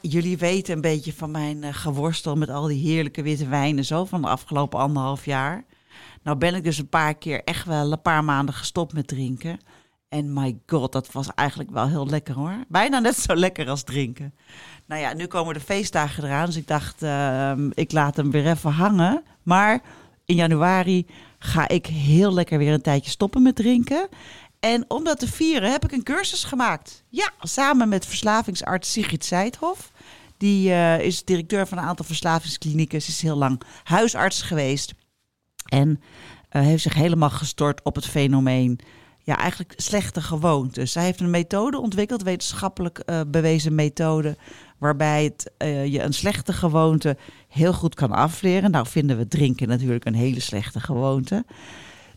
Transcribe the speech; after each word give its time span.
Jullie 0.00 0.38
weten 0.38 0.74
een 0.74 0.80
beetje 0.80 1.12
van 1.12 1.30
mijn 1.30 1.62
uh, 1.62 1.68
geworstel 1.72 2.36
met 2.36 2.50
al 2.50 2.66
die 2.66 2.86
heerlijke 2.90 3.22
witte 3.22 3.48
wijnen 3.48 3.84
zo 3.84 4.04
van 4.04 4.22
de 4.22 4.28
afgelopen 4.28 4.78
anderhalf 4.78 5.24
jaar. 5.24 5.64
Nou 6.22 6.36
ben 6.36 6.54
ik 6.54 6.64
dus 6.64 6.78
een 6.78 6.88
paar 6.88 7.14
keer 7.14 7.44
echt 7.44 7.66
wel 7.66 7.92
een 7.92 8.02
paar 8.02 8.24
maanden 8.24 8.54
gestopt 8.54 8.92
met 8.92 9.06
drinken. 9.06 9.58
En 10.08 10.32
my 10.32 10.58
god, 10.66 10.92
dat 10.92 11.12
was 11.12 11.28
eigenlijk 11.34 11.70
wel 11.70 11.88
heel 11.88 12.06
lekker 12.06 12.34
hoor. 12.34 12.64
Bijna 12.68 12.98
net 12.98 13.16
zo 13.16 13.34
lekker 13.34 13.68
als 13.68 13.82
drinken. 13.82 14.34
Nou 14.86 15.00
ja, 15.00 15.14
nu 15.14 15.26
komen 15.26 15.54
de 15.54 15.60
feestdagen 15.60 16.24
eraan. 16.24 16.46
Dus 16.46 16.56
ik 16.56 16.66
dacht, 16.66 17.02
uh, 17.02 17.52
ik 17.72 17.92
laat 17.92 18.16
hem 18.16 18.30
weer 18.30 18.46
even 18.46 18.70
hangen. 18.70 19.22
Maar 19.42 19.82
in 20.24 20.34
januari 20.34 21.06
ga 21.38 21.68
ik 21.68 21.86
heel 21.86 22.34
lekker 22.34 22.58
weer 22.58 22.72
een 22.72 22.82
tijdje 22.82 23.10
stoppen 23.10 23.42
met 23.42 23.56
drinken. 23.56 24.08
En 24.60 24.84
om 24.88 25.04
dat 25.04 25.18
te 25.18 25.28
vieren 25.28 25.70
heb 25.70 25.84
ik 25.84 25.92
een 25.92 26.02
cursus 26.02 26.44
gemaakt. 26.44 27.04
Ja, 27.08 27.30
samen 27.40 27.88
met 27.88 28.06
verslavingsarts 28.06 28.92
Sigrid 28.92 29.24
Seidhoff. 29.24 29.92
Die 30.36 30.68
uh, 30.68 31.00
is 31.00 31.24
directeur 31.24 31.66
van 31.66 31.78
een 31.78 31.84
aantal 31.84 32.04
verslavingsklinieken. 32.04 33.02
Ze 33.02 33.10
is 33.10 33.22
heel 33.22 33.36
lang 33.36 33.60
huisarts 33.84 34.42
geweest. 34.42 34.94
En 35.64 35.88
uh, 35.88 36.62
heeft 36.62 36.82
zich 36.82 36.94
helemaal 36.94 37.30
gestort 37.30 37.82
op 37.82 37.94
het 37.94 38.06
fenomeen 38.06 38.78
ja, 39.22 39.36
eigenlijk 39.36 39.72
slechte 39.76 40.22
gewoontes. 40.22 40.92
Zij 40.92 41.04
heeft 41.04 41.20
een 41.20 41.30
methode 41.30 41.80
ontwikkeld, 41.80 42.22
wetenschappelijk 42.22 43.02
uh, 43.06 43.20
bewezen 43.26 43.74
methode, 43.74 44.36
waarbij 44.78 45.24
het, 45.24 45.52
je 45.90 46.02
een 46.02 46.12
slechte 46.12 46.52
gewoonte 46.52 47.16
heel 47.48 47.72
goed 47.72 47.94
kan 47.94 48.12
afleren. 48.12 48.70
Nou 48.70 48.86
vinden 48.86 49.16
we 49.16 49.28
drinken 49.28 49.68
natuurlijk 49.68 50.04
een 50.04 50.14
hele 50.14 50.40
slechte 50.40 50.80
gewoonte. 50.80 51.44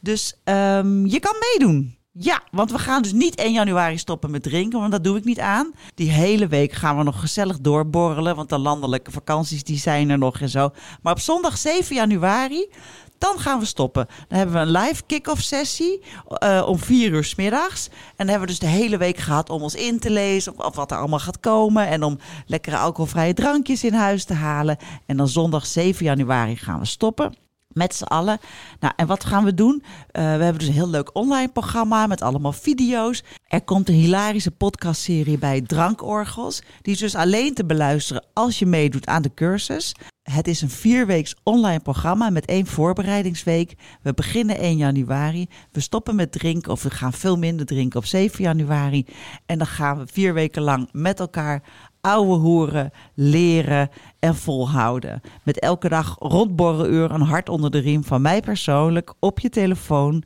Dus 0.02 0.34
um, 0.44 1.06
je 1.06 1.20
kan 1.20 1.36
meedoen. 1.40 2.00
Ja, 2.14 2.42
want 2.52 2.72
we 2.72 2.80
gaan 2.80 3.02
dus 3.02 3.12
niet 3.12 3.36
1 3.36 3.52
januari 3.52 3.98
stoppen 3.98 4.32
met 4.32 4.44
drinken, 4.44 4.80
want 4.80 4.92
dat 4.92 5.04
doe 5.04 5.18
ik 5.18 5.24
niet 5.24 5.40
aan. 5.40 5.72
Die 5.96 6.12
hele 6.12 6.48
week 6.48 6.72
gaan 6.72 6.98
we 6.98 7.04
nog 7.04 7.20
gezellig 7.20 7.60
doorborrelen, 7.60 8.36
want 8.36 8.50
de 8.50 8.58
landelijke 8.58 9.12
vakanties 9.12 9.64
die 9.64 9.78
zijn 9.78 10.10
er 10.10 10.18
nog 10.18 10.40
en 10.40 10.50
zo. 10.50 10.70
Maar 11.02 11.14
op 11.14 11.20
zondag 11.20 11.58
7 11.58 11.96
januari, 11.96 12.70
dan 13.18 13.40
gaan 13.40 13.60
we 13.60 13.66
stoppen. 13.66 14.08
Dan 14.28 14.38
hebben 14.38 14.56
we 14.56 14.62
een 14.62 14.84
live 14.84 15.04
kick-off 15.06 15.42
sessie 15.42 16.02
uh, 16.44 16.64
om 16.68 16.80
4 16.80 17.12
uur 17.12 17.24
s 17.24 17.36
middags. 17.36 17.88
En 17.88 17.94
dan 18.16 18.28
hebben 18.28 18.48
we 18.48 18.54
dus 18.54 18.60
de 18.60 18.78
hele 18.78 18.98
week 18.98 19.18
gehad 19.18 19.50
om 19.50 19.62
ons 19.62 19.76
in 19.76 20.00
te 20.00 20.10
lezen 20.10 20.66
of 20.66 20.76
wat 20.76 20.92
er 20.92 20.98
allemaal 20.98 21.20
gaat 21.20 21.40
komen. 21.40 21.88
En 21.88 22.04
om 22.04 22.18
lekkere 22.46 22.78
alcoholvrije 22.78 23.34
drankjes 23.34 23.84
in 23.84 23.94
huis 23.94 24.24
te 24.26 24.34
halen. 24.34 24.78
En 25.06 25.18
dan 25.18 25.28
zondag 25.28 25.66
7 25.66 26.06
januari 26.06 26.56
gaan 26.56 26.80
we 26.80 26.86
stoppen. 26.86 27.50
Met 27.74 27.96
z'n 27.96 28.04
allen. 28.04 28.40
Nou, 28.80 28.94
en 28.96 29.08
wat 29.08 29.26
gaan 29.26 29.44
we 29.44 29.54
doen? 29.54 29.84
Uh, 29.84 29.88
we 30.12 30.20
hebben 30.20 30.58
dus 30.58 30.68
een 30.68 30.74
heel 30.74 30.90
leuk 30.90 31.16
online 31.16 31.50
programma 31.50 32.08
met 32.08 32.22
allemaal 32.22 32.54
video's. 32.54 33.24
Er 33.48 33.62
komt 33.62 33.90
een 33.90 33.96
hilarische 33.96 34.52
podcastserie 34.52 35.38
bij 35.38 35.62
Drankorgels. 35.62 36.62
Die 36.82 36.94
is 36.94 37.00
dus 37.00 37.16
alleen 37.16 37.54
te 37.54 37.66
beluisteren 37.66 38.26
als 38.34 38.60
je 38.60 38.66
meedoet 38.66 39.06
aan 39.06 39.22
de 39.22 39.34
cursus. 39.34 39.94
Het 40.22 40.48
is 40.48 40.62
een 40.62 40.70
vierweeks 40.70 41.36
online 41.44 41.80
programma 41.80 42.30
met 42.30 42.46
één 42.46 42.66
voorbereidingsweek. 42.66 43.74
We 44.02 44.14
beginnen 44.14 44.58
1 44.58 44.78
januari. 44.78 45.48
We 45.72 45.80
stoppen 45.80 46.16
met 46.16 46.32
drinken 46.32 46.72
of 46.72 46.84
we 46.84 46.90
gaan 46.90 47.14
veel 47.14 47.38
minder 47.38 47.66
drinken 47.66 48.00
op 48.00 48.06
7 48.06 48.44
januari. 48.44 49.06
En 49.46 49.58
dan 49.58 49.68
gaan 49.68 49.98
we 49.98 50.08
vier 50.12 50.34
weken 50.34 50.62
lang 50.62 50.90
met 50.92 51.20
elkaar 51.20 51.64
ouwe 52.02 52.38
hoeren, 52.38 52.92
leren 53.14 53.90
en 54.20 54.36
volhouden. 54.36 55.22
Met 55.44 55.60
elke 55.60 55.90
dag 55.90 56.16
rond 56.20 56.56
borreluur 56.56 57.12
een 57.12 57.22
hart 57.22 57.50
onder 57.50 57.72
de 57.72 57.80
riem 57.80 58.04
van 58.04 58.22
mij 58.22 58.42
persoonlijk 58.42 59.14
op 59.20 59.40
je 59.40 59.50
telefoon. 59.50 60.24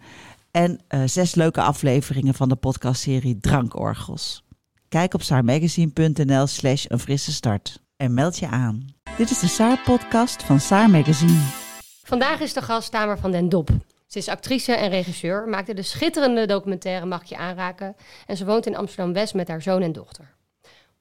En 0.51 0.79
uh, 0.89 1.01
zes 1.05 1.35
leuke 1.35 1.61
afleveringen 1.61 2.33
van 2.33 2.49
de 2.49 2.55
podcastserie 2.55 3.37
Drankorgels. 3.37 4.43
Kijk 4.89 5.13
op 5.13 5.21
saarmagazine.nl 5.21 6.47
slash 6.47 6.85
een 6.87 6.99
frisse 6.99 7.31
start 7.31 7.79
en 7.97 8.13
meld 8.13 8.37
je 8.37 8.47
aan. 8.47 8.85
Dit 9.17 9.29
is 9.29 9.39
de 9.39 9.47
Saar-podcast 9.47 10.43
van 10.43 10.59
Saar 10.59 10.89
Magazine. 10.89 11.41
Vandaag 12.03 12.39
is 12.39 12.53
de 12.53 12.61
gast 12.61 12.91
Tamer 12.91 13.17
van 13.19 13.31
den 13.31 13.49
Dop. 13.49 13.69
Ze 14.07 14.17
is 14.17 14.27
actrice 14.27 14.73
en 14.73 14.89
regisseur, 14.89 15.47
maakte 15.47 15.73
de 15.73 15.81
schitterende 15.81 16.45
documentaire 16.45 17.05
Mag 17.05 17.23
je 17.23 17.37
aanraken... 17.37 17.95
en 18.25 18.37
ze 18.37 18.45
woont 18.45 18.65
in 18.65 18.75
Amsterdam-West 18.75 19.33
met 19.33 19.47
haar 19.47 19.61
zoon 19.61 19.81
en 19.81 19.91
dochter. 19.91 20.35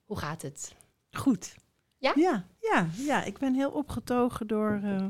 Hoe 0.05 0.19
gaat 0.19 0.43
het? 0.43 0.75
Goed. 1.11 1.57
Ja? 1.99 2.13
Ja, 2.17 2.45
ja, 2.61 2.89
ja. 2.97 3.25
ik 3.25 3.39
ben 3.39 3.55
heel 3.55 3.71
opgetogen 3.71 4.47
door, 4.47 4.81
uh, 4.85 5.07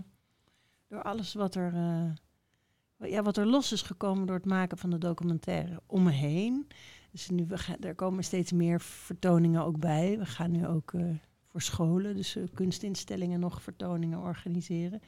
door 0.88 1.02
alles 1.02 1.34
wat 1.34 1.54
er, 1.54 1.72
uh, 1.74 3.10
ja, 3.10 3.22
wat 3.22 3.36
er 3.36 3.46
los 3.46 3.72
is 3.72 3.82
gekomen 3.82 4.26
door 4.26 4.36
het 4.36 4.44
maken 4.44 4.78
van 4.78 4.90
de 4.90 4.98
documentaire 4.98 5.82
om 5.86 6.02
me 6.02 6.10
heen. 6.10 6.68
Dus 7.10 7.30
nu, 7.30 7.46
we 7.46 7.58
gaan, 7.58 7.76
er 7.80 7.94
komen 7.94 8.24
steeds 8.24 8.52
meer 8.52 8.80
vertoningen 8.80 9.64
ook 9.64 9.78
bij. 9.78 10.18
We 10.18 10.26
gaan 10.26 10.50
nu 10.50 10.66
ook 10.66 10.92
uh, 10.92 11.14
voor 11.48 11.62
scholen, 11.62 12.16
dus 12.16 12.36
kunstinstellingen 12.54 13.40
nog 13.40 13.62
vertoningen 13.62 14.18
organiseren. 14.18 15.02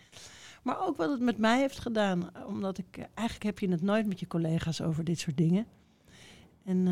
Maar 0.62 0.80
ook 0.86 0.96
wat 0.96 1.10
het 1.10 1.20
met 1.20 1.38
mij 1.38 1.58
heeft 1.58 1.78
gedaan. 1.78 2.46
Omdat 2.46 2.78
ik, 2.78 3.08
eigenlijk 3.14 3.42
heb 3.42 3.58
je 3.58 3.68
het 3.68 3.82
nooit 3.82 4.06
met 4.06 4.20
je 4.20 4.26
collega's 4.26 4.80
over 4.80 5.04
dit 5.04 5.18
soort 5.18 5.36
dingen. 5.36 5.66
En 6.64 6.86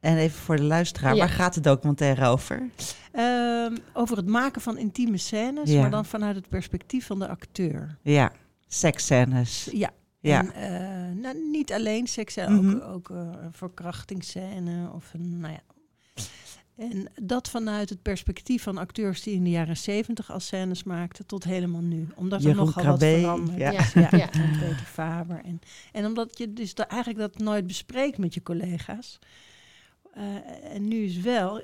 en 0.00 0.16
even 0.16 0.38
voor 0.38 0.56
de 0.56 0.62
luisteraar, 0.62 1.14
ja. 1.14 1.18
waar 1.18 1.28
gaat 1.28 1.54
de 1.54 1.60
documentaire 1.60 2.26
over? 2.26 2.68
Uh, 3.14 3.66
over 3.92 4.16
het 4.16 4.26
maken 4.26 4.60
van 4.60 4.78
intieme 4.78 5.16
scènes, 5.16 5.70
ja. 5.70 5.80
maar 5.80 5.90
dan 5.90 6.04
vanuit 6.04 6.36
het 6.36 6.48
perspectief 6.48 7.06
van 7.06 7.18
de 7.18 7.28
acteur. 7.28 7.98
Ja, 8.02 8.32
seksscènes. 8.66 9.68
Ja. 9.72 9.90
ja. 10.20 10.52
En, 10.52 10.72
uh, 10.72 11.22
nou, 11.22 11.36
niet 11.50 11.72
alleen 11.72 12.06
seks, 12.06 12.36
mm 12.36 12.44
-hmm. 12.44 12.74
ook, 12.74 12.84
ook 12.84 13.08
uh, 13.08 13.18
een 13.18 13.52
verkrachtingsscène 13.52 14.90
of 14.92 15.14
een, 15.14 15.38
nou 15.38 15.52
ja. 15.52 15.62
En 16.76 17.08
dat 17.22 17.48
vanuit 17.48 17.88
het 17.88 18.02
perspectief 18.02 18.62
van 18.62 18.78
acteurs 18.78 19.22
die 19.22 19.34
in 19.34 19.44
de 19.44 19.50
jaren 19.50 19.76
zeventig 19.76 20.30
al 20.30 20.40
scènes 20.40 20.82
maakten 20.82 21.26
tot 21.26 21.44
helemaal 21.44 21.80
nu. 21.80 22.08
Omdat 22.14 22.42
Jeroen 22.42 22.58
er 22.58 22.64
nogal 22.64 22.82
Krabbe, 22.82 23.10
wat 23.10 23.20
veranderd 23.20 23.58
ja. 23.58 23.70
is. 23.72 23.92
Ja, 23.92 24.08
ja. 24.10 24.26
Peter 24.26 24.84
Faber. 24.84 25.40
En, 25.44 25.60
en 25.92 26.06
omdat 26.06 26.38
je 26.38 26.52
dus 26.52 26.74
eigenlijk 26.74 27.18
dat 27.18 27.38
nooit 27.38 27.66
bespreekt 27.66 28.18
met 28.18 28.34
je 28.34 28.42
collega's. 28.42 29.18
Uh, 30.18 30.74
en 30.74 30.88
nu 30.88 31.04
is 31.04 31.20
wel, 31.20 31.62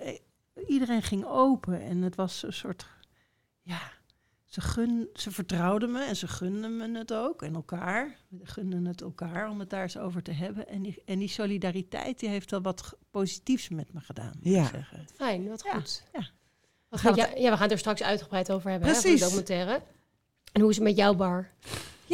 iedereen 0.67 1.03
ging 1.03 1.25
open 1.25 1.83
en 1.83 2.03
het 2.03 2.15
was 2.15 2.43
een 2.43 2.53
soort, 2.53 2.87
ja, 3.63 3.81
ze, 4.45 4.61
gun, 4.61 5.09
ze 5.15 5.31
vertrouwden 5.31 5.93
me 5.93 6.05
en 6.05 6.17
ze 6.17 6.29
gunden 6.29 6.77
me 6.77 6.99
het 6.99 7.13
ook 7.13 7.43
en 7.43 7.55
elkaar. 7.55 8.17
We 8.29 8.47
gunden 8.47 8.85
het 8.85 9.01
elkaar 9.01 9.51
om 9.51 9.59
het 9.59 9.71
daar 9.71 9.83
eens 9.83 9.99
over 9.99 10.23
te 10.23 10.33
hebben. 10.33 10.69
En 10.69 10.83
die, 10.83 11.03
en 11.05 11.19
die 11.19 11.29
solidariteit 11.29 12.21
die 12.21 12.29
heeft 12.29 12.51
wel 12.51 12.63
wat 12.63 12.97
positiefs 13.11 13.69
met 13.69 13.93
me 13.93 14.01
gedaan. 14.01 14.33
Ja. 14.41 14.67
Zeggen. 14.67 15.07
Fijn, 15.15 15.49
wat 15.49 15.63
goed. 15.69 16.05
Ja. 16.13 16.29
Wat 16.89 17.01
gaat, 17.01 17.17
ja, 17.17 17.29
ja, 17.37 17.51
we 17.51 17.57
gaan 17.57 17.63
het 17.63 17.71
er 17.71 17.79
straks 17.79 18.03
uitgebreid 18.03 18.53
over 18.53 18.71
hebben, 18.71 18.89
hè, 18.89 18.95
van 18.95 19.11
de 19.11 19.19
documentaire. 19.19 19.83
En 20.53 20.61
hoe 20.61 20.71
is 20.71 20.77
het 20.77 20.85
met 20.85 20.97
jouw 20.97 21.15
bar? 21.15 21.51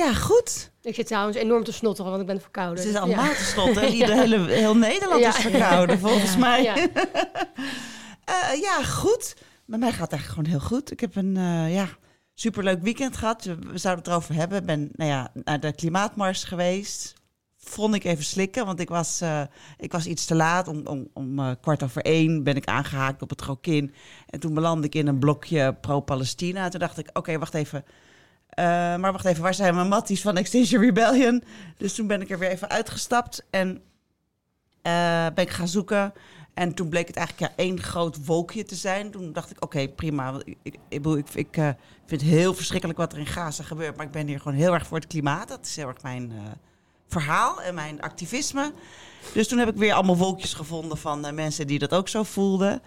Ja, 0.01 0.15
goed. 0.15 0.71
Ik 0.83 0.95
zit 0.95 1.07
trouwens 1.07 1.37
enorm 1.37 1.65
te 1.65 1.73
snotteren, 1.73 2.11
want 2.11 2.23
ik 2.23 2.29
ben 2.29 2.41
verkouden. 2.41 2.85
Het 2.85 2.95
is 2.95 3.01
allemaal 3.01 3.25
ja. 3.31 3.35
te 3.35 3.45
snotteren. 3.45 3.97
ja. 3.97 4.09
hele, 4.09 4.47
heel 4.47 4.77
Nederland 4.77 5.21
ja. 5.21 5.29
is 5.29 5.43
verkouden, 5.43 5.99
volgens 5.99 6.37
mij. 6.37 6.63
Ja. 6.63 6.77
uh, 6.77 8.61
ja, 8.67 8.83
goed. 8.85 9.37
Met 9.65 9.81
mij 9.81 9.93
gaat 9.93 10.01
het 10.01 10.13
eigenlijk 10.13 10.49
gewoon 10.49 10.61
heel 10.61 10.69
goed. 10.69 10.91
Ik 10.91 11.01
heb 11.01 11.17
een 11.17 11.37
uh, 11.37 11.75
ja, 11.75 11.89
superleuk 12.35 12.83
weekend 12.83 13.17
gehad. 13.17 13.45
We 13.45 13.79
zouden 13.79 14.05
het 14.05 14.13
erover 14.13 14.35
hebben. 14.35 14.59
Ik 14.59 14.67
ben 14.67 14.89
nou 14.93 15.11
ja, 15.11 15.31
naar 15.45 15.61
de 15.61 15.75
klimaatmars 15.75 16.45
geweest. 16.45 17.15
Vond 17.57 17.95
ik 17.95 18.05
even 18.05 18.25
slikken, 18.25 18.67
want 18.67 18.81
ik 18.81 18.89
was, 18.89 19.23
uh, 19.23 19.43
ik 19.77 19.93
was 19.93 20.07
iets 20.07 20.25
te 20.25 20.35
laat. 20.35 20.69
Om, 20.69 20.87
om, 20.87 21.09
om 21.13 21.57
kwart 21.61 21.83
over 21.83 22.03
één 22.03 22.43
ben 22.43 22.57
ik 22.57 22.67
aangehaakt 22.67 23.23
op 23.23 23.31
het 23.31 23.43
Rokin. 23.43 23.95
En 24.27 24.41
toen 24.41 24.55
belandde 24.55 24.87
ik 24.87 24.95
in 24.95 25.07
een 25.07 25.19
blokje 25.19 25.75
pro-Palestina. 25.81 26.69
Toen 26.69 26.81
dacht 26.81 26.99
ik, 26.99 27.09
oké, 27.09 27.19
okay, 27.19 27.39
wacht 27.39 27.55
even... 27.55 27.85
Uh, 28.59 28.65
maar 28.97 29.13
wacht 29.13 29.25
even, 29.25 29.43
waar 29.43 29.55
zijn 29.55 29.75
mijn 29.75 29.89
matties 29.89 30.23
van 30.23 30.37
Extinction 30.37 30.83
Rebellion? 30.83 31.43
Dus 31.77 31.95
toen 31.95 32.07
ben 32.07 32.21
ik 32.21 32.31
er 32.31 32.39
weer 32.39 32.51
even 32.51 32.69
uitgestapt 32.69 33.45
en 33.51 33.69
uh, 34.83 35.27
ben 35.35 35.45
ik 35.45 35.51
gaan 35.51 35.69
zoeken. 35.69 36.13
En 36.55 36.75
toen 36.75 36.89
bleek 36.89 37.07
het 37.07 37.17
eigenlijk 37.17 37.53
ja, 37.53 37.65
één 37.65 37.83
groot 37.83 38.25
wolkje 38.25 38.65
te 38.65 38.75
zijn. 38.75 39.11
Toen 39.11 39.33
dacht 39.33 39.51
ik, 39.51 39.65
oké, 39.65 39.89
prima. 39.89 40.35
Ik, 40.45 40.57
ik, 40.63 40.79
ik, 40.89 41.35
ik, 41.35 41.57
uh, 41.57 41.69
vind 42.07 42.21
het 42.21 42.31
heel 42.31 42.55
verschrikkelijk 42.55 42.99
wat 42.99 43.13
er 43.13 43.19
in 43.19 43.27
Gaza 43.27 43.63
gebeurt. 43.63 43.97
Maar 43.97 44.07
ik 44.07 44.13
ben 44.13 44.27
hier 44.27 44.41
gewoon 44.41 44.59
heel 44.59 44.75
erg 44.75 44.87
voor 44.87 44.99
het 44.99 45.07
klimaat. 45.07 45.49
Dat 45.49 45.67
is 45.67 45.77
heel 45.77 45.89
erg 45.89 46.03
mijn 46.03 46.33
verhaal 47.09 47.63
en 47.63 47.75
mijn 47.75 48.01
activisme. 48.03 48.73
Dus 49.33 49.49
toen 49.49 49.59
heb 49.59 49.69
ik 49.69 49.77
weer 49.77 49.93
allemaal 49.93 50.17
wolkjes 50.17 50.55
gevonden 50.55 50.99
van 50.99 51.35
mensen 51.35 51.67
die 51.67 51.79
dat 51.79 51.95
ook 51.95 52.09
zo 52.09 52.23
voelden. 52.23 52.83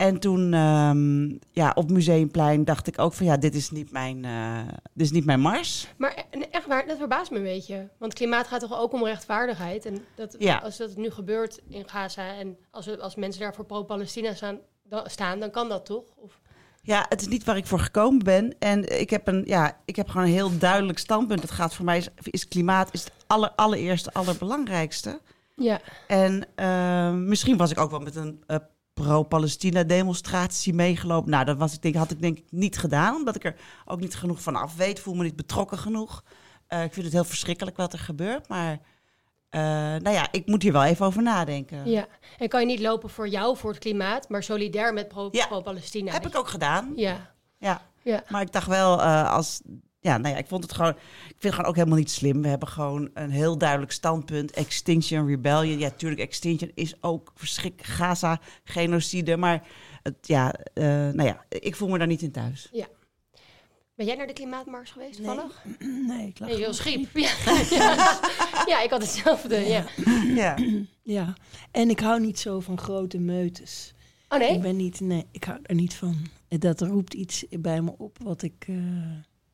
En 0.00 0.18
toen, 0.18 0.52
um, 0.52 1.38
ja, 1.50 1.72
op 1.74 1.90
Museumplein 1.90 2.64
dacht 2.64 2.86
ik 2.86 2.98
ook 2.98 3.12
van 3.12 3.26
ja, 3.26 3.36
dit 3.36 3.54
is 3.54 3.70
niet 3.70 3.92
mijn, 3.92 4.24
uh, 4.24 4.58
dit 4.92 5.06
is 5.06 5.10
niet 5.10 5.24
mijn 5.24 5.40
mars. 5.40 5.88
Maar 5.96 6.24
echt 6.50 6.66
waar, 6.66 6.86
dat 6.86 6.98
verbaast 6.98 7.30
me 7.30 7.36
een 7.36 7.42
beetje. 7.42 7.88
Want 7.98 8.14
klimaat 8.14 8.46
gaat 8.46 8.60
toch 8.60 8.78
ook 8.78 8.92
om 8.92 9.04
rechtvaardigheid. 9.04 9.86
En 9.86 10.04
dat, 10.14 10.36
ja. 10.38 10.56
als 10.56 10.76
dat 10.76 10.96
nu 10.96 11.10
gebeurt 11.10 11.60
in 11.68 11.88
Gaza 11.88 12.34
en 12.34 12.56
als, 12.70 12.86
we, 12.86 13.00
als 13.00 13.14
mensen 13.14 13.40
daar 13.40 13.54
voor 13.54 13.64
pro-Palestina 13.64 14.34
staan, 14.34 14.58
dan, 14.82 15.10
staan, 15.10 15.40
dan 15.40 15.50
kan 15.50 15.68
dat 15.68 15.86
toch? 15.86 16.04
Of... 16.16 16.40
Ja, 16.82 17.06
het 17.08 17.20
is 17.20 17.28
niet 17.28 17.44
waar 17.44 17.56
ik 17.56 17.66
voor 17.66 17.80
gekomen 17.80 18.24
ben. 18.24 18.58
En 18.58 19.00
ik 19.00 19.10
heb, 19.10 19.26
een, 19.26 19.42
ja, 19.46 19.80
ik 19.84 19.96
heb 19.96 20.08
gewoon 20.08 20.26
een 20.26 20.32
heel 20.32 20.58
duidelijk 20.58 20.98
standpunt. 20.98 21.42
Het 21.42 21.50
gaat 21.50 21.74
voor 21.74 21.84
mij, 21.84 21.98
is, 21.98 22.08
is 22.22 22.48
klimaat 22.48 22.88
is 22.92 23.04
het 23.04 23.12
aller, 23.26 23.50
allereerste, 23.50 24.12
allerbelangrijkste. 24.12 25.20
Ja. 25.56 25.80
En 26.06 26.46
uh, 26.56 27.12
misschien 27.12 27.56
was 27.56 27.70
ik 27.70 27.80
ook 27.80 27.90
wel 27.90 28.00
met 28.00 28.16
een... 28.16 28.44
Uh, 28.46 28.56
pro-Palestina 29.04 29.82
demonstratie 29.82 30.74
meegelopen. 30.74 31.30
Nou, 31.30 31.44
dat 31.44 31.56
was, 31.56 31.74
ik 31.74 31.82
denk, 31.82 31.94
had 31.94 32.10
ik 32.10 32.20
denk 32.20 32.38
ik 32.38 32.44
niet 32.50 32.78
gedaan, 32.78 33.14
omdat 33.14 33.36
ik 33.36 33.44
er 33.44 33.56
ook 33.84 34.00
niet 34.00 34.14
genoeg 34.14 34.42
van 34.42 34.56
af 34.56 34.76
weet. 34.76 35.00
Voel 35.00 35.14
me 35.14 35.22
niet 35.22 35.36
betrokken 35.36 35.78
genoeg. 35.78 36.24
Eh, 36.66 36.84
ik 36.84 36.92
vind 36.92 37.04
het 37.04 37.14
heel 37.14 37.24
verschrikkelijk 37.24 37.76
wat 37.76 37.92
er 37.92 37.98
gebeurt, 37.98 38.48
maar 38.48 38.78
eh, 39.48 39.60
nou 39.60 40.10
ja, 40.10 40.28
ik 40.30 40.46
moet 40.46 40.62
hier 40.62 40.72
wel 40.72 40.84
even 40.84 41.06
over 41.06 41.22
nadenken. 41.22 41.90
Ja, 41.90 42.06
en 42.38 42.48
kan 42.48 42.60
je 42.60 42.66
niet 42.66 42.80
lopen 42.80 43.10
voor 43.10 43.28
jou, 43.28 43.56
voor 43.56 43.70
het 43.70 43.78
klimaat, 43.78 44.28
maar 44.28 44.42
solidair 44.42 44.94
met 44.94 45.12
Ja. 45.30 45.46
pro-Palestina. 45.46 46.12
Heb 46.12 46.26
ik 46.26 46.36
ook 46.36 46.48
gedaan. 46.48 46.92
Ja, 46.96 47.34
Ja. 47.58 47.82
ja. 48.02 48.22
Maar 48.28 48.40
ik 48.42 48.52
dacht 48.52 48.66
wel, 48.66 49.00
eh, 49.02 49.32
als. 49.32 49.60
Ja, 50.02 50.18
nou 50.18 50.34
ja, 50.34 50.40
ik 50.40 50.46
vond 50.46 50.62
het 50.62 50.72
gewoon. 50.72 50.90
Ik 50.92 50.96
vind 51.28 51.42
het 51.42 51.52
gewoon 51.54 51.68
ook 51.68 51.76
helemaal 51.76 51.98
niet 51.98 52.10
slim. 52.10 52.42
We 52.42 52.48
hebben 52.48 52.68
gewoon 52.68 53.10
een 53.14 53.30
heel 53.30 53.58
duidelijk 53.58 53.92
standpunt. 53.92 54.50
Extinction 54.50 55.26
Rebellion. 55.26 55.78
Ja, 55.78 55.90
tuurlijk, 55.90 56.20
Extinction 56.20 56.70
is 56.74 56.94
ook 57.02 57.32
verschrikkelijk. 57.34 57.88
Gaza, 57.92 58.40
genocide. 58.64 59.36
Maar 59.36 59.66
het, 60.02 60.14
ja, 60.20 60.52
eh, 60.74 60.84
nou 60.84 61.22
ja, 61.22 61.44
ik 61.48 61.76
voel 61.76 61.88
me 61.88 61.98
daar 61.98 62.06
niet 62.06 62.22
in 62.22 62.30
thuis. 62.30 62.68
Ben 63.94 64.08
jij 64.08 64.16
naar 64.18 64.26
de 64.26 64.32
klimaatmars 64.32 64.90
geweest 64.90 65.18
Nee. 65.18 65.26
toevallig? 65.28 65.64
Nee, 66.08 66.26
ik 66.28 66.38
lag 66.38 66.48
Nee, 66.48 66.58
heel 66.58 66.72
schiep. 66.74 67.16
Ja. 67.16 67.30
ja. 67.70 68.20
ja, 68.72 68.82
ik 68.82 68.90
had 68.90 69.00
hetzelfde. 69.02 69.56
Ja. 69.56 69.84
Ja. 70.34 70.56
Ja, 71.02 71.34
en 71.70 71.90
ik 71.90 72.00
hou 72.00 72.20
niet 72.20 72.38
zo 72.38 72.60
van 72.60 72.78
grote 72.78 73.18
meutes. 73.18 73.94
Oh 74.28 74.40
Ik 74.42 74.48
nee? 74.48 74.58
ben 74.58 74.76
niet, 74.76 75.00
nee, 75.00 75.26
ik 75.30 75.44
hou 75.44 75.58
er 75.62 75.74
niet 75.74 75.94
van. 75.94 76.16
Dat 76.48 76.80
roept 76.80 77.14
iets 77.14 77.44
bij 77.50 77.80
me 77.82 77.92
op 77.98 78.18
wat 78.22 78.42
ik. 78.42 78.64
eh, 78.68 78.76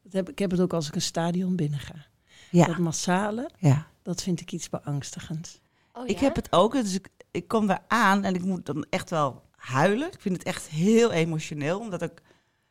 dat 0.07 0.13
heb, 0.13 0.29
ik 0.31 0.39
heb 0.39 0.51
het 0.51 0.61
ook 0.61 0.73
als 0.73 0.89
ik 0.89 0.95
een 0.95 1.03
stadion 1.03 1.57
binnenga. 1.57 1.95
Dat 1.95 2.67
Ja. 2.67 2.79
massale, 2.79 3.51
ja. 3.59 3.87
dat 4.03 4.23
vind 4.23 4.41
ik 4.41 4.53
iets 4.53 4.69
beangstigends. 4.69 5.61
Oh, 5.93 6.09
Ik 6.09 6.19
heb 6.19 6.37
het 6.37 6.53
ook. 6.53 6.73
Dus 6.73 6.95
ik, 6.95 7.09
ik 7.31 7.49
kom 7.49 7.67
daar 7.67 7.83
aan 7.89 8.25
en 8.25 8.35
ik 8.35 8.45
moet 8.45 8.67
dan 8.67 8.87
echt 8.91 9.11
wel 9.11 9.43
huilen. 9.57 10.13
Ik 10.13 10.21
vind 10.21 10.37
het 10.37 10.47
echt 10.47 10.67
heel 10.69 11.11
emotioneel. 11.13 11.79
Omdat 11.79 12.03
ik 12.03 12.23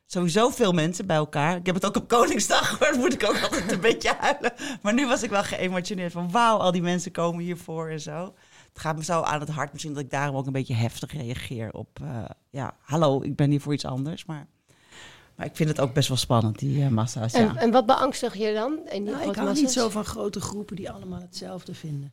sowieso 0.06 0.48
veel 0.50 0.72
mensen 0.72 1.06
bij 1.06 1.16
elkaar. 1.16 1.56
Ik 1.56 1.66
heb 1.66 1.74
het 1.74 1.86
ook 1.86 1.96
op 1.96 2.08
Koningsdag 2.08 2.68
gehoord. 2.68 2.90
Dan 2.92 3.00
moet 3.00 3.12
ik 3.12 3.24
ook 3.28 3.42
altijd 3.42 3.72
een 3.72 3.80
beetje 3.80 4.14
huilen. 4.18 4.52
Maar 4.82 4.94
nu 4.94 5.06
was 5.06 5.22
ik 5.22 5.30
wel 5.30 5.42
geëmotioneerd 5.42 6.12
van 6.12 6.30
wauw, 6.30 6.56
al 6.58 6.72
die 6.72 6.82
mensen 6.82 7.12
komen 7.12 7.44
hiervoor 7.44 7.88
en 7.90 8.00
zo. 8.00 8.34
Het 8.68 8.78
gaat 8.84 8.96
me 8.96 9.04
zo 9.04 9.20
aan 9.22 9.40
het 9.40 9.48
hart. 9.48 9.72
Misschien 9.72 9.94
dat 9.94 10.02
ik 10.02 10.10
daarom 10.10 10.36
ook 10.36 10.46
een 10.46 10.52
beetje 10.52 10.74
heftig 10.74 11.12
reageer 11.12 11.72
op. 11.72 11.98
eh, 12.02 12.24
ja, 12.50 12.76
hallo, 12.80 13.22
ik 13.22 13.36
ben 13.36 13.50
hier 13.50 13.60
voor 13.60 13.72
iets 13.72 13.84
anders. 13.84 14.24
Maar, 14.24 14.46
maar 15.36 15.46
ik 15.46 15.56
vind 15.56 15.68
het 15.68 15.80
ook 15.80 15.94
best 15.94 16.08
wel 16.08 16.16
spannend, 16.16 16.58
die 16.58 16.82
eh, 16.82 16.88
massa's. 16.88 17.32
En, 17.32 17.44
Ja. 17.44 17.56
en 17.56 17.70
wat 17.70 17.86
beangstig 17.86 18.34
je 18.36 18.52
dan? 18.54 18.78
In 18.88 19.04
die 19.04 19.14
Nou, 19.14 19.28
ik 19.30 19.36
hou 19.36 19.54
niet 19.54 19.70
zo 19.70 19.88
van 19.88 20.04
grote 20.04 20.40
groepen 20.40 20.76
die 20.76 20.90
allemaal 20.90 21.20
hetzelfde 21.20 21.74
vinden. 21.74 22.12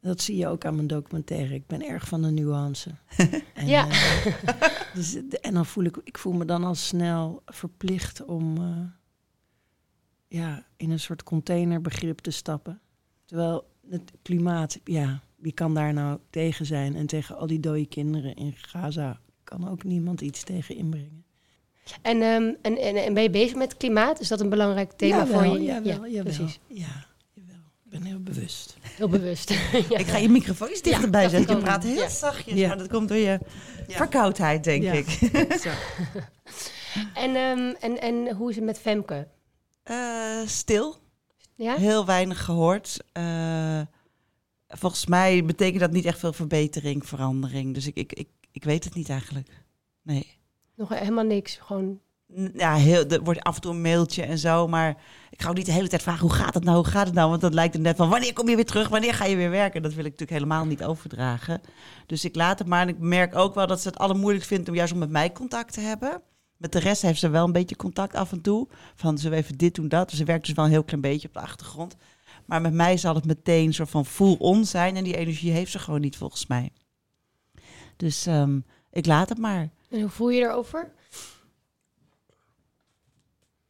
Dat 0.00 0.20
zie 0.20 0.36
je 0.36 0.46
ook 0.48 0.64
aan 0.64 0.74
mijn 0.74 0.86
documentaire. 0.86 1.54
Ik 1.54 1.66
ben 1.66 1.82
erg 1.88 2.08
van 2.08 2.22
de 2.22 2.30
nuance. 2.30 2.90
en, 3.54 3.66
Ja. 3.66 3.88
eh, 3.88 4.34
dus, 4.94 5.12
de- 5.12 5.38
en 5.40 5.54
dan 5.54 5.66
voel 5.66 5.84
ik, 5.84 5.96
ik 6.04 6.18
voel 6.18 6.32
me 6.32 6.44
dan 6.44 6.64
al 6.64 6.74
snel 6.74 7.42
verplicht 7.46 8.24
om 8.24 8.56
eh, 8.56 8.80
ja, 10.28 10.66
in 10.76 10.90
een 10.90 11.00
soort 11.00 11.22
containerbegrip 11.22 12.18
te 12.18 12.30
stappen. 12.30 12.80
Terwijl 13.24 13.70
het 13.90 14.12
klimaat, 14.22 14.78
ja, 14.84 15.20
wie 15.36 15.52
kan 15.52 15.74
daar 15.74 15.92
nou 15.92 16.18
tegen 16.30 16.66
zijn? 16.66 16.96
En 16.96 17.06
tegen 17.06 17.36
al 17.36 17.46
die 17.46 17.60
dode 17.60 17.86
kinderen 17.86 18.34
in 18.34 18.52
Gaza 18.56 19.20
kan 19.44 19.68
ook 19.68 19.84
niemand 19.84 20.20
iets 20.20 20.42
tegen 20.42 20.76
inbrengen. 20.76 21.23
En, 22.02 22.22
ehm, 22.22 22.52
en, 22.62 22.78
en, 22.78 22.96
en 23.04 23.14
ben 23.14 23.22
je 23.22 23.30
bezig 23.30 23.54
met 23.56 23.76
klimaat? 23.76 24.20
Is 24.20 24.28
dat 24.28 24.40
een 24.40 24.48
belangrijk 24.48 24.92
thema 24.92 25.16
jawel, 25.16 25.42
voor 25.42 25.58
je? 25.58 25.62
Jawel, 25.64 26.04
ja, 26.04 26.06
jawel. 26.08 26.22
precies. 26.34 26.58
Ja, 26.66 27.06
jawel. 27.32 27.56
Ik 27.84 27.90
ben 27.90 28.02
heel 28.02 28.20
bewust. 28.22 28.76
Heel 28.80 29.08
bewust. 29.08 29.48
ja. 29.90 29.98
Ik 29.98 30.06
ga 30.06 30.16
je 30.16 30.28
microfoon 30.28 30.70
iets 30.70 30.82
dichterbij 30.82 31.28
zetten. 31.28 31.56
Je 31.56 31.62
praat 31.62 31.82
heel 31.82 31.94
Ja. 31.94 32.08
zachtjes, 32.08 32.54
Ja. 32.58 32.68
maar 32.68 32.78
dat 32.78 32.88
komt 32.88 33.08
door 33.08 33.16
je 33.18 33.38
Ja. 33.86 33.96
verkoudheid, 33.96 34.64
denk 34.64 34.82
Ja. 34.82 34.92
ik. 34.92 35.08
Zo. 35.62 35.70
En, 37.14 37.36
ehm, 37.36 37.74
en, 37.80 38.00
en 38.00 38.34
hoe 38.36 38.50
is 38.50 38.56
het 38.56 38.64
met 38.64 38.78
Femke? 38.78 39.28
Eh, 39.82 40.40
stil. 40.46 40.96
Ja? 41.56 41.74
Heel 41.76 42.06
weinig 42.06 42.44
gehoord. 42.44 42.98
Eh, 43.12 43.80
volgens 44.68 45.06
mij 45.06 45.44
betekent 45.44 45.80
dat 45.80 45.90
niet 45.92 46.04
echt 46.04 46.18
veel 46.18 46.32
verbetering, 46.32 47.06
verandering. 47.06 47.74
Dus 47.74 47.86
ik, 47.86 47.96
ik, 47.96 48.12
ik, 48.12 48.28
ik 48.52 48.64
weet 48.64 48.84
het 48.84 48.94
niet 48.94 49.08
eigenlijk. 49.08 49.48
Nee. 50.02 50.38
Nog 50.76 50.88
helemaal 50.88 51.24
niks. 51.24 51.56
Gewoon. 51.56 52.00
Ja, 52.54 52.74
heel, 52.74 53.06
er 53.06 53.22
wordt 53.22 53.40
af 53.40 53.54
en 53.54 53.60
toe 53.60 53.72
een 53.72 53.80
mailtje 53.80 54.22
en 54.22 54.38
zo. 54.38 54.68
Maar 54.68 54.96
ik 55.30 55.42
ga 55.42 55.48
ook 55.48 55.56
niet 55.56 55.66
de 55.66 55.72
hele 55.72 55.88
tijd 55.88 56.02
vragen, 56.02 56.20
hoe 56.20 56.32
gaat 56.36 56.54
het 56.54 56.64
nou, 56.64 56.76
hoe 56.76 56.86
gaat 56.86 57.06
het 57.06 57.14
nou? 57.14 57.28
Want 57.28 57.40
dat 57.40 57.54
lijkt 57.54 57.74
er 57.74 57.80
net 57.80 57.96
van, 57.96 58.08
wanneer 58.08 58.32
kom 58.32 58.48
je 58.48 58.56
weer 58.56 58.64
terug? 58.64 58.88
Wanneer 58.88 59.14
ga 59.14 59.24
je 59.24 59.36
weer 59.36 59.50
werken? 59.50 59.82
Dat 59.82 59.94
wil 59.94 60.04
ik 60.04 60.10
natuurlijk 60.10 60.38
helemaal 60.38 60.64
niet 60.64 60.84
overdragen. 60.84 61.60
Dus 62.06 62.24
ik 62.24 62.34
laat 62.34 62.58
het 62.58 62.68
maar. 62.68 62.80
En 62.80 62.88
ik 62.88 62.98
merk 62.98 63.36
ook 63.36 63.54
wel 63.54 63.66
dat 63.66 63.80
ze 63.80 63.88
het 63.88 63.98
allermoeilijkst 63.98 64.48
vindt 64.48 64.68
om 64.68 64.74
juist 64.74 64.92
om 64.92 64.98
met 64.98 65.10
mij 65.10 65.32
contact 65.32 65.72
te 65.72 65.80
hebben. 65.80 66.22
Met 66.56 66.72
de 66.72 66.78
rest 66.78 67.02
heeft 67.02 67.18
ze 67.18 67.28
wel 67.28 67.44
een 67.44 67.52
beetje 67.52 67.76
contact 67.76 68.14
af 68.14 68.32
en 68.32 68.40
toe. 68.40 68.68
Van, 68.94 69.16
we 69.16 69.30
even 69.30 69.58
dit 69.58 69.74
doen, 69.74 69.88
dat? 69.88 70.08
Dus 70.08 70.18
ze 70.18 70.24
werkt 70.24 70.46
dus 70.46 70.54
wel 70.54 70.64
een 70.64 70.70
heel 70.70 70.84
klein 70.84 71.00
beetje 71.00 71.28
op 71.28 71.34
de 71.34 71.40
achtergrond. 71.40 71.96
Maar 72.44 72.60
met 72.60 72.72
mij 72.72 72.96
zal 72.96 73.14
het 73.14 73.26
meteen 73.26 73.66
een 73.66 73.74
soort 73.74 73.90
van 73.90 74.06
full-on 74.06 74.64
zijn. 74.64 74.96
En 74.96 75.04
die 75.04 75.16
energie 75.16 75.52
heeft 75.52 75.70
ze 75.70 75.78
gewoon 75.78 76.00
niet, 76.00 76.16
volgens 76.16 76.46
mij. 76.46 76.72
Dus 77.96 78.26
ehm, 78.26 78.60
ik 78.90 79.06
laat 79.06 79.28
het 79.28 79.38
maar. 79.38 79.70
En 79.94 80.00
hoe 80.00 80.10
voel 80.10 80.28
je 80.28 80.40
erover? 80.40 80.92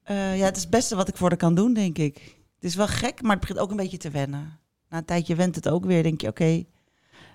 Eh, 0.02 0.38
ja, 0.38 0.44
het 0.44 0.56
is 0.56 0.62
het 0.62 0.70
beste 0.70 0.96
wat 0.96 1.08
ik 1.08 1.16
voor 1.16 1.28
haar 1.28 1.36
kan 1.36 1.54
doen, 1.54 1.74
denk 1.74 1.98
ik. 1.98 2.14
Het 2.54 2.64
is 2.64 2.74
wel 2.74 2.86
gek, 2.86 3.22
maar 3.22 3.30
het 3.30 3.40
begint 3.40 3.58
ook 3.58 3.70
een 3.70 3.76
beetje 3.76 3.96
te 3.96 4.10
wennen. 4.10 4.60
Na 4.88 4.98
een 4.98 5.04
tijdje 5.04 5.34
went 5.34 5.54
het 5.54 5.68
ook 5.68 5.84
weer. 5.84 6.02
Denk 6.02 6.20
je, 6.20 6.28
oké, 6.28 6.64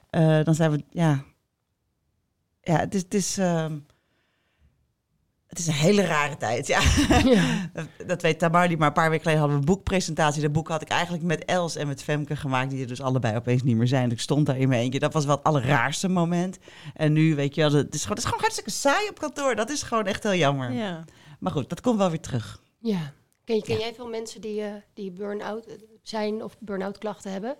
eh, 0.09 0.43
dan 0.43 0.55
zijn 0.55 0.71
we, 0.71 0.83
ja. 0.89 1.23
Ja, 2.61 2.79
het 2.79 2.95
is, 2.95 3.01
het 3.01 3.13
is, 3.13 3.37
ehm, 3.37 3.79
het 5.49 5.59
is 5.59 5.67
een 5.67 5.73
hele 5.73 6.01
rare 6.05 6.37
tijd, 6.37 6.67
ja. 6.67 6.81
Ja. 7.23 7.69
Dat 8.07 8.21
weet 8.21 8.39
Tamar 8.39 8.67
niet, 8.67 8.77
maar 8.77 8.87
een 8.87 8.93
paar 8.93 9.09
weken 9.09 9.21
geleden 9.23 9.41
hadden 9.41 9.59
we 9.59 9.65
een 9.67 9.75
boekpresentatie. 9.75 10.41
Dat 10.41 10.51
boek 10.51 10.67
had 10.67 10.81
ik 10.81 10.87
eigenlijk 10.89 11.23
met 11.23 11.45
Els 11.45 11.75
en 11.75 11.87
met 11.87 12.03
Femke 12.03 12.35
gemaakt, 12.35 12.69
die 12.69 12.81
er 12.81 12.87
dus 12.87 13.01
allebei 13.01 13.35
opeens 13.35 13.63
niet 13.63 13.75
meer 13.75 13.87
zijn. 13.87 14.11
Ik 14.11 14.19
stond 14.19 14.45
daar 14.45 14.57
in 14.57 14.67
mijn 14.69 14.81
eentje. 14.81 14.99
Dat 14.99 15.13
was 15.13 15.25
wel 15.25 15.35
het 15.35 15.43
allerraarste 15.43 16.07
moment. 16.07 16.57
En 16.93 17.13
nu, 17.13 17.35
weet 17.35 17.55
je 17.55 17.61
wel, 17.61 17.71
het 17.71 17.93
is 17.93 18.01
gewoon, 18.01 18.09
het 18.09 18.17
is 18.17 18.23
gewoon 18.25 18.39
hartstikke 18.39 18.69
saai 18.71 19.09
op 19.09 19.19
kantoor. 19.19 19.55
Dat 19.55 19.69
is 19.69 19.81
gewoon 19.83 20.05
echt 20.05 20.23
heel 20.23 20.35
jammer. 20.35 20.71
Ja. 20.71 21.05
Maar 21.39 21.51
goed, 21.51 21.69
dat 21.69 21.81
komt 21.81 21.97
wel 21.97 22.09
weer 22.09 22.19
terug. 22.21 22.61
ja. 22.79 23.13
Ken, 23.45 23.55
je, 23.57 23.63
ken 23.63 23.75
Ja. 23.77 23.81
jij 23.81 23.93
veel 23.93 24.07
mensen 24.09 24.41
die, 24.41 24.61
eh, 24.61 24.73
die 24.93 25.11
burn-out 25.11 25.65
eh, 25.65 25.73
zijn 26.03 26.43
of 26.43 26.55
burn-out 26.59 26.97
klachten 26.97 27.31
hebben? 27.31 27.55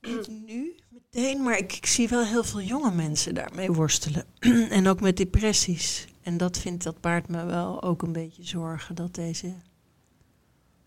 Niet 0.00 0.28
nu 0.46 0.74
meteen, 0.88 1.42
maar 1.42 1.58
ik, 1.58 1.72
ik 1.72 1.86
zie 1.86 2.08
wel 2.08 2.24
heel 2.24 2.44
veel 2.44 2.60
jonge 2.60 2.90
mensen 2.92 3.34
daarmee 3.34 3.72
worstelen. 3.72 4.24
en 4.70 4.88
ook 4.88 5.00
met 5.00 5.16
depressies. 5.16 6.06
En 6.22 6.36
dat 6.36 6.58
vindt 6.58 6.84
dat 6.84 7.00
baart 7.00 7.28
me 7.28 7.44
wel 7.44 7.82
ook 7.82 8.02
een 8.02 8.12
beetje 8.12 8.44
zorgen. 8.44 8.94
Dat 8.94 9.14
deze 9.14 9.54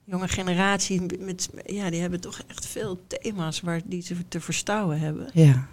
jonge 0.04 0.28
generatie, 0.28 1.20
met, 1.20 1.50
ja, 1.66 1.90
die 1.90 2.02
hebben 2.02 2.22
toch 2.22 2.42
echt 2.48 2.66
veel 2.66 3.00
thema's 3.08 3.62
waar 3.62 3.82
die 3.86 4.02
ze 4.02 4.28
te 4.28 4.42
verstouwen 4.42 5.00
hebben. 5.00 5.30
Ja. 5.34 5.68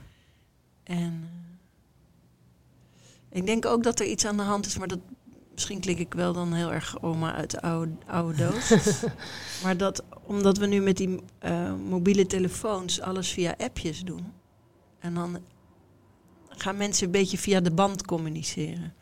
En 0.83 1.29
eh, 3.29 3.38
ik 3.38 3.47
denk 3.47 3.67
ook 3.67 3.83
dat 3.83 4.00
er 4.00 4.07
iets 4.07 4.25
aan 4.25 4.37
de 4.37 4.43
hand 4.43 4.67
is, 4.67 4.79
maar 4.79 4.88
dat 4.88 5.00
misschien 5.52 5.81
klink 5.81 5.99
ik 5.99 6.14
wel 6.14 6.33
dan 6.33 6.52
heel 6.52 6.73
erg 6.73 7.02
oma 7.02 7.35
uit 7.35 7.50
de 7.50 7.62
oude, 7.62 7.93
oude 8.07 8.37
doos. 8.37 8.73
maar 9.62 9.76
dat 9.76 10.05
omdat 10.23 10.59
we 10.59 10.67
nu 10.67 10.81
met 10.81 10.97
die 10.97 11.21
eh, 11.38 11.75
mobiele 11.75 12.26
telefoons 12.26 13.00
alles 13.00 13.31
via 13.31 13.55
appjes 13.59 14.00
doen. 14.05 14.33
En 14.99 15.14
dan 15.14 15.38
gaan 16.49 16.76
mensen 16.76 17.07
een 17.07 17.12
beetje 17.12 17.38
via 17.38 17.61
de 17.61 17.71
band 17.71 18.05
communiceren. 18.05 18.95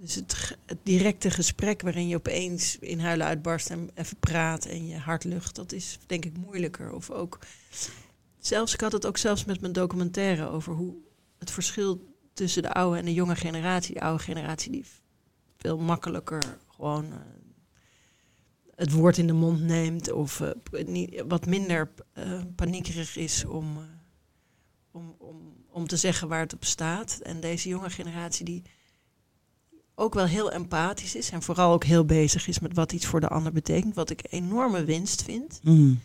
Dus 0.00 0.14
het, 0.14 0.56
het 0.66 0.78
directe 0.82 1.30
gesprek 1.30 1.82
waarin 1.82 2.08
je 2.08 2.16
opeens 2.16 2.78
in 2.78 3.00
huilen 3.00 3.26
uitbarst 3.26 3.70
en 3.70 3.90
even 3.94 4.16
praat 4.16 4.64
en 4.64 4.86
je 4.86 4.98
hart 4.98 5.24
lucht, 5.24 5.54
dat 5.54 5.72
is 5.72 5.98
denk 6.06 6.24
ik 6.24 6.36
moeilijker. 6.36 6.92
Of 6.92 7.10
ook, 7.10 7.38
zelfs, 8.38 8.74
ik 8.74 8.80
had 8.80 8.92
het 8.92 9.06
ook 9.06 9.16
zelfs 9.16 9.44
met 9.44 9.60
mijn 9.60 9.72
documentaire 9.72 10.48
over 10.48 10.74
hoe 10.74 10.94
het 11.38 11.50
verschil 11.50 12.14
tussen 12.32 12.62
de 12.62 12.72
oude 12.72 12.98
en 12.98 13.04
de 13.04 13.14
jonge 13.14 13.36
generatie. 13.36 13.94
De 13.94 14.00
oude 14.00 14.22
generatie 14.22 14.72
die 14.72 14.84
veel 15.56 15.78
makkelijker 15.78 16.42
gewoon 16.68 17.12
eh, 17.12 17.18
het 18.74 18.92
woord 18.92 19.18
in 19.18 19.26
de 19.26 19.32
mond 19.32 19.60
neemt 19.60 20.12
of 20.12 20.40
eh, 20.40 20.86
niet, 20.86 21.22
wat 21.28 21.46
minder 21.46 21.90
eh, 22.12 22.40
paniekerig 22.54 23.16
is 23.16 23.44
om, 23.44 23.78
om, 24.90 25.14
om, 25.18 25.64
om 25.70 25.86
te 25.86 25.96
zeggen 25.96 26.28
waar 26.28 26.40
het 26.40 26.54
op 26.54 26.64
staat. 26.64 27.18
En 27.22 27.40
deze 27.40 27.68
jonge 27.68 27.90
generatie 27.90 28.44
die 28.44 28.62
ook 29.98 30.14
wel 30.14 30.24
heel 30.26 30.50
empathisch 30.52 31.14
is 31.14 31.30
en 31.30 31.42
vooral 31.42 31.72
ook 31.72 31.84
heel 31.84 32.04
bezig 32.04 32.48
is 32.48 32.58
met 32.58 32.74
wat 32.74 32.92
iets 32.92 33.06
voor 33.06 33.20
de 33.20 33.28
ander 33.28 33.52
betekent, 33.52 33.94
wat 33.94 34.10
ik 34.10 34.20
enorme 34.30 34.84
winst 34.84 35.22
vind. 35.22 35.60
Mm. 35.62 36.00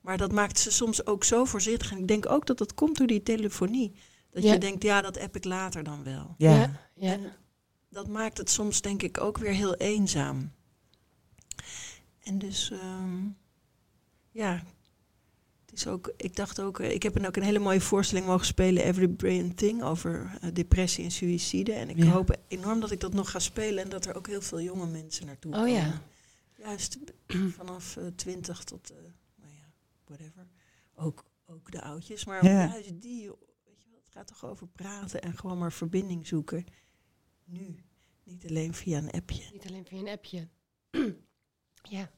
Maar 0.00 0.16
dat 0.18 0.32
maakt 0.32 0.58
ze 0.58 0.70
soms 0.70 1.06
ook 1.06 1.24
zo 1.24 1.44
voorzichtig. 1.44 1.90
En 1.92 1.98
ik 1.98 2.08
denk 2.08 2.30
ook 2.30 2.46
dat 2.46 2.58
dat 2.58 2.74
komt 2.74 2.96
door 2.96 3.06
die 3.06 3.22
telefonie. 3.22 3.94
Dat 4.30 4.42
Ja. 4.42 4.52
je 4.52 4.58
denkt, 4.58 4.82
ja, 4.82 5.00
dat 5.00 5.18
app 5.18 5.36
ik 5.36 5.44
later 5.44 5.82
dan 5.84 6.04
wel. 6.04 6.34
Ja. 6.38 6.54
ja. 6.54 6.70
ja. 6.94 7.12
En 7.12 7.32
dat 7.90 8.08
maakt 8.08 8.38
het 8.38 8.50
soms 8.50 8.80
denk 8.80 9.02
ik 9.02 9.20
ook 9.20 9.38
weer 9.38 9.52
heel 9.52 9.74
eenzaam. 9.74 10.52
En 12.22 12.38
dus, 12.38 12.70
ehm, 12.70 13.24
ja, 14.30 14.62
is 15.76 15.86
ook, 15.86 16.12
ik 16.16 16.36
dacht 16.36 16.60
ook, 16.60 16.80
eh, 16.80 16.90
ik 16.92 17.02
heb 17.02 17.16
een, 17.16 17.26
ook 17.26 17.36
een 17.36 17.42
hele 17.42 17.58
mooie 17.58 17.80
voorstelling 17.80 18.26
mogen 18.26 18.46
spelen, 18.46 18.84
Every 18.84 19.08
Brilliant 19.08 19.56
Thing, 19.56 19.82
over 19.82 20.38
eh, 20.40 20.50
depressie 20.52 21.04
en 21.04 21.10
suïcide. 21.10 21.72
En 21.72 21.88
ik 21.88 21.96
Ja. 21.96 22.04
hoop 22.10 22.36
enorm 22.48 22.80
dat 22.80 22.90
ik 22.90 23.00
dat 23.00 23.12
nog 23.12 23.30
ga 23.30 23.38
spelen 23.38 23.84
en 23.84 23.90
dat 23.90 24.06
er 24.06 24.16
ook 24.16 24.26
heel 24.26 24.42
veel 24.42 24.60
jonge 24.60 24.86
mensen 24.86 25.26
naartoe 25.26 25.52
Oh 25.52 25.58
komen. 25.58 25.72
ja. 25.74 26.02
Juist 26.58 26.98
vanaf 27.58 27.96
eh, 27.96 28.06
20 28.06 28.64
tot, 28.64 28.92
nou 29.36 29.52
ja, 29.54 29.72
whatever. 30.04 30.46
Ook, 30.94 31.24
ook 31.46 31.70
de 31.72 31.82
oudjes. 31.82 32.24
Maar 32.24 32.44
Ja. 32.44 32.66
juist 32.68 33.00
die, 33.02 33.28
weet 33.64 33.82
je 33.82 33.88
wel, 33.90 34.00
het 34.04 34.12
gaat 34.12 34.26
toch 34.26 34.44
over 34.44 34.66
praten 34.66 35.22
en 35.22 35.36
gewoon 35.36 35.58
maar 35.58 35.72
verbinding 35.72 36.26
zoeken. 36.26 36.64
Nu, 37.44 37.76
niet 38.24 38.46
alleen 38.48 38.74
via 38.74 38.98
een 38.98 39.10
appje. 39.10 39.42
Niet 39.52 39.66
alleen 39.66 39.86
via 39.86 39.98
een 39.98 40.08
appje. 40.08 40.48
ja. 41.98 42.10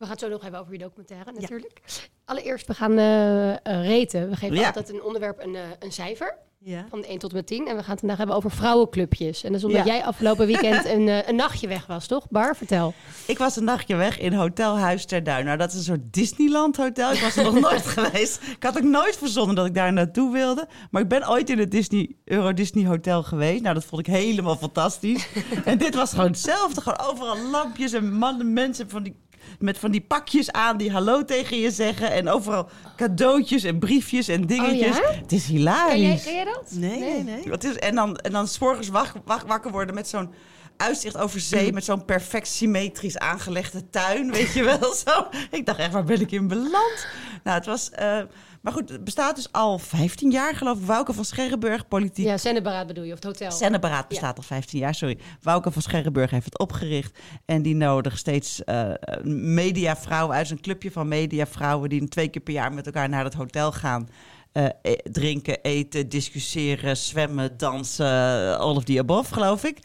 We 0.00 0.06
gaan 0.06 0.14
het 0.14 0.24
zo 0.24 0.30
nog 0.30 0.42
hebben 0.42 0.60
over 0.60 0.72
je 0.72 0.78
documentaire 0.78 1.32
natuurlijk. 1.32 1.80
Allereerst, 2.24 2.66
we 2.66 2.74
gaan 2.74 2.98
eh, 2.98 3.50
eh, 3.50 3.56
reten. 3.86 4.28
We 4.28 4.36
geven 4.36 4.56
Ja. 4.56 4.66
altijd 4.66 4.88
een 4.88 5.02
onderwerp 5.02 5.42
een, 5.42 5.54
eh, 5.54 5.62
een 5.78 5.92
cijfer. 5.92 6.36
Ja. 6.58 6.86
Van 6.90 7.04
1 7.04 7.18
tot 7.18 7.30
en 7.30 7.36
met 7.36 7.46
10. 7.46 7.66
En 7.68 7.76
we 7.76 7.80
gaan 7.82 7.90
het 7.90 7.98
vandaag 7.98 8.18
hebben 8.18 8.36
over 8.36 8.50
vrouwenclubjes. 8.50 9.42
En 9.44 9.48
dat 9.52 9.58
is 9.60 9.66
omdat 9.66 9.86
Ja. 9.86 9.92
jij 9.92 10.04
afgelopen 10.04 10.46
weekend 10.46 10.84
een, 10.84 11.28
een 11.28 11.36
nachtje 11.36 11.68
weg 11.68 11.86
was, 11.86 12.06
toch? 12.06 12.28
Bar, 12.30 12.56
vertel. 12.56 12.94
Ik 13.26 13.38
was 13.38 13.56
een 13.56 13.64
nachtje 13.64 13.96
weg 13.96 14.18
in 14.18 14.32
Hotel 14.32 14.78
Huis 14.78 15.04
ter 15.04 15.22
Duin. 15.24 15.44
Nou, 15.44 15.58
dat 15.58 15.70
is 15.70 15.76
een 15.76 15.82
soort 15.82 16.12
Disneyland 16.12 16.76
hotel. 16.76 17.12
Ik 17.12 17.20
was 17.20 17.36
er 17.36 17.44
nog 17.44 17.60
nooit 17.70 17.86
geweest. 17.86 18.42
Ik 18.42 18.62
had 18.62 18.76
ook 18.76 18.82
nooit 18.84 19.16
verzonnen 19.16 19.56
dat 19.56 19.66
ik 19.66 19.74
daar 19.74 19.92
naartoe 19.92 20.32
wilde. 20.32 20.68
Maar 20.90 21.02
ik 21.02 21.08
ben 21.08 21.28
ooit 21.28 21.50
in 21.50 21.58
het 21.58 21.70
Disney, 21.70 22.16
Euro 22.24 22.52
Disney 22.54 22.86
Hotel 22.86 23.22
geweest. 23.22 23.62
Nou, 23.62 23.74
dat 23.74 23.84
vond 23.84 24.06
ik 24.06 24.14
helemaal 24.14 24.56
fantastisch. 24.56 25.28
en 25.64 25.78
dit 25.78 25.94
was 25.94 26.10
gewoon 26.10 26.26
hetzelfde. 26.26 26.80
Gewoon 26.80 27.00
overal 27.00 27.38
lampjes 27.50 27.92
en 27.92 28.12
mannen, 28.12 28.52
mensen 28.52 28.90
van 28.90 29.02
die, 29.02 29.14
met 29.58 29.78
van 29.78 29.90
die 29.90 30.00
pakjes 30.00 30.52
aan 30.52 30.76
die 30.76 30.90
hallo 30.92 31.24
tegen 31.24 31.58
je 31.58 31.70
zeggen. 31.70 32.10
En 32.10 32.28
overal 32.28 32.68
cadeautjes 32.96 33.64
en 33.64 33.78
briefjes 33.78 34.28
en 34.28 34.46
dingetjes. 34.46 34.96
Oh 34.98 35.02
ja? 35.02 35.18
Het 35.20 35.32
is 35.32 35.44
Ken 35.46 35.52
jij, 35.52 35.58
hilarisch. 35.58 36.22
ken 36.24 36.34
jij 36.34 36.44
dat? 36.44 36.70
Nee, 36.70 37.00
nee, 37.00 37.22
nee. 37.22 37.42
Wat 37.48 37.64
is, 37.64 37.74
en 37.76 37.94
dan, 37.94 38.16
en 38.16 38.32
dan 38.32 38.48
s'morgens 38.48 38.88
wak, 38.88 39.12
wak- 39.24 39.46
wakker 39.46 39.70
worden 39.70 39.94
met 39.94 40.08
zo'n 40.08 40.30
uitzicht 40.76 41.16
over 41.16 41.40
zee. 41.40 41.72
Met 41.72 41.84
zo'n 41.84 42.04
perfect 42.04 42.48
symmetrisch 42.48 43.18
aangelegde 43.18 43.90
tuin, 43.90 44.32
weet 44.32 44.52
je 44.52 44.62
wel. 44.64 44.94
Zo. 45.06 45.26
Ik 45.50 45.66
dacht 45.66 45.78
echt, 45.78 45.92
waar 45.92 46.04
ben 46.04 46.20
ik 46.20 46.30
in 46.30 46.48
beland? 46.48 47.06
Nou, 47.44 47.56
het 47.56 47.66
was... 47.66 47.90
eh, 47.90 48.18
maar 48.60 48.72
goed, 48.72 48.88
het 48.88 49.04
bestaat 49.04 49.36
dus 49.36 49.52
al 49.52 49.78
15 49.78 50.30
jaar, 50.30 50.54
geloof 50.54 50.78
ik. 50.78 50.86
Wouke 50.86 51.12
van 51.12 51.24
Scherrenburg, 51.24 51.88
politiek 51.88 52.26
Ja, 52.26 52.38
Zenneberaad 52.38 52.86
bedoel 52.86 53.04
je, 53.04 53.12
of 53.12 53.16
het 53.16 53.24
hotel. 53.24 53.52
Zenneberaad 53.52 54.08
bestaat 54.08 54.36
al 54.36 54.42
15 54.42 54.78
jaar, 54.78 54.94
sorry. 54.94 55.18
Wouke 55.42 55.70
van 55.70 55.82
Scherrenburg 55.82 56.30
heeft 56.30 56.44
het 56.44 56.58
opgericht. 56.58 57.18
En 57.44 57.62
die 57.62 57.74
nodigt 57.74 58.18
steeds 58.18 58.64
eh 58.64 58.90
mediavrouwen 59.24 60.36
uit 60.36 60.46
zijn 60.46 60.60
clubje 60.60 60.90
van 60.90 61.08
mediavrouwen... 61.08 61.88
die 61.88 62.08
twee 62.08 62.28
keer 62.28 62.42
per 62.42 62.52
jaar 62.52 62.72
met 62.72 62.86
elkaar 62.86 63.08
naar 63.08 63.24
het 63.24 63.34
hotel 63.34 63.72
gaan. 63.72 64.08
Eh, 64.52 64.64
e- 64.82 64.96
drinken, 65.02 65.62
eten, 65.62 66.08
discussiëren, 66.08 66.96
zwemmen, 66.96 67.56
dansen, 67.56 68.58
all 68.58 68.76
of 68.76 68.84
the 68.84 68.98
above, 68.98 69.34
geloof 69.34 69.64
ik. 69.64 69.78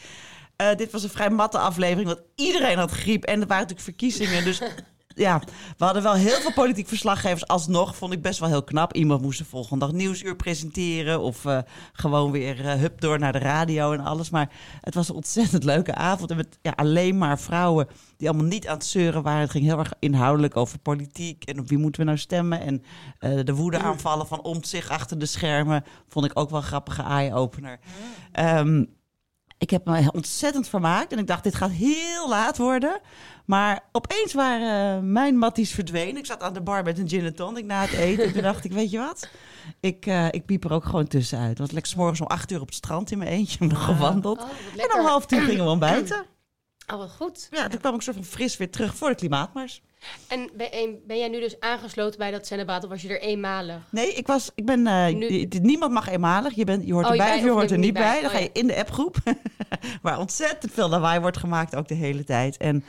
Eh, 0.56 0.76
dit 0.76 0.92
was 0.92 1.04
een 1.04 1.10
vrij 1.10 1.30
matte 1.30 1.58
aflevering, 1.58 2.08
want 2.08 2.22
iedereen 2.36 2.78
had 2.78 2.92
griep. 2.92 3.24
En 3.24 3.42
er 3.42 3.48
waren 3.48 3.68
natuurlijk 3.68 3.98
verkiezingen, 3.98 4.44
dus... 4.44 4.62
Ja, 5.16 5.42
we 5.78 5.86
hadden 5.86 6.04
wel 6.04 6.14
heel 6.14 6.40
veel 6.42 6.54
politiek 6.54 6.88
verslaggevers. 6.88 7.48
Alsnog 7.48 7.96
vond 7.96 8.14
ik 8.14 8.22
best 8.22 8.40
wel 8.40 8.50
heel 8.50 8.64
knap. 8.64 8.94
Iemand 8.94 9.22
moest 9.22 9.38
de 9.38 9.46
volgende 9.46 9.86
dag 9.86 9.94
Nieuwsuur 9.94 10.36
presenteren. 10.36 11.22
Of 11.22 11.46
eh, 11.46 11.60
gewoon 11.94 12.32
weer 12.32 12.66
eh, 12.66 12.74
hup 12.74 13.02
door 13.02 13.20
naar 13.20 13.32
de 13.32 13.40
radio 13.40 13.94
en 13.94 14.00
alles. 14.00 14.30
Maar 14.30 14.52
het 14.82 14.94
was 14.94 15.10
een 15.10 15.16
ontzettend 15.16 15.64
leuke 15.64 15.96
avond. 15.96 16.32
En 16.32 16.38
met 16.38 16.60
ja, 16.62 16.74
alleen 16.76 17.18
maar 17.18 17.40
vrouwen 17.40 17.88
die 18.18 18.30
allemaal 18.30 18.48
niet 18.48 18.68
aan 18.68 18.78
het 18.78 18.86
zeuren 18.86 19.24
waren. 19.24 19.42
Het 19.42 19.52
ging 19.52 19.66
heel 19.66 19.80
erg 19.80 19.94
inhoudelijk 20.00 20.58
over 20.58 20.80
politiek. 20.80 21.44
En 21.44 21.60
op 21.60 21.68
wie 21.70 21.78
moeten 21.78 22.02
we 22.02 22.08
nou 22.08 22.18
stemmen. 22.18 22.62
En 22.62 22.84
eh, 23.20 23.40
de 23.44 23.56
woede 23.56 23.80
aanvallen 23.80 24.28
van 24.28 24.42
om 24.42 24.64
zich 24.64 24.90
achter 24.90 25.20
de 25.20 25.26
schermen. 25.26 25.84
Vond 26.08 26.26
ik 26.26 26.40
ook 26.40 26.50
wel 26.50 26.60
een 26.60 26.66
grappige 26.66 27.02
eye-opener. 27.02 27.80
Ehm, 28.32 28.84
ik 29.58 29.70
heb 29.70 29.86
me 29.86 30.12
ontzettend 30.12 30.68
vermaakt. 30.68 31.12
En 31.12 31.20
ik 31.20 31.28
dacht, 31.28 31.44
dit 31.44 31.56
gaat 31.56 31.72
heel 31.72 32.30
laat 32.30 32.58
worden. 32.58 33.02
Maar 33.46 33.80
opeens 33.92 34.34
waren 34.34 34.96
eh, 34.98 35.04
mijn 35.04 35.38
matties 35.38 35.72
verdwenen. 35.72 36.18
Ik 36.18 36.26
zat 36.26 36.42
aan 36.42 36.54
de 36.54 36.62
bar 36.62 36.84
met 36.84 36.98
een 37.00 37.10
gin 37.10 37.26
en 37.26 37.36
tonic 37.36 37.66
na 37.66 37.82
het 37.82 37.92
eten. 37.94 38.24
En 38.26 38.34
toen 38.34 38.42
dacht 38.42 38.64
ik, 38.66 38.72
weet 38.72 38.92
je 38.92 38.98
wat? 38.98 39.30
Ik, 39.80 40.06
eh, 40.06 40.28
ik 40.32 40.46
piep 40.46 40.64
er 40.64 40.74
ook 40.74 40.86
gewoon 40.86 41.08
tussenuit. 41.08 41.58
Want 41.58 41.72
lekker 41.72 41.92
's 41.92 41.96
morgens 41.96 42.22
om 42.22 42.28
acht 42.28 42.52
uur 42.52 42.62
op 42.62 42.66
het 42.68 42.76
strand 42.76 43.12
in 43.12 43.18
mijn 43.18 43.30
eentje 43.30 43.66
nog 43.66 43.86
gewandeld. 43.86 44.40
Oh, 44.42 44.84
en 44.84 45.00
om 45.00 45.06
half 45.06 45.26
tien 45.26 45.42
gingen 45.42 45.64
we 45.64 45.70
ontbijten. 45.72 46.26
Oh, 46.94 46.98
wat 46.98 47.12
goed. 47.12 47.48
Ja, 47.52 47.68
toen 47.68 47.80
kwam 47.80 47.96
ik 47.96 48.02
soort 48.02 48.16
van 48.16 48.26
fris 48.26 48.58
weer 48.58 48.72
terug 48.72 48.96
voor 48.96 49.10
de 49.10 49.16
klimaatmars. 49.16 49.82
En 50.28 50.50
ben, 50.58 50.72
en 50.72 51.00
ben 51.08 51.18
jij 51.18 51.28
nu 51.28 51.40
dus 51.40 51.60
aangesloten 51.60 52.20
bij 52.20 52.32
dat 52.32 52.48
Zenneberaad 52.48 52.84
of 52.84 52.90
was 52.90 53.02
je 53.02 53.10
er 53.10 53.22
eenmalig? 53.22 53.78
Nee, 53.92 54.14
ik, 54.14 54.28
was, 54.28 54.52
ik 54.56 54.66
ben... 54.66 54.88
eh, 54.88 55.14
Nu- 55.16 55.48
niemand 55.62 55.92
mag 55.92 56.08
eenmalig. 56.08 56.54
Je, 56.56 56.64
bent, 56.64 56.86
je 56.86 56.94
hoort 56.94 57.06
Oh, 57.06 57.12
erbij 57.12 57.28
bij- 57.28 57.38
of 57.38 57.44
je 57.44 57.50
hoort 57.50 57.72
er 57.72 57.78
niet 57.78 57.94
bij. 57.94 58.02
bij. 58.04 58.16
Dan 58.22 58.26
Oh, 58.26 58.32
ga 58.32 58.38
ja. 58.38 58.44
je 58.54 58.60
in 58.60 58.68
de 58.68 58.76
appgroep. 58.78 59.18
waar 60.02 60.20
ontzettend 60.20 60.72
veel 60.74 60.90
lawaai 60.90 61.20
wordt 61.20 61.38
gemaakt, 61.38 61.76
ook 61.76 61.88
de 61.88 61.94
hele 61.94 62.24
tijd. 62.24 62.58
En 62.58 62.84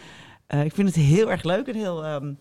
eh, 0.47 0.65
ik 0.65 0.75
vind 0.75 0.89
het 0.89 0.97
heel 0.97 1.31
erg 1.31 1.43
leuk 1.43 1.67
en 1.69 1.75
heel... 1.75 2.05
ehm, 2.05 2.33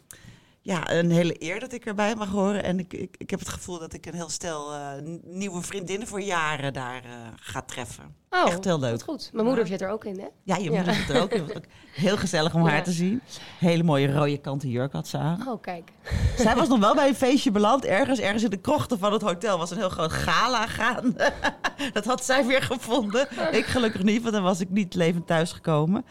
ja, 0.62 0.92
een 0.92 1.12
hele 1.12 1.36
eer 1.44 1.60
dat 1.60 1.74
ik 1.74 1.86
erbij 1.86 2.16
mag 2.16 2.30
horen. 2.30 2.64
En 2.64 2.80
ik, 2.80 2.94
ik, 2.94 3.16
ik 3.18 3.30
heb 3.30 3.40
het 3.40 3.50
gevoel 3.50 3.80
dat 3.80 3.94
ik 3.94 4.06
een 4.06 4.14
heel 4.14 4.30
stel 4.30 4.74
eh, 4.74 4.80
nieuwe 5.24 5.62
vriendinnen 5.62 6.08
voor 6.08 6.22
jaren 6.22 6.74
daar 6.74 7.04
eh, 7.04 7.12
ga 7.36 7.62
treffen. 7.62 8.16
Oh, 8.30 8.48
Echt 8.48 8.64
heel 8.64 8.80
leuk. 8.80 9.02
Goed. 9.04 9.30
Mijn 9.34 9.46
moeder 9.46 9.68
zit 9.68 9.82
er 9.82 9.90
ook 9.90 10.06
in, 10.06 10.20
hè? 10.20 10.26
Ja, 10.44 10.56
je 10.56 10.64
Ja. 10.64 10.76
moeder 10.76 10.94
zit 10.94 11.10
er 11.10 11.22
ook. 11.22 11.32
in. 11.32 11.64
Heel 11.94 12.18
gezellig 12.18 12.54
om 12.56 12.64
Ja. 12.66 12.70
haar 12.70 12.84
te 12.84 12.92
zien. 12.92 13.22
Hele 13.60 13.84
mooie 13.84 14.14
rode 14.14 14.38
kanten 14.38 14.70
jurk 14.70 14.92
had 14.94 15.08
ze 15.08 15.18
aan. 15.18 15.48
Oh, 15.48 15.62
kijk. 15.62 15.92
Zij 16.38 16.56
was 16.56 16.68
nog 16.74 16.80
wel 16.80 16.96
bij 16.96 17.08
een 17.08 17.16
feestje 17.16 17.52
beland. 17.52 17.86
Ergens, 17.86 18.20
ergens 18.20 18.44
in 18.44 18.50
de 18.50 18.58
krochten 18.62 19.00
van 19.00 19.14
het 19.14 19.22
hotel 19.22 19.58
was 19.58 19.72
een 19.72 19.78
heel 19.78 19.90
groot 19.90 20.12
gala 20.12 20.68
gaande. 20.68 21.34
Dat 21.94 22.06
had 22.06 22.26
zij 22.26 22.46
weer 22.46 22.62
gevonden. 22.62 23.28
Ik 23.52 23.66
gelukkig 23.66 24.04
niet, 24.04 24.22
want 24.22 24.34
dan 24.34 24.44
was 24.44 24.60
ik 24.60 24.70
niet 24.70 24.94
levend 24.96 25.28
thuisgekomen. 25.28 26.06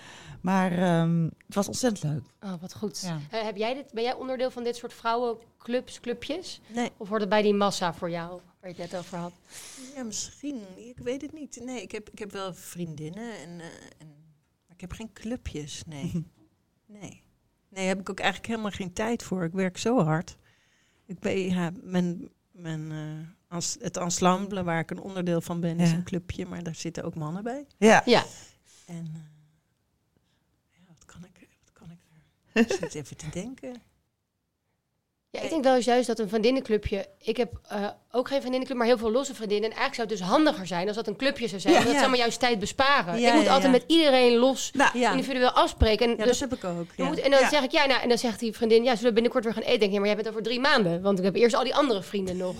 Maar 0.44 0.72
ehm, 0.72 1.24
het 1.46 1.54
was 1.54 1.66
ontzettend 1.66 2.12
leuk. 2.12 2.22
Oh, 2.52 2.60
wat 2.60 2.74
goed. 2.74 3.00
Ja. 3.00 3.20
Eh, 3.30 3.42
heb 3.44 3.56
jij 3.56 3.74
dit, 3.74 3.92
ben 3.92 4.02
jij 4.02 4.14
onderdeel 4.14 4.50
van 4.50 4.64
dit 4.64 4.76
soort 4.76 4.92
vrouwenclubs, 4.94 6.00
clubjes? 6.00 6.60
Nee. 6.74 6.90
Of 6.96 7.08
hoort 7.08 7.20
het 7.20 7.30
bij 7.30 7.42
die 7.42 7.54
massa 7.54 7.94
voor 7.94 8.10
jou, 8.10 8.40
waar 8.60 8.70
je 8.74 8.82
het 8.82 8.90
net 8.90 9.00
over 9.00 9.18
had? 9.18 9.32
Ja, 9.94 10.02
misschien. 10.02 10.62
Ik 10.76 10.98
weet 10.98 11.22
het 11.22 11.32
niet. 11.32 11.60
Nee, 11.64 11.82
ik 11.82 11.92
heb, 11.92 12.10
ik 12.10 12.18
heb 12.18 12.30
wel 12.32 12.54
vriendinnen, 12.54 13.38
en, 13.38 13.60
eh, 13.60 13.66
en, 13.98 14.06
maar 14.66 14.74
ik 14.74 14.80
heb 14.80 14.92
geen 14.92 15.12
clubjes. 15.12 15.82
Nee. 15.86 16.12
nee. 17.00 17.22
Nee, 17.68 17.86
heb 17.86 18.00
ik 18.00 18.10
ook 18.10 18.20
eigenlijk 18.20 18.48
helemaal 18.50 18.70
geen 18.70 18.92
tijd 18.92 19.22
voor. 19.22 19.44
Ik 19.44 19.52
werk 19.52 19.78
zo 19.78 20.02
hard. 20.04 20.36
Ik 21.06 21.18
ben, 21.18 21.38
ja, 21.38 21.70
mijn, 21.82 22.28
mijn, 22.50 22.92
eh, 22.92 23.56
ens- 23.56 23.76
het 23.80 23.96
ensemble 23.96 24.62
waar 24.62 24.80
ik 24.80 24.90
een 24.90 25.00
onderdeel 25.00 25.40
van 25.40 25.60
ben, 25.60 25.80
is 25.80 25.90
een 25.92 26.04
clubje, 26.04 26.46
maar 26.46 26.62
daar 26.62 26.74
zitten 26.74 27.04
ook 27.04 27.14
mannen 27.14 27.42
bij. 27.42 27.66
Ja. 27.78 28.02
Ja. 28.04 28.24
En 28.86 29.04
eh, 29.14 29.20
ja, 30.70 30.78
wat 30.88 31.04
kan 31.04 31.24
ik, 31.24 31.48
wat 31.64 31.72
kan 31.72 31.90
ik 32.54 32.72
zit 32.72 32.94
even 32.94 33.16
te 33.16 33.28
denken. 33.32 33.82
Ja, 35.30 35.40
ik 35.40 35.50
denk 35.50 35.64
wel 35.64 35.74
eens 35.76 35.84
juist 35.84 36.06
dat 36.06 36.18
een 36.18 36.28
vriendinnenclubje... 36.28 37.06
Ik 37.18 37.36
heb 37.36 37.52
eh, 37.68 37.88
ook 38.10 38.28
geen 38.28 38.38
vriendinnenclub, 38.38 38.78
maar 38.78 38.86
heel 38.86 38.98
veel 38.98 39.10
losse 39.10 39.34
vriendinnen. 39.34 39.70
En 39.70 39.76
eigenlijk 39.76 39.94
zou 39.94 40.08
het 40.08 40.18
dus 40.18 40.26
handiger 40.28 40.66
zijn 40.66 40.86
als 40.86 40.96
dat 40.96 41.06
een 41.06 41.16
clubje 41.16 41.48
zou 41.48 41.60
zijn. 41.60 41.72
Ja. 41.72 41.78
want 41.78 41.90
dat 41.92 41.94
Ja. 41.94 42.00
zou 42.00 42.10
maar 42.10 42.20
juist 42.26 42.40
tijd 42.40 42.58
besparen. 42.58 43.20
Ja, 43.20 43.28
ik 43.28 43.34
moet 43.34 43.48
altijd 43.48 43.72
met 43.72 43.84
iedereen 43.86 44.36
los 44.36 44.70
Nou, 44.72 44.98
individueel 44.98 45.50
afspreken. 45.50 46.06
En 46.10 46.16
ja 46.16 46.24
dus 46.24 46.38
dat 46.38 46.50
heb 46.50 46.58
ik 46.58 46.64
ook. 46.64 46.96
moet, 46.96 47.20
en 47.20 47.30
dan 47.30 47.48
zeg 47.48 47.62
ik, 47.62 47.70
ja, 47.70 47.86
nou, 47.86 48.00
en 48.02 48.08
dan 48.08 48.18
zegt 48.18 48.40
die 48.40 48.52
vriendin... 48.52 48.82
Ja, 48.84 48.90
zullen 48.90 49.08
we 49.08 49.12
binnenkort 49.12 49.44
weer 49.44 49.52
gaan 49.52 49.62
eten? 49.62 49.78
Denk 49.80 49.92
ja, 49.92 49.98
maar 49.98 50.06
jij 50.06 50.16
bent 50.16 50.28
over 50.28 50.42
drie 50.42 50.60
maanden. 50.60 51.02
Want 51.02 51.18
ik 51.18 51.24
heb 51.24 51.34
eerst 51.34 51.54
al 51.54 51.64
die 51.64 51.74
andere 51.74 52.02
vrienden 52.02 52.36
nog. 52.36 52.54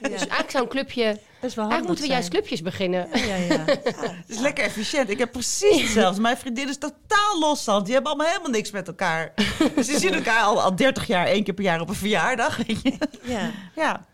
Dus 0.00 0.10
eigenlijk 0.10 0.50
zou 0.50 0.64
een 0.64 0.70
clubje... 0.70 1.18
Best 1.40 1.54
wel 1.54 1.68
Eigenlijk 1.70 1.86
moeten 1.86 2.04
we 2.04 2.10
juist 2.12 2.28
clubjes 2.28 2.62
beginnen. 2.62 3.08
Ja, 3.12 3.24
ja, 3.24 3.34
ja. 3.36 3.64
Het 4.20 4.24
is 4.26 4.38
lekker 4.38 4.64
efficiënt. 4.64 5.10
Ik 5.10 5.18
heb 5.18 5.32
precies 5.32 5.82
hetzelfde. 5.82 6.20
Mijn 6.20 6.36
vriendin 6.36 6.68
is 6.68 6.78
totaal 6.78 7.38
losstand. 7.40 7.84
Die 7.84 7.94
hebben 7.94 8.12
allemaal 8.12 8.30
helemaal 8.30 8.50
niks 8.52 8.70
met 8.70 8.86
elkaar. 8.88 9.32
Dus 9.74 9.86
die 9.86 9.98
zien 9.98 10.14
elkaar 10.14 10.42
al, 10.42 10.62
al 10.62 10.76
30 10.76 11.06
jaar, 11.06 11.26
één 11.26 11.44
keer 11.44 11.54
per 11.54 11.64
jaar 11.64 11.80
op 11.80 11.88
een 11.88 11.94
verjaardag. 11.94 12.56
weet 12.56 12.82
je. 12.82 12.92
ja. 13.22 13.50
Ja. 13.74 14.08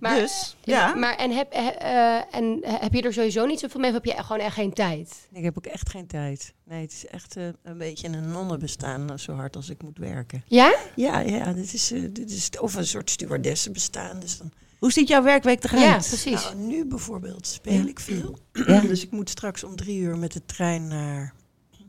Maar, 0.00 0.14
dus, 0.14 0.56
ja. 0.62 0.94
Maar 0.94 1.16
en 1.16 1.30
heb, 1.30 1.52
he- 1.52 1.68
eh, 1.68 2.34
en 2.38 2.58
heb 2.64 2.92
je 2.94 3.02
er 3.02 3.12
sowieso 3.12 3.46
niet 3.46 3.60
zoveel 3.60 3.80
mee? 3.80 3.88
Of 3.88 3.94
heb 3.94 4.04
je 4.04 4.22
gewoon 4.22 4.42
echt 4.42 4.54
geen 4.54 4.72
tijd? 4.72 5.28
Ik 5.32 5.44
heb 5.44 5.58
ook 5.58 5.66
echt 5.66 5.88
geen 5.90 6.06
tijd. 6.06 6.52
Nee, 6.64 6.82
het 6.82 6.92
is 6.92 7.06
echt 7.06 7.36
eh, 7.36 7.44
een 7.62 7.78
beetje 7.78 8.06
een 8.08 8.30
nonnenbestaan, 8.30 9.10
eh, 9.10 9.16
zo 9.18 9.32
hard 9.34 9.56
als 9.56 9.68
ik 9.70 9.82
moet 9.82 9.98
werken. 9.98 10.42
Ja? 10.46 10.74
Ja, 10.94 11.18
ja, 11.18 11.52
dit 11.52 11.72
is, 11.72 11.90
eh, 11.92 12.00
dit 12.10 12.30
is 12.30 12.50
of 12.60 12.74
een 12.74 12.86
soort 12.86 13.10
stewardessenbestaan. 13.10 14.20
Dus 14.20 14.38
dan, 14.38 14.52
Hoe 14.82 14.92
ziet 14.92 15.08
jouw 15.08 15.22
werkweek 15.22 15.64
eruit? 15.64 15.82
Ja, 15.82 15.92
precies. 15.96 16.44
nou, 16.44 16.56
nu 16.56 16.84
bijvoorbeeld 16.86 17.46
speel 17.46 17.72
Ja. 17.72 17.86
ik 17.88 18.00
veel. 18.00 18.38
Ja. 18.52 18.80
Dus 18.80 19.02
ik 19.04 19.10
moet 19.10 19.30
straks 19.30 19.64
om 19.64 19.76
drie 19.76 19.98
uur 20.00 20.18
met 20.18 20.32
de 20.32 20.44
trein 20.46 20.88
naar 20.88 21.34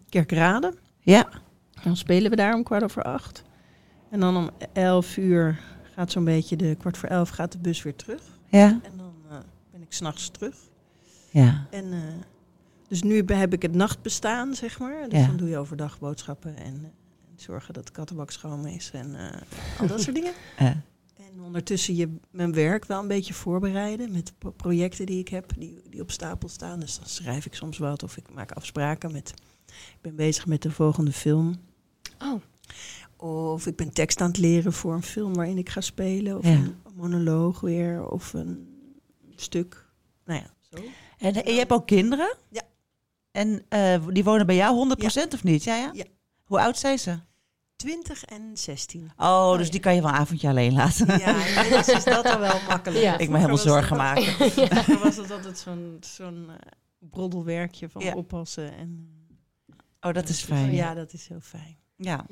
Kerkrade. 0.09 0.73
Ja. 0.99 1.29
Dan 1.83 1.97
spelen 1.97 2.29
we 2.29 2.35
daar 2.35 2.53
om 2.55 2.63
kwart 2.63 2.83
over 2.83 3.03
acht. 3.03 3.43
En 4.09 4.19
dan 4.19 4.37
om 4.37 4.49
elf 4.73 5.17
uur 5.17 5.59
gaat 5.95 6.11
zo'n 6.11 6.23
beetje 6.23 6.55
de 6.55 6.75
kwart 6.79 6.97
voor 6.97 7.09
elf 7.09 7.29
gaat 7.29 7.51
de 7.51 7.57
bus 7.57 7.83
weer 7.83 7.95
terug. 7.95 8.21
Ja. 8.47 8.67
En 8.83 8.97
dan 8.97 9.13
eh, 9.29 9.37
ben 9.71 9.81
ik 9.81 9.93
s'nachts 9.93 10.29
terug. 10.29 10.55
Ja. 11.29 11.67
En, 11.71 11.93
eh, 11.93 11.99
dus 12.87 13.01
nu 13.03 13.23
heb 13.25 13.53
ik 13.53 13.61
het 13.61 13.73
nachtbestaan, 13.75 14.55
zeg 14.55 14.79
maar. 14.79 15.09
Dus 15.09 15.19
Ja. 15.19 15.27
dan 15.27 15.37
doe 15.37 15.49
je 15.49 15.57
overdag 15.57 15.99
boodschappen 15.99 16.57
en, 16.57 16.63
eh, 16.63 16.83
en 17.29 17.33
zorgen 17.35 17.73
dat 17.73 17.85
de 17.85 17.91
kattenbak 17.91 18.31
schoon 18.31 18.67
is 18.67 18.89
en 18.93 19.15
eh, 19.15 19.39
al 19.79 19.87
dat 19.87 20.01
soort 20.01 20.15
dingen. 20.15 20.33
En 21.33 21.39
En 21.39 21.45
ondertussen 21.45 21.95
je 21.95 22.15
mijn 22.31 22.53
werk 22.53 22.85
wel 22.85 22.99
een 23.01 23.07
beetje 23.07 23.33
voorbereiden 23.33 24.11
met 24.11 24.33
pro- 24.37 24.51
projecten 24.51 25.05
die 25.05 25.19
ik 25.19 25.27
heb, 25.27 25.51
die, 25.57 25.81
die 25.89 26.01
op 26.01 26.11
stapel 26.11 26.49
staan. 26.49 26.79
Dus 26.79 26.95
dan 26.99 27.07
schrijf 27.07 27.45
ik 27.45 27.53
soms 27.53 27.77
wat 27.77 28.03
of 28.03 28.17
ik 28.17 28.33
maak 28.33 28.51
afspraken 28.51 29.11
met. 29.11 29.33
Ik 29.67 30.01
ben 30.01 30.15
bezig 30.15 30.45
met 30.45 30.61
de 30.61 30.71
volgende 30.71 31.11
film. 31.11 31.55
Oh, 32.19 32.41
Of 33.51 33.67
ik 33.67 33.75
ben 33.75 33.93
tekst 33.93 34.21
aan 34.21 34.27
het 34.27 34.37
leren 34.37 34.73
voor 34.73 34.93
een 34.93 35.03
film 35.03 35.33
waarin 35.33 35.57
ik 35.57 35.69
ga 35.69 35.81
spelen. 35.81 36.37
Of 36.37 36.43
Ja. 36.45 36.51
een 36.51 36.75
monoloog 36.95 37.59
weer. 37.59 38.07
Of 38.09 38.33
een 38.33 38.67
stuk. 39.35 39.85
Nou 40.25 40.39
ja, 40.39 40.53
zo. 40.77 40.83
En, 41.17 41.33
en 41.45 41.51
je 41.53 41.59
hebt 41.59 41.71
ook 41.71 41.87
kinderen? 41.87 42.35
Ja. 42.49 42.61
En 43.31 43.65
eh, 43.69 44.07
die 44.07 44.23
wonen 44.23 44.45
bij 44.45 44.55
jou 44.55 44.95
100% 45.27 45.33
of 45.33 45.43
niet? 45.43 45.63
Ja, 45.63 45.75
ja? 45.75 45.89
Ja. 45.93 46.05
Hoe 46.43 46.59
oud 46.59 46.77
zijn 46.77 46.99
ze? 46.99 47.19
20 47.75 48.23
en 48.25 48.49
16. 48.53 49.11
Oh, 49.17 49.57
dus 49.57 49.65
ja. 49.65 49.71
die 49.71 49.79
kan 49.79 49.95
je 49.95 50.01
wel 50.01 50.09
een 50.11 50.15
avondje 50.17 50.47
alleen 50.47 50.73
laten. 50.73 51.19
Ja, 51.19 51.45
inmiddels 51.45 51.87
is 51.89 52.03
dat 52.03 52.25
al 52.25 52.39
wel 52.39 52.59
makkelijk. 52.67 53.01
Ja. 53.03 53.17
Ik 53.17 53.29
me 53.29 53.35
helemaal 53.35 53.57
zorgen 53.57 53.89
dat- 53.89 53.97
maken. 53.97 54.23
Vroeger 54.23 54.99
was 54.99 55.15
het 55.15 55.31
altijd 55.31 55.57
zo'n 55.57 55.97
zo'n 56.01 56.45
eh, 56.49 56.55
broddelwerkje 56.99 57.89
van 57.89 58.01
Ja. 58.03 58.13
oppassen. 58.13 58.73
En, 58.77 59.07
Oh, 60.01 60.13
dat 60.13 60.29
is 60.29 60.41
fijn. 60.43 60.73
Ja, 60.73 60.93
dat 60.93 61.13
is 61.13 61.27
heel 61.27 61.39
fijn. 61.41 61.77
Ja. 61.95 62.25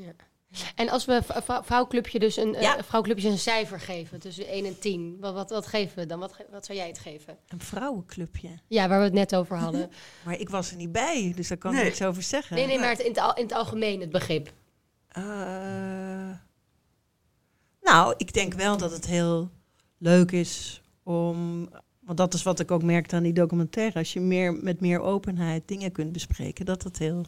En 0.76 0.90
als 0.90 1.06
we 1.06 1.22
vrouwclubje 1.64 2.20
dus 2.20 2.38
een, 2.38 2.56
eh, 2.56 2.62
Ja. 2.62 2.84
vrouwclubjes 2.84 3.32
een 3.32 3.38
cijfer 3.40 3.80
geven, 3.80 4.20
tussen 4.20 4.54
1 4.56 4.66
en 4.66 4.80
10, 4.80 5.18
wat, 5.20 5.34
wat, 5.34 5.50
wat 5.50 5.68
geven 5.68 5.98
we 5.98 6.06
dan? 6.06 6.20
Wat, 6.20 6.36
wat 6.52 6.66
zou 6.66 6.78
jij 6.78 6.88
het 6.88 7.00
geven? 7.00 7.38
Een 7.48 7.62
vrouwenclubje. 7.62 8.50
Ja, 8.68 8.88
waar 8.88 8.98
we 8.98 9.04
het 9.04 9.14
net 9.14 9.36
over 9.36 9.58
hadden. 9.58 9.92
Maar 10.26 10.40
ik 10.40 10.50
was 10.50 10.72
er 10.72 10.78
niet 10.78 10.92
bij, 10.92 11.34
dus 11.36 11.48
daar 11.48 11.58
kan 11.58 11.72
Nee. 11.72 11.80
ik 11.82 11.88
niks 11.88 12.02
over 12.02 12.24
zeggen. 12.24 12.56
Nee, 12.56 12.66
nee, 12.66 12.80
maar 12.80 12.90
het, 12.90 13.00
in, 13.00 13.10
het, 13.10 13.20
al- 13.20 13.34
in 13.36 13.44
het 13.44 13.54
algemeen 13.54 14.00
het 14.02 14.10
begrip. 14.12 14.52
Eh, 15.12 16.32
nou, 17.82 18.14
ik 18.18 18.34
denk 18.34 18.54
wel 18.54 18.78
dat 18.78 18.92
het 18.92 19.06
heel 19.06 19.50
leuk 19.98 20.32
is 20.32 20.82
om. 21.04 21.70
Want 22.00 22.18
dat 22.18 22.34
is 22.34 22.44
wat 22.44 22.60
ik 22.60 22.72
ook 22.72 22.84
merkte 22.84 23.16
aan 23.16 23.24
die 23.24 23.34
documentaire. 23.34 24.00
Als 24.00 24.14
je 24.14 24.20
meer, 24.20 24.54
met 24.54 24.80
meer 24.80 25.00
openheid 25.00 25.68
dingen 25.68 25.92
kunt 25.92 26.12
bespreken, 26.12 26.66
dat 26.66 26.82
dat 26.82 26.98
heel. 26.98 27.26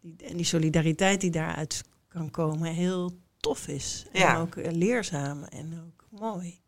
Die, 0.00 0.16
en 0.24 0.36
die 0.36 0.46
solidariteit 0.46 1.20
die 1.20 1.30
daaruit 1.30 1.84
kan 2.08 2.30
komen, 2.30 2.72
heel 2.72 3.12
tof 3.36 3.68
is. 3.68 4.06
Ja. 4.12 4.34
En 4.34 4.40
ook 4.40 4.56
eh, 4.56 4.72
leerzaam 4.72 5.42
en 5.42 5.82
ook 5.86 6.20
mooi. 6.20 6.60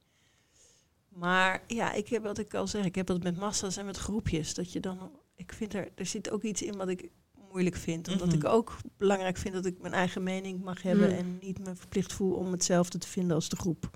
Maar 1.09 1.62
ja, 1.66 1.92
ik 1.92 2.09
heb 2.09 2.23
wat 2.23 2.38
ik 2.38 2.54
al 2.54 2.66
zeg, 2.66 2.85
ik 2.85 2.95
heb 2.95 3.07
dat 3.07 3.23
met 3.23 3.37
massa's 3.37 3.76
en 3.76 3.87
met 3.87 3.97
groepjes. 3.97 4.54
Dat 4.54 4.73
je 4.73 4.81
dan. 4.81 5.11
Ik 5.37 5.52
vind 5.52 5.75
er, 5.75 5.88
er 5.95 6.07
zit 6.07 6.31
ook 6.31 6.42
iets 6.42 6.62
in 6.62 6.76
wat 6.76 6.88
ik 6.88 7.11
moeilijk 7.52 7.76
vind. 7.76 8.09
Omdat 8.09 8.26
Mhm. 8.26 8.37
ik 8.37 8.44
ook 8.44 8.76
belangrijk 8.97 9.37
vind 9.37 9.54
dat 9.54 9.66
ik 9.66 9.80
mijn 9.80 9.94
eigen 9.94 10.23
mening 10.23 10.62
mag 10.64 10.82
hebben 10.82 11.09
Mm. 11.11 11.16
en 11.18 11.38
niet 11.40 11.59
me 11.59 11.75
verplicht 11.75 12.12
voel 12.12 12.32
om 12.35 12.52
hetzelfde 12.52 12.99
te 12.99 13.09
vinden 13.09 13.35
als 13.35 13.49
de 13.49 13.56
groep. 13.56 13.90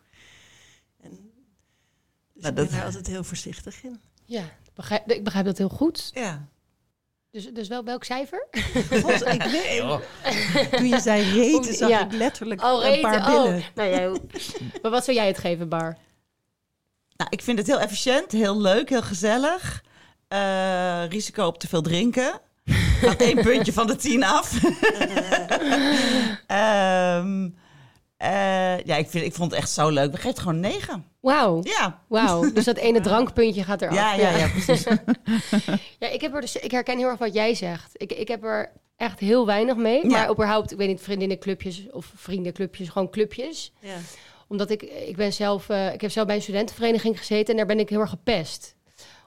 En 1.03 1.11
dus 1.11 1.21
Nou, 2.43 2.49
ik 2.49 2.55
ben 2.55 2.55
dat- 2.55 2.71
daar 2.71 2.85
altijd 2.85 3.07
heel 3.07 3.25
voorzichtig 3.25 3.83
in. 3.85 4.01
Ja, 4.25 4.43
begrijp, 4.75 5.11
ik 5.11 5.25
begrijp 5.25 5.45
dat 5.47 5.59
heel 5.59 5.69
goed. 5.69 6.11
Ja. 6.15 6.49
Dus, 7.31 7.53
dus 7.53 7.69
wel 7.69 7.85
welk 7.85 8.05
cijfer? 8.05 8.47
God, 9.03 9.27
ik 9.27 9.43
weet, 9.57 10.01
toen 10.71 10.87
je 10.89 11.01
zei 11.01 11.33
reten, 11.33 11.75
zag 11.75 11.89
Ja. 11.89 12.05
ik 12.05 12.13
letterlijk 12.13 12.63
Oh, 12.63 12.85
een 12.85 13.01
paar 13.01 13.25
billen. 13.31 13.57
Oh, 13.59 13.65
nou 13.75 13.89
ja, 13.89 14.09
maar 14.83 14.91
wat 14.91 15.05
zou 15.05 15.17
jij 15.17 15.27
het 15.27 15.39
geven, 15.39 15.69
Bar? 15.69 15.97
Nou, 17.17 17.31
ik 17.31 17.43
vind 17.43 17.59
het 17.59 17.67
heel 17.67 17.81
efficiënt, 17.81 18.33
heel 18.33 18.61
leuk, 18.61 18.89
heel 18.89 19.03
gezellig. 19.03 19.85
Eh, 20.29 21.07
risico 21.09 21.47
op 21.47 21.59
te 21.59 21.69
veel 21.69 21.83
drinken. 21.83 22.41
Gaat 23.01 23.21
één 23.21 23.43
puntje 23.43 23.73
van 23.73 23.87
de 23.87 23.97
tien 23.97 24.25
af. 24.25 24.53
Ehm, 26.47 27.49
eh, 28.17 28.85
ja, 28.85 28.97
ik, 28.97 29.09
vind, 29.09 29.25
ik 29.25 29.35
vond 29.35 29.51
het 29.51 29.61
echt 29.61 29.71
zo 29.71 29.89
leuk. 29.89 30.11
We 30.11 30.17
geven 30.17 30.31
het 30.31 30.39
gewoon 30.39 30.61
negen. 30.61 31.05
Wauw. 31.21 31.61
Ja. 31.63 32.03
Wauw, 32.09 32.53
dus 32.53 32.65
dat 32.65 32.77
ene 32.77 33.01
drankpuntje 33.09 33.65
gaat 33.65 33.83
eraf. 33.83 33.95
Ja, 33.95 34.15
ja, 34.15 34.37
ja, 34.37 34.49
precies. 34.49 34.85
Ja, 35.99 36.09
ik, 36.09 36.21
heb 36.21 36.35
er 36.35 36.41
dus, 36.41 36.57
ik 36.57 36.71
herken 36.71 36.99
heel 36.99 37.09
erg 37.09 37.19
wat 37.19 37.35
jij 37.35 37.55
zegt. 37.55 37.91
Ik, 37.93 38.13
ik 38.13 38.29
heb 38.29 38.45
er 38.45 38.73
echt 38.97 39.21
heel 39.21 39.47
weinig 39.47 39.77
mee. 39.77 40.03
Ja. 40.03 40.09
Maar 40.09 40.31
überhaupt, 40.31 40.73
ik 40.73 40.79
weet 40.79 40.89
niet, 40.89 41.01
vriendinnenclubjes 41.01 41.87
of 41.91 42.13
vriendenclubjes, 42.15 42.89
gewoon 42.89 43.11
clubjes. 43.11 43.73
Ja. 43.81 43.97
Omdat 44.49 44.71
ik, 44.71 44.83
ik 44.83 45.17
ben 45.17 45.33
zelf, 45.33 45.69
eh, 45.69 45.93
ik 45.93 46.01
heb 46.01 46.11
zelf 46.11 46.27
bij 46.27 46.37
een 46.37 46.43
studentenvereniging 46.43 47.19
gezeten 47.19 47.51
en 47.51 47.57
daar 47.57 47.67
ben 47.67 47.79
ik 47.79 47.89
heel 47.89 48.01
erg 48.01 48.11
gepest. 48.11 48.76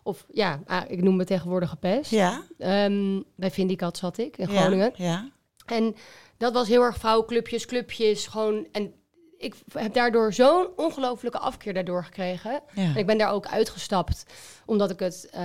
Of 0.03 0.25
ja, 0.31 0.59
ah, 0.65 0.81
ik 0.87 1.03
noem 1.03 1.15
me 1.15 1.25
tegenwoordig 1.25 1.69
gepest. 1.69 2.11
Ja. 2.11 2.41
Ehm, 2.57 3.21
bij 3.35 3.51
Vindicat 3.51 3.97
zat 3.97 4.17
ik 4.17 4.37
in 4.37 4.47
Groningen. 4.47 4.91
Ja. 4.95 5.29
En 5.65 5.95
dat 6.37 6.53
was 6.53 6.67
heel 6.67 6.81
erg 6.81 6.97
vrouwenclubjes, 6.97 7.65
clubjes, 7.65 8.27
gewoon. 8.27 8.67
En 8.71 8.93
ik 9.37 9.55
heb 9.73 9.93
daardoor 9.93 10.33
zo'n 10.33 10.67
ongelofelijke 10.75 11.39
afkeer 11.39 11.73
daardoor 11.73 12.03
gekregen. 12.03 12.61
Ja. 12.73 12.83
En 12.83 12.95
ik 12.95 13.05
ben 13.05 13.17
daar 13.17 13.31
ook 13.31 13.47
uitgestapt, 13.47 14.25
omdat 14.65 14.89
ik 14.89 14.99
het, 14.99 15.29
eh, 15.31 15.41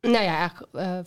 nou 0.00 0.24
ja, 0.24 0.36
eigenlijk 0.36 0.74
eh, 0.74 0.98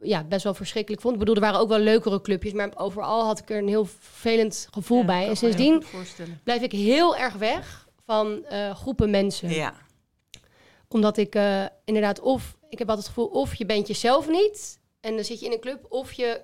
ja, 0.00 0.24
best 0.24 0.44
wel 0.44 0.54
verschrikkelijk 0.54 1.02
vond. 1.02 1.14
Ik 1.14 1.20
bedoel, 1.20 1.34
er 1.34 1.40
waren 1.40 1.60
ook 1.60 1.68
wel 1.68 1.78
leukere 1.78 2.20
clubjes, 2.20 2.52
maar 2.52 2.70
overal 2.74 3.24
had 3.24 3.38
ik 3.38 3.50
er 3.50 3.58
een 3.58 3.68
heel 3.68 3.84
vervelend 3.84 4.68
gevoel 4.70 4.98
Ja, 4.98 5.04
bij. 5.04 5.28
En 5.28 5.36
sindsdien 5.36 5.82
blijf 6.44 6.62
ik 6.62 6.72
heel 6.72 7.16
erg 7.16 7.34
weg 7.34 7.88
van 8.04 8.44
eh, 8.44 8.74
groepen 8.74 9.10
mensen. 9.10 9.50
Ja. 9.50 9.74
Omdat 10.88 11.16
ik 11.16 11.34
eh, 11.34 11.64
inderdaad, 11.84 12.20
of 12.20 12.56
ik 12.68 12.78
heb 12.78 12.88
altijd 12.88 13.06
het 13.06 13.16
gevoel, 13.16 13.40
of 13.40 13.54
je 13.54 13.66
bent 13.66 13.86
jezelf 13.86 14.28
niet 14.28 14.78
en 15.00 15.14
dan 15.14 15.24
zit 15.24 15.40
je 15.40 15.46
in 15.46 15.52
een 15.52 15.60
club, 15.60 15.86
of 15.88 16.12
je 16.12 16.40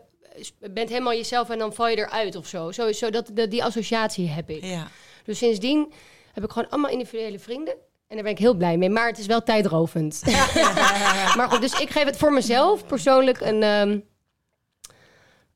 bent 0.70 0.88
helemaal 0.88 1.12
jezelf 1.12 1.50
en 1.50 1.58
dan 1.58 1.74
val 1.74 1.88
je 1.88 1.96
eruit 1.96 2.36
of 2.36 2.46
zo. 2.46 2.70
Dat, 3.10 3.30
dat, 3.32 3.50
die 3.50 3.64
associatie 3.64 4.28
heb 4.28 4.50
ik. 4.50 4.64
Ja. 4.64 4.88
Dus 5.24 5.38
sindsdien 5.38 5.92
heb 6.32 6.44
ik 6.44 6.50
gewoon 6.50 6.68
allemaal 6.70 6.90
individuele 6.90 7.38
vrienden. 7.38 7.74
En 8.08 8.14
daar 8.14 8.22
ben 8.22 8.32
ik 8.32 8.38
heel 8.38 8.54
blij 8.54 8.76
mee. 8.76 8.90
Maar 8.90 9.06
het 9.06 9.18
is 9.18 9.26
wel 9.26 9.42
tijdrovend. 9.42 10.22
maar 11.36 11.48
goed, 11.50 11.60
dus 11.60 11.80
ik 11.80 11.90
geef 11.90 12.04
het 12.04 12.16
voor 12.16 12.32
mezelf 12.32 12.86
persoonlijk 12.86 13.40
een... 13.40 13.62
ehm, 13.62 13.98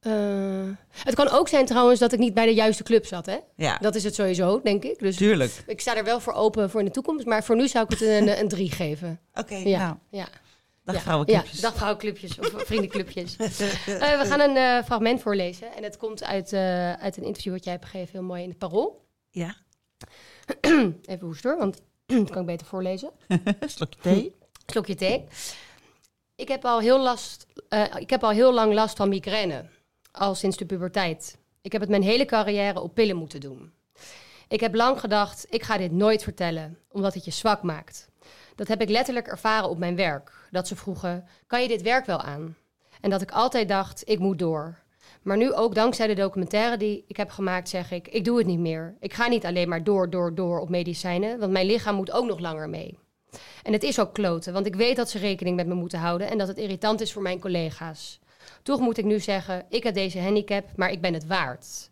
eh, 0.01 0.13
het 1.05 1.15
kan 1.15 1.29
ook 1.29 1.49
zijn 1.49 1.67
trouwens 1.67 2.01
dat 2.01 2.13
ik 2.13 2.19
niet 2.19 2.35
bij 2.35 2.47
de 2.47 2.55
juiste 2.55 2.83
club 2.83 3.07
zat. 3.07 3.27
Hè? 3.27 3.37
Ja. 3.57 3.79
Dat 3.79 3.95
is 3.95 4.05
het 4.05 4.15
sowieso, 4.15 4.61
denk 4.63 4.85
ik. 4.85 4.99
Dus 4.99 5.17
Tuurlijk. 5.17 5.63
ik 5.67 5.81
sta 5.81 5.97
er 5.97 6.05
wel 6.05 6.21
voor 6.21 6.33
open 6.33 6.71
voor 6.71 6.81
in 6.81 6.87
de 6.87 6.93
toekomst. 6.93 7.27
Maar 7.27 7.45
voor 7.45 7.57
nu 7.57 7.69
zou 7.69 7.85
ik 7.85 7.91
het 7.91 8.01
een, 8.01 8.39
een 8.41 8.49
drie 8.49 8.71
geven. 8.71 9.21
Oké, 9.35 9.55
Ja. 9.55 9.79
nou. 9.79 9.97
Ja. 10.11 10.29
Dag 10.85 11.05
ja. 11.27 11.45
of 12.41 12.63
vriendenclubjes. 12.67 13.37
Eh, 13.87 14.21
we 14.21 14.25
gaan 14.27 14.41
een 14.41 14.57
eh, 14.57 14.85
fragment 14.85 15.23
voorlezen. 15.23 15.75
En 15.77 15.83
het 15.83 15.97
komt 15.97 16.25
uit, 16.25 16.53
uit 17.01 17.17
een 17.17 17.23
interview 17.25 17.53
wat 17.53 17.65
jij 17.65 17.73
hebt 17.73 17.85
gegeven. 17.85 18.13
Heel 18.13 18.23
mooi 18.23 18.43
in 18.43 18.49
het 18.49 18.59
Parool. 18.59 19.05
Ja. 19.31 19.55
Even 21.03 21.27
hoesten 21.27 21.51
hoor, 21.51 21.59
want 21.59 21.81
dat 22.07 22.31
kan 22.31 22.41
ik 22.41 22.47
beter 22.47 22.67
voorlezen. 22.67 23.11
Slokje 23.67 24.01
thee. 24.01 24.35
Slokje 24.67 24.95
thee. 24.95 25.25
Ik 26.37 26.49
heb, 26.49 26.65
al 26.65 26.81
heel 26.81 27.01
last, 27.01 27.47
ik 27.99 28.11
heb 28.11 28.25
al 28.25 28.31
heel 28.31 28.53
lang 28.53 28.75
last 28.75 28.97
van 28.97 29.09
migraine. 29.09 29.65
Al 30.13 30.35
sinds 30.35 30.57
de 30.57 30.67
puberteit. 30.67 31.39
Ik 31.61 31.73
heb 31.73 31.81
het 31.81 31.91
mijn 31.91 32.03
hele 32.03 32.25
carrière 32.25 32.81
op 32.81 32.95
pillen 32.95 33.17
moeten 33.17 33.41
doen. 33.41 33.73
Ik 34.49 34.61
heb 34.61 34.75
lang 34.75 35.01
gedacht, 35.01 35.47
ik 35.51 35.63
ga 35.63 35.77
dit 35.77 35.93
nooit 35.93 36.23
vertellen, 36.23 36.79
omdat 36.89 37.15
het 37.15 37.25
je 37.25 37.31
zwak 37.31 37.63
maakt. 37.63 38.09
Dat 38.55 38.69
heb 38.69 38.81
ik 38.81 38.89
letterlijk 38.89 39.27
ervaren 39.27 39.69
op 39.69 39.79
mijn 39.79 39.97
werk. 39.97 40.33
Dat 40.51 40.69
ze 40.69 40.77
vroegen, 40.77 41.29
kan 41.47 41.63
je 41.63 41.69
dit 41.69 41.83
werk 41.83 42.07
wel 42.07 42.21
aan? 42.21 42.57
En 43.01 43.11
dat 43.11 43.23
ik 43.23 43.31
altijd 43.31 43.69
dacht, 43.69 44.03
ik 44.09 44.19
moet 44.19 44.39
door. 44.39 44.79
Maar 45.23 45.37
nu 45.37 45.55
ook 45.55 45.75
dankzij 45.75 46.07
de 46.07 46.15
documentaire 46.15 46.77
die 46.77 47.05
ik 47.07 47.17
heb 47.17 47.31
gemaakt, 47.31 47.69
zeg 47.69 47.91
ik, 47.91 48.09
ik 48.09 48.25
doe 48.25 48.39
het 48.39 48.47
niet 48.47 48.59
meer. 48.59 48.95
Ik 49.01 49.15
ga 49.15 49.29
niet 49.29 49.45
alleen 49.45 49.69
maar 49.69 49.85
door, 49.85 50.11
door, 50.11 50.35
door 50.35 50.61
op 50.61 50.69
medicijnen, 50.69 51.39
want 51.39 51.53
mijn 51.53 51.67
lichaam 51.67 51.95
moet 51.95 52.11
ook 52.11 52.27
nog 52.27 52.39
langer 52.39 52.69
mee. 52.69 52.99
En 53.63 53.73
het 53.73 53.83
is 53.83 54.01
ook 54.01 54.15
kloten, 54.15 54.53
want 54.53 54.67
ik 54.67 54.75
weet 54.75 54.97
dat 54.97 55.11
ze 55.11 55.19
rekening 55.19 55.57
met 55.57 55.67
me 55.67 55.75
moeten 55.75 55.99
houden 55.99 56.31
en 56.31 56.39
dat 56.39 56.49
het 56.49 56.59
irritant 56.59 57.01
is 57.01 57.13
voor 57.13 57.23
mijn 57.23 57.41
collega's. 57.41 58.21
Toch 58.69 58.81
moet 58.81 58.99
ik 58.99 59.05
nu 59.05 59.21
zeggen, 59.21 59.65
ik 59.69 59.83
heb 59.83 59.95
deze 59.95 60.21
handicap, 60.21 60.69
maar 60.77 60.91
ik 60.91 61.01
ben 61.01 61.15
het 61.15 61.27
waard. 61.27 61.91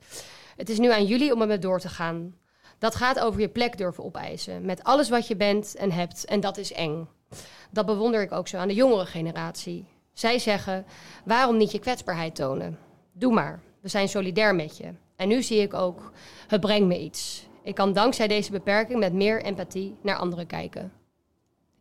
Het 0.57 0.69
is 0.69 0.79
nu 0.79 0.93
aan 0.93 1.05
jullie 1.05 1.33
om 1.35 1.41
ermee 1.41 1.59
door 1.59 1.81
te 1.81 1.89
gaan. 1.89 2.35
Dat 2.79 2.95
gaat 2.95 3.21
over 3.21 3.41
je 3.41 3.49
plek 3.49 3.79
durven 3.79 4.05
opeisen, 4.05 4.65
met 4.65 4.85
alles 4.85 5.09
wat 5.09 5.27
je 5.27 5.37
bent 5.37 5.75
en 5.75 5.93
hebt, 5.93 6.25
en 6.25 6.41
dat 6.41 6.57
is 6.57 6.73
eng. 6.73 7.09
Dat 7.71 7.87
bewonder 7.87 8.23
ik 8.23 8.33
ook 8.33 8.49
zo 8.49 8.57
aan 8.57 8.69
de 8.69 8.75
jongere 8.75 9.07
generatie. 9.07 9.85
Zij 10.13 10.39
zeggen, 10.39 10.85
waarom 11.25 11.57
niet 11.57 11.73
je 11.73 11.79
kwetsbaarheid 11.79 12.35
tonen? 12.35 12.79
Doe 13.13 13.33
maar, 13.33 13.61
we 13.81 13.89
zijn 13.89 14.09
solidair 14.09 14.55
met 14.55 14.77
je. 14.77 14.93
En 15.17 15.29
nu 15.29 15.43
zie 15.43 15.61
ik 15.61 15.75
ook, 15.75 16.13
het 16.47 16.61
brengt 16.61 16.87
me 16.87 17.01
iets. 17.01 17.49
Ik 17.63 17.75
kan 17.75 17.93
dankzij 17.93 18.29
deze 18.29 18.51
beperking 18.51 18.99
met 18.99 19.13
meer 19.13 19.43
empathie 19.43 19.97
naar 20.03 20.17
anderen 20.17 20.47
kijken. 20.47 20.93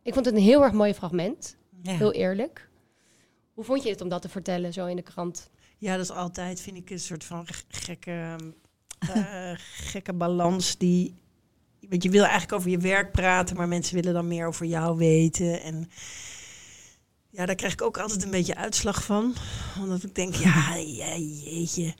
Ik 0.02 0.14
vond 0.14 0.26
het 0.26 0.34
een 0.34 0.40
heel 0.40 0.62
erg 0.62 0.72
mooi 0.72 0.94
fragment, 0.94 1.56
Ja. 1.82 1.92
heel 1.92 2.12
eerlijk. 2.12 2.68
Hoe 3.56 3.64
vond 3.64 3.82
je 3.82 3.88
het 3.88 4.00
om 4.00 4.08
dat 4.08 4.22
te 4.22 4.28
vertellen, 4.28 4.72
zo 4.72 4.86
in 4.86 4.96
de 4.96 5.02
krant? 5.02 5.50
Ja, 5.78 5.96
dat 5.96 6.04
is 6.04 6.10
altijd, 6.10 6.60
vind 6.60 6.76
ik, 6.76 6.90
een 6.90 7.00
soort 7.00 7.24
van 7.24 7.46
gekke, 7.68 8.36
eh, 8.98 9.52
gekke 9.92 10.12
balans 10.12 10.76
die... 10.78 11.14
Want 11.88 12.02
je 12.02 12.10
wil 12.10 12.22
eigenlijk 12.22 12.52
over 12.52 12.70
je 12.70 12.78
werk 12.78 13.12
praten, 13.12 13.56
maar 13.56 13.68
mensen 13.68 13.94
willen 13.94 14.14
dan 14.14 14.28
meer 14.28 14.46
over 14.46 14.66
jou 14.66 14.96
weten. 14.96 15.62
En 15.62 15.90
ja, 17.30 17.46
daar 17.46 17.54
krijg 17.54 17.72
ik 17.72 17.82
ook 17.82 17.98
altijd 17.98 18.24
een 18.24 18.30
beetje 18.30 18.56
uitslag 18.56 19.04
van. 19.04 19.34
Omdat 19.80 20.02
ik 20.02 20.14
denk, 20.14 20.34
ja, 20.34 20.78
jeetje. 20.78 21.94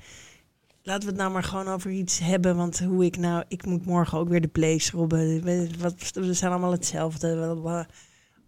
laten 0.83 1.03
we 1.03 1.09
het 1.09 1.17
nou 1.17 1.33
maar 1.33 1.45
gewoon 1.45 1.69
over 1.69 1.91
iets 1.91 2.19
hebben. 2.19 2.57
Want 2.57 2.79
hoe 2.79 3.05
ik 3.05 3.17
nou, 3.17 3.45
ik 3.49 3.67
moet 3.67 3.87
morgen 3.87 4.19
ook 4.19 4.29
weer 4.29 4.41
de 4.41 4.49
plays 4.49 4.91
robben. 4.91 5.43
We, 5.43 6.35
zijn 6.35 6.51
allemaal 6.51 6.73
hetzelfde. 6.73 7.87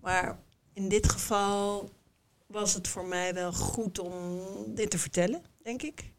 Maar 0.00 0.38
in 0.72 0.88
dit 0.88 1.08
geval 1.08 1.90
was 2.48 2.74
het 2.74 2.88
voor 2.88 3.06
mij 3.06 3.34
wel 3.34 3.52
goed 3.52 3.98
om 3.98 4.40
dit 4.66 4.90
te 4.90 4.98
vertellen, 4.98 5.42
denk 5.62 5.82
ik. 5.82 6.12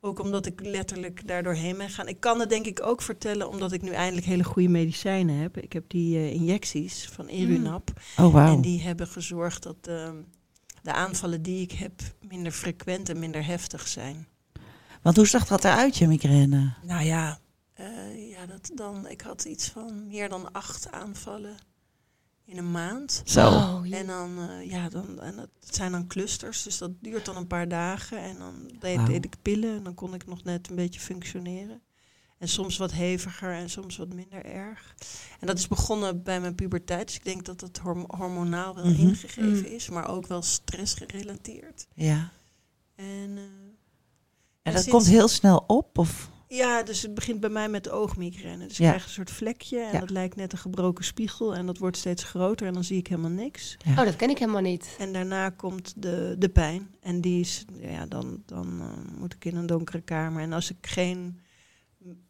Ook 0.00 0.18
omdat 0.18 0.46
ik 0.46 0.60
letterlijk 0.60 1.28
daar 1.28 1.42
doorheen 1.42 1.76
ben 1.76 1.90
gaan. 1.90 2.08
Ik 2.08 2.20
kan 2.20 2.40
het 2.40 2.48
denk 2.48 2.66
ik 2.66 2.82
ook 2.82 3.02
vertellen 3.02 3.48
omdat 3.48 3.72
ik 3.72 3.82
nu 3.82 3.90
eindelijk 3.90 4.26
hele 4.26 4.44
goede 4.44 4.68
medicijnen 4.68 5.36
heb. 5.36 5.56
Ik 5.56 5.72
heb 5.72 5.84
die 5.86 6.16
eh, 6.16 6.32
injecties 6.32 7.08
van 7.12 7.26
Erunap. 7.26 7.90
Oh, 8.16 8.32
wauw. 8.32 8.54
En 8.54 8.60
die 8.60 8.80
hebben 8.80 9.06
gezorgd 9.06 9.62
dat 9.62 9.76
ehm, 9.82 10.16
de 10.82 10.92
aanvallen 10.92 11.42
die 11.42 11.62
ik 11.62 11.72
heb 11.72 11.92
minder 12.28 12.52
frequent 12.52 13.08
en 13.08 13.18
minder 13.18 13.44
heftig 13.44 13.88
zijn. 13.88 14.26
Want 15.02 15.16
hoe 15.16 15.26
zag 15.26 15.46
dat 15.46 15.64
eruit, 15.64 15.96
je 15.96 16.06
migraine? 16.06 16.74
Nou 16.82 17.04
ja, 17.04 17.38
eh, 17.72 18.30
ja 18.30 18.46
dat 18.46 18.70
dan, 18.74 19.08
ik 19.08 19.20
had 19.20 19.44
iets 19.44 19.68
van 19.68 20.06
meer 20.06 20.28
dan 20.28 20.52
acht 20.52 20.90
aanvallen 20.90 21.56
in 22.50 22.58
een 22.58 22.70
maand. 22.70 23.22
Zo. 23.24 23.46
Oh, 23.48 23.80
ja. 23.86 23.96
En 23.98 24.06
dan, 24.06 24.48
eh, 24.50 24.70
ja, 24.70 24.88
dan, 24.88 25.20
en 25.20 25.36
dat 25.36 25.48
zijn 25.60 25.92
dan 25.92 26.06
clusters, 26.06 26.62
dus 26.62 26.78
dat 26.78 26.90
duurt 27.00 27.24
dan 27.24 27.36
een 27.36 27.46
paar 27.46 27.68
dagen. 27.68 28.18
En 28.18 28.38
dan 28.38 28.54
deed, 29.06 29.24
ik 29.24 29.36
pillen 29.42 29.76
en 29.76 29.82
dan 29.82 29.94
kon 29.94 30.14
ik 30.14 30.26
nog 30.26 30.44
net 30.44 30.68
een 30.70 30.76
beetje 30.76 31.00
functioneren. 31.00 31.80
En 32.38 32.48
soms 32.48 32.76
wat 32.76 32.92
heviger 32.92 33.52
en 33.52 33.70
soms 33.70 33.96
wat 33.96 34.14
minder 34.14 34.44
erg. 34.44 34.94
En 35.40 35.46
dat 35.46 35.58
is 35.58 35.68
begonnen 35.68 36.22
bij 36.22 36.40
mijn 36.40 36.54
puberteit. 36.54 37.06
Dus 37.06 37.16
ik 37.16 37.24
denk 37.24 37.44
dat 37.44 37.60
het 37.60 37.78
horm- 37.78 38.04
hormonaal 38.16 38.74
wel 38.74 38.84
Mhm. 38.86 39.00
ingegeven 39.00 39.48
Mm. 39.58 39.64
is, 39.64 39.88
maar 39.88 40.08
ook 40.08 40.26
wel 40.26 40.42
stressgerelateerd. 40.42 41.86
Ja. 41.94 42.30
En 42.94 43.04
eh, 43.36 43.42
En 44.62 44.72
En 44.72 44.72
dat 44.72 44.82
sinds- 44.82 44.96
komt 44.98 45.06
heel 45.06 45.28
snel 45.28 45.64
op? 45.66 45.98
Of? 45.98 46.30
Ja, 46.56 46.82
dus 46.82 47.02
het 47.02 47.14
begint 47.14 47.40
bij 47.40 47.50
mij 47.50 47.68
met 47.68 47.84
de 47.84 47.90
oogmigraine. 47.90 48.66
Dus 48.66 48.72
ik 48.78 48.84
Ja. 48.84 48.88
krijg 48.88 49.04
een 49.04 49.10
soort 49.10 49.30
vlekje 49.30 49.78
en 49.80 49.92
Ja. 49.92 50.00
dat 50.00 50.10
lijkt 50.10 50.36
net 50.36 50.52
een 50.52 50.58
gebroken 50.58 51.04
spiegel. 51.04 51.54
En 51.54 51.66
dat 51.66 51.78
wordt 51.78 51.96
steeds 51.96 52.24
groter 52.24 52.66
en 52.66 52.72
dan 52.72 52.84
zie 52.84 52.98
ik 52.98 53.06
helemaal 53.06 53.30
niks. 53.30 53.76
Oh, 53.88 53.96
dat 53.96 54.16
ken 54.16 54.30
ik 54.30 54.38
helemaal 54.38 54.60
niet. 54.62 54.96
En 54.98 55.12
daarna 55.12 55.50
komt 55.50 56.02
de, 56.02 56.34
de 56.38 56.48
pijn. 56.48 56.94
En 57.00 57.20
die 57.20 57.40
is, 57.40 57.64
ja, 57.80 58.06
dan, 58.06 58.42
dan 58.46 58.80
eh, 58.80 59.18
moet 59.20 59.34
ik 59.34 59.44
in 59.44 59.56
een 59.56 59.66
donkere 59.66 60.00
kamer. 60.00 60.42
En 60.42 60.52
als 60.52 60.70
ik 60.70 60.86
geen 60.86 61.40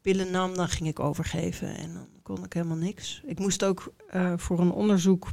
pillen 0.00 0.30
nam, 0.30 0.54
dan 0.54 0.68
ging 0.68 0.88
ik 0.88 1.00
overgeven. 1.00 1.76
En 1.76 1.94
dan 1.94 2.06
kon 2.22 2.44
ik 2.44 2.52
helemaal 2.52 2.76
niks. 2.76 3.22
Ik 3.26 3.38
moest 3.38 3.64
ook 3.64 3.92
eh, 4.08 4.32
voor 4.36 4.60
een 4.60 4.72
onderzoek 4.72 5.28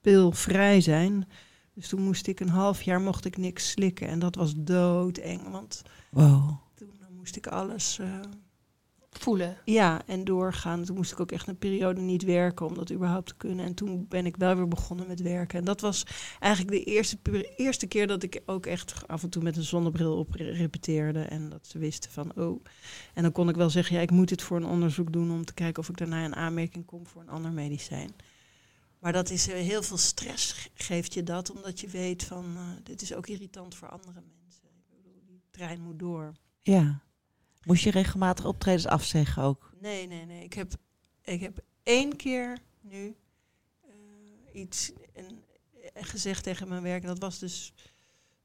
pilvrij 0.00 0.80
zijn. 0.80 1.28
Dus 1.74 1.88
toen 1.88 2.02
moest 2.02 2.26
ik 2.26 2.40
een 2.40 2.48
half 2.48 2.82
jaar 2.82 3.00
mocht 3.00 3.24
ik 3.24 3.36
niks 3.36 3.70
slikken. 3.70 4.08
En 4.08 4.18
dat 4.18 4.34
was 4.34 4.52
doodeng. 4.56 5.50
Want 5.50 5.82
Wow. 6.10 6.50
Moest 7.30 7.46
ik 7.46 7.52
alles 7.52 7.98
eh, 7.98 8.20
Voelen. 9.10 9.56
ja, 9.64 10.06
en 10.06 10.24
doorgaan. 10.24 10.84
Toen 10.84 10.96
moest 10.96 11.12
ik 11.12 11.20
ook 11.20 11.32
echt 11.32 11.48
een 11.48 11.58
periode 11.58 12.00
niet 12.00 12.22
werken 12.22 12.66
om 12.66 12.74
dat 12.74 12.92
überhaupt 12.92 13.26
te 13.26 13.34
kunnen. 13.36 13.64
En 13.64 13.74
toen 13.74 14.06
ben 14.08 14.26
ik 14.26 14.36
wel 14.36 14.54
weer 14.56 14.68
begonnen 14.68 15.06
met 15.06 15.20
werken. 15.20 15.58
En 15.58 15.64
dat 15.64 15.80
was 15.80 16.06
eigenlijk 16.38 16.76
de 16.76 16.84
eerste, 16.92 17.18
eerste 17.56 17.86
keer 17.86 18.06
dat 18.06 18.22
ik 18.22 18.42
ook 18.46 18.66
echt 18.66 19.08
af 19.08 19.22
en 19.22 19.30
toe 19.30 19.42
met 19.42 19.56
een 19.56 19.62
zonnebril 19.62 20.16
op 20.18 20.32
re- 20.34 20.50
repeteerde. 20.50 21.20
En 21.22 21.48
dat 21.48 21.66
ze 21.66 21.78
wisten 21.78 22.10
van, 22.10 22.32
oh. 22.36 22.64
En 23.14 23.22
dan 23.22 23.32
kon 23.32 23.48
ik 23.48 23.56
wel 23.56 23.70
zeggen, 23.70 23.96
ja, 23.96 24.02
ik 24.02 24.10
moet 24.10 24.28
dit 24.28 24.42
voor 24.42 24.56
een 24.56 24.64
onderzoek 24.66 25.12
doen 25.12 25.30
om 25.30 25.44
te 25.44 25.54
kijken 25.54 25.82
of 25.82 25.88
ik 25.88 25.96
daarna 25.96 26.24
in 26.24 26.36
aanmerking 26.36 26.84
kom 26.84 27.06
voor 27.06 27.22
een 27.22 27.28
ander 27.28 27.52
medicijn. 27.52 28.10
Maar 29.00 29.12
dat 29.12 29.30
is 29.30 29.48
eh, 29.48 29.54
heel 29.54 29.82
veel 29.82 29.96
stress 29.96 30.52
ge- 30.52 30.70
geeft 30.74 31.14
je 31.14 31.22
dat, 31.22 31.50
omdat 31.50 31.80
je 31.80 31.88
weet 31.88 32.24
van, 32.24 32.44
eh, 32.56 32.62
dit 32.82 33.02
is 33.02 33.14
ook 33.14 33.26
irritant 33.26 33.74
voor 33.74 33.88
andere 33.88 34.22
mensen. 34.42 34.64
Ik 34.64 34.96
bedoel, 35.02 35.22
die 35.26 35.40
trein 35.50 35.80
moet 35.80 35.98
door. 35.98 36.32
Ja. 36.60 37.00
Moest 37.64 37.82
je 37.82 37.90
regelmatig 37.90 38.44
optredens 38.44 38.86
afzeggen 38.86 39.42
ook? 39.42 39.72
Nee, 39.80 40.06
nee, 40.06 40.24
nee. 40.26 40.44
Ik 40.44 40.52
heb, 40.52 40.72
ik 41.22 41.40
heb 41.40 41.58
één 41.82 42.16
keer 42.16 42.58
nu 42.80 43.16
eh, 43.80 44.60
iets 44.60 44.92
eh, 45.14 45.24
gezegd 45.94 46.42
tegen 46.42 46.68
mijn 46.68 46.82
werk. 46.82 47.02
En 47.02 47.08
dat 47.08 47.18
was 47.18 47.38
dus. 47.38 47.74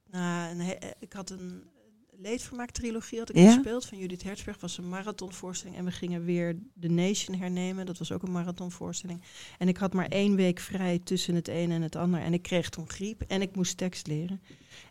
Na 0.09 0.51
een, 0.51 0.77
ik 0.99 1.13
had 1.13 1.29
een 1.29 1.69
leedvermaak-trilogie 2.17 3.19
had 3.19 3.29
ik 3.29 3.35
Ja? 3.35 3.53
gespeeld 3.53 3.85
van 3.85 3.97
Judith 3.97 4.23
Hertzberg. 4.23 4.59
was 4.59 4.77
een 4.77 4.89
marathonvoorstelling. 4.89 5.77
En 5.77 5.85
we 5.85 5.91
gingen 5.91 6.25
weer 6.25 6.57
The 6.79 6.87
Nation 6.87 7.37
hernemen. 7.37 7.85
Dat 7.85 7.97
was 7.97 8.11
ook 8.11 8.23
een 8.23 8.31
marathonvoorstelling. 8.31 9.21
En 9.57 9.67
ik 9.67 9.77
had 9.77 9.93
maar 9.93 10.07
één 10.07 10.35
week 10.35 10.59
vrij 10.59 10.99
tussen 10.99 11.35
het 11.35 11.47
een 11.47 11.71
en 11.71 11.81
het 11.81 11.95
ander. 11.95 12.19
En 12.21 12.33
ik 12.33 12.41
kreeg 12.41 12.69
toen 12.69 12.89
griep 12.89 13.21
en 13.21 13.41
ik 13.41 13.55
moest 13.55 13.77
tekst 13.77 14.07
leren. 14.07 14.41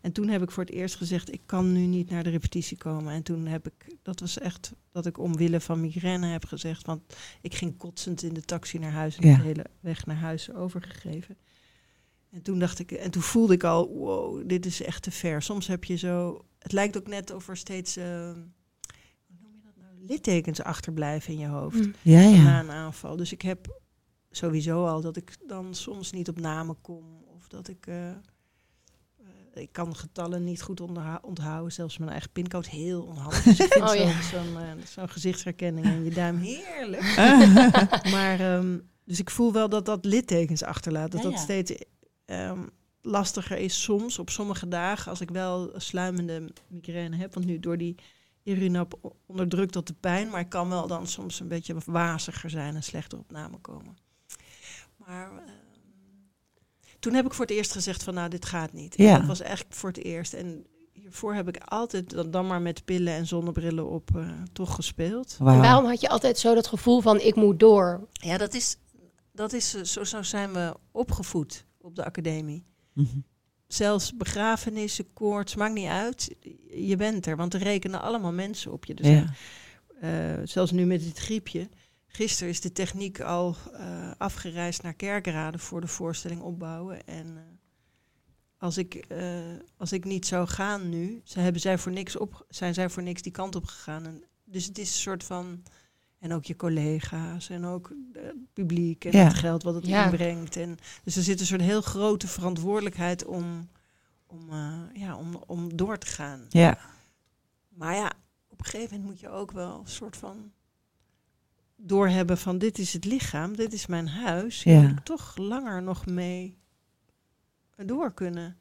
En 0.01 0.11
toen 0.11 0.27
heb 0.27 0.41
ik 0.41 0.51
voor 0.51 0.63
het 0.63 0.73
eerst 0.73 0.95
gezegd, 0.95 1.33
ik 1.33 1.41
kan 1.45 1.71
nu 1.73 1.79
niet 1.85 2.09
naar 2.09 2.23
de 2.23 2.29
repetitie 2.29 2.77
komen. 2.77 3.13
En 3.13 3.23
toen 3.23 3.45
heb 3.45 3.67
ik, 3.67 3.95
dat 4.01 4.19
was 4.19 4.37
echt 4.37 4.71
dat 4.91 5.05
ik 5.05 5.17
omwille 5.17 5.59
van 5.59 5.81
migraine 5.81 6.27
heb 6.27 6.45
gezegd. 6.45 6.85
Want 6.85 7.01
ik 7.41 7.55
ging 7.55 7.77
kotsend 7.77 8.23
in 8.23 8.33
de 8.33 8.41
taxi 8.41 8.79
naar 8.79 8.91
huis 8.91 9.17
en 9.17 9.27
Ja. 9.27 9.35
de 9.37 9.43
hele 9.43 9.65
weg 9.79 10.05
naar 10.05 10.15
huis 10.15 10.51
overgegeven. 10.53 11.37
En 12.35 12.41
toen 12.41 12.59
dacht 12.59 12.79
ik, 12.79 12.91
en 12.91 13.11
toen 13.11 13.21
voelde 13.21 13.53
ik 13.53 13.63
al, 13.63 13.89
wow, 13.89 14.43
dit 14.47 14.65
is 14.65 14.81
echt 14.81 15.03
te 15.03 15.11
ver. 15.11 15.41
Soms 15.41 15.67
heb 15.67 15.83
je 15.83 15.95
zo, 15.95 16.45
het 16.59 16.71
lijkt 16.71 16.97
ook 16.97 17.07
net 17.07 17.31
of 17.31 17.47
er 17.47 17.57
steeds, 17.57 17.97
eh, 17.97 18.05
hoe 18.05 19.37
noem 19.41 19.53
je 19.55 19.61
dat 19.63 19.75
nou, 19.77 20.05
littekens 20.07 20.61
achterblijven 20.61 21.33
in 21.33 21.39
je 21.39 21.47
hoofd 21.47 21.77
Hm. 21.77 21.91
Ja, 22.01 22.19
na 22.19 22.29
ja. 22.29 22.59
een 22.59 22.71
aanval. 22.71 23.15
Dus 23.15 23.31
ik 23.31 23.41
heb 23.41 23.81
sowieso 24.31 24.85
al 24.85 25.01
dat 25.01 25.17
ik 25.17 25.37
dan 25.47 25.75
soms 25.75 26.11
niet 26.11 26.29
op 26.29 26.39
namen 26.39 26.81
kom. 26.81 27.03
Of 27.35 27.47
dat 27.47 27.67
ik... 27.67 27.87
eh, 27.87 28.09
eh, 28.09 28.15
ik 29.53 29.71
kan 29.71 29.95
getallen 29.95 30.43
niet 30.43 30.61
goed 30.61 30.81
onthouden. 31.21 31.71
Zelfs 31.71 31.97
mijn 31.97 32.11
eigen 32.11 32.31
pincode 32.31 32.69
heel 32.69 33.01
onhandig. 33.01 33.43
Dus 33.43 33.59
ik 33.59 33.71
vind 33.71 33.83
Oh, 33.89 33.89
zo'n 33.89 34.51
ja. 34.51 34.75
zo'n, 34.85 35.09
gezichtsherkenning 35.09 35.85
in 35.85 36.03
je 36.03 36.11
duim 36.11 36.37
heerlijk. 36.37 37.15
maar 38.15 38.39
ehm, 38.39 38.77
dus 39.05 39.19
ik 39.19 39.29
voel 39.29 39.53
wel 39.53 39.69
dat 39.69 39.85
dat 39.85 40.05
littekens 40.05 40.63
achterlaat. 40.63 41.11
Dat 41.11 41.23
Ja, 41.23 41.29
dat 41.29 41.39
steeds 41.39 41.73
ehm, 42.25 42.59
lastiger 43.01 43.57
is 43.57 43.83
soms 43.83 44.19
op 44.19 44.29
sommige 44.29 44.67
dagen. 44.67 45.09
Als 45.09 45.21
ik 45.21 45.29
wel 45.29 45.71
sluimende 45.75 46.49
migraine 46.67 47.15
heb. 47.15 47.33
Want 47.33 47.45
nu 47.45 47.59
door 47.59 47.77
die 47.77 47.95
Irinap 48.43 49.15
onderdrukt 49.25 49.73
dat 49.73 49.87
de 49.87 49.95
pijn. 49.99 50.29
Maar 50.29 50.39
ik 50.39 50.49
kan 50.49 50.69
wel 50.69 50.87
dan 50.87 51.07
soms 51.07 51.39
een 51.39 51.47
beetje 51.47 51.75
waziger 51.85 52.49
zijn 52.49 52.75
en 52.75 52.83
slechter 52.83 53.17
op 53.17 53.31
namen 53.31 53.61
komen. 53.61 53.97
Maar 54.95 55.31
ehm, 55.31 55.39
toen 56.99 57.13
heb 57.13 57.25
ik 57.25 57.33
voor 57.33 57.45
het 57.45 57.55
eerst 57.55 57.71
gezegd 57.71 58.03
van 58.03 58.13
nou, 58.13 58.29
dit 58.29 58.45
gaat 58.45 58.73
niet. 58.73 58.95
En 58.95 59.03
Ja. 59.03 59.17
Dat 59.17 59.27
was 59.27 59.39
eigenlijk 59.41 59.75
voor 59.75 59.89
het 59.89 60.03
eerst. 60.03 60.33
En 60.33 60.65
hiervoor 60.91 61.33
heb 61.33 61.47
ik 61.47 61.57
altijd 61.57 62.09
dan, 62.09 62.31
dan 62.31 62.47
maar 62.47 62.61
met 62.61 62.85
pillen 62.85 63.13
en 63.13 63.27
zonnebrillen 63.27 63.89
op 63.89 64.15
eh, 64.15 64.29
toch 64.53 64.75
gespeeld. 64.75 65.35
En 65.39 65.45
waarom 65.45 65.85
had 65.85 66.01
je 66.01 66.09
altijd 66.09 66.39
zo 66.39 66.53
dat 66.53 66.67
gevoel 66.67 67.01
van 67.01 67.19
ik 67.19 67.35
moet 67.35 67.59
door? 67.59 68.07
Ja, 68.11 68.37
dat 68.37 68.53
is, 68.53 68.77
dat 69.31 69.53
is 69.53 69.75
eh, 69.75 69.83
zo, 69.83 70.03
zo 70.03 70.21
zijn 70.21 70.53
we 70.53 70.75
opgevoed 70.91 71.65
op 71.85 71.95
de 71.95 72.05
academie. 72.05 72.65
Mhm. 72.93 73.19
Zelfs 73.67 74.17
begrafenissen, 74.17 75.13
koorts, 75.13 75.55
maakt 75.55 75.73
niet 75.73 75.87
uit. 75.87 76.35
Je 76.69 76.95
bent 76.95 77.25
er, 77.25 77.35
want 77.35 77.53
er 77.53 77.59
rekenen 77.61 78.01
allemaal 78.01 78.31
mensen 78.31 78.71
op 78.71 78.85
je. 78.85 78.93
Dus 78.93 79.07
Ja. 79.07 79.33
eh, 79.99 80.41
zelfs 80.43 80.71
nu 80.71 80.85
met 80.85 81.01
dit 81.03 81.17
griepje. 81.17 81.69
Gisteren 82.07 82.49
is 82.49 82.61
de 82.61 82.71
techniek 82.71 83.19
al 83.21 83.55
eh, 83.73 84.11
afgereisd 84.17 84.81
naar 84.83 84.93
Kerkrade 84.93 85.57
voor 85.57 85.81
de 85.81 85.87
voorstelling 85.87 86.41
opbouwen. 86.41 87.05
En 87.07 87.37
eh, 87.37 87.43
als, 88.57 88.77
ik, 88.77 88.93
eh, 88.95 89.39
als 89.77 89.91
ik 89.91 90.03
niet 90.05 90.25
zou 90.25 90.47
gaan 90.47 90.89
nu, 90.89 91.21
ze 91.23 91.39
hebben 91.39 91.61
zij 91.61 91.77
voor 91.77 91.91
niks 91.91 92.17
op, 92.17 92.45
zijn 92.49 92.73
zij 92.73 92.89
voor 92.89 93.03
niks 93.03 93.21
die 93.21 93.31
kant 93.31 93.55
op 93.55 93.65
gegaan. 93.65 94.05
En, 94.05 94.23
dus 94.43 94.65
het 94.65 94.77
is 94.77 94.87
een 94.89 95.01
soort 95.01 95.23
van. 95.23 95.63
En 96.19 96.33
ook 96.33 96.45
je 96.45 96.55
collega's 96.55 97.49
en 97.49 97.65
ook 97.65 97.91
het 98.13 98.53
publiek 98.53 99.05
en 99.05 99.11
Ja. 99.17 99.23
het 99.23 99.33
geld 99.33 99.63
wat 99.63 99.75
het 99.75 99.85
Ja. 99.87 100.05
inbrengt. 100.05 100.55
En, 100.55 100.77
dus 101.03 101.15
er 101.15 101.23
zit 101.23 101.39
een 101.39 101.45
soort 101.45 101.61
heel 101.61 101.81
grote 101.81 102.27
verantwoordelijkheid 102.27 103.25
om, 103.25 103.69
om, 104.27 104.49
eh, 104.51 104.81
ja, 104.93 105.15
om, 105.17 105.35
om 105.47 105.75
door 105.75 105.97
te 105.97 106.07
gaan. 106.07 106.45
Ja. 106.49 106.77
Maar 107.69 107.95
ja, 107.95 108.11
op 108.47 108.59
een 108.59 108.65
gegeven 108.65 108.89
moment 108.97 109.09
moet 109.11 109.19
je 109.19 109.29
ook 109.29 109.51
wel 109.51 109.79
een 109.79 109.87
soort 109.87 110.17
van 110.17 110.51
doorhebben 111.75 112.37
van 112.37 112.57
dit 112.57 112.77
is 112.79 112.93
het 112.93 113.05
lichaam, 113.05 113.55
dit 113.55 113.73
is 113.73 113.85
mijn 113.85 114.07
huis. 114.07 114.63
Ja. 114.63 114.81
moet 114.81 114.91
ik 114.91 115.03
toch 115.03 115.37
langer 115.37 115.83
nog 115.83 116.05
mee 116.05 116.57
door 117.75 118.13
kunnen. 118.13 118.57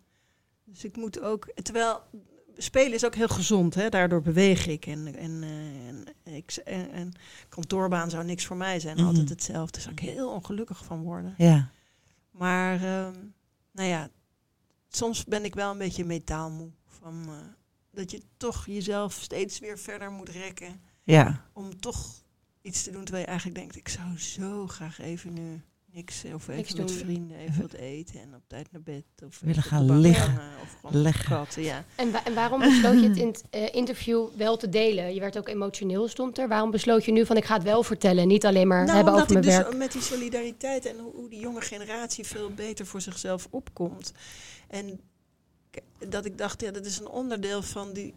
Dus 0.64 0.84
ik 0.84 0.96
moet 0.96 1.20
ook, 1.20 1.52
terwijl 1.62 2.02
spelen 2.56 2.92
is 2.92 3.04
ook 3.04 3.14
heel 3.14 3.28
gezond, 3.28 3.74
hè? 3.74 3.88
daardoor 3.88 4.22
beweeg 4.22 4.66
ik. 4.66 4.86
En, 4.86 5.14
en, 5.16 5.42
eh, 6.24 6.36
ik, 6.36 6.52
en, 6.64 6.90
en 6.90 7.12
kantoorbaan 7.48 8.10
zou 8.10 8.24
niks 8.24 8.46
voor 8.46 8.56
mij 8.56 8.80
zijn, 8.80 8.96
Mhm. 8.96 9.06
altijd 9.06 9.28
hetzelfde. 9.28 9.72
Daar 9.72 9.80
zou 9.80 9.94
ik 9.94 10.00
heel 10.00 10.30
ongelukkig 10.30 10.84
van 10.84 11.02
worden. 11.02 11.34
Ja. 11.38 11.70
Maar 12.30 12.74
ehm, 12.74 13.14
nou 13.72 13.88
ja, 13.88 14.08
soms 14.88 15.24
ben 15.24 15.44
ik 15.44 15.54
wel 15.54 15.70
een 15.70 15.78
beetje 15.78 16.04
metaalmoe. 16.04 16.70
Van, 16.86 17.24
eh, 17.28 17.34
dat 17.90 18.10
je 18.10 18.22
toch 18.36 18.66
jezelf 18.66 19.12
steeds 19.12 19.58
weer 19.58 19.78
verder 19.78 20.10
moet 20.10 20.28
rekken. 20.28 20.80
Ja. 21.02 21.44
Om 21.52 21.80
toch 21.80 22.22
iets 22.62 22.82
te 22.82 22.90
doen 22.90 23.02
terwijl 23.02 23.24
je 23.24 23.30
eigenlijk 23.30 23.58
denkt, 23.58 23.76
ik 23.76 23.88
zou 23.88 24.18
zo 24.18 24.66
graag 24.66 25.00
even 25.00 25.32
nu 25.32 25.62
niks. 25.94 26.24
Of 26.34 26.48
Niks 26.48 26.58
even 26.68 26.78
met 26.78 26.88
doen. 26.88 26.96
vrienden, 26.98 27.36
even 27.36 27.60
wat 27.62 27.72
eten 27.72 28.20
en 28.20 28.34
op 28.34 28.42
tijd 28.46 28.72
naar 28.72 28.82
bed. 28.82 29.04
Of 29.26 29.40
Willen 29.40 29.62
gaan 29.62 29.98
liggen. 30.00 30.40
Of 30.62 31.24
katten, 31.28 31.62
ja. 31.62 31.84
En, 31.94 32.10
wa- 32.12 32.24
en 32.24 32.34
waarom 32.34 32.60
besloot 32.60 33.00
je 33.00 33.08
het 33.08 33.16
in 33.16 33.26
het 33.26 33.44
eh, 33.50 33.74
interview 33.74 34.26
wel 34.36 34.56
te 34.56 34.68
delen? 34.68 35.14
Je 35.14 35.20
werd 35.20 35.38
ook 35.38 35.48
emotioneel, 35.48 36.08
stond 36.08 36.38
er. 36.38 36.48
Waarom 36.48 36.70
besloot 36.70 37.04
je 37.04 37.12
nu 37.12 37.26
van 37.26 37.36
ik 37.36 37.44
ga 37.44 37.54
het 37.54 37.62
wel 37.62 37.82
vertellen 37.82 38.22
en 38.22 38.28
niet 38.28 38.46
alleen 38.46 38.68
maar 38.68 38.82
Nou, 38.84 38.94
hebben 38.96 39.12
omdat 39.14 39.26
over 39.30 39.36
ik 39.36 39.44
mijn 39.44 39.56
dus 39.58 39.66
werk? 39.66 39.78
met 39.82 39.92
die 39.92 40.02
solidariteit 40.02 40.86
en 40.86 40.98
hoe, 40.98 41.12
hoe 41.14 41.28
die 41.28 41.40
jonge 41.40 41.60
generatie 41.60 42.24
veel 42.24 42.50
beter 42.50 42.86
voor 42.86 43.00
zichzelf 43.00 43.46
opkomt. 43.50 44.12
En 44.68 45.00
dat 46.08 46.24
ik 46.24 46.38
dacht, 46.38 46.60
ja, 46.60 46.70
dat 46.70 46.86
is 46.86 46.98
een 46.98 47.08
onderdeel 47.08 47.62
van 47.62 47.92
die, 47.92 48.14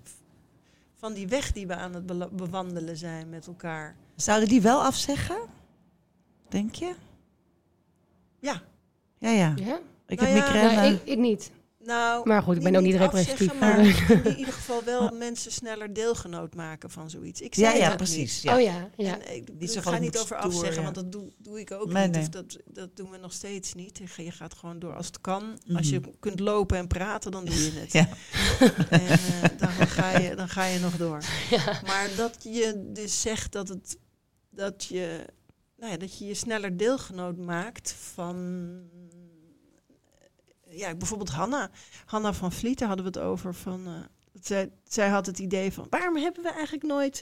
van 0.95 1.13
die 1.13 1.27
weg 1.27 1.51
die 1.51 1.67
we 1.67 1.75
aan 1.75 1.93
het 1.93 2.35
bewandelen 2.35 2.97
zijn 2.97 3.29
met 3.29 3.47
elkaar. 3.47 3.95
Zouden 4.15 4.49
die 4.49 4.61
wel 4.61 4.83
afzeggen? 4.83 5.37
Denk 6.49 6.75
je? 6.75 6.93
Ja, 8.51 8.61
Ja, 9.19 9.29
ja. 9.29 9.53
Ja? 9.65 9.79
Ik 10.07 10.19
Nou 10.19 10.31
heb 10.31 10.45
ja, 10.45 10.51
migraine. 10.51 10.75
Nou, 10.81 10.93
ik, 10.93 11.01
ik 11.03 11.17
niet. 11.17 11.51
nou... 11.79 12.27
Maar 12.27 12.41
goed, 12.43 12.55
ik 12.55 12.63
ben 12.63 12.75
ook 12.75 12.81
niet 12.81 12.95
representatief. 12.95 13.49
afzeggen, 13.61 14.07
Maar, 14.07 14.17
Maar 14.23 14.25
in 14.31 14.37
ieder 14.37 14.53
geval 14.53 14.83
wel 14.83 15.09
mensen 15.11 15.51
sneller 15.51 15.93
deelgenoot 15.93 16.55
maken 16.55 16.89
van 16.89 17.09
zoiets. 17.09 17.41
Ik 17.41 17.55
zei 17.55 17.73
ja, 17.73 17.79
ja, 17.81 17.87
dat 17.87 17.97
precies. 17.97 18.33
niet. 18.33 18.41
Ja. 18.43 18.55
Oh 18.55 18.61
ja, 18.61 18.89
ja. 18.97 19.19
En 19.19 19.35
ik, 19.35 19.49
Niet 19.59 19.77
ga 19.79 19.97
niet 19.97 20.17
over 20.17 20.37
stoer, 20.39 20.51
afzeggen, 20.51 20.75
ja. 20.75 20.81
want 20.83 20.95
dat 20.95 21.11
doe, 21.11 21.31
doe 21.37 21.59
ik 21.59 21.71
ook 21.71 21.91
Nee, 21.91 22.03
niet. 22.03 22.11
nee. 22.15 22.21
Of 22.21 22.29
dat, 22.29 22.57
dat 22.65 22.95
doen 22.95 23.09
we 23.11 23.17
nog 23.17 23.33
steeds 23.33 23.73
niet. 23.73 23.97
Je- 24.15 24.23
Je 24.23 24.31
gaat 24.31 24.53
gewoon 24.53 24.79
door 24.79 24.95
als 24.95 25.05
het 25.05 25.21
kan. 25.21 25.57
Mhm. 25.65 25.77
Als 25.77 25.89
je 25.89 26.01
kunt 26.19 26.39
lopen 26.39 26.77
en 26.77 26.87
praten, 26.87 27.31
dan 27.31 27.45
doe 27.45 27.55
je 27.63 27.71
het. 27.79 27.91
Ja. 27.99 28.07
En 28.89 29.01
eh, 29.09 29.57
dan, 29.57 29.69
ga 29.69 30.17
je, 30.17 30.35
dan 30.35 30.49
ga 30.49 30.65
je 30.65 30.79
nog 30.79 30.97
door. 30.97 31.23
Maar 31.87 32.09
dat 32.15 32.37
je 32.43 32.89
dus 32.93 33.21
zegt 33.21 33.51
dat, 33.51 33.67
het, 33.67 33.97
dat, 34.49 34.83
je, 34.85 35.25
nou 35.77 35.91
ja, 35.91 35.97
dat 35.97 36.17
je 36.17 36.25
je 36.25 36.33
sneller 36.33 36.77
deelgenoot 36.77 37.37
maakt 37.37 37.91
van... 37.91 38.79
Ja, 40.69 40.95
bijvoorbeeld 40.95 41.29
Hanna. 41.29 41.69
Hanna 42.05 42.33
van 42.33 42.51
Vlieten 42.51 42.87
hadden 42.87 43.05
we 43.05 43.19
het 43.19 43.27
over. 43.27 43.53
Van, 43.53 43.87
eh, 43.87 43.93
zij, 44.41 44.71
zij 44.83 45.09
had 45.09 45.25
het 45.25 45.39
idee 45.39 45.73
van, 45.73 45.87
waarom 45.89 46.15
hebben 46.17 46.43
we 46.43 46.49
eigenlijk 46.49 46.83
nooit... 46.83 47.21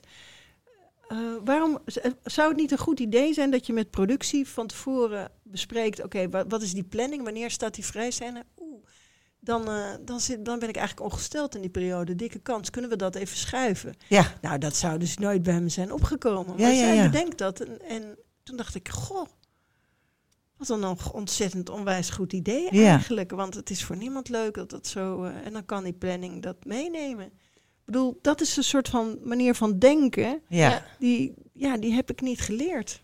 eh, 1.08 1.18
waarom 1.44 1.80
eh, 1.86 2.12
zou 2.24 2.48
het 2.48 2.58
niet 2.58 2.72
een 2.72 2.78
goed 2.78 3.00
idee 3.00 3.34
zijn 3.34 3.52
dat 3.52 3.66
je 3.66 3.74
met 3.74 3.90
productie 3.92 4.48
van 4.48 4.68
tevoren 4.68 5.32
bespreekt: 5.44 6.04
oké, 6.04 6.30
wa- 6.30 6.48
wat 6.48 6.62
is 6.62 6.74
die 6.74 6.84
planning? 6.84 7.24
Wanneer 7.24 7.52
staat 7.52 7.76
die 7.76 7.86
vrijzijde? 7.86 8.44
Oeh, 8.62 8.84
dan, 9.40 9.68
eh, 9.70 9.94
dan, 10.02 10.20
zit, 10.20 10.46
dan 10.46 10.60
ben 10.60 10.70
ik 10.70 10.76
eigenlijk 10.76 11.08
ongesteld 11.12 11.56
in 11.56 11.62
die 11.62 11.70
periode. 11.70 12.16
Dikke 12.16 12.40
kans. 12.40 12.70
Kunnen 12.70 12.90
we 12.90 12.96
dat 12.98 13.16
even 13.16 13.38
schuiven? 13.38 13.96
Ja. 14.10 14.34
Nou, 14.42 14.58
dat 14.58 14.76
zou 14.76 14.98
dus 15.00 15.18
nooit 15.18 15.44
bij 15.44 15.62
me 15.62 15.70
zijn 15.70 15.92
opgekomen. 15.92 16.58
Ja, 16.58 16.62
Maar 16.64 16.72
ja, 16.74 16.78
zij 16.80 16.96
ja. 16.96 17.06
bedenkt 17.10 17.38
dat. 17.38 17.60
En, 17.60 17.82
en 17.82 18.18
toen 18.46 18.58
dacht 18.58 18.76
ik: 18.76 18.90
goh, 18.90 19.28
wat 20.58 20.70
een 20.70 20.84
on- 20.84 21.12
ontzettend 21.12 21.70
onwijs 21.70 22.10
goed 22.10 22.34
idee 22.34 22.76
Ja. 22.76 22.90
eigenlijk. 22.92 23.32
Want 23.32 23.54
het 23.54 23.70
is 23.70 23.84
voor 23.84 23.98
niemand 23.98 24.30
leuk 24.30 24.54
dat 24.54 24.72
het 24.72 24.88
zo. 24.88 25.24
eh, 25.24 25.46
en 25.46 25.54
dan 25.54 25.66
kan 25.66 25.84
die 25.84 25.94
planning 25.94 26.42
dat 26.42 26.66
meenemen. 26.66 27.26
Ik 27.26 27.92
bedoel, 27.92 28.20
dat 28.22 28.42
is 28.42 28.58
een 28.58 28.64
soort 28.64 28.90
van 28.90 29.18
manier 29.24 29.56
van 29.56 29.80
denken 29.80 30.42
Ja. 30.50 30.86
Die, 31.00 31.34
ja, 31.54 31.78
die 31.78 31.94
heb 31.94 32.10
ik 32.12 32.22
niet 32.22 32.40
geleerd. 32.42 33.04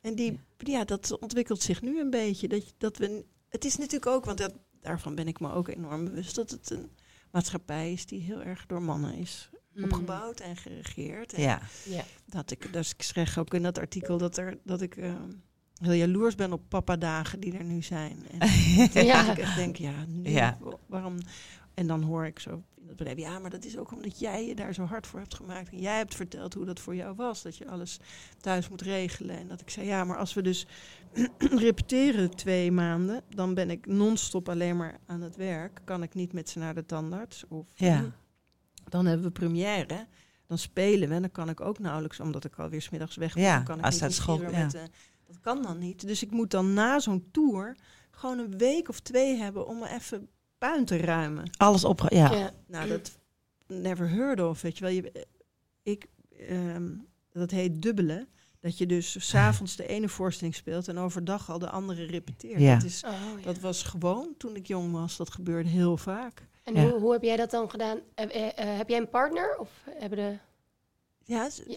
En 0.00 0.14
die, 0.14 0.40
ja, 0.56 0.84
dat 0.84 1.18
ontwikkelt 1.20 1.62
zich 1.62 1.82
nu 1.82 2.00
een 2.00 2.10
beetje. 2.10 2.48
Dat, 2.48 2.74
dat 2.78 2.96
we, 2.96 3.24
het 3.48 3.64
is 3.64 3.76
natuurlijk 3.76 4.06
ook, 4.06 4.24
want 4.24 4.38
dat, 4.38 4.52
daarvan 4.80 5.14
ben 5.14 5.28
ik 5.28 5.40
me 5.40 5.52
ook 5.52 5.68
enorm 5.68 6.04
bewust, 6.04 6.34
dat 6.34 6.50
het 6.50 6.70
een 6.70 6.90
maatschappij 7.30 7.92
is 7.92 8.06
die 8.06 8.20
heel 8.20 8.42
erg 8.42 8.66
door 8.66 8.82
mannen 8.82 9.14
is. 9.14 9.50
Opgebouwd 9.82 10.40
en 10.40 10.56
geregeerd. 10.56 11.32
En 11.32 11.42
Ja. 11.42 11.60
Ja. 11.84 12.04
dat 12.26 12.50
ik, 12.50 12.72
dus 12.72 12.90
ik 12.92 13.02
schreef 13.02 13.38
ook 13.38 13.54
in 13.54 13.62
dat 13.62 13.78
artikel 13.78 14.18
dat, 14.18 14.36
er, 14.36 14.58
dat 14.64 14.80
ik 14.80 14.96
eh, 14.96 15.12
heel 15.78 15.92
jaloers 15.92 16.34
ben 16.34 16.52
op 16.52 16.62
papa-dagen 16.68 17.40
die 17.40 17.56
er 17.58 17.64
nu 17.64 17.82
zijn. 17.82 18.18
En 18.38 18.48
Ja. 19.04 19.22
dat 19.26 19.36
ik 19.36 19.42
echt 19.42 19.56
denk, 19.56 19.76
ja, 19.76 20.04
nu, 20.08 20.30
Ja. 20.30 20.58
waarom... 20.86 21.16
En 21.74 21.86
dan 21.86 22.02
hoor 22.02 22.26
ik 22.26 22.38
zo 22.38 22.62
in 22.80 22.86
bedrijf, 22.86 23.18
ja, 23.18 23.38
maar 23.38 23.50
dat 23.50 23.64
is 23.64 23.78
ook 23.78 23.92
omdat 23.92 24.18
jij 24.18 24.46
je 24.46 24.54
daar 24.54 24.74
zo 24.74 24.82
hard 24.84 25.06
voor 25.06 25.18
hebt 25.20 25.34
gemaakt. 25.34 25.70
En 25.72 25.78
jij 25.80 25.96
hebt 25.96 26.14
verteld 26.14 26.54
hoe 26.54 26.64
dat 26.64 26.80
voor 26.80 26.94
jou 26.94 27.14
was, 27.16 27.42
dat 27.42 27.56
je 27.56 27.68
alles 27.68 27.98
thuis 28.40 28.68
moet 28.68 28.82
regelen. 28.82 29.36
En 29.38 29.48
dat 29.48 29.60
ik 29.60 29.70
zei, 29.70 29.86
ja, 29.86 30.04
maar 30.04 30.16
als 30.18 30.34
we 30.34 30.42
dus 30.42 30.66
repeteren 31.38 32.30
twee 32.36 32.72
maanden, 32.72 33.22
dan 33.28 33.54
ben 33.54 33.70
ik 33.70 33.86
non-stop 33.86 34.48
alleen 34.48 34.76
maar 34.76 34.98
aan 35.06 35.20
het 35.20 35.36
werk. 35.36 35.80
Kan 35.84 36.02
ik 36.02 36.14
niet 36.14 36.32
met 36.32 36.48
ze 36.48 36.58
naar 36.58 36.74
de 36.74 36.86
tandarts. 36.86 37.44
Of, 37.48 37.66
Ja. 37.74 38.12
Dan 38.88 39.06
hebben 39.06 39.26
we 39.26 39.32
première. 39.32 40.06
Dan 40.46 40.58
spelen 40.58 41.08
we 41.08 41.14
en 41.14 41.20
dan 41.20 41.30
kan 41.30 41.48
ik 41.48 41.60
ook 41.60 41.78
nauwelijks, 41.78 42.20
omdat 42.20 42.44
ik 42.44 42.58
alweer 42.58 42.82
smiddags 42.82 43.16
weg 43.16 43.34
ben. 43.34 43.42
Ja, 43.42 43.60
kan 43.62 43.78
ik 43.78 43.84
als 43.84 44.00
niet 44.00 44.12
school- 44.14 44.40
ja. 44.40 44.50
met, 44.64 44.74
eh, 44.74 44.82
dat 45.26 45.40
kan 45.40 45.62
dan 45.62 45.78
niet. 45.78 46.06
Dus 46.06 46.22
ik 46.22 46.30
moet 46.30 46.50
dan 46.50 46.72
na 46.72 46.98
zo'n 46.98 47.28
tour 47.30 47.76
gewoon 48.10 48.38
een 48.38 48.58
week 48.58 48.88
of 48.88 49.00
twee 49.00 49.36
hebben 49.36 49.66
om 49.66 49.78
me 49.78 49.88
even 49.88 50.28
puin 50.58 50.84
te 50.84 50.96
ruimen. 50.96 51.50
Alles 51.56 51.84
op. 51.84 52.06
Ja. 52.08 52.32
Ja. 52.32 52.50
Nou, 52.66 52.88
dat 52.88 53.18
never 53.66 54.08
heard 54.10 54.40
of, 54.40 54.60
weet 54.62 54.78
je 54.78 54.84
wel. 54.84 54.92
Je, 54.92 55.10
eh, 55.12 55.22
ik, 55.82 56.06
ehm, 56.48 56.90
dat 57.32 57.50
heet 57.50 57.82
dubbelen. 57.82 58.28
Dat 58.60 58.78
je 58.78 58.86
dus 58.86 59.28
s'avonds 59.28 59.76
de 59.76 59.86
ene 59.86 60.08
voorstelling 60.08 60.54
speelt 60.54 60.88
en 60.88 60.98
overdag 60.98 61.50
al 61.50 61.58
de 61.58 61.70
andere 61.70 62.04
repeteert. 62.06 62.60
Ja. 62.60 62.74
Dat, 62.74 62.84
is, 62.84 63.04
Oh, 63.06 63.12
ja. 63.38 63.44
dat 63.44 63.58
was 63.58 63.82
gewoon 63.82 64.34
toen 64.38 64.56
ik 64.56 64.66
jong 64.66 64.92
was. 64.92 65.16
Dat 65.16 65.30
gebeurde 65.30 65.68
heel 65.68 65.96
vaak. 65.96 66.46
En 66.64 66.74
Ja. 66.74 66.82
hoe, 66.88 67.00
hoe 67.00 67.12
heb 67.12 67.22
jij 67.22 67.36
dat 67.36 67.50
dan 67.50 67.70
gedaan? 67.70 67.98
Eh, 68.14 68.24
eh, 68.34 68.58
eh, 68.58 68.76
heb 68.76 68.88
jij 68.88 68.98
een 68.98 69.08
partner? 69.08 69.56
Of 69.58 69.68
hebben 69.90 70.18
de... 70.18 70.36
Ja, 71.24 71.48
Ja. 71.66 71.76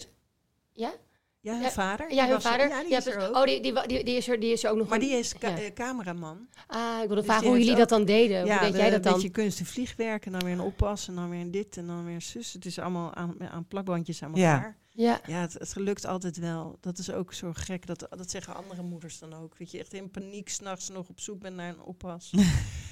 Ja? 0.73 0.91
ja 1.39 1.53
hun 1.53 1.61
Ja, 1.61 1.69
vader. 1.71 2.05
Ja, 2.05 2.09
die 2.13 2.19
hun 2.21 2.31
er- 2.35 2.41
vader? 2.41 2.67
Ja, 2.69 2.79
die 2.81 2.89
Ja, 2.89 2.97
is 2.97 3.05
er 3.05 3.27
ook. 3.29 3.35
Oh, 3.35 3.43
die, 3.43 3.61
die, 3.61 3.73
wa- 3.73 3.85
die, 3.85 4.03
die 4.03 4.15
is 4.15 4.27
er, 4.27 4.39
die 4.39 4.51
is 4.51 4.63
er 4.63 4.71
ook 4.71 4.77
nog. 4.77 4.87
Maar 4.87 4.99
een- 4.99 5.07
die 5.07 5.15
is 5.17 5.37
ka- 5.37 5.47
Ja. 5.49 5.57
eh, 5.57 5.73
cameraman. 5.73 6.47
Ah, 6.67 6.91
ik 6.93 6.97
wilde 7.07 7.15
Dus 7.15 7.25
vragen 7.25 7.47
hoe 7.47 7.57
jullie 7.59 7.75
dat 7.75 7.89
dan 7.89 8.05
deden. 8.05 8.41
hoe 8.51 8.59
deed 8.59 8.71
we- 8.71 8.77
jij 8.77 8.85
dat 8.89 8.95
Een 8.97 9.01
dan? 9.01 9.13
beetje 9.13 9.29
kunst 9.29 9.59
en 9.59 9.65
vliegwerk 9.65 10.25
en 10.25 10.31
dan 10.31 10.41
weer 10.43 10.53
een 10.53 10.59
oppas 10.61 11.07
en 11.07 11.15
dan 11.15 11.29
weer 11.29 11.39
een 11.41 11.51
dit 11.51 11.77
en 11.77 11.87
dan 11.87 12.05
weer 12.05 12.13
een 12.15 12.21
zus. 12.21 12.53
Het 12.53 12.65
is 12.65 12.79
allemaal 12.79 13.13
aan, 13.13 13.35
aan 13.49 13.65
plakbandjes 13.67 14.23
aan 14.23 14.31
Ja. 14.35 14.53
elkaar. 14.53 14.77
Ja. 14.97 15.19
Ja, 15.25 15.39
het, 15.39 15.53
het 15.53 15.75
lukt 15.75 16.05
altijd 16.05 16.37
wel. 16.37 16.77
Dat 16.81 16.97
is 16.97 17.11
ook 17.11 17.33
zo 17.33 17.49
gek. 17.53 17.85
Dat, 17.85 18.07
dat 18.09 18.31
zeggen 18.31 18.55
andere 18.55 18.83
moeders 18.83 19.19
dan 19.19 19.33
ook. 19.33 19.57
Dat 19.57 19.71
je 19.71 19.79
echt 19.79 19.93
in 19.93 20.09
paniek 20.09 20.49
s'nachts 20.49 20.89
nog 20.89 21.07
op 21.09 21.19
zoek 21.19 21.39
bent 21.39 21.55
naar 21.55 21.69
een 21.69 21.81
oppas. 21.81 22.31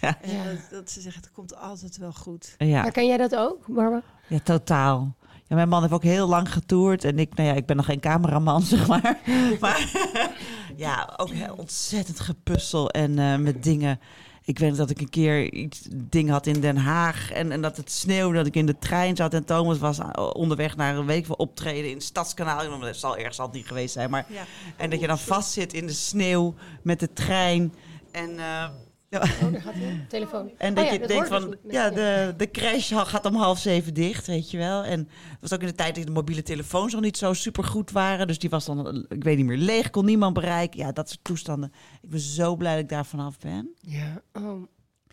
Ja. 0.01 0.21
En 0.21 0.55
dat, 0.55 0.69
dat 0.69 0.91
ze 0.91 1.01
zeggen, 1.01 1.21
het 1.21 1.31
komt 1.31 1.55
altijd 1.55 1.97
wel 1.97 2.13
goed. 2.13 2.55
Ja. 2.57 2.81
Maar 2.81 2.91
ken 2.91 3.07
jij 3.07 3.17
dat 3.17 3.35
ook, 3.35 3.67
Barbara? 3.67 4.03
ja, 4.27 4.39
totaal. 4.39 5.15
Ja, 5.47 5.55
mijn 5.55 5.69
man 5.69 5.81
heeft 5.81 5.93
ook 5.93 6.03
heel 6.03 6.27
lang 6.27 6.53
getoerd 6.53 7.03
en 7.03 7.19
ik, 7.19 7.35
nou 7.35 7.49
ja, 7.49 7.55
ik 7.55 7.65
ben 7.65 7.75
nog 7.75 7.85
geen 7.85 7.99
cameraman, 7.99 8.61
zeg 8.75 8.87
maar. 8.87 9.19
maar 9.59 9.91
ja, 10.75 11.13
ook 11.17 11.29
heel 11.29 11.55
ontzettend 11.55 12.19
gepuzzel 12.19 12.89
en 12.89 13.19
eh, 13.19 13.37
met 13.37 13.63
dingen. 13.63 13.99
Ik 14.45 14.59
weet 14.59 14.75
dat 14.75 14.89
ik 14.89 14.99
een 15.01 15.09
keer 15.09 15.53
iets 15.53 15.81
ding 15.93 16.29
had 16.29 16.47
in 16.47 16.59
Den 16.61 16.77
Haag 16.77 17.31
en, 17.31 17.51
en 17.51 17.61
dat 17.61 17.77
het 17.77 17.91
sneeuwde, 17.91 18.37
dat 18.37 18.45
ik 18.45 18.55
in 18.55 18.65
de 18.65 18.77
trein 18.79 19.15
zat 19.15 19.33
en 19.33 19.45
Thomas 19.45 19.77
was 19.77 19.99
aan- 20.01 20.33
onderweg 20.33 20.75
naar 20.75 20.97
een 20.97 21.05
week 21.05 21.25
van 21.25 21.35
optreden 21.37 21.89
in 21.89 21.95
het 21.95 22.03
Stadskanaal. 22.03 22.79
Dat 22.79 22.95
zal 22.95 23.17
ergens 23.17 23.39
al 23.39 23.49
niet 23.51 23.67
geweest 23.67 23.93
zijn, 23.93 24.09
maar 24.09 24.25
Ja. 24.29 24.43
en 24.77 24.89
dat 24.89 24.99
je 24.99 25.07
dan 25.07 25.19
vastzit 25.19 25.73
in 25.73 25.87
de 25.87 25.93
sneeuw 25.93 26.53
met 26.81 26.99
de 26.99 27.13
trein 27.13 27.73
en 28.11 28.39
eh, 28.39 28.69
ja, 29.09 29.21
Oh, 29.21 29.51
daar 29.51 29.61
gaat 29.61 29.73
hij. 29.73 30.05
Telefoon. 30.09 30.51
en 30.57 30.73
dat 30.73 30.83
Oh 30.83 30.89
ja, 30.89 30.93
je 30.95 30.99
dat 30.99 31.07
denkt 31.07 31.27
van, 31.27 31.41
dus 31.49 31.59
niet. 31.63 31.73
ja, 31.73 31.89
de, 31.89 32.33
de 32.37 32.51
crash 32.51 32.91
gaat 32.95 33.25
om 33.25 33.35
half 33.35 33.59
zeven 33.59 33.93
dicht, 33.93 34.27
weet 34.27 34.51
je 34.51 34.57
wel. 34.57 34.83
En 34.83 34.99
het 34.99 35.37
was 35.41 35.53
ook 35.53 35.61
in 35.61 35.67
de 35.67 35.75
tijd 35.75 35.95
dat 35.95 36.05
de 36.05 36.11
mobiele 36.11 36.43
telefoons 36.43 36.93
nog 36.93 37.01
niet 37.01 37.17
zo 37.17 37.33
super 37.33 37.63
goed 37.63 37.91
waren. 37.91 38.27
Dus 38.27 38.39
die 38.39 38.49
was 38.49 38.65
dan, 38.65 39.05
ik 39.09 39.23
weet 39.23 39.37
niet 39.37 39.45
meer, 39.45 39.57
leeg, 39.57 39.89
kon 39.89 40.05
niemand 40.05 40.33
bereiken. 40.33 40.79
Ja, 40.79 40.91
dat 40.91 41.09
soort 41.09 41.23
toestanden. 41.23 41.71
Ik 42.01 42.09
ben 42.09 42.19
zo 42.19 42.55
blij 42.55 42.73
dat 42.73 42.83
ik 42.83 42.89
daar 42.89 43.05
vanaf 43.05 43.39
ben. 43.39 43.73
Ja. 43.81 44.21
Oh. 44.33 44.63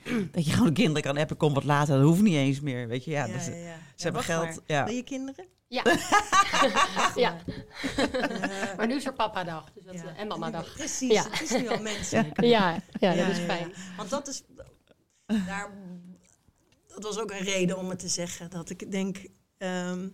Dat 0.32 0.44
je 0.44 0.50
gewoon 0.52 0.66
de 0.66 0.72
kinderen 0.72 1.02
kan 1.02 1.16
appen, 1.22 1.36
kom 1.36 1.54
wat 1.54 1.64
later. 1.64 1.96
Dat 1.96 2.04
hoeft 2.06 2.22
niet 2.22 2.34
eens 2.34 2.60
meer, 2.60 2.88
weet 2.88 3.04
je. 3.04 3.10
Ja, 3.10 3.26
dus, 3.26 3.46
ja, 3.46 3.52
eh, 3.52 3.64
ja. 3.64 3.76
ze 3.96 4.02
hebben 4.04 4.22
geld. 4.22 4.44
maar. 4.46 4.58
Ja. 4.66 4.84
Wil 4.84 4.94
je 4.94 5.02
kinderen? 5.02 5.46
Ja. 5.68 5.82
ja. 7.14 7.38
Eh, 7.96 8.76
Maar 8.76 8.86
nu 8.86 8.94
is 8.94 9.06
er 9.06 9.12
papa-dag. 9.14 9.70
Dus 9.74 9.84
dat, 9.84 9.94
ja. 9.94 10.16
En 10.16 10.26
mama-dag. 10.28 10.72
Precies, 10.74 11.12
Ja. 11.12 11.26
het 11.30 11.40
is 11.42 11.50
nu 11.50 11.68
al 11.68 11.78
menselijk. 11.92 12.40
Ja, 12.40 12.78
ja, 13.00 13.14
dat 13.14 13.28
is 13.28 13.38
fijn. 13.38 13.68
ja. 13.68 13.74
Want 13.96 14.10
dat 14.10 14.28
is. 14.28 14.42
Daar, 15.26 15.70
dat 16.86 17.02
was 17.02 17.18
ook 17.18 17.30
een 17.30 17.38
reden 17.44 17.78
om 17.78 17.88
het 17.88 17.98
te 17.98 18.08
zeggen. 18.08 18.50
Dat 18.50 18.70
ik 18.70 18.90
denk. 18.90 19.16
ehm, 19.58 20.08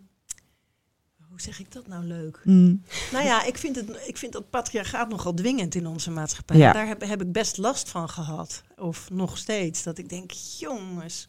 hoe 1.45 1.55
zeg 1.55 1.61
ik 1.67 1.73
dat 1.73 1.87
nou 1.87 2.05
leuk? 2.05 2.41
Mm. 2.45 2.83
Nou 3.13 3.25
ja, 3.25 3.45
ik 3.45 3.59
vind, 3.59 3.77
het, 3.77 4.03
ik 4.07 4.17
vind 4.17 4.33
dat 4.33 4.51
patriarchaat 4.51 5.09
nogal 5.09 5.35
dwingend 5.35 5.75
in 5.75 5.87
onze 5.87 6.11
maatschappij. 6.11 6.57
Ja. 6.57 6.73
Daar 6.73 6.87
heb, 6.87 7.01
heb 7.05 7.23
ik 7.23 7.33
best 7.33 7.57
last 7.57 7.89
van 7.89 8.09
gehad. 8.09 8.63
Of 8.77 9.11
nog 9.11 9.39
steeds. 9.39 9.83
Dat 9.83 9.99
ik 9.99 10.09
denk, 10.09 10.31
jongens, 10.31 11.29